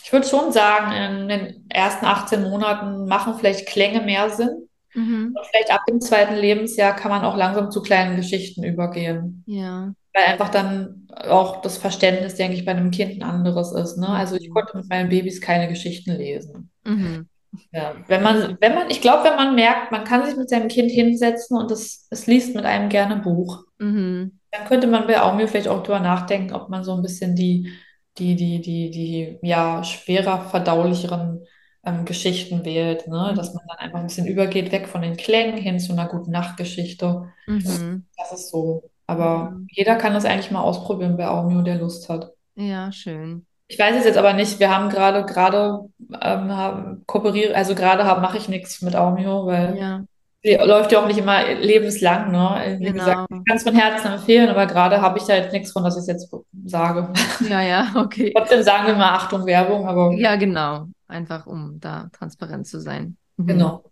Ich 0.03 0.11
würde 0.11 0.28
schon 0.28 0.51
sagen, 0.51 0.91
in 0.91 1.30
den 1.30 1.65
ersten 1.70 2.05
18 2.05 2.41
Monaten 2.43 3.05
machen 3.05 3.36
vielleicht 3.38 3.67
Klänge 3.67 4.01
mehr 4.01 4.30
Sinn. 4.30 4.67
Mhm. 4.93 5.36
Und 5.38 5.45
vielleicht 5.47 5.72
ab 5.72 5.82
dem 5.88 6.01
zweiten 6.01 6.36
Lebensjahr 6.36 6.95
kann 6.95 7.11
man 7.11 7.24
auch 7.24 7.38
langsam 7.38 7.70
zu 7.72 7.82
kleinen 7.82 8.15
Geschichten 8.15 8.63
übergehen. 8.63 9.43
Ja. 9.45 9.93
Weil 10.13 10.26
einfach 10.26 10.49
dann 10.49 11.07
auch 11.13 11.61
das 11.61 11.78
Verständnis, 11.78 12.36
denke 12.36 12.55
ich, 12.57 12.65
bei 12.65 12.72
einem 12.72 12.89
Kind 12.89 13.22
ein 13.22 13.30
anderes 13.30 13.72
ist. 13.72 13.97
Ne? 13.97 14.09
Also 14.09 14.36
ich 14.36 14.49
Mhm. 14.49 14.53
konnte 14.53 14.78
mit 14.78 14.89
meinen 14.89 15.09
Babys 15.09 15.41
keine 15.41 15.67
Geschichten 15.67 16.11
lesen. 16.11 16.72
Mhm. 16.84 17.30
Ja, 17.72 17.95
wenn 18.08 18.24
man, 18.24 18.58
wenn 18.62 18.76
man, 18.76 18.89
ich 18.89 19.02
glaube, 19.02 19.24
wenn 19.26 19.36
man 19.36 19.56
merkt, 19.56 19.91
man 19.91 20.04
kann 20.04 20.26
sich 20.26 20.36
mit 20.36 20.50
seinem 20.50 20.68
Kind 20.70 20.91
hinsetzen 20.91 21.58
und 21.58 21.72
es, 21.72 22.08
es 22.10 22.28
liest 22.28 22.56
mit 22.56 22.66
einem 22.66 22.89
gerne 22.89 23.18
Buch, 23.18 23.64
Mhm. 23.80 24.39
dann 24.52 24.68
könnte 24.68 24.88
man 24.88 25.08
bei 25.08 25.22
Aumio 25.22 25.47
vielleicht 25.47 25.68
auch 25.68 25.84
drüber 25.84 26.00
nachdenken, 26.00 26.54
ob 26.54 26.70
man 26.70 26.84
so 26.84 26.93
ein 26.95 27.02
bisschen 27.04 27.36
die, 27.36 27.72
die, 28.18 28.36
die, 28.36 28.62
die, 28.62 28.91
die, 28.91 29.39
ja, 29.43 29.84
schwerer 29.84 30.50
verdaulicheren 30.50 31.45
ähm, 31.86 32.06
Geschichten 32.06 32.66
wählt, 32.66 33.08
ne? 33.08 33.34
Dass 33.36 33.54
man 33.54 33.66
dann 33.68 33.78
einfach 33.80 34.00
ein 34.00 34.08
bisschen 34.08 34.28
übergeht, 34.28 34.72
weg 34.72 34.88
von 34.88 35.02
den 35.02 35.18
Klängen 35.18 35.58
hin 35.58 35.80
zu 35.80 35.93
einer 35.93 36.08
guten 36.10 36.32
Nachtgeschichte. 36.32 37.32
Mhm. 37.47 38.04
Das 38.18 38.32
ist 38.34 38.50
so. 38.50 38.91
Aber 39.08 39.60
Mhm. 39.60 39.70
jeder 39.70 39.95
kann 39.97 40.14
das 40.14 40.26
eigentlich 40.26 40.52
mal 40.52 40.62
ausprobieren 40.62 41.18
bei 41.18 41.28
Aumio, 41.28 41.62
der 41.64 41.78
Lust 41.80 42.10
hat. 42.10 42.34
Ja, 42.56 42.91
schön. 42.91 43.47
Ich 43.70 43.78
weiß 43.78 43.95
es 43.97 44.03
jetzt 44.03 44.17
aber 44.17 44.34
nicht. 44.34 44.59
Wir 44.59 44.76
haben 44.76 44.89
gerade, 44.89 45.24
gerade, 45.26 45.89
ähm, 46.22 46.51
haben, 46.51 47.03
kooperiere, 47.05 47.55
also 47.55 47.76
gerade 47.76 48.03
mache 48.20 48.38
ich 48.38 48.49
nichts 48.49 48.82
mit 48.82 48.95
Aumio, 48.95 49.45
weil 49.45 49.78
Ja, 49.78 50.03
die 50.43 50.55
läuft 50.55 50.91
ja 50.91 51.01
auch 51.01 51.07
nicht 51.07 51.20
immer 51.20 51.53
lebenslang, 51.53 52.32
ne? 52.32 52.78
Wie 52.80 52.91
gesagt, 52.91 53.30
genau. 53.30 53.41
ich 53.41 53.45
kann 53.47 53.57
es 53.57 53.63
von 53.63 53.76
Herzen 53.76 54.13
empfehlen, 54.13 54.49
aber 54.49 54.65
gerade 54.65 55.01
habe 55.01 55.20
ich 55.20 55.26
da 55.26 55.36
jetzt 55.36 55.53
nichts 55.53 55.72
von, 55.72 55.84
dass 55.84 55.97
ich 55.97 56.01
es 56.01 56.07
jetzt 56.07 56.34
sage. 56.65 57.13
Ja, 57.47 57.61
ja, 57.61 57.91
okay. 57.95 58.34
Trotzdem 58.36 58.63
sagen 58.63 58.88
wir 58.88 58.95
mal 58.95 59.13
Achtung, 59.13 59.45
Werbung, 59.45 59.88
aber 59.88 60.13
Ja, 60.13 60.36
genau. 60.36 60.88
Einfach 61.07 61.45
um 61.45 61.80
da 61.80 62.09
transparent 62.11 62.65
zu 62.65 62.80
sein. 62.80 63.17
Mhm. 63.38 63.47
genau. 63.47 63.84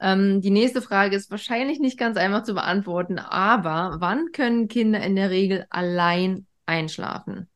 Ähm, 0.00 0.40
die 0.40 0.50
nächste 0.50 0.82
Frage 0.82 1.14
ist 1.14 1.30
wahrscheinlich 1.30 1.78
nicht 1.78 1.96
ganz 1.96 2.16
einfach 2.16 2.42
zu 2.42 2.54
beantworten, 2.54 3.20
aber 3.20 3.98
wann 4.00 4.32
können 4.32 4.66
Kinder 4.66 5.00
in 5.00 5.14
der 5.14 5.30
Regel 5.30 5.64
allein 5.70 6.46
einschlafen? 6.66 7.48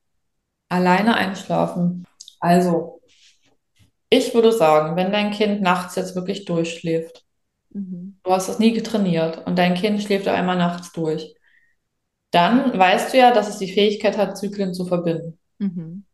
Alleine 0.69 1.15
einschlafen. 1.15 2.07
Also, 2.41 3.01
ich 4.09 4.35
würde 4.35 4.53
sagen, 4.53 4.97
wenn 4.97 5.13
dein 5.13 5.31
Kind 5.31 5.63
nachts 5.63 5.97
jetzt 5.97 6.15
wirklich 6.15 6.45
durchschläft, 6.45 7.25
Mhm. 7.71 8.19
du 8.23 8.31
hast 8.31 8.49
es 8.49 8.59
nie 8.59 8.73
getrainiert 8.73 9.47
und 9.47 9.59
dein 9.59 9.75
Kind 9.75 10.03
schläft 10.03 10.29
einmal 10.29 10.57
nachts 10.57 10.93
durch, 10.93 11.35
dann 12.31 12.77
weißt 12.79 13.13
du 13.13 13.19
ja, 13.19 13.33
dass 13.33 13.49
es 13.49 13.59
die 13.59 13.71
Fähigkeit 13.71 14.17
hat, 14.17 14.39
Zyklen 14.39 14.73
zu 14.73 14.87
verbinden. 14.87 15.39
Mhm. 15.59 16.05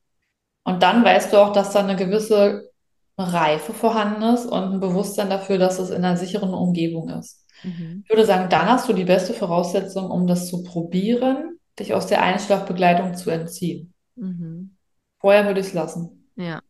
Und 0.64 0.82
dann 0.82 1.04
weißt 1.04 1.32
du 1.32 1.38
auch, 1.38 1.52
dass 1.52 1.70
da 1.72 1.80
eine 1.80 1.96
gewisse 1.96 2.70
Reife 3.18 3.72
vorhanden 3.72 4.22
ist 4.22 4.46
und 4.46 4.74
ein 4.74 4.80
Bewusstsein 4.80 5.30
dafür, 5.30 5.58
dass 5.58 5.78
es 5.78 5.90
in 5.90 6.04
einer 6.04 6.16
sicheren 6.16 6.54
Umgebung 6.54 7.08
ist. 7.10 7.46
Mhm. 7.62 8.02
Ich 8.04 8.10
würde 8.10 8.26
sagen, 8.26 8.48
dann 8.48 8.66
hast 8.66 8.88
du 8.88 8.92
die 8.92 9.04
beste 9.04 9.34
Voraussetzung, 9.34 10.10
um 10.10 10.26
das 10.26 10.48
zu 10.48 10.62
probieren, 10.62 11.58
dich 11.78 11.94
aus 11.94 12.06
der 12.06 12.22
Einschlafbegleitung 12.22 13.14
zu 13.14 13.30
entziehen. 13.30 13.91
Mhm. 14.16 14.76
Vorher 15.20 15.46
würde 15.46 15.60
ich 15.60 15.68
es 15.68 15.72
lassen. 15.72 16.30
Ja, 16.36 16.62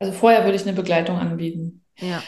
Also 0.00 0.12
vorher 0.12 0.44
würde 0.44 0.56
ich 0.56 0.62
eine 0.64 0.74
Begleitung 0.74 1.18
anbieten. 1.18 1.84
ja. 2.00 2.22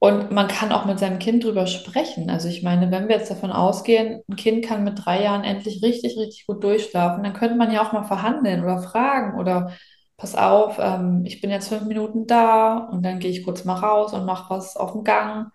Und 0.00 0.30
man 0.30 0.46
kann 0.46 0.70
auch 0.70 0.84
mit 0.84 1.00
seinem 1.00 1.18
Kind 1.18 1.42
drüber 1.42 1.66
sprechen. 1.66 2.30
Also 2.30 2.48
ich 2.48 2.62
meine, 2.62 2.90
wenn 2.92 3.08
wir 3.08 3.16
jetzt 3.16 3.30
davon 3.32 3.50
ausgehen, 3.50 4.22
ein 4.28 4.36
Kind 4.36 4.64
kann 4.64 4.84
mit 4.84 5.04
drei 5.04 5.22
Jahren 5.24 5.42
endlich 5.42 5.82
richtig, 5.82 6.16
richtig 6.16 6.46
gut 6.46 6.62
durchschlafen, 6.62 7.24
dann 7.24 7.32
könnte 7.32 7.56
man 7.56 7.72
ja 7.72 7.82
auch 7.84 7.92
mal 7.92 8.04
verhandeln 8.04 8.62
oder 8.62 8.80
fragen 8.80 9.38
oder 9.40 9.72
pass 10.16 10.36
auf, 10.36 10.78
ähm, 10.80 11.24
ich 11.26 11.40
bin 11.40 11.50
jetzt 11.50 11.68
fünf 11.68 11.82
Minuten 11.86 12.26
da 12.26 12.78
und 12.78 13.02
dann 13.04 13.18
gehe 13.18 13.30
ich 13.30 13.44
kurz 13.44 13.64
mal 13.64 13.74
raus 13.74 14.12
und 14.12 14.24
mache 14.24 14.50
was 14.54 14.76
auf 14.76 14.92
dem 14.92 15.02
Gang. 15.04 15.50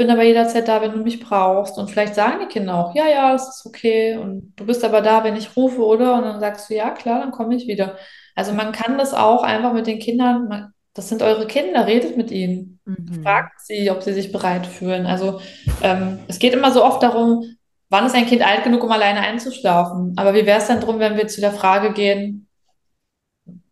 Ich 0.00 0.06
bin 0.06 0.14
aber 0.14 0.22
jederzeit 0.22 0.66
da, 0.66 0.80
wenn 0.80 0.92
du 0.92 1.02
mich 1.02 1.20
brauchst. 1.20 1.76
Und 1.76 1.90
vielleicht 1.90 2.14
sagen 2.14 2.38
die 2.40 2.46
Kinder 2.46 2.74
auch, 2.74 2.94
ja, 2.94 3.06
ja, 3.06 3.34
es 3.34 3.46
ist 3.46 3.66
okay. 3.66 4.16
Und 4.16 4.54
du 4.56 4.64
bist 4.64 4.82
aber 4.82 5.02
da, 5.02 5.24
wenn 5.24 5.36
ich 5.36 5.54
rufe, 5.56 5.84
oder? 5.84 6.14
Und 6.14 6.22
dann 6.22 6.40
sagst 6.40 6.70
du, 6.70 6.74
ja, 6.74 6.88
klar, 6.88 7.20
dann 7.20 7.32
komme 7.32 7.54
ich 7.54 7.66
wieder. 7.66 7.98
Also 8.34 8.54
man 8.54 8.72
kann 8.72 8.96
das 8.96 9.12
auch 9.12 9.42
einfach 9.42 9.74
mit 9.74 9.86
den 9.86 9.98
Kindern, 9.98 10.48
man, 10.48 10.72
das 10.94 11.10
sind 11.10 11.20
eure 11.20 11.46
Kinder, 11.46 11.86
redet 11.86 12.16
mit 12.16 12.30
ihnen. 12.30 12.80
Mhm. 12.86 13.22
Fragt 13.22 13.60
sie, 13.60 13.90
ob 13.90 14.02
sie 14.02 14.14
sich 14.14 14.32
bereit 14.32 14.66
fühlen. 14.66 15.04
Also 15.04 15.42
ähm, 15.82 16.20
es 16.28 16.38
geht 16.38 16.54
immer 16.54 16.72
so 16.72 16.82
oft 16.82 17.02
darum, 17.02 17.44
wann 17.90 18.06
ist 18.06 18.14
ein 18.14 18.24
Kind 18.24 18.40
alt 18.40 18.64
genug, 18.64 18.82
um 18.82 18.90
alleine 18.92 19.20
einzuschlafen? 19.20 20.14
Aber 20.16 20.32
wie 20.32 20.46
wäre 20.46 20.60
es 20.60 20.66
denn 20.66 20.80
drum, 20.80 20.98
wenn 20.98 21.18
wir 21.18 21.28
zu 21.28 21.42
der 21.42 21.52
Frage 21.52 21.92
gehen, 21.92 22.48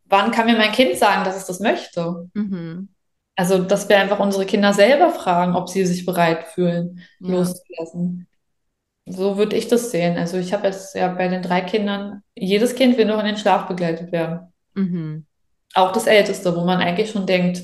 wann 0.04 0.30
kann 0.30 0.44
mir 0.44 0.58
mein 0.58 0.72
Kind 0.72 0.96
sagen, 0.98 1.24
dass 1.24 1.36
es 1.36 1.46
das 1.46 1.60
möchte? 1.60 2.28
Mhm. 2.34 2.67
Also, 3.39 3.59
dass 3.59 3.89
wir 3.89 4.01
einfach 4.01 4.18
unsere 4.18 4.47
Kinder 4.47 4.72
selber 4.72 5.11
fragen, 5.11 5.55
ob 5.55 5.68
sie 5.68 5.86
sich 5.86 6.05
bereit 6.05 6.43
fühlen, 6.49 7.01
Ja. 7.20 7.34
loszulassen. 7.36 8.26
So 9.07 9.39
würde 9.39 9.55
ich 9.55 9.68
das 9.68 9.93
sehen. 9.93 10.18
Also 10.18 10.39
ich 10.39 10.53
habe 10.53 10.66
jetzt 10.66 10.97
ja 10.97 11.07
bei 11.07 11.28
den 11.28 11.41
drei 11.43 11.61
Kindern, 11.61 12.22
jedes 12.34 12.74
Kind 12.74 12.99
will 12.99 13.05
noch 13.05 13.20
in 13.20 13.26
den 13.26 13.36
Schlaf 13.36 13.68
begleitet 13.68 14.11
werden. 14.11 14.53
Mhm. 14.74 15.24
Auch 15.74 15.93
das 15.93 16.09
Älteste, 16.09 16.57
wo 16.57 16.64
man 16.64 16.80
eigentlich 16.80 17.12
schon 17.12 17.26
denkt, 17.26 17.62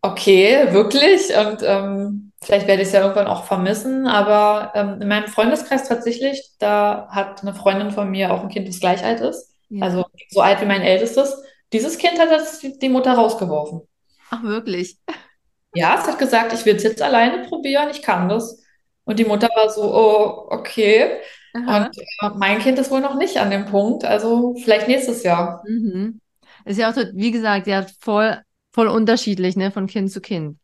okay, 0.00 0.72
wirklich? 0.72 1.36
Und 1.36 1.62
ähm, 1.62 2.32
vielleicht 2.40 2.66
werde 2.66 2.80
ich 2.80 2.88
es 2.88 2.94
ja 2.94 3.02
irgendwann 3.02 3.26
auch 3.26 3.44
vermissen. 3.44 4.06
Aber 4.06 4.72
ähm, 4.74 5.02
in 5.02 5.08
meinem 5.08 5.28
Freundeskreis 5.28 5.86
tatsächlich, 5.86 6.42
da 6.58 7.08
hat 7.10 7.42
eine 7.42 7.52
Freundin 7.52 7.90
von 7.90 8.10
mir 8.10 8.32
auch 8.32 8.42
ein 8.42 8.48
Kind, 8.48 8.66
das 8.68 8.80
gleich 8.80 9.04
alt 9.04 9.20
ist. 9.20 9.54
Ja. 9.68 9.84
Also 9.84 10.06
so 10.30 10.40
alt 10.40 10.62
wie 10.62 10.66
mein 10.66 10.80
Ältestes. 10.80 11.36
Dieses 11.72 11.98
Kind 11.98 12.18
hat 12.18 12.30
jetzt 12.30 12.82
die 12.82 12.88
Mutter 12.88 13.12
rausgeworfen. 13.14 13.82
Ach, 14.30 14.42
wirklich? 14.42 14.98
Ja, 15.74 15.96
es 16.00 16.06
hat 16.06 16.18
gesagt, 16.18 16.52
ich 16.52 16.64
will 16.66 16.76
es 16.76 16.82
jetzt 16.82 17.00
alleine 17.02 17.44
probieren, 17.48 17.90
ich 17.90 18.02
kann 18.02 18.28
das. 18.28 18.60
Und 19.04 19.18
die 19.18 19.24
Mutter 19.24 19.48
war 19.54 19.70
so, 19.70 19.82
oh, 19.82 20.46
okay. 20.50 21.20
Und 21.54 21.66
Aha. 21.66 21.90
äh, 22.22 22.28
mein 22.36 22.58
Kind 22.58 22.78
ist 22.78 22.90
wohl 22.90 23.00
noch 23.00 23.16
nicht 23.16 23.36
an 23.38 23.50
dem 23.50 23.66
Punkt, 23.66 24.04
also 24.04 24.54
vielleicht 24.62 24.88
nächstes 24.88 25.22
Jahr. 25.22 25.62
Mhm. 25.66 26.20
Ist 26.64 26.78
ja 26.78 26.90
auch, 26.90 26.94
so, 26.94 27.02
wie 27.14 27.30
gesagt, 27.30 27.66
ja, 27.66 27.86
voll, 28.00 28.38
voll 28.72 28.88
unterschiedlich, 28.88 29.56
ne, 29.56 29.70
von 29.70 29.86
Kind 29.86 30.10
zu 30.10 30.20
Kind. 30.20 30.58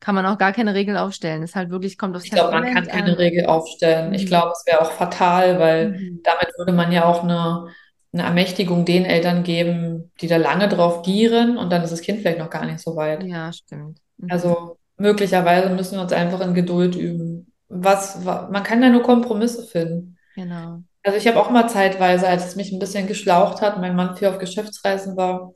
Kann 0.00 0.14
man 0.14 0.26
auch 0.26 0.38
gar 0.38 0.52
keine 0.52 0.74
Regel 0.74 0.96
aufstellen. 0.96 1.42
Es 1.42 1.54
halt 1.54 1.70
wirklich 1.70 1.96
kommt 1.98 2.14
aufs 2.16 2.24
Ich 2.26 2.30
glaube, 2.30 2.52
man 2.52 2.64
kann 2.74 2.86
keine 2.86 3.12
an. 3.12 3.14
Regel 3.14 3.46
aufstellen. 3.46 4.12
Ich 4.14 4.24
Mhm. 4.24 4.28
glaube, 4.28 4.52
es 4.52 4.64
wäre 4.66 4.82
auch 4.82 4.92
fatal, 4.92 5.58
weil 5.58 5.90
Mhm. 5.92 6.20
damit 6.24 6.48
würde 6.58 6.72
man 6.72 6.92
ja 6.92 7.04
auch 7.06 7.22
eine, 7.22 7.68
eine 8.14 8.24
Ermächtigung 8.24 8.86
den 8.86 9.04
Eltern 9.04 9.42
geben, 9.42 10.12
die 10.22 10.28
da 10.28 10.38
lange 10.38 10.68
drauf 10.68 11.02
gieren 11.02 11.58
und 11.58 11.70
dann 11.70 11.82
ist 11.82 11.90
das 11.92 12.00
Kind 12.00 12.20
vielleicht 12.20 12.38
noch 12.38 12.50
gar 12.50 12.64
nicht 12.64 12.80
so 12.80 12.96
weit. 12.96 13.24
Ja, 13.24 13.52
stimmt. 13.52 14.00
Mhm. 14.18 14.30
Also 14.30 14.78
möglicherweise 14.96 15.70
müssen 15.70 15.96
wir 15.96 16.02
uns 16.02 16.12
einfach 16.12 16.40
in 16.40 16.54
Geduld 16.54 16.94
üben. 16.96 17.52
Was, 17.68 18.24
wa- 18.24 18.48
man 18.50 18.62
kann 18.62 18.82
ja 18.82 18.88
nur 18.90 19.02
Kompromisse 19.02 19.66
finden. 19.66 20.16
Genau. 20.36 20.84
Also 21.02 21.18
ich 21.18 21.26
habe 21.28 21.40
auch 21.40 21.50
mal 21.50 21.68
zeitweise, 21.68 22.26
als 22.28 22.46
es 22.46 22.56
mich 22.56 22.72
ein 22.72 22.78
bisschen 22.78 23.06
geschlaucht 23.06 23.60
hat, 23.60 23.78
mein 23.80 23.96
Mann 23.96 24.16
viel 24.16 24.28
auf 24.28 24.38
Geschäftsreisen 24.38 25.16
war, 25.16 25.54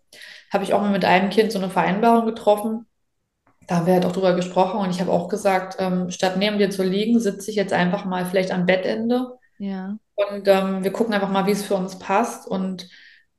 habe 0.52 0.64
ich 0.64 0.74
auch 0.74 0.80
mal 0.82 0.90
mit 0.92 1.04
einem 1.04 1.30
Kind 1.30 1.52
so 1.52 1.58
eine 1.58 1.70
Vereinbarung 1.70 2.26
getroffen. 2.26 2.86
Da 3.68 3.76
haben 3.76 3.86
wir 3.86 3.94
halt 3.94 4.06
auch 4.06 4.12
drüber 4.12 4.34
gesprochen 4.34 4.80
und 4.80 4.90
ich 4.90 5.00
habe 5.00 5.12
auch 5.12 5.28
gesagt, 5.28 5.76
ähm, 5.78 6.10
statt 6.10 6.36
neben 6.38 6.58
dir 6.58 6.70
zu 6.70 6.82
liegen, 6.82 7.20
sitze 7.20 7.50
ich 7.50 7.56
jetzt 7.56 7.72
einfach 7.72 8.04
mal 8.04 8.26
vielleicht 8.26 8.50
am 8.52 8.66
Bettende 8.66 9.38
Ja. 9.58 9.98
Und 10.30 10.48
ähm, 10.48 10.84
wir 10.84 10.92
gucken 10.92 11.14
einfach 11.14 11.30
mal, 11.30 11.46
wie 11.46 11.52
es 11.52 11.64
für 11.64 11.74
uns 11.74 11.98
passt. 11.98 12.46
Und 12.48 12.88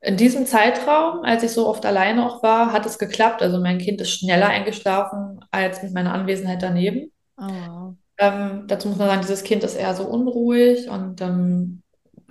in 0.01 0.17
diesem 0.17 0.45
Zeitraum, 0.45 1.23
als 1.23 1.43
ich 1.43 1.51
so 1.51 1.67
oft 1.67 1.85
alleine 1.85 2.25
auch 2.25 2.41
war, 2.41 2.71
hat 2.71 2.85
es 2.85 2.97
geklappt. 2.99 3.41
Also 3.41 3.59
mein 3.59 3.79
Kind 3.79 3.99
ist 4.01 4.11
schneller 4.11 4.47
eingeschlafen 4.47 5.43
als 5.51 5.83
mit 5.83 5.93
meiner 5.93 6.13
Anwesenheit 6.13 6.63
daneben. 6.63 7.11
Oh. 7.37 7.93
Ähm, 8.17 8.65
dazu 8.67 8.87
muss 8.87 8.97
man 8.97 9.07
sagen, 9.07 9.21
dieses 9.21 9.43
Kind 9.43 9.63
ist 9.63 9.75
eher 9.75 9.93
so 9.95 10.05
unruhig 10.05 10.89
und 10.89 11.21
ähm, 11.21 11.83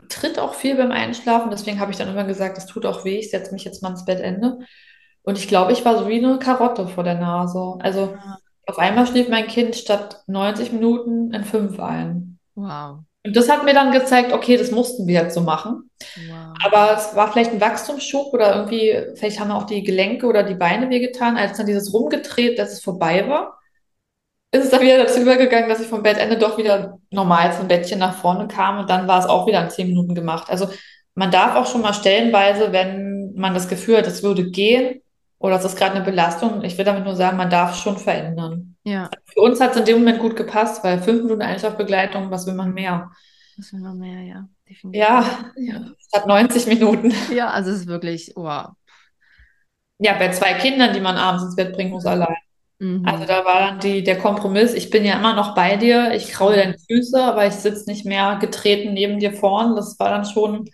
tritt 0.08 0.38
auch 0.38 0.54
viel 0.54 0.76
beim 0.76 0.92
Einschlafen. 0.92 1.50
Deswegen 1.50 1.80
habe 1.80 1.92
ich 1.92 1.98
dann 1.98 2.08
immer 2.08 2.24
gesagt, 2.24 2.58
es 2.58 2.66
tut 2.66 2.86
auch 2.86 3.04
weh, 3.04 3.18
ich 3.18 3.30
setze 3.30 3.52
mich 3.52 3.64
jetzt 3.64 3.82
mal 3.82 3.90
ins 3.90 4.04
Bettende. 4.04 4.58
Und 5.22 5.38
ich 5.38 5.48
glaube, 5.48 5.72
ich 5.72 5.84
war 5.84 5.98
so 5.98 6.08
wie 6.08 6.24
eine 6.24 6.38
Karotte 6.38 6.88
vor 6.88 7.04
der 7.04 7.16
Nase. 7.16 7.76
Also 7.80 8.16
Ah, 8.16 8.38
auf 8.66 8.78
einmal 8.78 9.06
schlief 9.06 9.28
mein 9.28 9.46
Kind 9.46 9.76
statt 9.76 10.22
90 10.26 10.72
Minuten 10.72 11.32
in 11.32 11.44
fünf 11.44 11.80
ein. 11.80 12.38
Wow. 12.54 13.04
Und 13.28 13.36
das 13.36 13.50
hat 13.50 13.62
mir 13.64 13.74
dann 13.74 13.92
gezeigt, 13.92 14.32
okay, 14.32 14.56
das 14.56 14.70
mussten 14.70 15.06
wir 15.06 15.22
jetzt 15.22 15.34
so 15.34 15.42
machen. 15.42 15.90
Wow. 16.28 16.54
Aber 16.64 16.96
es 16.96 17.14
war 17.14 17.30
vielleicht 17.30 17.52
ein 17.52 17.60
Wachstumsschub 17.60 18.32
oder 18.32 18.56
irgendwie, 18.56 18.98
vielleicht 19.16 19.38
haben 19.38 19.50
auch 19.50 19.64
die 19.64 19.82
Gelenke 19.82 20.26
oder 20.26 20.42
die 20.42 20.54
Beine 20.54 20.88
wehgetan, 20.88 21.36
als 21.36 21.58
dann 21.58 21.66
dieses 21.66 21.92
rumgedreht, 21.92 22.58
dass 22.58 22.72
es 22.72 22.82
vorbei 22.82 23.28
war. 23.28 23.58
Ist 24.50 24.64
es 24.64 24.70
dann 24.70 24.80
wieder 24.80 24.96
dazu 24.96 25.20
übergegangen, 25.20 25.68
dass 25.68 25.80
ich 25.80 25.88
vom 25.88 26.02
Bettende 26.02 26.38
doch 26.38 26.56
wieder 26.56 26.98
normal 27.10 27.52
zum 27.52 27.68
Bettchen 27.68 27.98
nach 27.98 28.14
vorne 28.14 28.48
kam 28.48 28.78
und 28.78 28.88
dann 28.88 29.06
war 29.06 29.18
es 29.18 29.26
auch 29.26 29.46
wieder 29.46 29.62
in 29.62 29.68
zehn 29.68 29.88
Minuten 29.88 30.14
gemacht. 30.14 30.48
Also 30.48 30.70
man 31.14 31.30
darf 31.30 31.54
auch 31.54 31.70
schon 31.70 31.82
mal 31.82 31.92
stellenweise, 31.92 32.72
wenn 32.72 33.34
man 33.34 33.52
das 33.52 33.68
Gefühl 33.68 33.98
hat, 33.98 34.06
es 34.06 34.22
würde 34.22 34.50
gehen 34.50 35.02
oder 35.38 35.56
es 35.56 35.66
ist 35.66 35.76
gerade 35.76 35.96
eine 35.96 36.04
Belastung, 36.04 36.64
ich 36.64 36.78
will 36.78 36.86
damit 36.86 37.04
nur 37.04 37.14
sagen, 37.14 37.36
man 37.36 37.50
darf 37.50 37.76
schon 37.76 37.98
verändern. 37.98 38.77
Ja, 38.88 39.10
Für 39.32 39.40
uns 39.42 39.60
hat 39.60 39.72
es 39.72 39.76
in 39.78 39.84
dem 39.86 39.98
Moment 40.00 40.18
gut 40.20 40.36
gepasst, 40.36 40.84
weil 40.84 41.00
fünf 41.02 41.22
Minuten 41.22 41.42
Einschlafbegleitung, 41.42 42.30
was 42.30 42.46
will 42.46 42.54
man 42.54 42.74
mehr? 42.74 43.10
das 43.56 43.72
will 43.72 43.80
noch 43.80 43.94
mehr, 43.94 44.22
ja, 44.22 44.48
definitiv. 44.68 45.08
Ja, 45.08 45.52
Ja. 45.54 45.94
statt 46.08 46.26
90 46.26 46.66
Minuten. 46.66 47.12
Ja, 47.28 47.50
also 47.50 47.70
es 47.70 47.80
ist 47.82 47.86
wirklich, 47.86 48.32
wow. 48.36 48.74
Ja, 49.98 50.14
bei 50.14 50.30
zwei 50.30 50.54
Kindern, 50.54 50.92
die 50.94 51.00
man 51.00 51.16
abends 51.16 51.44
ins 51.44 51.56
Bett 51.56 51.72
bringen 51.74 51.90
muss, 51.90 52.06
allein. 52.06 52.36
Also 53.02 53.24
Mhm. 53.24 53.26
da 53.26 53.44
war 53.44 53.60
dann 53.60 53.80
die, 53.80 54.02
der 54.04 54.18
Kompromiss, 54.18 54.74
ich 54.74 54.90
bin 54.90 55.04
ja 55.04 55.18
immer 55.18 55.34
noch 55.34 55.54
bei 55.54 55.76
dir, 55.76 56.12
ich 56.14 56.30
kraule 56.30 56.56
Mhm. 56.56 56.60
deine 56.60 56.78
Füße, 56.78 57.22
aber 57.22 57.46
ich 57.46 57.54
sitze 57.54 57.90
nicht 57.90 58.06
mehr 58.06 58.36
getreten 58.40 58.94
neben 58.94 59.20
dir 59.20 59.32
vorn. 59.32 59.76
Das 59.76 59.98
war 60.00 60.10
dann 60.10 60.24
schon 60.26 60.66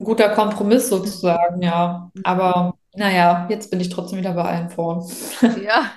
ein 0.00 0.04
guter 0.04 0.30
Kompromiss 0.30 0.88
sozusagen, 0.90 1.62
ja. 1.62 2.10
Mhm. 2.14 2.24
Aber 2.24 2.74
naja, 2.96 3.46
jetzt 3.50 3.70
bin 3.70 3.80
ich 3.80 3.90
trotzdem 3.90 4.18
wieder 4.20 4.34
bei 4.34 4.44
allen 4.44 4.70
vorn. 4.70 5.04
Ja, 5.54 5.92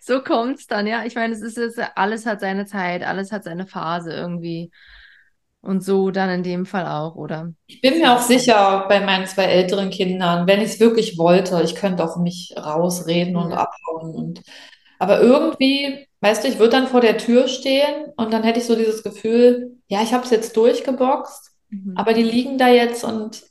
so 0.00 0.22
kommt's 0.22 0.66
dann, 0.66 0.86
ja. 0.86 1.04
Ich 1.04 1.14
meine, 1.14 1.34
es 1.34 1.42
ist 1.42 1.56
jetzt, 1.56 1.78
alles 1.96 2.26
hat 2.26 2.40
seine 2.40 2.66
Zeit, 2.66 3.02
alles 3.02 3.32
hat 3.32 3.44
seine 3.44 3.66
Phase 3.66 4.12
irgendwie. 4.12 4.70
Und 5.62 5.84
so 5.84 6.10
dann 6.10 6.30
in 6.30 6.42
dem 6.42 6.66
Fall 6.66 6.86
auch, 6.86 7.16
oder? 7.16 7.52
Ich 7.66 7.80
bin 7.82 7.98
mir 7.98 8.12
auch 8.14 8.20
sicher 8.22 8.86
bei 8.88 9.00
meinen 9.00 9.26
zwei 9.26 9.44
älteren 9.44 9.90
Kindern, 9.90 10.46
wenn 10.46 10.60
ich 10.60 10.72
es 10.72 10.80
wirklich 10.80 11.18
wollte, 11.18 11.62
ich 11.62 11.74
könnte 11.74 12.02
auch 12.04 12.16
mich 12.16 12.54
rausreden 12.56 13.36
und 13.36 13.52
Ja. 13.52 13.58
abhauen. 13.58 14.14
Und, 14.14 14.42
aber 14.98 15.20
irgendwie, 15.20 16.06
weißt 16.20 16.44
du, 16.44 16.48
ich 16.48 16.58
würde 16.58 16.72
dann 16.72 16.88
vor 16.88 17.00
der 17.00 17.18
Tür 17.18 17.48
stehen 17.48 18.06
und 18.16 18.32
dann 18.32 18.42
hätte 18.42 18.58
ich 18.60 18.66
so 18.66 18.74
dieses 18.76 19.02
Gefühl, 19.02 19.78
ja, 19.88 20.02
ich 20.02 20.12
habe 20.12 20.24
es 20.24 20.30
jetzt 20.30 20.56
durchgeboxt, 20.56 21.52
Mhm. 21.70 21.94
aber 21.96 22.12
die 22.14 22.22
liegen 22.24 22.58
da 22.58 22.68
jetzt 22.68 23.04
und 23.04 23.42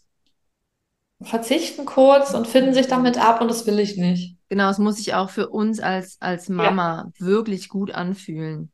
verzichten 1.21 1.85
kurz 1.85 2.33
und 2.33 2.45
finden 2.47 2.73
sich 2.73 2.87
Mhm. 2.87 2.89
damit 2.89 3.17
ab 3.17 3.39
und 3.41 3.49
das 3.49 3.65
will 3.65 3.79
ich 3.79 3.95
nicht. 3.97 4.37
Genau, 4.49 4.69
es 4.69 4.79
muss 4.79 4.97
sich 4.97 5.13
auch 5.13 5.29
für 5.29 5.49
uns 5.49 5.79
als, 5.79 6.17
als 6.19 6.47
Ja. 6.47 6.55
Mama 6.55 7.11
wirklich 7.19 7.69
gut 7.69 7.91
anfühlen. 7.91 8.71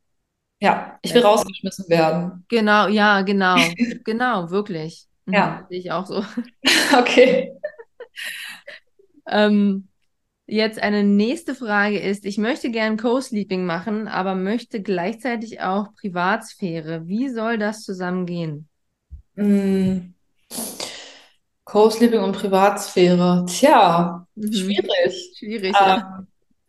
Ja, 0.58 0.98
ich 1.02 1.14
will 1.14 1.22
rausgeschmissen 1.22 1.88
werden. 1.88 2.44
Genau, 2.48 2.88
ja, 2.88 3.20
genau. 3.22 3.56
Genau, 4.04 4.50
wirklich. 4.50 5.06
Mhm. 5.26 5.34
Ja, 5.34 5.66
Sehe 5.68 5.78
ich 5.80 5.90
auch 5.92 6.06
so. 6.06 6.24
okay. 6.98 7.52
Ähm, 9.28 9.88
jetzt 10.46 10.80
eine 10.80 11.02
nächste 11.02 11.56
Frage 11.56 11.98
ist, 11.98 12.24
ich 12.24 12.38
möchte 12.38 12.70
gern 12.70 12.96
Co-Sleeping 12.96 13.66
machen, 13.66 14.06
aber 14.06 14.36
möchte 14.36 14.80
gleichzeitig 14.80 15.60
auch 15.62 15.92
Privatsphäre. 16.00 17.08
Wie 17.08 17.28
soll 17.28 17.58
das 17.58 17.82
zusammengehen? 17.82 18.68
Hm, 19.34 20.14
Co-Sleeping 21.66 22.20
und 22.22 22.32
Privatsphäre. 22.32 23.44
Tja, 23.48 24.26
Mhm. 24.36 24.52
schwierig. 24.52 25.34
Schwierig, 25.38 25.74
ja. 25.84 25.96
Ähm, 26.18 26.26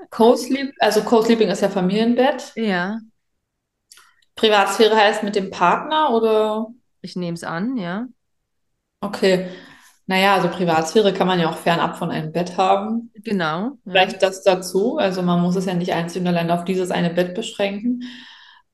Co-Sleep, 0.09 0.73
also 0.79 1.03
Co-Sleeping 1.03 1.49
ist 1.49 1.61
ja 1.61 1.69
Familienbett. 1.69 2.53
Ja, 2.55 2.99
Privatsphäre 4.35 4.95
heißt 4.95 5.23
mit 5.23 5.35
dem 5.35 5.49
Partner 5.51 6.11
oder? 6.11 6.67
ich 7.01 7.15
nehme 7.15 7.35
es 7.35 7.43
an, 7.43 7.77
ja. 7.77 8.07
Okay. 9.01 9.47
Naja, 10.07 10.35
also 10.35 10.49
Privatsphäre 10.49 11.13
kann 11.13 11.27
man 11.27 11.39
ja 11.39 11.49
auch 11.49 11.57
fernab 11.57 11.97
von 11.97 12.11
einem 12.11 12.31
Bett 12.31 12.57
haben. 12.57 13.11
Genau, 13.15 13.77
ja. 13.85 13.91
Vielleicht 13.91 14.21
das 14.23 14.43
dazu. 14.43 14.97
Also 14.97 15.21
man 15.21 15.41
muss 15.41 15.55
es 15.55 15.65
ja 15.65 15.73
nicht 15.73 15.93
einzig 15.93 16.21
und 16.21 16.27
allein 16.27 16.49
auf 16.51 16.63
dieses 16.65 16.91
eine 16.91 17.09
Bett 17.09 17.35
beschränken. 17.35 18.03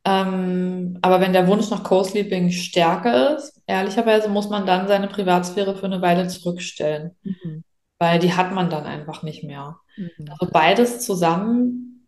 Ähm, 0.05 0.99
aber 1.01 1.21
wenn 1.21 1.33
der 1.33 1.47
Wunsch 1.47 1.69
nach 1.69 1.83
Co-Sleeping 1.83 2.51
stärker 2.51 3.37
ist, 3.37 3.52
ehrlicherweise 3.67 4.29
muss 4.29 4.49
man 4.49 4.65
dann 4.65 4.87
seine 4.87 5.07
Privatsphäre 5.07 5.75
für 5.75 5.85
eine 5.85 6.01
Weile 6.01 6.27
zurückstellen, 6.27 7.15
Mhm. 7.23 7.63
weil 7.99 8.19
die 8.19 8.33
hat 8.33 8.53
man 8.53 8.69
dann 8.69 8.85
einfach 8.85 9.23
nicht 9.23 9.43
mehr. 9.43 9.77
Mhm. 9.97 10.25
Also 10.29 10.51
beides 10.51 11.05
zusammen, 11.05 12.07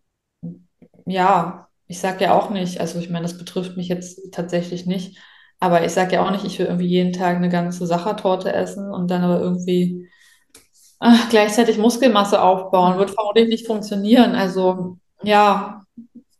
ja, 1.05 1.67
ich 1.87 1.99
sage 1.99 2.23
ja 2.25 2.33
auch 2.37 2.49
nicht, 2.49 2.79
also 2.79 2.99
ich 2.99 3.09
meine, 3.09 3.23
das 3.23 3.37
betrifft 3.37 3.77
mich 3.77 3.87
jetzt 3.87 4.33
tatsächlich 4.33 4.85
nicht, 4.85 5.17
aber 5.59 5.85
ich 5.85 5.91
sage 5.91 6.15
ja 6.15 6.25
auch 6.25 6.31
nicht, 6.31 6.45
ich 6.45 6.59
will 6.59 6.65
irgendwie 6.65 6.87
jeden 6.87 7.13
Tag 7.13 7.37
eine 7.37 7.49
ganze 7.49 7.85
Sachertorte 7.85 8.51
essen 8.53 8.91
und 8.91 9.09
dann 9.11 9.23
aber 9.23 9.39
irgendwie 9.39 10.07
ach, 10.99 11.29
gleichzeitig 11.29 11.77
Muskelmasse 11.77 12.41
aufbauen, 12.41 12.95
Mhm. 12.95 12.99
wird 12.99 13.11
vermutlich 13.11 13.47
nicht 13.47 13.67
funktionieren. 13.67 14.35
Also 14.35 14.97
ja, 15.23 15.83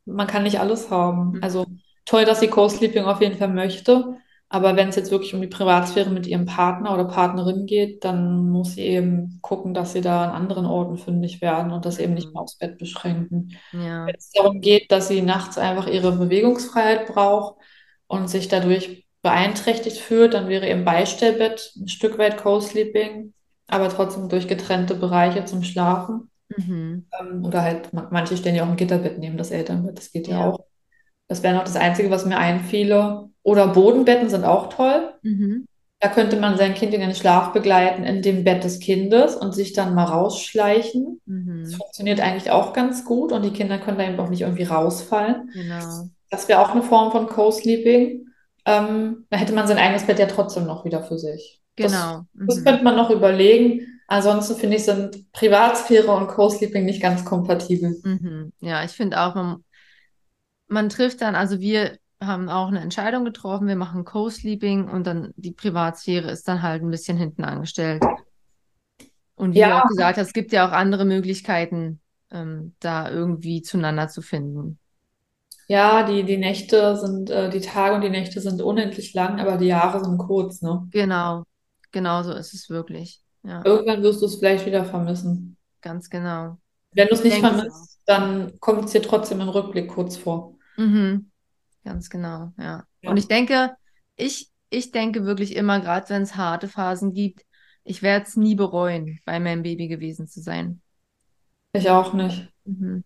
man 0.05 0.27
kann 0.27 0.43
nicht 0.43 0.59
alles 0.59 0.89
haben. 0.91 1.33
Mhm. 1.33 1.43
Also 1.43 1.65
toll, 2.05 2.25
dass 2.25 2.39
sie 2.39 2.47
Co-Sleeping 2.47 3.05
auf 3.05 3.21
jeden 3.21 3.37
Fall 3.37 3.49
möchte. 3.49 4.17
Aber 4.55 4.75
wenn 4.77 4.89
es 4.89 4.95
jetzt 4.95 5.11
wirklich 5.11 5.33
um 5.33 5.41
die 5.41 5.47
Privatsphäre 5.47 6.09
mit 6.09 6.27
ihrem 6.27 6.45
Partner 6.45 6.93
oder 6.93 7.05
Partnerin 7.05 7.65
geht, 7.65 8.03
dann 8.05 8.49
muss 8.49 8.73
sie 8.75 8.81
eben 8.83 9.39
gucken, 9.41 9.73
dass 9.73 9.93
sie 9.93 10.01
da 10.01 10.23
an 10.25 10.31
anderen 10.31 10.65
Orten 10.65 10.97
fündig 10.97 11.41
werden 11.41 11.71
und 11.71 11.85
das 11.85 11.99
eben 11.99 12.13
nicht 12.13 12.33
mehr 12.33 12.41
aufs 12.41 12.57
Bett 12.57 12.77
beschränken. 12.77 13.51
Ja, 13.71 14.05
Wenn 14.05 14.15
es 14.15 14.31
darum 14.31 14.61
geht, 14.61 14.91
dass 14.91 15.07
sie 15.09 15.21
nachts 15.21 15.57
einfach 15.57 15.87
ihre 15.87 16.13
Bewegungsfreiheit 16.13 17.07
braucht 17.07 17.57
und 18.07 18.29
sich 18.29 18.47
dadurch 18.47 19.05
beeinträchtigt 19.21 19.97
fühlt, 19.97 20.33
dann 20.33 20.47
wäre 20.47 20.69
ihr 20.69 20.85
Beistellbett 20.85 21.73
ein 21.75 21.87
Stück 21.89 22.17
weit 22.17 22.37
Co-Sleeping, 22.37 23.33
aber 23.67 23.89
trotzdem 23.89 24.29
durch 24.29 24.47
getrennte 24.47 24.95
Bereiche 24.95 25.45
zum 25.45 25.63
Schlafen. 25.63 26.29
mhm. 26.57 27.05
Ähm, 27.19 27.45
oder 27.45 27.61
halt, 27.63 27.93
ma- 27.93 28.09
manche 28.11 28.37
stellen 28.37 28.55
ja 28.55 28.63
auch 28.65 28.69
ein 28.69 28.75
Gitterbett 28.77 29.19
neben 29.19 29.37
das 29.37 29.51
Elternbett, 29.51 29.97
das 29.97 30.11
geht 30.11 30.27
ja 30.27 30.39
Ja. 30.39 30.49
auch. 30.49 30.65
Das 31.27 31.43
wäre 31.43 31.55
noch 31.55 31.63
das 31.63 31.75
Einzige, 31.75 32.09
was 32.11 32.25
mir 32.25 32.37
einfiele. 32.37 33.29
Oder 33.43 33.67
Bodenbetten 33.67 34.29
sind 34.29 34.43
auch 34.43 34.69
toll. 34.69 35.13
Mhm. 35.21 35.65
Da 35.99 36.09
könnte 36.09 36.35
man 36.37 36.57
sein 36.57 36.73
Kind 36.75 36.93
in 36.93 37.01
den 37.01 37.15
Schlaf 37.15 37.53
begleiten 37.53 38.03
in 38.03 38.21
dem 38.21 38.43
Bett 38.43 38.63
des 38.63 38.79
Kindes 38.79 39.35
und 39.35 39.53
sich 39.55 39.73
dann 39.73 39.95
mal 39.95 40.03
rausschleichen. 40.05 41.21
Das 41.25 41.35
Mhm. 41.35 41.65
funktioniert 41.77 42.19
eigentlich 42.21 42.51
auch 42.51 42.73
ganz 42.73 43.05
gut 43.05 43.31
und 43.31 43.43
die 43.43 43.51
Kinder 43.53 43.77
können 43.79 43.97
da 43.97 44.03
eben 44.07 44.19
auch 44.19 44.29
nicht 44.29 44.41
irgendwie 44.41 44.63
rausfallen. 44.63 45.49
Genau, 45.53 46.09
Das 46.29 46.47
wäre 46.47 46.59
auch 46.59 46.71
eine 46.71 46.83
Form 46.83 47.11
von 47.11 47.27
Co-Sleeping. 47.27 48.27
Ähm, 48.65 49.25
da 49.29 49.37
hätte 49.37 49.53
man 49.53 49.67
sein 49.67 49.77
eigenes 49.77 50.05
Bett 50.05 50.19
ja 50.19 50.25
trotzdem 50.25 50.65
noch 50.65 50.85
wieder 50.85 51.01
für 51.03 51.17
sich. 51.17 51.61
Das, 51.77 51.91
genau. 51.91 52.21
das 52.33 52.57
Mhm. 52.59 52.63
könnte 52.65 52.83
man 52.83 52.95
noch 52.95 53.09
überlegen. 53.09 53.81
Ansonsten 54.07 54.55
finde 54.55 54.77
ich, 54.77 54.83
sind 54.83 55.31
Privatsphäre 55.31 56.11
und 56.11 56.27
Co-Sleeping 56.27 56.85
nicht 56.85 57.01
ganz 57.01 57.23
kompatibel. 57.25 57.95
Mhm. 58.03 58.51
Ja, 58.59 58.83
ich 58.83 58.91
finde 58.91 59.19
auch, 59.21 59.33
man, 59.35 59.63
man 60.67 60.89
trifft 60.89 61.21
dann, 61.21 61.35
also 61.35 61.59
wir 61.59 61.97
haben 62.21 62.49
auch 62.49 62.67
eine 62.69 62.81
Entscheidung 62.81 63.25
getroffen, 63.25 63.67
wir 63.67 63.75
machen 63.75 64.05
Co-Sleeping 64.05 64.89
und 64.89 65.05
dann 65.07 65.33
die 65.37 65.51
Privatsphäre 65.51 66.31
ist 66.31 66.47
dann 66.47 66.61
halt 66.61 66.81
ein 66.83 66.91
bisschen 66.91 67.17
hinten 67.17 67.43
angestellt. 67.43 68.09
Und 69.35 69.53
wie 69.53 69.61
du 69.61 69.71
Ja, 69.71 69.75
auch 69.75 69.85
gesagt 69.85 70.17
hast, 70.17 70.27
es 70.27 70.33
gibt 70.33 70.51
ja 70.53 70.67
auch 70.67 70.71
andere 70.71 71.05
Möglichkeiten, 71.05 72.01
ähm, 72.31 72.75
da 72.79 73.09
irgendwie 73.11 73.61
zueinander 73.61 74.07
zu 74.07 74.21
finden. 74.21 74.79
ja, 75.67 76.01
die, 76.03 76.23
die 76.23 76.37
Nächte 76.37 76.95
sind, 76.97 77.29
äh, 77.29 77.49
die 77.51 77.61
Tage 77.61 77.93
und 77.95 78.01
die 78.01 78.09
Nächte 78.09 78.41
sind 78.41 78.61
unendlich 78.63 79.13
lang, 79.13 79.39
aber 79.39 79.57
die 79.57 79.67
Jahre 79.67 80.03
sind 80.03 80.17
kurz, 80.17 80.61
ne? 80.63 80.91
Genau, 80.91 81.43
genau 81.91 82.23
so 82.23 82.33
ist 82.33 82.53
es 82.53 82.69
wirklich. 82.69 83.21
Ja, 83.43 83.65
Irgendwann 83.65 84.01
wirst 84.01 84.21
du 84.21 84.27
es 84.27 84.35
vielleicht 84.37 84.65
wieder 84.65 84.85
vermissen. 84.85 85.57
ganz 85.81 86.09
genau. 86.09 86.57
Wenn 86.93 87.07
du 87.09 87.13
es 87.13 87.23
Ich 87.23 87.37
nicht 87.39 87.39
vermisst, 87.39 88.01
dann 88.05 88.59
kommt 88.59 88.85
es 88.85 88.91
dir 88.91 89.01
trotzdem 89.03 89.41
im 89.41 89.49
Rückblick 89.49 89.89
kurz 89.89 90.17
vor. 90.17 90.54
Mhm, 90.77 91.31
ganz 91.83 92.09
genau, 92.09 92.53
ja. 92.57 92.85
Und 93.05 93.17
Ja, 93.17 93.17
ich 93.17 93.27
denke, 93.27 93.75
ich, 94.17 94.51
ich 94.69 94.91
denke 94.91 95.25
wirklich 95.25 95.55
immer, 95.55 95.79
gerade 95.79 96.09
wenn 96.09 96.23
es 96.23 96.35
harte 96.35 96.67
Phasen 96.67 97.13
gibt, 97.13 97.45
ich 97.83 98.01
werde 98.01 98.25
es 98.25 98.35
nie 98.37 98.55
bereuen, 98.55 99.19
bei 99.25 99.39
meinem 99.39 99.63
Baby 99.63 99.87
gewesen 99.87 100.27
zu 100.27 100.41
sein. 100.41 100.81
ich 101.73 101.89
auch 101.89 102.13
nicht. 102.13 102.51
Mhm. 102.65 103.03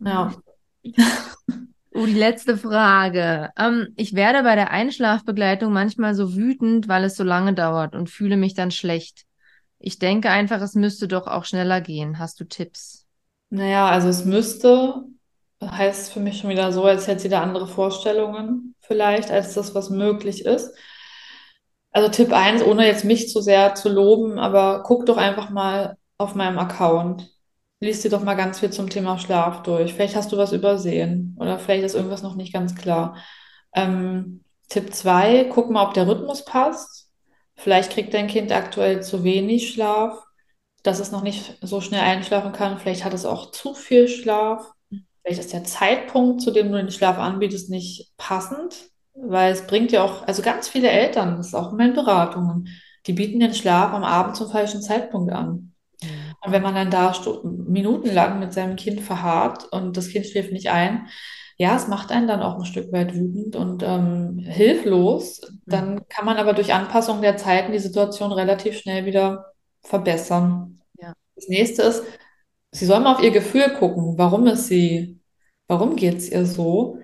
Ja. 0.00 0.32
Ja. 0.32 0.42
Oh, 1.94 2.06
die 2.06 2.14
letzte 2.14 2.56
Frage. 2.56 3.50
Ähm, 3.56 3.88
ich 3.96 4.14
werde 4.14 4.42
bei 4.44 4.54
der 4.54 4.70
Einschlafbegleitung 4.70 5.72
manchmal 5.72 6.14
so 6.14 6.34
wütend, 6.34 6.88
weil 6.88 7.04
es 7.04 7.16
so 7.16 7.24
lange 7.24 7.52
dauert 7.54 7.94
und 7.94 8.08
fühle 8.08 8.36
mich 8.38 8.54
dann 8.54 8.70
schlecht. 8.70 9.24
Ich 9.78 9.98
denke 9.98 10.30
einfach, 10.30 10.60
es 10.62 10.74
müsste 10.74 11.08
doch 11.08 11.26
auch 11.26 11.44
schneller 11.44 11.80
gehen. 11.82 12.18
Hast 12.18 12.40
du 12.40 12.44
Tipps? 12.44 13.06
Naja, 13.50 13.88
also 13.88 14.08
es 14.08 14.24
müsste, 14.24 15.04
heißt 15.70 16.12
für 16.12 16.20
mich 16.20 16.38
schon 16.38 16.50
wieder 16.50 16.72
so, 16.72 16.84
als 16.84 17.06
hätte 17.06 17.20
sie 17.20 17.28
da 17.28 17.42
andere 17.42 17.66
Vorstellungen 17.66 18.74
vielleicht, 18.80 19.30
als 19.30 19.54
das, 19.54 19.74
was 19.74 19.90
möglich 19.90 20.44
ist. 20.44 20.74
Also 21.90 22.08
Tipp 22.08 22.32
eins, 22.32 22.62
ohne 22.62 22.86
jetzt 22.86 23.04
mich 23.04 23.28
zu 23.28 23.40
sehr 23.40 23.74
zu 23.74 23.88
loben, 23.88 24.38
aber 24.38 24.82
guck 24.84 25.06
doch 25.06 25.18
einfach 25.18 25.50
mal 25.50 25.96
auf 26.18 26.34
meinem 26.34 26.58
Account. 26.58 27.30
Lies 27.80 28.00
dir 28.02 28.10
doch 28.10 28.22
mal 28.22 28.34
ganz 28.34 28.60
viel 28.60 28.70
zum 28.70 28.88
Thema 28.88 29.18
Schlaf 29.18 29.62
durch. 29.62 29.92
Vielleicht 29.94 30.16
hast 30.16 30.32
du 30.32 30.36
was 30.38 30.52
übersehen 30.52 31.36
oder 31.38 31.58
vielleicht 31.58 31.84
ist 31.84 31.94
irgendwas 31.94 32.22
noch 32.22 32.36
nicht 32.36 32.52
ganz 32.52 32.74
klar. 32.76 33.16
Ähm, 33.74 34.44
Tipp 34.68 34.94
2: 34.94 35.44
guck 35.52 35.70
mal, 35.70 35.86
ob 35.86 35.94
der 35.94 36.08
Rhythmus 36.08 36.44
passt. 36.44 37.10
Vielleicht 37.56 37.92
kriegt 37.92 38.14
dein 38.14 38.28
Kind 38.28 38.52
aktuell 38.52 39.02
zu 39.02 39.24
wenig 39.24 39.70
Schlaf, 39.72 40.24
dass 40.82 40.98
es 41.00 41.12
noch 41.12 41.22
nicht 41.22 41.58
so 41.60 41.80
schnell 41.80 42.00
einschlafen 42.00 42.52
kann. 42.52 42.78
Vielleicht 42.78 43.04
hat 43.04 43.14
es 43.14 43.26
auch 43.26 43.50
zu 43.50 43.74
viel 43.74 44.08
Schlaf. 44.08 44.72
Vielleicht 45.22 45.40
ist 45.40 45.52
der 45.52 45.64
Zeitpunkt, 45.64 46.42
zu 46.42 46.50
dem 46.50 46.70
du 46.70 46.76
den 46.76 46.90
Schlaf 46.90 47.18
anbietest, 47.18 47.70
nicht 47.70 48.12
passend, 48.16 48.90
weil 49.14 49.52
es 49.52 49.66
bringt 49.66 49.92
ja 49.92 50.02
auch, 50.02 50.26
also 50.26 50.42
ganz 50.42 50.68
viele 50.68 50.90
Eltern, 50.90 51.36
das 51.36 51.48
ist 51.48 51.54
auch 51.54 51.70
in 51.70 51.76
meinen 51.76 51.94
Beratungen, 51.94 52.68
die 53.06 53.12
bieten 53.12 53.40
den 53.40 53.54
Schlaf 53.54 53.92
am 53.92 54.04
Abend 54.04 54.36
zum 54.36 54.50
falschen 54.50 54.82
Zeitpunkt 54.82 55.32
an. 55.32 55.74
Und 56.44 56.52
wenn 56.52 56.62
man 56.62 56.74
dann 56.74 56.90
da 56.90 57.14
minutenlang 57.44 58.40
mit 58.40 58.52
seinem 58.52 58.76
Kind 58.76 59.00
verharrt 59.00 59.72
und 59.72 59.96
das 59.96 60.08
Kind 60.08 60.26
schläft 60.26 60.52
nicht 60.52 60.70
ein, 60.70 61.06
ja, 61.56 61.76
es 61.76 61.86
macht 61.86 62.10
einen 62.10 62.26
dann 62.26 62.42
auch 62.42 62.58
ein 62.58 62.64
Stück 62.64 62.92
weit 62.92 63.14
wütend 63.14 63.54
und 63.54 63.84
ähm, 63.84 64.38
hilflos. 64.38 65.40
Mhm. 65.42 65.60
Dann 65.66 66.08
kann 66.08 66.24
man 66.24 66.38
aber 66.38 66.54
durch 66.54 66.74
Anpassung 66.74 67.22
der 67.22 67.36
Zeiten 67.36 67.72
die 67.72 67.78
Situation 67.78 68.32
relativ 68.32 68.78
schnell 68.78 69.04
wieder 69.04 69.52
verbessern. 69.82 70.80
Ja. 70.98 71.12
Das 71.36 71.46
nächste 71.46 71.82
ist, 71.82 72.02
Sie 72.72 72.86
soll 72.86 73.00
mal 73.00 73.14
auf 73.14 73.22
ihr 73.22 73.30
Gefühl 73.30 73.70
gucken. 73.74 74.18
Warum 74.18 74.46
ist 74.46 74.66
sie, 74.68 75.20
warum 75.68 75.96
geht 75.96 76.16
es 76.18 76.30
ihr 76.30 76.46
so? 76.46 76.98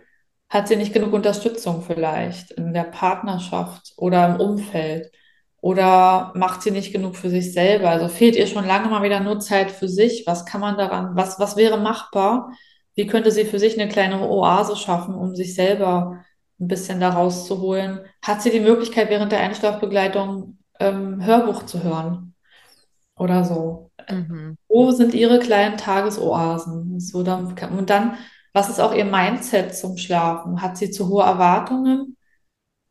Hat 0.48 0.68
sie 0.68 0.76
nicht 0.76 0.94
genug 0.94 1.12
Unterstützung 1.12 1.82
vielleicht 1.82 2.52
in 2.52 2.72
der 2.72 2.84
Partnerschaft 2.84 3.92
oder 3.96 4.28
im 4.28 4.40
Umfeld? 4.40 5.12
Oder 5.60 6.32
macht 6.36 6.62
sie 6.62 6.70
nicht 6.70 6.92
genug 6.92 7.16
für 7.16 7.30
sich 7.30 7.52
selber? 7.52 7.90
Also 7.90 8.08
fehlt 8.08 8.36
ihr 8.36 8.46
schon 8.46 8.66
lange 8.66 8.88
mal 8.88 9.02
wieder 9.02 9.20
nur 9.20 9.40
Zeit 9.40 9.70
für 9.70 9.88
sich? 9.88 10.24
Was 10.26 10.46
kann 10.46 10.60
man 10.60 10.78
daran, 10.78 11.16
was, 11.16 11.38
was 11.40 11.56
wäre 11.56 11.78
machbar? 11.78 12.52
Wie 12.94 13.06
könnte 13.06 13.30
sie 13.32 13.44
für 13.44 13.58
sich 13.58 13.78
eine 13.78 13.90
kleine 13.90 14.20
Oase 14.28 14.76
schaffen, 14.76 15.14
um 15.14 15.34
sich 15.36 15.54
selber 15.54 16.24
ein 16.60 16.68
bisschen 16.68 17.00
da 17.00 17.10
rauszuholen? 17.10 18.00
Hat 18.22 18.42
sie 18.42 18.50
die 18.50 18.60
Möglichkeit, 18.60 19.10
während 19.10 19.32
der 19.32 19.40
Einschlafbegleitung 19.40 20.58
ähm, 20.80 21.24
Hörbuch 21.24 21.64
zu 21.64 21.82
hören 21.82 22.34
oder 23.16 23.44
so? 23.44 23.87
Mhm. 24.08 24.56
Wo 24.68 24.90
sind 24.92 25.14
Ihre 25.14 25.38
kleinen 25.38 25.76
Tagesoasen? 25.78 27.00
So, 27.00 27.22
dann, 27.22 27.54
und 27.78 27.90
dann, 27.90 28.16
was 28.52 28.68
ist 28.68 28.80
auch 28.80 28.94
Ihr 28.94 29.04
Mindset 29.04 29.74
zum 29.76 29.96
Schlafen? 29.96 30.62
Hat 30.62 30.76
sie 30.78 30.90
zu 30.90 31.08
hohe 31.08 31.24
Erwartungen, 31.24 32.16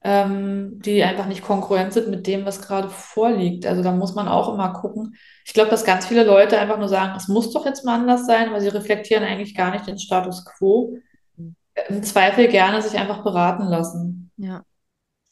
ähm, 0.03 0.80
die 0.81 1.03
einfach 1.03 1.27
nicht 1.27 1.44
kongruent 1.44 1.94
sind 1.94 2.10
mit 2.10 2.27
dem, 2.27 2.45
was 2.45 2.61
gerade 2.61 2.89
vorliegt? 2.89 3.65
Also 3.65 3.84
da 3.84 3.91
muss 3.91 4.15
man 4.15 4.27
auch 4.27 4.53
immer 4.53 4.73
gucken. 4.73 5.15
Ich 5.45 5.53
glaube, 5.53 5.69
dass 5.72 5.85
ganz 5.85 6.06
viele 6.07 6.23
Leute 6.26 6.60
einfach 6.60 6.80
nur 6.80 6.89
sagen, 6.89 7.14
es 7.18 7.27
muss 7.27 7.52
doch 7.53 7.65
jetzt 7.65 7.85
mal 7.85 7.99
anders 7.99 8.26
sein, 8.27 8.52
weil 8.53 8.61
sie 8.61 8.69
reflektieren 8.69 9.23
eigentlich 9.23 9.56
gar 9.56 9.72
nicht 9.72 9.88
den 9.88 9.99
Status 9.99 10.45
quo. 10.45 10.98
Im 11.89 12.03
Zweifel 12.03 12.48
gerne 12.49 12.81
sich 12.81 12.99
einfach 12.99 13.23
beraten 13.23 13.65
lassen. 13.65 14.31
Ja, 14.38 14.65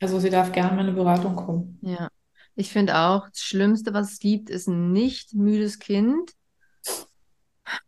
Also 0.02 0.20
sie 0.22 0.30
darf 0.30 0.54
gerne 0.54 0.72
in 0.76 0.80
eine 0.80 0.94
Beratung 0.94 1.36
kommen. 1.36 1.82
ja. 1.82 2.10
Ich 2.56 2.72
finde 2.72 2.98
auch, 2.98 3.30
das 3.30 3.40
Schlimmste, 3.42 3.94
was 3.94 4.14
es 4.14 4.20
gibt, 4.20 4.50
ist 4.50 4.68
ein 4.68 4.92
nicht 4.92 5.34
müdes 5.34 5.80
Kind 5.80 6.32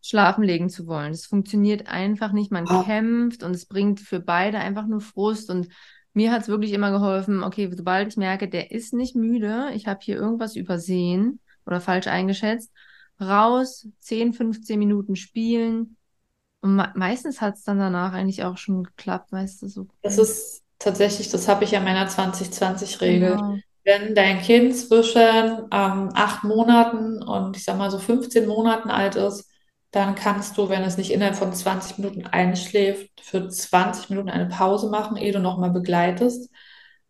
schlafen 0.02 0.44
legen 0.44 0.69
zu 0.69 0.88
wollen. 0.88 1.11
Das 1.11 1.26
funktioniert 1.26 1.88
einfach 1.88 2.31
nicht. 2.31 2.52
Man 2.52 2.65
Ah, 2.65 2.84
kämpft 2.84 3.44
und 3.44 3.56
es 3.56 3.65
bringt 3.65 3.99
für 3.99 4.19
beide 4.19 4.60
einfach 4.60 4.88
nur 4.88 5.02
Frust. 5.02 5.49
Und 5.49 5.68
mir 6.14 6.31
hat 6.31 6.44
es 6.44 6.48
wirklich 6.48 6.73
immer 6.73 6.91
geholfen, 6.91 7.44
okay, 7.44 7.69
sobald 7.76 8.10
ich 8.10 8.18
merke, 8.18 8.49
der 8.49 8.72
ist 8.72 8.94
nicht 8.94 9.15
müde, 9.15 9.69
ich 9.73 9.88
habe 9.88 9.99
hier 10.02 10.15
irgendwas 10.15 10.56
übersehen 10.56 11.39
oder 11.65 11.81
falsch 11.81 12.07
eingeschätzt, 12.07 12.72
raus, 13.22 13.88
10, 13.99 14.34
15 14.34 14.80
Minuten 14.80 15.15
spielen. 15.15 15.98
Und 16.61 16.76
me 16.76 16.91
meistens 16.95 17.39
hat 17.39 17.56
es 17.56 17.64
dann 17.64 17.77
danach 17.77 18.14
eigentlich 18.14 18.44
auch 18.44 18.57
schon 18.57 18.84
geklappt, 18.84 19.31
weißt 19.31 19.61
du, 19.61 19.68
so. 19.68 19.88
Das 20.02 20.18
ist 20.18 20.64
tatsächlich, 20.80 21.30
das 21.30 21.48
habe 21.48 21.64
ich 21.64 21.72
ja 21.72 21.80
in 21.80 21.85
meiner 21.85 22.07
2020-Regel. 22.07 23.38
Genau. 23.38 23.60
Wenn 23.88 24.15
dein 24.15 24.41
Kind 24.41 24.76
zwischen 24.77 25.22
ähm, 25.72 26.11
acht 26.14 26.43
Monaten 26.45 27.23
und 27.23 27.57
ich 27.57 27.65
sag 27.65 27.77
mal 27.80 27.91
so 27.91 27.99
15 27.99 28.47
Monaten 28.47 28.91
alt 28.91 29.15
ist, 29.15 29.49
dann 29.91 30.15
kannst 30.15 30.57
du, 30.57 30.69
wenn 30.69 30.84
es 30.84 30.97
nicht 30.97 31.11
innerhalb 31.11 31.38
von 31.38 31.53
20 31.53 31.97
Minuten 31.99 32.27
einschläft, 32.27 33.09
für 33.23 33.49
20 33.49 34.09
Minuten 34.11 34.30
eine 34.30 34.47
Pause 34.47 34.89
machen, 34.89 35.18
ehe 35.18 35.34
du 35.34 35.39
nochmal 35.39 35.72
begleitest. 35.72 36.51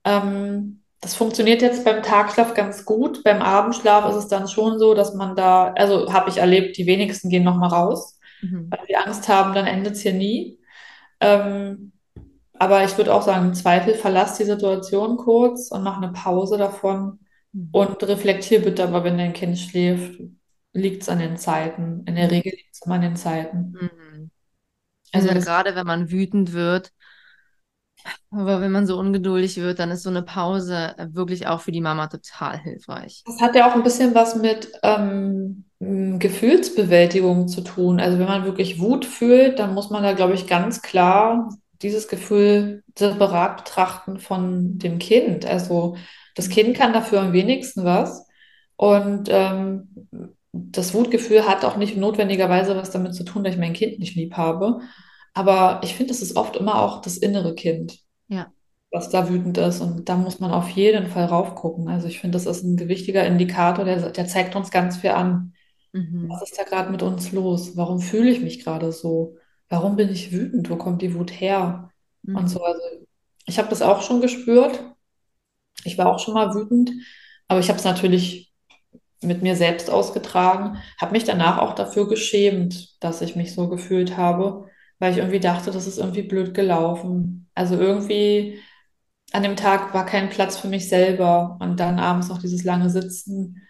Ähm, 0.06 0.84
das 1.02 1.16
funktioniert 1.16 1.62
jetzt 1.64 1.86
beim 1.86 2.04
Tagschlaf 2.04 2.54
ganz 2.54 2.86
gut. 2.86 3.24
Beim 3.24 3.42
Abendschlaf 3.42 4.10
ist 4.12 4.16
es 4.18 4.28
dann 4.28 4.48
schon 4.48 4.80
so, 4.80 4.94
dass 4.96 5.16
man 5.16 5.36
da, 5.36 5.74
also 5.74 6.14
habe 6.14 6.30
ich 6.30 6.38
erlebt, 6.38 6.78
die 6.78 6.88
wenigsten 6.88 7.30
gehen 7.30 7.44
nochmal 7.44 7.70
raus, 7.70 8.20
Mhm. 8.42 8.70
weil 8.70 8.80
sie 8.88 8.96
Angst 8.98 9.28
haben, 9.30 9.54
dann 9.56 9.68
endet 9.68 9.94
es 9.96 10.02
hier 10.02 10.14
nie. 10.14 10.60
Ähm, 11.22 11.94
aber 12.60 12.84
ich 12.84 12.98
würde 12.98 13.14
auch 13.14 13.22
sagen, 13.22 13.48
im 13.48 13.54
Zweifel 13.54 13.96
verlass 13.96 14.38
die 14.38 14.46
Situation 14.46 15.18
kurz 15.18 15.72
und 15.72 15.84
mach 15.84 15.98
eine 15.98 16.12
Pause 16.14 16.58
davon 16.58 17.20
Mhm. 17.54 17.72
und 17.72 18.02
reflektier 18.04 18.62
bitte 18.64 18.84
aber, 18.84 19.04
wenn 19.04 19.18
dein 19.18 19.34
Kind 19.34 19.58
schläft, 19.60 20.20
liegt 20.74 21.04
es 21.04 21.10
an 21.10 21.20
den 21.20 21.38
Zeiten. 21.38 22.04
In 22.06 22.16
der 22.16 22.26
Ja. 22.26 22.32
Regel 22.32 22.52
liegt 22.54 22.74
es 22.76 22.82
immer 22.86 22.96
an 22.96 23.02
den 23.02 23.16
Zeiten. 23.16 23.80
Mhm. 23.80 24.32
Also 25.14 25.30
das, 25.30 25.46
gerade 25.46 25.76
wenn 25.76 25.88
man 25.88 26.12
wütend 26.12 26.54
wird, 26.54 26.94
aber 28.32 28.62
wenn 28.62 28.72
man 28.72 28.88
so 28.88 28.98
ungeduldig 29.00 29.58
wird, 29.58 29.80
dann 29.80 29.92
ist 29.92 30.04
so 30.04 30.10
eine 30.10 30.24
Pause 30.24 30.96
wirklich 31.12 31.48
auch 31.48 31.62
für 31.62 31.72
die 31.72 31.82
Mama 31.82 32.08
total 32.08 32.58
hilfreich. 32.60 33.26
das 33.26 33.42
hat 33.42 33.56
ja 33.56 33.70
auch 33.70 33.76
ein 33.76 33.84
bisschen 33.84 34.16
was 34.16 34.36
mit 34.36 34.72
ähm, 34.84 35.66
Gefühlsbewältigung 35.80 37.48
zu 37.48 37.62
tun. 37.62 38.00
Also 38.00 38.18
wenn 38.20 38.28
man 38.28 38.46
wirklich 38.46 38.80
Wut 38.80 39.06
fühlt, 39.06 39.60
dann 39.60 39.74
muss 39.74 39.90
man 39.90 40.04
da, 40.04 40.14
glaube 40.14 40.34
ich, 40.34 40.48
ganz 40.48 40.82
klar 40.82 41.50
dieses 41.82 42.08
Gefühl 42.08 42.84
separat 42.98 43.58
betrachten 43.58 44.20
von 44.20 44.78
dem 44.78 45.00
Kind. 45.00 45.46
Also 45.46 45.98
das. 46.36 46.50
Kind 46.50 46.76
kann 46.78 46.94
dafür 46.94 47.22
am 47.22 47.34
wenigsten 47.34 47.84
was. 47.86 48.28
Und 48.76 49.28
ähm, 49.32 49.90
das 50.52 50.94
Wutgefühl 50.94 51.48
hat 51.48 51.66
auch 51.66 51.78
nicht 51.78 51.98
notwendigerweise 51.98 52.76
was 52.76 52.92
damit 52.92 53.14
zu 53.16 53.24
tun, 53.24 53.44
dass 53.44 53.54
ich 53.54 53.60
mein 53.60 53.74
Kind 53.74 54.00
nicht 54.00 54.16
lieb 54.16 54.36
habe. 54.38 54.80
Aber 55.34 55.82
ich 55.84 55.96
finde, 55.96 56.12
es 56.14 56.22
ist 56.22 56.36
oft 56.36 56.56
immer 56.56 56.82
auch 56.82 57.02
das 57.02 57.18
innere 57.18 57.56
Kind, 57.56 58.00
Ja. 58.28 58.52
was 58.92 59.10
da 59.10 59.30
wütend 59.30 59.58
ist. 59.58 59.82
Und 59.82 60.10
da 60.10 60.16
muss 60.18 60.40
man 60.40 60.52
auf 60.52 60.70
jeden 60.70 61.08
Fall 61.08 61.26
raufgucken. 61.26 61.88
Also 61.90 62.08
ich 62.08 62.20
finde, 62.20 62.38
das 62.38 62.46
ist 62.46 62.64
ein 62.64 62.78
gewichtiger 62.78 63.26
Indikator, 63.26 63.86
der, 63.86 64.12
der 64.12 64.28
zeigt 64.28 64.56
uns 64.56 64.72
ganz 64.72 64.98
viel 64.98 65.12
an. 65.12 65.54
Mhm. 65.94 66.30
Was 66.30 66.42
ist 66.44 66.58
da 66.60 66.64
gerade 66.64 66.92
mit 66.92 67.04
uns 67.04 67.32
los? 67.32 67.78
Warum 67.78 68.00
fühle 68.00 68.32
ich 68.32 68.42
mich 68.42 68.64
gerade 68.64 68.92
so? 68.92 69.38
Warum 69.70 69.96
bin 69.96 70.10
ich 70.10 70.32
wütend? 70.32 70.70
Wo 70.70 70.78
kommt 70.78 71.02
die 71.02 71.14
Wut 71.14 71.32
her? 71.32 71.92
Und 72.34 72.44
Mhm. 72.44 72.48
so. 72.50 72.64
Also 72.64 72.82
ich 73.46 73.58
habe 73.60 73.70
das 73.70 73.82
auch 73.82 74.02
schon 74.02 74.22
gespürt. 74.22 74.80
Ich 75.84 75.98
war 75.98 76.08
auch 76.08 76.20
schon 76.20 76.34
mal 76.34 76.54
wütend, 76.54 76.92
aber 77.48 77.60
ich 77.60 77.70
habe 77.70 77.80
es 77.80 77.86
natürlich 77.86 78.54
mit 79.22 79.44
mir 79.44 79.56
selbst 79.56 79.90
ausgetragen, 79.90 80.78
habe 81.00 81.14
mich 81.14 81.24
danach 81.26 81.60
auch 81.60 81.76
dafür 81.76 82.08
geschämt, 82.10 83.02
dass 83.04 83.22
ich 83.22 83.36
mich 83.36 83.54
so 83.56 83.70
gefühlt 83.70 84.18
habe. 84.18 84.70
weil 85.00 85.12
ich 85.14 85.20
irgendwie 85.20 85.40
dachte, 85.42 85.72
das 85.72 85.88
ist 85.88 85.98
irgendwie 86.00 86.24
blöd 86.24 86.54
gelaufen. 86.56 87.50
Also 87.56 87.76
irgendwie 87.78 88.60
an 89.34 89.44
dem 89.44 89.56
Tag 89.58 89.94
war 89.94 90.06
kein 90.06 90.30
Platz 90.30 90.58
für 90.58 90.68
mich 90.70 90.90
selber 90.90 91.58
und 91.62 91.80
dann 91.80 92.00
abends 92.00 92.30
noch 92.30 92.40
dieses 92.40 92.64
lange 92.64 92.90
Sitzen. 92.90 93.62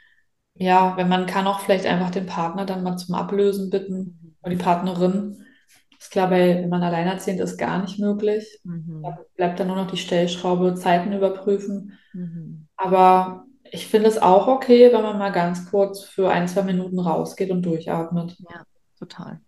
Ja, 0.56 0.98
wenn 0.98 1.10
man 1.10 1.28
kann 1.28 1.48
auch 1.48 1.62
vielleicht 1.62 1.86
einfach 1.88 2.12
den 2.12 2.28
Partner 2.28 2.66
dann 2.66 2.84
mal 2.84 2.98
zum 2.98 3.16
Ablösen 3.16 3.70
bitten 3.72 4.38
oder 4.44 4.52
die 4.52 4.64
Partnerin. 4.64 5.46
Ist 6.00 6.12
klar, 6.12 6.30
weil 6.32 6.62
wenn 6.64 6.70
man 6.70 6.84
alleinerziehend 6.84 7.40
ist, 7.40 7.58
gar 7.58 7.82
nicht 7.82 8.00
möglich. 8.00 8.60
Da 9.02 9.10
Mhm. 9.10 9.18
bleibt 9.36 9.60
dann 9.60 9.68
nur 9.68 9.76
noch 9.76 9.92
die 9.92 9.98
Stellschraube, 9.98 10.76
Zeiten 10.76 11.14
überprüfen. 11.14 11.98
Mhm. 12.14 12.68
Aber 12.78 13.46
ich 13.72 13.88
finde 13.88 14.10
es 14.10 14.18
auch 14.20 14.48
okay, 14.48 14.92
wenn 14.94 15.04
man 15.04 15.18
mal 15.20 15.32
ganz 15.32 15.70
kurz 15.70 16.04
für 16.04 16.30
ein, 16.32 16.48
zwei 16.48 16.64
Minuten 16.64 17.00
rausgeht 17.00 17.52
und 17.52 17.64
durchatmet, 17.64 18.38
Ja, 18.38 18.66
total. 18.98 19.42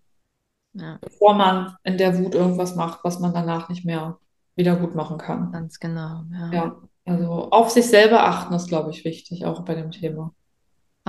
Ja, 0.74 1.00
bevor 1.00 1.34
man 1.34 1.76
in 1.84 1.98
der 1.98 2.18
Wut 2.18 2.34
irgendwas 2.34 2.74
macht, 2.76 3.00
was 3.04 3.18
man 3.20 3.32
danach 3.34 3.68
nicht 3.68 3.84
mehr 3.84 4.18
wieder 4.56 4.76
gut 4.76 4.94
machen 4.94 5.18
kann. 5.18 5.52
ganz 5.52 5.78
genau. 5.78 6.24
Ja. 6.32 6.50
Ja, 6.52 6.76
also 7.06 7.50
auf 7.50 7.70
sich 7.70 7.86
selber 7.88 8.24
achten 8.24 8.54
ist, 8.54 8.68
glaube 8.68 8.90
ich, 8.90 9.04
wichtig, 9.04 9.44
auch 9.46 9.64
bei 9.64 9.74
dem 9.74 9.90
Thema. 9.92 10.34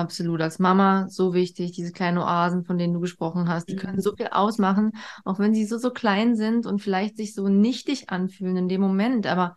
Absolut. 0.01 0.41
Als 0.41 0.57
Mama 0.57 1.07
so 1.09 1.33
wichtig, 1.33 1.73
diese 1.73 1.91
kleinen 1.91 2.17
Oasen, 2.17 2.63
von 2.63 2.77
denen 2.77 2.93
du 2.93 2.99
gesprochen 2.99 3.47
hast, 3.47 3.67
die 3.69 3.75
können 3.75 4.01
so 4.01 4.15
viel 4.15 4.27
ausmachen, 4.31 4.91
auch 5.23 5.37
wenn 5.37 5.53
sie 5.53 5.65
so, 5.65 5.77
so 5.77 5.91
klein 5.91 6.35
sind 6.35 6.65
und 6.65 6.79
vielleicht 6.79 7.17
sich 7.17 7.35
so 7.35 7.47
nichtig 7.49 8.09
anfühlen 8.09 8.57
in 8.57 8.67
dem 8.67 8.81
Moment. 8.81 9.27
Aber 9.27 9.55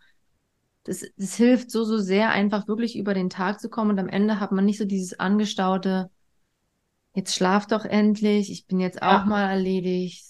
das, 0.83 1.03
das 1.17 1.35
hilft 1.35 1.71
so, 1.71 1.83
so 1.83 1.97
sehr, 1.97 2.29
einfach 2.29 2.67
wirklich 2.67 2.95
über 2.97 3.13
den 3.15 3.29
Tag 3.29 3.59
zu 3.59 3.69
kommen 3.69 3.91
und 3.91 3.99
am 3.99 4.07
Ende 4.09 4.39
hat 4.39 4.51
man 4.51 4.65
nicht 4.65 4.77
so 4.77 4.85
dieses 4.85 5.19
angestaute, 5.19 6.09
jetzt 7.15 7.33
schlaf 7.33 7.65
doch 7.65 7.85
endlich, 7.85 8.51
ich 8.51 8.67
bin 8.67 8.79
jetzt 8.79 9.01
auch 9.01 9.23
Ja. 9.23 9.25
mal 9.25 9.49
erledigt. 9.49 10.25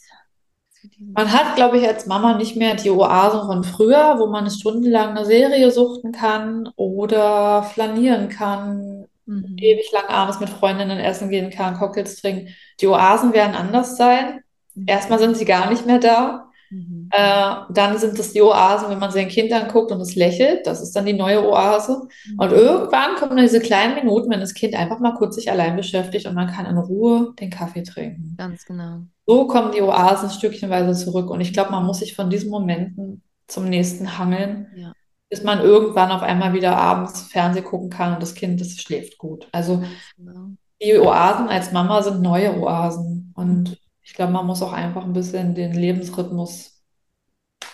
Man 1.14 1.32
hat, 1.32 1.56
glaube 1.56 1.78
ich, 1.78 1.88
als 1.88 2.06
Mama 2.06 2.38
nicht 2.38 2.56
mehr 2.56 2.76
die 2.76 2.92
Oasen 2.92 3.46
von 3.48 3.64
früher, 3.64 4.16
wo 4.20 4.28
man 4.28 4.50
stundenlang 4.50 5.10
eine 5.10 5.26
Serie 5.26 5.72
suchten 5.72 6.12
kann 6.12 6.70
oder 6.76 7.64
flanieren 7.64 8.30
kann, 8.30 9.08
Mhm. 9.28 9.56
ewig 9.58 9.92
lang 9.92 10.06
abends 10.08 10.40
mit 10.40 10.50
Freundinnen 10.50 11.00
essen 11.00 11.30
gehen 11.30 11.50
kann, 11.50 11.76
Cocktails 11.78 12.22
trinken. 12.22 12.50
Die 12.82 12.88
Oasen 12.88 13.34
werden 13.34 13.56
anders 13.56 13.98
sein. 13.98 14.42
Erstmal 14.86 15.20
sind 15.20 15.38
sie 15.38 15.46
gar 15.46 15.70
nicht 15.70 15.86
mehr 15.86 16.00
da. 16.00 16.50
Mhm. 16.70 17.10
Äh, 17.12 17.56
dann 17.70 17.98
sind 17.98 18.18
es 18.20 18.34
die 18.34 18.42
Oasen, 18.42 18.90
wenn 18.90 19.00
man 19.00 19.12
sein 19.12 19.28
Kind 19.30 19.54
anguckt 19.54 19.92
und 19.92 20.02
es 20.02 20.16
lächelt. 20.16 20.66
Das 20.68 20.82
ist 20.82 20.96
dann 20.96 21.06
die 21.06 21.14
neue 21.14 21.48
Oase. 21.48 22.08
Und 22.38 22.52
Mhm. 22.52 22.56
irgendwann 22.58 23.16
kommen 23.16 23.36
dann 23.38 23.46
diese 23.46 23.62
kleinen 23.62 23.96
Minuten, 23.96 24.30
wenn 24.32 24.40
das 24.40 24.54
Kind 24.54 24.76
einfach 24.76 25.00
mal 25.00 25.14
kurz 25.14 25.36
sich 25.36 25.50
allein 25.52 25.76
beschäftigt 25.76 26.26
und 26.28 26.34
man 26.36 26.48
kann 26.48 26.66
in 26.66 26.78
Ruhe 26.78 27.34
den 27.40 27.50
Kaffee 27.52 27.84
trinken. 27.84 28.36
Ganz 28.38 28.66
genau. 28.66 29.02
So 29.28 29.48
kommen 29.48 29.72
die 29.72 29.82
Oasen 29.82 30.30
stückchenweise 30.30 30.94
zurück. 31.04 31.30
Und 31.30 31.42
ich 31.42 31.54
glaube, 31.54 31.72
man 31.72 31.86
muss 31.86 32.00
sich 32.00 32.16
von 32.16 32.30
diesen 32.30 32.50
Momenten 32.50 33.22
zum 33.48 33.66
nächsten 33.70 34.18
hangeln, 34.18 34.68
Ja, 34.76 34.92
bis 35.36 35.44
man 35.44 35.60
irgendwann 35.60 36.12
auf 36.12 36.22
einmal 36.22 36.54
wieder 36.54 36.78
abends 36.78 37.24
Fernsehen 37.24 37.66
gucken 37.66 37.90
kann 37.90 38.14
und 38.14 38.22
das 38.22 38.36
Kind, 38.36 38.62
das 38.62 38.78
schläft 38.78 39.18
gut. 39.18 39.50
Also 39.52 39.84
genau. 40.16 40.52
die 40.82 40.98
Oasen 40.98 41.50
als 41.50 41.74
Mama 41.74 42.02
sind 42.02 42.22
neue 42.22 42.58
Oasen. 42.58 43.34
Und 43.36 43.78
ich 44.02 44.14
glaube, 44.14 44.32
man 44.32 44.46
muss 44.46 44.62
auch 44.62 44.72
einfach 44.72 45.04
ein 45.04 45.12
bisschen 45.12 45.54
den 45.54 45.74
Lebensrhythmus 45.74 46.82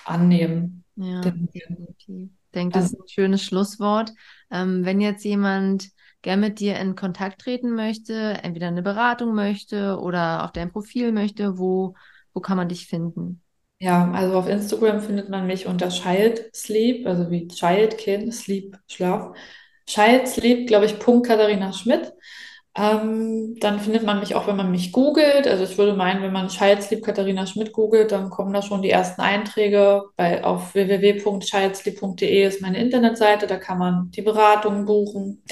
annehmen. 0.05 0.83
Ja, 0.95 1.21
definitiv. 1.21 1.63
Ich 2.07 2.29
denke, 2.55 2.79
das 2.79 2.85
ist 2.85 2.99
ein 2.99 3.07
schönes 3.07 3.43
Schlusswort. 3.43 4.11
Ähm, 4.49 4.83
wenn 4.83 4.99
jetzt 4.99 5.23
jemand 5.23 5.89
gern 6.23 6.39
mit 6.39 6.59
dir 6.59 6.79
in 6.79 6.95
Kontakt 6.95 7.41
treten 7.41 7.75
möchte, 7.75 8.39
entweder 8.41 8.69
eine 8.69 8.81
Beratung 8.81 9.35
möchte 9.35 9.99
oder 9.99 10.45
auf 10.45 10.51
dein 10.51 10.71
Profil 10.71 11.11
möchte, 11.11 11.59
wo, 11.59 11.93
wo 12.33 12.39
kann 12.39 12.57
man 12.57 12.69
dich 12.69 12.87
finden? 12.87 13.43
Ja, 13.81 14.11
also 14.11 14.37
auf 14.37 14.47
Instagram 14.47 15.01
findet 15.01 15.29
man 15.29 15.47
mich 15.47 15.65
unter 15.65 15.89
Child 15.89 16.55
Sleep, 16.55 17.07
also 17.07 17.31
wie 17.31 17.47
Child, 17.47 17.97
Kind, 17.97 18.31
Sleep, 18.33 18.77
Schlaf. 18.87 19.35
Child 19.87 20.27
Sleep, 20.27 20.67
glaube 20.67 20.85
ich, 20.85 20.99
Punkt 20.99 21.25
Katharina 21.27 21.73
Schmidt. 21.73 22.13
Ähm, 22.77 23.55
dann 23.59 23.79
findet 23.79 24.03
man 24.03 24.19
mich 24.19 24.35
auch, 24.35 24.45
wenn 24.47 24.55
man 24.55 24.69
mich 24.69 24.91
googelt. 24.91 25.47
Also 25.47 25.63
ich 25.63 25.77
würde 25.79 25.93
meinen, 25.95 26.21
wenn 26.21 26.31
man 26.31 26.47
Child 26.49 26.83
Sleep 26.83 27.03
Katharina 27.03 27.47
Schmidt 27.47 27.73
googelt, 27.73 28.11
dann 28.11 28.29
kommen 28.29 28.53
da 28.53 28.61
schon 28.61 28.83
die 28.83 28.91
ersten 28.91 29.21
Einträge. 29.21 30.03
Bei, 30.15 30.43
auf 30.43 30.75
www.childsleep.de 30.75 32.45
ist 32.47 32.61
meine 32.61 32.77
Internetseite, 32.79 33.47
da 33.47 33.57
kann 33.57 33.79
man 33.79 34.11
die 34.11 34.21
Beratung 34.21 34.85
buchen. 34.85 35.43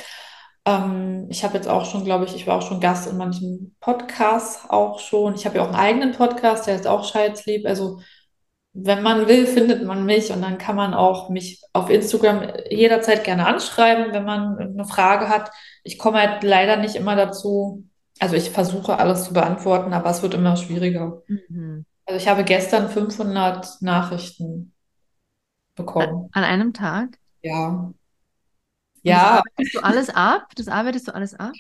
Ähm, 0.66 1.26
ich 1.32 1.44
habe 1.44 1.56
jetzt 1.56 1.68
auch 1.68 1.86
schon, 1.86 2.06
glaube 2.06 2.26
ich, 2.26 2.36
ich 2.36 2.46
war 2.48 2.58
auch 2.60 2.68
schon 2.68 2.80
Gast 2.80 3.10
in 3.10 3.18
manchen 3.18 3.76
Podcasts 3.80 4.70
auch 4.70 5.00
schon. 5.00 5.34
Ich 5.36 5.46
habe 5.48 5.58
ja 5.58 5.64
auch 5.64 5.70
einen 5.70 5.76
eigenen 5.76 6.12
Podcast, 6.12 6.68
der 6.68 6.76
heißt 6.76 6.88
auch 6.88 7.12
Child 7.12 7.38
Sleep. 7.38 7.66
Also 7.66 8.00
wenn 8.84 9.04
man 9.04 9.28
will, 9.28 9.48
findet 9.48 9.84
man 9.84 10.06
mich 10.06 10.32
und 10.32 10.42
dann 10.42 10.58
kann 10.58 10.76
man 10.76 10.94
auch 10.94 11.30
mich 11.30 11.62
auf 11.74 11.90
Instagram 11.90 12.44
jederzeit 12.70 13.24
gerne 13.24 13.46
anschreiben, 13.46 14.14
wenn 14.14 14.26
man 14.26 14.58
eine 14.58 14.86
Frage 14.86 15.30
hat. 15.30 15.52
Ich 15.84 15.98
komme 15.98 16.20
halt 16.20 16.44
leider 16.44 16.78
nicht 16.78 16.96
immer 16.96 17.16
dazu. 17.16 17.86
Also 18.20 18.36
ich 18.36 18.50
versuche 18.50 18.98
alles 18.98 19.26
zu 19.26 19.34
beantworten, 19.34 19.94
aber 19.94 20.10
es 20.10 20.22
wird 20.22 20.34
immer 20.34 20.56
schwieriger. 20.56 21.22
Mhm. 21.28 21.86
Also 22.06 22.18
ich 22.18 22.28
habe 22.28 22.44
gestern 22.44 22.90
500 22.90 23.82
Nachrichten 23.82 24.74
bekommen. 25.76 26.30
An 26.34 26.44
einem 26.44 26.74
Tag? 26.74 27.18
Ja. 27.42 27.94
Ja, 29.02 29.42
arbeitest 29.42 29.76
du 29.76 29.80
alles 29.80 30.10
ab? 30.10 30.48
Das 30.56 30.68
arbeitest 30.68 31.08
du 31.08 31.16
alles 31.16 31.34
ab? 31.34 31.54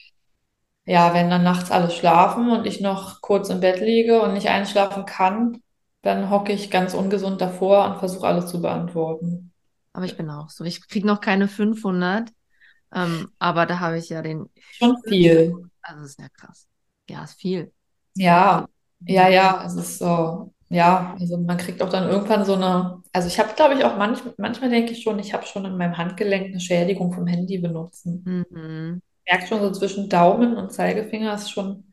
ja, 0.90 1.14
wenn 1.14 1.30
dann 1.30 1.44
nachts 1.44 1.70
alle 1.70 1.92
schlafen 1.92 2.50
und 2.50 2.66
ich 2.66 2.82
noch 2.82 3.22
kurz 3.22 3.50
im 3.50 3.60
Bett 3.60 3.80
liege 3.80 4.24
und 4.24 4.34
nicht 4.34 4.50
einschlafen 4.50 5.06
kann, 5.06 5.62
dann 6.02 6.30
hocke 6.30 6.54
ich 6.54 6.72
ganz 6.72 6.94
ungesund 6.94 7.42
davor 7.42 7.86
und 7.86 8.00
versuche 8.00 8.28
alles 8.28 8.48
zu 8.48 8.62
beantworten. 8.62 9.52
Aber 9.94 10.06
ich 10.06 10.16
bin 10.16 10.30
auch 10.30 10.50
so. 10.50 10.64
Ich 10.64 10.88
kriege 10.88 11.08
noch 11.08 11.20
keine 11.22 11.48
500, 11.48 12.32
ähm, 12.94 13.32
aber 13.40 13.66
da 13.66 13.80
habe 13.80 13.98
ich 13.98 14.10
ja 14.10 14.22
den. 14.22 14.50
Schon 14.72 14.98
viel. 15.08 15.56
Also, 15.82 16.02
das 16.02 16.12
ist 16.12 16.20
ja 16.20 16.30
krass. 16.30 16.68
Ja, 17.10 17.24
ist 17.24 17.40
viel. 17.40 17.72
Ja, 18.16 18.68
ja, 19.02 19.30
ja, 19.30 19.64
es 19.66 19.76
ist 19.76 20.00
so, 20.00 20.54
ja, 20.70 21.16
also 21.20 21.38
man 21.38 21.58
kriegt 21.58 21.82
auch 21.82 21.90
dann 21.90 22.10
irgendwann 22.10 22.46
so 22.46 22.54
eine, 22.54 23.02
also 23.14 23.28
ich 23.28 23.40
habe, 23.40 23.54
glaube 23.56 23.76
ich, 23.76 23.84
auch 23.84 23.98
manch, 23.98 24.20
manchmal 24.38 24.70
denke 24.70 24.92
ich 24.92 25.02
schon, 25.02 25.20
ich 25.20 25.34
habe 25.34 25.46
schon 25.46 25.66
in 25.66 25.78
meinem 25.78 25.98
Handgelenk 25.98 26.48
eine 26.48 26.60
Schädigung 26.60 27.12
vom 27.14 27.26
Handy 27.26 27.58
benutzen. 27.60 28.24
Mhm. 28.26 29.02
Ich 29.26 29.32
merke 29.32 29.48
schon 29.48 29.62
so 29.62 29.72
zwischen 29.72 30.10
Daumen 30.10 30.56
und 30.58 30.72
Zeigefinger 30.72 31.34
ist 31.34 31.50
schon 31.50 31.89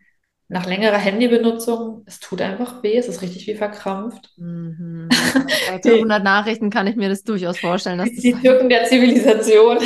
nach 0.49 0.67
längerer 0.67 0.97
Handybenutzung, 0.99 2.03
es 2.07 2.21
tut 2.21 2.41
einfach 2.41 2.83
weh, 2.83 2.97
es 2.97 3.09
ist 3.09 3.21
richtig 3.23 3.47
wie 3.49 3.55
verkrampft. 3.57 4.31
Mhm. 4.37 5.09
Bei 5.69 5.81
500 5.83 6.23
Nachrichten 6.23 6.71
kann 6.71 6.87
ich 6.87 6.97
mir 6.97 7.09
das 7.09 7.25
durchaus 7.25 7.59
vorstellen, 7.59 7.99
dass 7.99 8.11
das 8.11 8.23
Die 8.23 8.33
Türken 8.33 8.69
der 8.69 8.85
Zivilisation. 8.85 9.79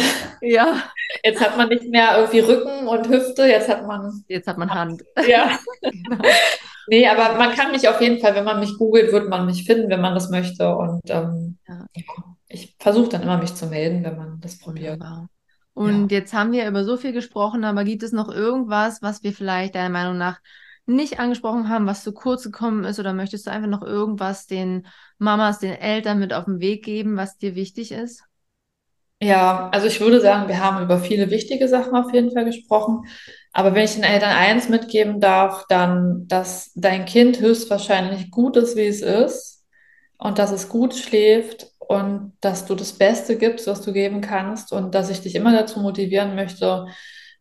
Ja, 0.43 0.83
Jetzt 1.25 1.41
hat 1.41 1.57
man 1.57 1.69
nicht 1.69 1.85
mehr 1.91 2.17
irgendwie 2.19 2.41
Rücken 2.41 2.87
und 2.87 3.09
Hüfte, 3.09 3.45
jetzt 3.45 3.69
hat 3.69 3.87
man, 3.87 4.25
jetzt 4.29 4.47
hat 4.47 4.59
man 4.59 4.71
Hand. 4.73 5.03
ja. 5.29 5.59
Genau. 5.83 6.23
Nee, 6.89 7.07
aber 7.09 7.37
man 7.37 7.53
kann 7.55 7.73
mich 7.73 7.89
auf 7.89 8.01
jeden 8.01 8.21
Fall, 8.21 8.35
wenn 8.35 8.45
man 8.45 8.61
mich 8.61 8.77
googelt, 8.79 9.13
wird 9.13 9.29
man 9.29 9.47
mich 9.47 9.65
finden, 9.65 9.91
wenn 9.91 10.01
man 10.01 10.15
das 10.15 10.31
möchte. 10.31 10.75
Und 10.75 11.03
ähm, 11.09 11.59
Ja. 11.69 11.87
ich 12.49 12.75
versuche 12.79 13.09
dann 13.11 13.23
immer, 13.23 13.39
mich 13.39 13.55
zu 13.55 13.67
melden, 13.67 14.05
wenn 14.05 14.17
man 14.17 14.41
das 14.41 14.59
probiert. 14.59 14.95
Wunderbar. 15.01 15.29
Und 15.75 16.11
jetzt 16.13 16.33
haben 16.35 16.53
wir 16.53 16.69
über 16.69 16.85
so 16.85 16.97
viel 16.97 17.13
gesprochen, 17.13 17.65
aber 17.65 17.85
gibt 17.85 18.03
es 18.03 18.13
noch 18.13 18.29
irgendwas, 18.29 19.03
was 19.03 19.23
wir 19.23 19.33
vielleicht 19.33 19.75
deiner 19.75 19.89
Meinung 19.89 20.19
nach 20.19 20.41
nicht 20.87 21.21
angesprochen 21.21 21.69
haben, 21.69 21.87
was 21.87 22.03
zu 22.03 22.13
kurz 22.13 22.43
gekommen 22.45 22.85
ist? 22.85 22.99
Oder 22.99 23.13
möchtest 23.13 23.47
du 23.47 23.51
einfach 23.51 23.69
noch 23.69 23.83
irgendwas 23.83 24.47
den 24.47 24.87
Mamas, 25.19 25.59
den 25.59 25.73
Eltern 25.73 26.19
mit 26.19 26.33
auf 26.33 26.45
den 26.45 26.61
Weg 26.61 26.85
geben, 26.85 27.17
was 27.17 27.39
dir 27.39 27.55
wichtig 27.55 27.93
ist? 27.93 28.25
Ja, 29.23 29.69
also 29.71 29.87
ich 29.87 30.01
würde 30.01 30.21
sagen, 30.21 30.49
wir 30.49 30.65
haben 30.65 30.83
über 30.83 30.99
viele 30.99 31.31
wichtige 31.31 31.69
Sachen 31.69 31.95
auf 31.95 32.13
jeden 32.13 32.33
Fall 32.33 32.47
gesprochen. 32.47 33.05
Aber 33.53 33.75
wenn 33.75 33.85
ich 33.85 33.95
den 33.95 34.03
Eltern 34.03 34.31
eins 34.31 34.69
mitgeben 34.71 35.21
darf, 35.21 35.67
dann, 35.69 36.27
dass 36.27 36.73
dein 36.75 37.05
Kind 37.05 37.39
höchstwahrscheinlich 37.41 38.31
gut 38.31 38.57
ist, 38.57 38.77
wie 38.77 38.87
es 38.87 39.03
ist 39.03 39.67
und 40.17 40.39
dass 40.39 40.53
es 40.53 40.69
gut 40.71 40.95
schläft 40.95 41.67
und 41.91 42.35
dass 42.41 42.67
du 42.67 42.77
das 42.77 42.93
Beste 42.93 43.37
gibst, 43.37 43.67
was 43.67 43.81
du 43.81 43.93
geben 43.93 44.21
kannst 44.21 44.73
und 44.73 44.95
dass 44.95 45.11
ich 45.11 45.23
dich 45.23 45.35
immer 45.35 45.53
dazu 45.53 45.81
motivieren 45.81 46.37
möchte, 46.37 46.87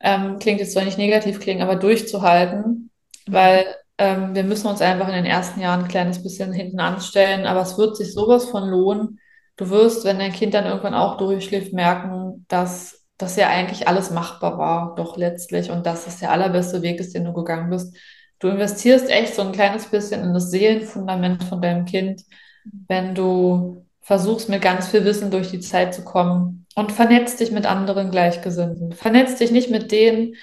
ähm, 0.02 0.40
klingt 0.40 0.60
jetzt 0.60 0.74
zwar 0.74 0.86
nicht 0.86 0.98
negativ 0.98 1.40
klingen, 1.40 1.62
aber 1.62 1.76
durchzuhalten, 1.76 2.90
weil 3.28 3.68
ähm, 4.00 4.34
wir 4.34 4.44
müssen 4.44 4.66
uns 4.66 4.82
einfach 4.82 5.08
in 5.08 5.14
den 5.14 5.26
ersten 5.28 5.60
Jahren 5.62 5.82
ein 5.82 5.88
kleines 5.88 6.24
bisschen 6.24 6.52
hinten 6.52 6.80
anstellen, 6.80 7.46
aber 7.46 7.62
es 7.62 7.78
wird 7.78 7.96
sich 7.96 8.12
sowas 8.12 8.46
von 8.46 8.68
lohnen. 8.68 9.20
Du 9.56 9.70
wirst, 9.70 10.04
wenn 10.04 10.18
dein 10.18 10.34
Kind 10.34 10.56
dann 10.56 10.66
irgendwann 10.66 10.96
auch 10.96 11.18
durchschläft, 11.18 11.72
merken, 11.72 12.46
dass 12.48 13.06
das 13.20 13.36
ja 13.36 13.50
eigentlich 13.50 13.88
alles 13.88 14.10
machbar 14.10 14.58
war, 14.58 14.96
doch 14.96 15.16
letztlich, 15.16 15.70
und 15.70 15.86
dass 15.86 16.08
es 16.08 16.18
der 16.22 16.32
allerbeste 16.32 16.82
Weg 16.82 17.00
ist, 17.00 17.14
den 17.14 17.26
du 17.26 17.34
gegangen 17.34 17.70
bist. 17.70 17.96
Du 18.40 18.48
investierst 18.48 19.12
echt 19.12 19.36
so 19.36 19.44
ein 19.44 19.52
kleines 19.52 19.86
bisschen 19.86 20.24
in 20.24 20.34
das 20.34 20.50
Seelenfundament 20.50 21.44
von 21.44 21.62
deinem 21.62 21.86
Kind, 21.86 22.24
wenn 22.88 23.14
du 23.14 23.86
versuchst, 24.10 24.50
mit 24.50 24.64
ganz 24.64 24.88
viel 24.88 25.06
Wissen 25.06 25.30
durch 25.30 25.52
die 25.52 25.60
Zeit 25.60 25.94
zu 25.94 26.04
kommen 26.04 26.66
und 26.74 26.92
vernetzt 26.92 27.40
dich 27.40 27.52
mit 27.52 27.68
anderen 27.68 28.10
Gleichgesinnten. 28.10 28.92
Vernetzt 28.94 29.40
dich 29.40 29.52
nicht 29.52 29.70
mit 29.70 29.92
denen, 29.92 30.34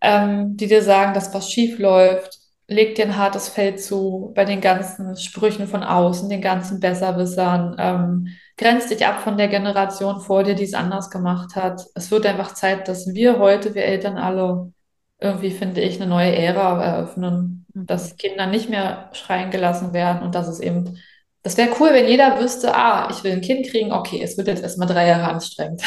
ähm, 0.00 0.56
die 0.56 0.66
dir 0.66 0.82
sagen, 0.82 1.12
dass 1.12 1.34
was 1.34 1.50
schief 1.50 1.78
läuft. 1.78 2.38
leg 2.68 2.94
dir 2.94 3.04
ein 3.04 3.18
hartes 3.18 3.50
Fell 3.50 3.76
zu 3.76 4.32
bei 4.34 4.46
den 4.46 4.62
ganzen 4.62 5.14
Sprüchen 5.18 5.66
von 5.66 5.82
außen, 5.82 6.30
den 6.30 6.40
ganzen 6.40 6.80
Besserwissern. 6.80 7.76
Ähm, 7.78 8.28
grenz 8.56 8.86
dich 8.88 9.04
ab 9.04 9.20
von 9.20 9.36
der 9.36 9.48
Generation 9.48 10.22
vor 10.22 10.42
dir, 10.42 10.54
die 10.54 10.64
es 10.64 10.72
anders 10.72 11.10
gemacht 11.10 11.54
hat. 11.54 11.84
Es 11.94 12.10
wird 12.10 12.24
einfach 12.24 12.54
Zeit, 12.54 12.88
dass 12.88 13.12
wir 13.12 13.38
heute, 13.38 13.74
wir 13.74 13.84
Eltern 13.84 14.16
alle, 14.16 14.72
irgendwie, 15.20 15.50
finde 15.50 15.82
ich, 15.82 16.00
eine 16.00 16.08
neue 16.08 16.34
Ära 16.34 16.82
eröffnen. 16.82 17.66
Mhm. 17.74 17.86
Dass 17.86 18.16
Kinder 18.16 18.46
nicht 18.46 18.70
mehr 18.70 19.10
schreien 19.12 19.50
gelassen 19.50 19.92
werden 19.92 20.22
und 20.22 20.34
dass 20.34 20.48
es 20.48 20.60
eben, 20.60 20.96
das 21.42 21.56
wäre 21.56 21.74
cool, 21.80 21.90
wenn 21.92 22.08
jeder 22.08 22.38
wüsste, 22.40 22.74
ah, 22.74 23.08
ich 23.10 23.24
will 23.24 23.32
ein 23.32 23.40
Kind 23.40 23.68
kriegen, 23.68 23.92
okay, 23.92 24.22
es 24.22 24.36
wird 24.36 24.48
jetzt 24.48 24.62
erstmal 24.62 24.88
drei 24.88 25.06
Jahre 25.08 25.24
anstrengend. 25.24 25.82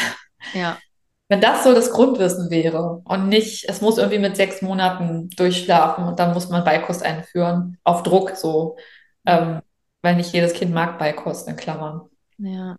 Ja, 0.54 0.78
Wenn 1.28 1.40
das 1.40 1.64
so 1.64 1.74
das 1.74 1.90
Grundwissen 1.90 2.50
wäre 2.50 3.02
und 3.04 3.28
nicht, 3.28 3.68
es 3.68 3.80
muss 3.80 3.98
irgendwie 3.98 4.20
mit 4.20 4.36
sechs 4.36 4.62
Monaten 4.62 5.28
durchschlafen 5.30 6.04
und 6.04 6.20
dann 6.20 6.32
muss 6.32 6.48
man 6.48 6.62
Beikost 6.62 7.02
einführen, 7.02 7.78
auf 7.82 8.04
Druck 8.04 8.36
so, 8.36 8.76
ähm, 9.26 9.60
weil 10.02 10.14
nicht 10.14 10.32
jedes 10.32 10.52
Kind 10.52 10.72
mag 10.72 10.98
Beikost 10.98 11.48
in 11.48 11.56
Klammern. 11.56 12.02
ja. 12.38 12.76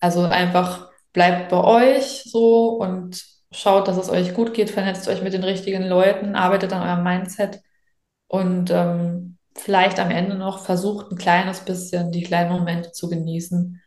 Also 0.00 0.22
einfach 0.24 0.90
bleibt 1.14 1.48
bei 1.48 1.64
euch 1.64 2.24
so 2.24 2.74
und 2.74 3.24
schaut, 3.52 3.88
dass 3.88 3.96
es 3.96 4.10
euch 4.10 4.34
gut 4.34 4.52
geht, 4.52 4.68
vernetzt 4.68 5.08
euch 5.08 5.22
mit 5.22 5.32
den 5.32 5.44
richtigen 5.44 5.84
Leuten, 5.84 6.36
arbeitet 6.36 6.74
an 6.74 6.82
eurem 6.82 7.04
Mindset 7.04 7.60
und 8.28 8.70
ähm, 8.70 9.33
vielleicht 9.56 9.98
am 10.00 10.10
Ende 10.10 10.36
noch 10.36 10.64
versucht 10.64 11.10
ein 11.12 11.18
kleines 11.18 11.60
bisschen 11.60 12.10
die 12.12 12.22
kleinen 12.22 12.52
Momente 12.52 12.92
zu 12.92 13.08
genießen. 13.08 13.80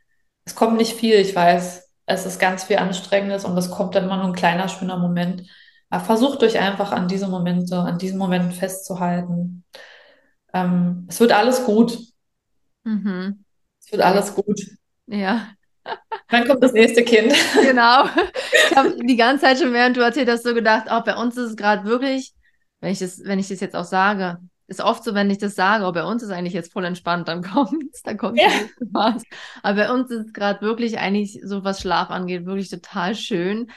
Es 0.45 0.55
kommt 0.55 0.77
nicht 0.77 0.93
viel, 0.95 1.15
ich 1.15 1.35
weiß. 1.35 1.89
Es 2.05 2.25
ist 2.25 2.39
ganz 2.39 2.63
viel 2.65 2.77
Anstrengendes 2.77 3.45
und 3.45 3.57
es 3.57 3.69
kommt 3.69 3.95
dann 3.95 4.05
immer 4.05 4.17
nur 4.17 4.27
ein 4.27 4.33
kleiner, 4.33 4.69
schöner 4.69 4.97
Moment. 4.97 5.43
Aber 5.89 6.03
versucht 6.05 6.43
euch 6.43 6.59
einfach 6.59 6.91
an 6.91 7.07
diese 7.07 7.27
Momente, 7.27 7.77
an 7.77 7.97
diesen 7.97 8.17
Momenten 8.17 8.51
festzuhalten. 8.51 9.65
Ähm, 10.53 11.05
es 11.09 11.19
wird 11.19 11.31
alles 11.33 11.63
gut. 11.65 11.97
mhm. 12.83 13.43
Es 13.83 13.91
wird 13.91 14.01
alles 14.03 14.33
gut. 14.35 14.61
Ja, 15.07 15.55
Dann 16.29 16.47
kommt 16.47 16.63
das 16.63 16.73
nächste 16.73 17.03
Kind. 17.03 17.33
genau. 17.61 18.05
Ich 18.69 18.75
habe 18.75 18.95
die 19.03 19.15
ganze 19.15 19.45
Zeit 19.45 19.59
schon, 19.59 19.73
während 19.73 19.97
du 19.97 20.01
erzählt 20.01 20.29
hast, 20.29 20.43
so 20.43 20.53
gedacht, 20.53 20.87
oh, 20.91 21.01
bei 21.05 21.15
uns 21.15 21.37
ist 21.37 21.51
es 21.51 21.55
gerade 21.55 21.85
wirklich, 21.85 22.33
wenn 22.81 22.91
ich 22.91 22.99
das, 22.99 23.23
wenn 23.23 23.39
ich 23.39 23.47
das 23.47 23.59
jetzt 23.61 23.75
auch 23.75 23.85
sage, 23.85 24.37
ist 24.67 24.81
oft 24.81 25.03
so, 25.03 25.13
wenn 25.13 25.29
ich 25.29 25.37
das 25.37 25.55
sage, 25.55 25.85
oh, 25.85 25.91
bei 25.91 26.03
uns 26.03 26.23
ist 26.23 26.29
eigentlich 26.29 26.53
jetzt 26.53 26.73
voll 26.73 26.85
entspannt, 26.85 27.27
dann 27.27 27.41
kommt's, 27.53 28.03
dann 28.03 28.17
kommt 28.17 28.39
Ja. 28.39 28.49
Phase. 28.93 29.25
Aber 29.63 29.75
bei 29.75 29.91
uns 29.91 30.11
ist 30.11 30.27
es 30.27 30.33
gerade 30.33 30.61
wirklich 30.61 30.99
eigentlich, 30.99 31.41
so 31.43 31.63
was 31.63 31.81
Schlaf 31.81 32.09
angeht, 32.09 32.45
wirklich 32.45 32.69
total 32.69 33.15
schön. 33.15 33.71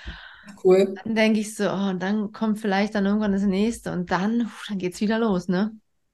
Cool. 0.64 0.94
Dann 1.04 1.14
denke 1.14 1.40
ich 1.40 1.54
so, 1.54 1.64
oh, 1.68 1.90
und 1.90 2.02
dann 2.02 2.32
kommt 2.32 2.58
vielleicht 2.58 2.94
dann 2.94 3.06
irgendwann 3.06 3.32
das 3.32 3.42
nächste 3.42 3.92
und 3.92 4.10
dann, 4.10 4.40
puh, 4.40 4.64
dann 4.68 4.78
geht's 4.78 5.00
wieder 5.00 5.18
los, 5.18 5.48
ne? 5.48 5.72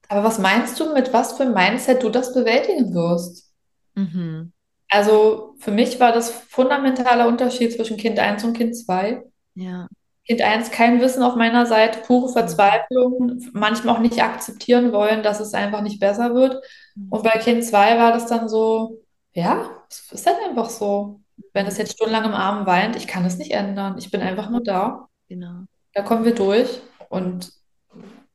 Aber 0.09 0.24
was 0.24 0.39
meinst 0.39 0.78
du, 0.78 0.93
mit 0.93 1.12
was 1.12 1.36
für 1.36 1.44
einem 1.44 1.55
Mindset 1.55 2.03
du 2.03 2.11
das 2.11 2.32
bewältigen 2.32 2.94
wirst? 2.94 3.51
Mhm. 3.94 4.53
Also 4.89 5.55
für 5.59 5.73
mich 5.73 5.98
war 5.98 6.12
das 6.12 6.31
fundamentaler 6.31 7.27
Unterschied 7.27 7.73
zwischen 7.73 7.97
Kind 7.97 8.19
1 8.19 8.44
und 8.44 8.53
Kind 8.57 8.77
2. 8.77 9.24
Ja, 9.55 9.89
Kind 10.27 10.43
1 10.43 10.70
kein 10.73 11.01
Wissen 11.01 11.23
auf 11.23 11.36
meiner 11.36 11.66
Seite, 11.66 12.01
pure 12.01 12.32
Verzweiflung, 12.32 13.40
manchmal 13.53 13.94
auch 13.94 14.01
nicht 14.01 14.20
akzeptieren 14.23 14.93
wollen, 14.93 15.23
dass 15.23 15.39
es 15.40 15.55
einfach 15.55 15.82
nicht 15.82 16.01
besser 16.01 16.35
wird. 16.35 16.65
Und 17.11 17.23
bei 17.23 17.39
Kind 17.39 17.65
2 17.65 17.98
war 17.98 18.12
das 18.12 18.27
dann 18.27 18.48
so, 18.48 19.03
ja, 19.32 19.70
es 19.89 20.11
ist 20.11 20.27
dann 20.27 20.35
einfach 20.48 20.69
so. 20.70 21.20
Wenn 21.53 21.66
es 21.66 21.77
jetzt 21.78 21.93
stundenlang 21.93 22.24
im 22.24 22.35
Arm 22.35 22.66
weint, 22.66 22.97
ich 22.97 23.07
kann 23.07 23.24
es 23.24 23.36
nicht 23.36 23.53
ändern. 23.53 23.97
Ich 23.98 24.11
bin 24.11 24.23
einfach 24.23 24.51
nur 24.51 24.62
da. 24.62 25.09
genau. 25.28 25.65
Da 25.93 26.03
kommen 26.03 26.24
wir 26.24 26.35
durch. 26.35 26.81
Und 27.09 27.53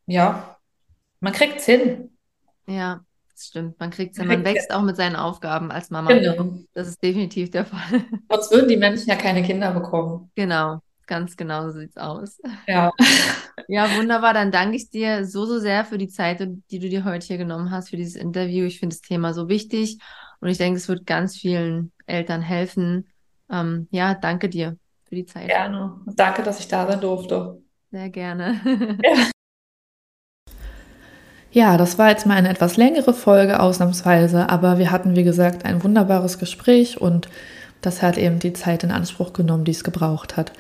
ja, 0.06 0.58
man 1.20 1.34
kriegt 1.34 1.60
es 1.60 1.66
hin. 1.66 2.16
Ja, 2.68 3.02
das 3.32 3.48
stimmt. 3.48 3.80
Man 3.80 3.90
kriegt's 3.90 4.18
ja, 4.18 4.24
Man 4.24 4.44
man 4.44 4.46
wächst 4.46 4.72
auch 4.72 4.82
mit 4.82 4.96
seinen 4.96 5.16
Aufgaben 5.16 5.72
als 5.72 5.90
Mama. 5.90 6.14
Genau. 6.14 6.60
Das 6.74 6.88
ist 6.88 7.04
definitiv 7.04 7.52
der 7.52 7.66
Fall. 7.66 8.06
Sonst 8.30 8.52
würden 8.52 8.68
die 8.68 8.78
Menschen 8.78 9.10
ja 9.10 9.16
keine 9.16 9.44
Kinder 9.44 9.72
bekommen. 9.72 10.32
Genau, 10.36 10.80
ganz 11.12 11.36
genau 11.36 11.70
so 11.70 11.80
sieht's 11.80 11.98
aus. 11.98 12.40
Ja. 12.68 12.92
Ja, 13.68 13.96
wunderbar. 13.96 14.34
Dann 14.34 14.52
danke 14.52 14.76
ich 14.76 14.90
dir 14.90 15.24
so, 15.26 15.46
so 15.46 15.60
sehr 15.60 15.86
für 15.86 15.98
die 15.98 16.08
Zeit, 16.08 16.46
die 16.72 16.80
du 16.80 16.90
dir 16.90 17.06
heute 17.06 17.28
hier 17.28 17.38
genommen 17.38 17.70
hast, 17.70 17.90
für 17.90 17.96
dieses 17.96 18.16
Interview. 18.16 18.66
Ich 18.66 18.80
finde 18.80 18.96
das 18.96 19.02
Thema 19.02 19.34
so 19.34 19.50
wichtig 19.50 20.00
und 20.40 20.50
ich 20.50 20.58
denke, 20.58 20.78
es 20.78 20.90
wird 20.90 21.06
ganz 21.06 21.38
vielen 21.38 21.92
Eltern 22.06 22.42
helfen. 22.42 23.08
Ähm, 23.50 23.88
ja, 23.92 24.16
danke 24.16 24.50
dir 24.50 24.78
für 25.06 25.16
die 25.16 25.26
Zeit. 25.26 25.48
Gerne. 25.48 26.02
Danke, 26.08 26.44
dass 26.44 26.60
ich 26.60 26.68
da 26.68 26.88
sein 26.88 27.00
durfte. 27.00 27.62
Sehr 27.92 28.10
gerne. 28.10 28.60
Ja, 31.54 31.76
das 31.76 31.98
war 32.00 32.10
jetzt 32.10 32.26
mal 32.26 32.36
eine 32.36 32.48
etwas 32.48 32.78
längere 32.78 33.14
Folge 33.14 33.60
ausnahmsweise, 33.60 34.50
aber 34.50 34.78
wir 34.78 34.90
hatten, 34.90 35.18
wie 35.18 35.26
gesagt, 35.26 35.66
ein 35.66 35.84
wunderbares 35.84 36.40
Gespräch 36.40 37.02
und 37.02 37.28
das 37.82 38.02
hat 38.02 38.18
eben 38.18 38.40
die 38.40 38.54
Zeit 38.54 38.86
in 38.86 38.92
Anspruch 38.92 39.34
genommen, 39.34 39.66
die 39.66 39.72
es 39.72 39.84
gebraucht 39.84 40.38
hat. 40.38 40.54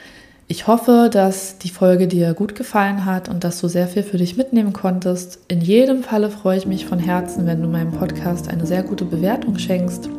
Ich 0.52 0.68
hoffe, 0.68 1.10
dass 1.10 1.60
die 1.60 1.70
Folge 1.70 2.10
dir 2.10 2.34
gut 2.34 2.56
gefallen 2.56 3.06
hat 3.06 3.30
und 3.30 3.46
dass 3.46 3.62
du 3.62 3.70
sehr 3.70 3.88
viel 3.88 4.04
für 4.04 4.18
dich 4.18 4.36
mitnehmen 4.36 4.74
konntest. 4.74 5.40
In 5.48 5.62
jedem 5.62 6.04
Falle 6.04 6.30
freue 6.30 6.58
ich 6.58 6.68
mich 6.68 6.86
von 6.86 7.00
Herzen, 7.00 7.46
wenn 7.46 7.62
du 7.62 7.70
meinem 7.70 7.94
Podcast 7.94 8.50
eine 8.50 8.66
sehr 8.66 8.84
gute 8.84 9.06
Bewertung 9.06 9.58
schenkst, 9.58 10.10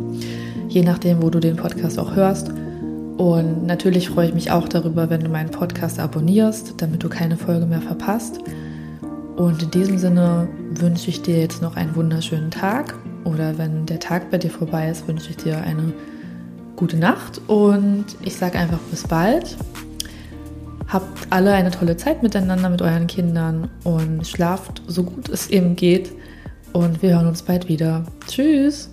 je 0.71 0.81
nachdem, 0.81 1.23
wo 1.23 1.29
du 1.29 1.39
den 1.39 1.57
Podcast 1.57 1.99
auch 1.99 2.17
hörst. 2.17 2.49
Und 3.19 3.67
natürlich 3.67 4.09
freue 4.09 4.29
ich 4.29 4.33
mich 4.33 4.51
auch 4.51 4.71
darüber, 4.71 5.11
wenn 5.11 5.21
du 5.21 5.29
meinen 5.29 5.51
Podcast 5.51 6.01
abonnierst, 6.01 6.77
damit 6.79 7.03
du 7.03 7.11
keine 7.11 7.37
Folge 7.37 7.67
mehr 7.67 7.83
verpasst. 7.83 8.39
Und 9.37 9.63
in 9.63 9.71
diesem 9.71 9.99
Sinne 9.99 10.49
wünsche 10.71 11.11
ich 11.11 11.21
dir 11.21 11.39
jetzt 11.41 11.61
noch 11.61 11.77
einen 11.77 11.95
wunderschönen 11.95 12.51
Tag. 12.51 12.95
Oder 13.25 13.59
wenn 13.59 13.85
der 13.85 14.01
Tag 14.01 14.31
bei 14.31 14.39
dir 14.39 14.51
vorbei 14.51 14.89
ist, 14.89 15.07
wünsche 15.07 15.29
ich 15.29 15.37
dir 15.37 15.59
eine 15.59 15.93
gute 16.77 16.97
Nacht. 16.97 17.39
Und 17.49 18.07
ich 18.25 18.35
sage 18.35 18.59
einfach 18.59 18.81
bis 18.91 19.07
bald. 19.07 19.59
Habt 20.93 21.27
alle 21.31 21.53
eine 21.53 21.71
tolle 21.71 21.97
Zeit 21.97 22.23
miteinander 22.23 22.69
mit 22.69 22.83
euren 22.83 23.07
Kindern 23.07 23.71
und 23.83 24.27
schlaft 24.27 24.83
so 24.87 25.05
gut 25.05 25.31
es 25.31 25.49
eben 25.49 25.75
geht. 25.75 26.13
Und 26.75 27.01
wir 27.01 27.15
hören 27.15 27.29
uns 27.29 27.43
bald 27.43 27.69
wieder. 27.69 28.05
Tschüss. 28.27 28.92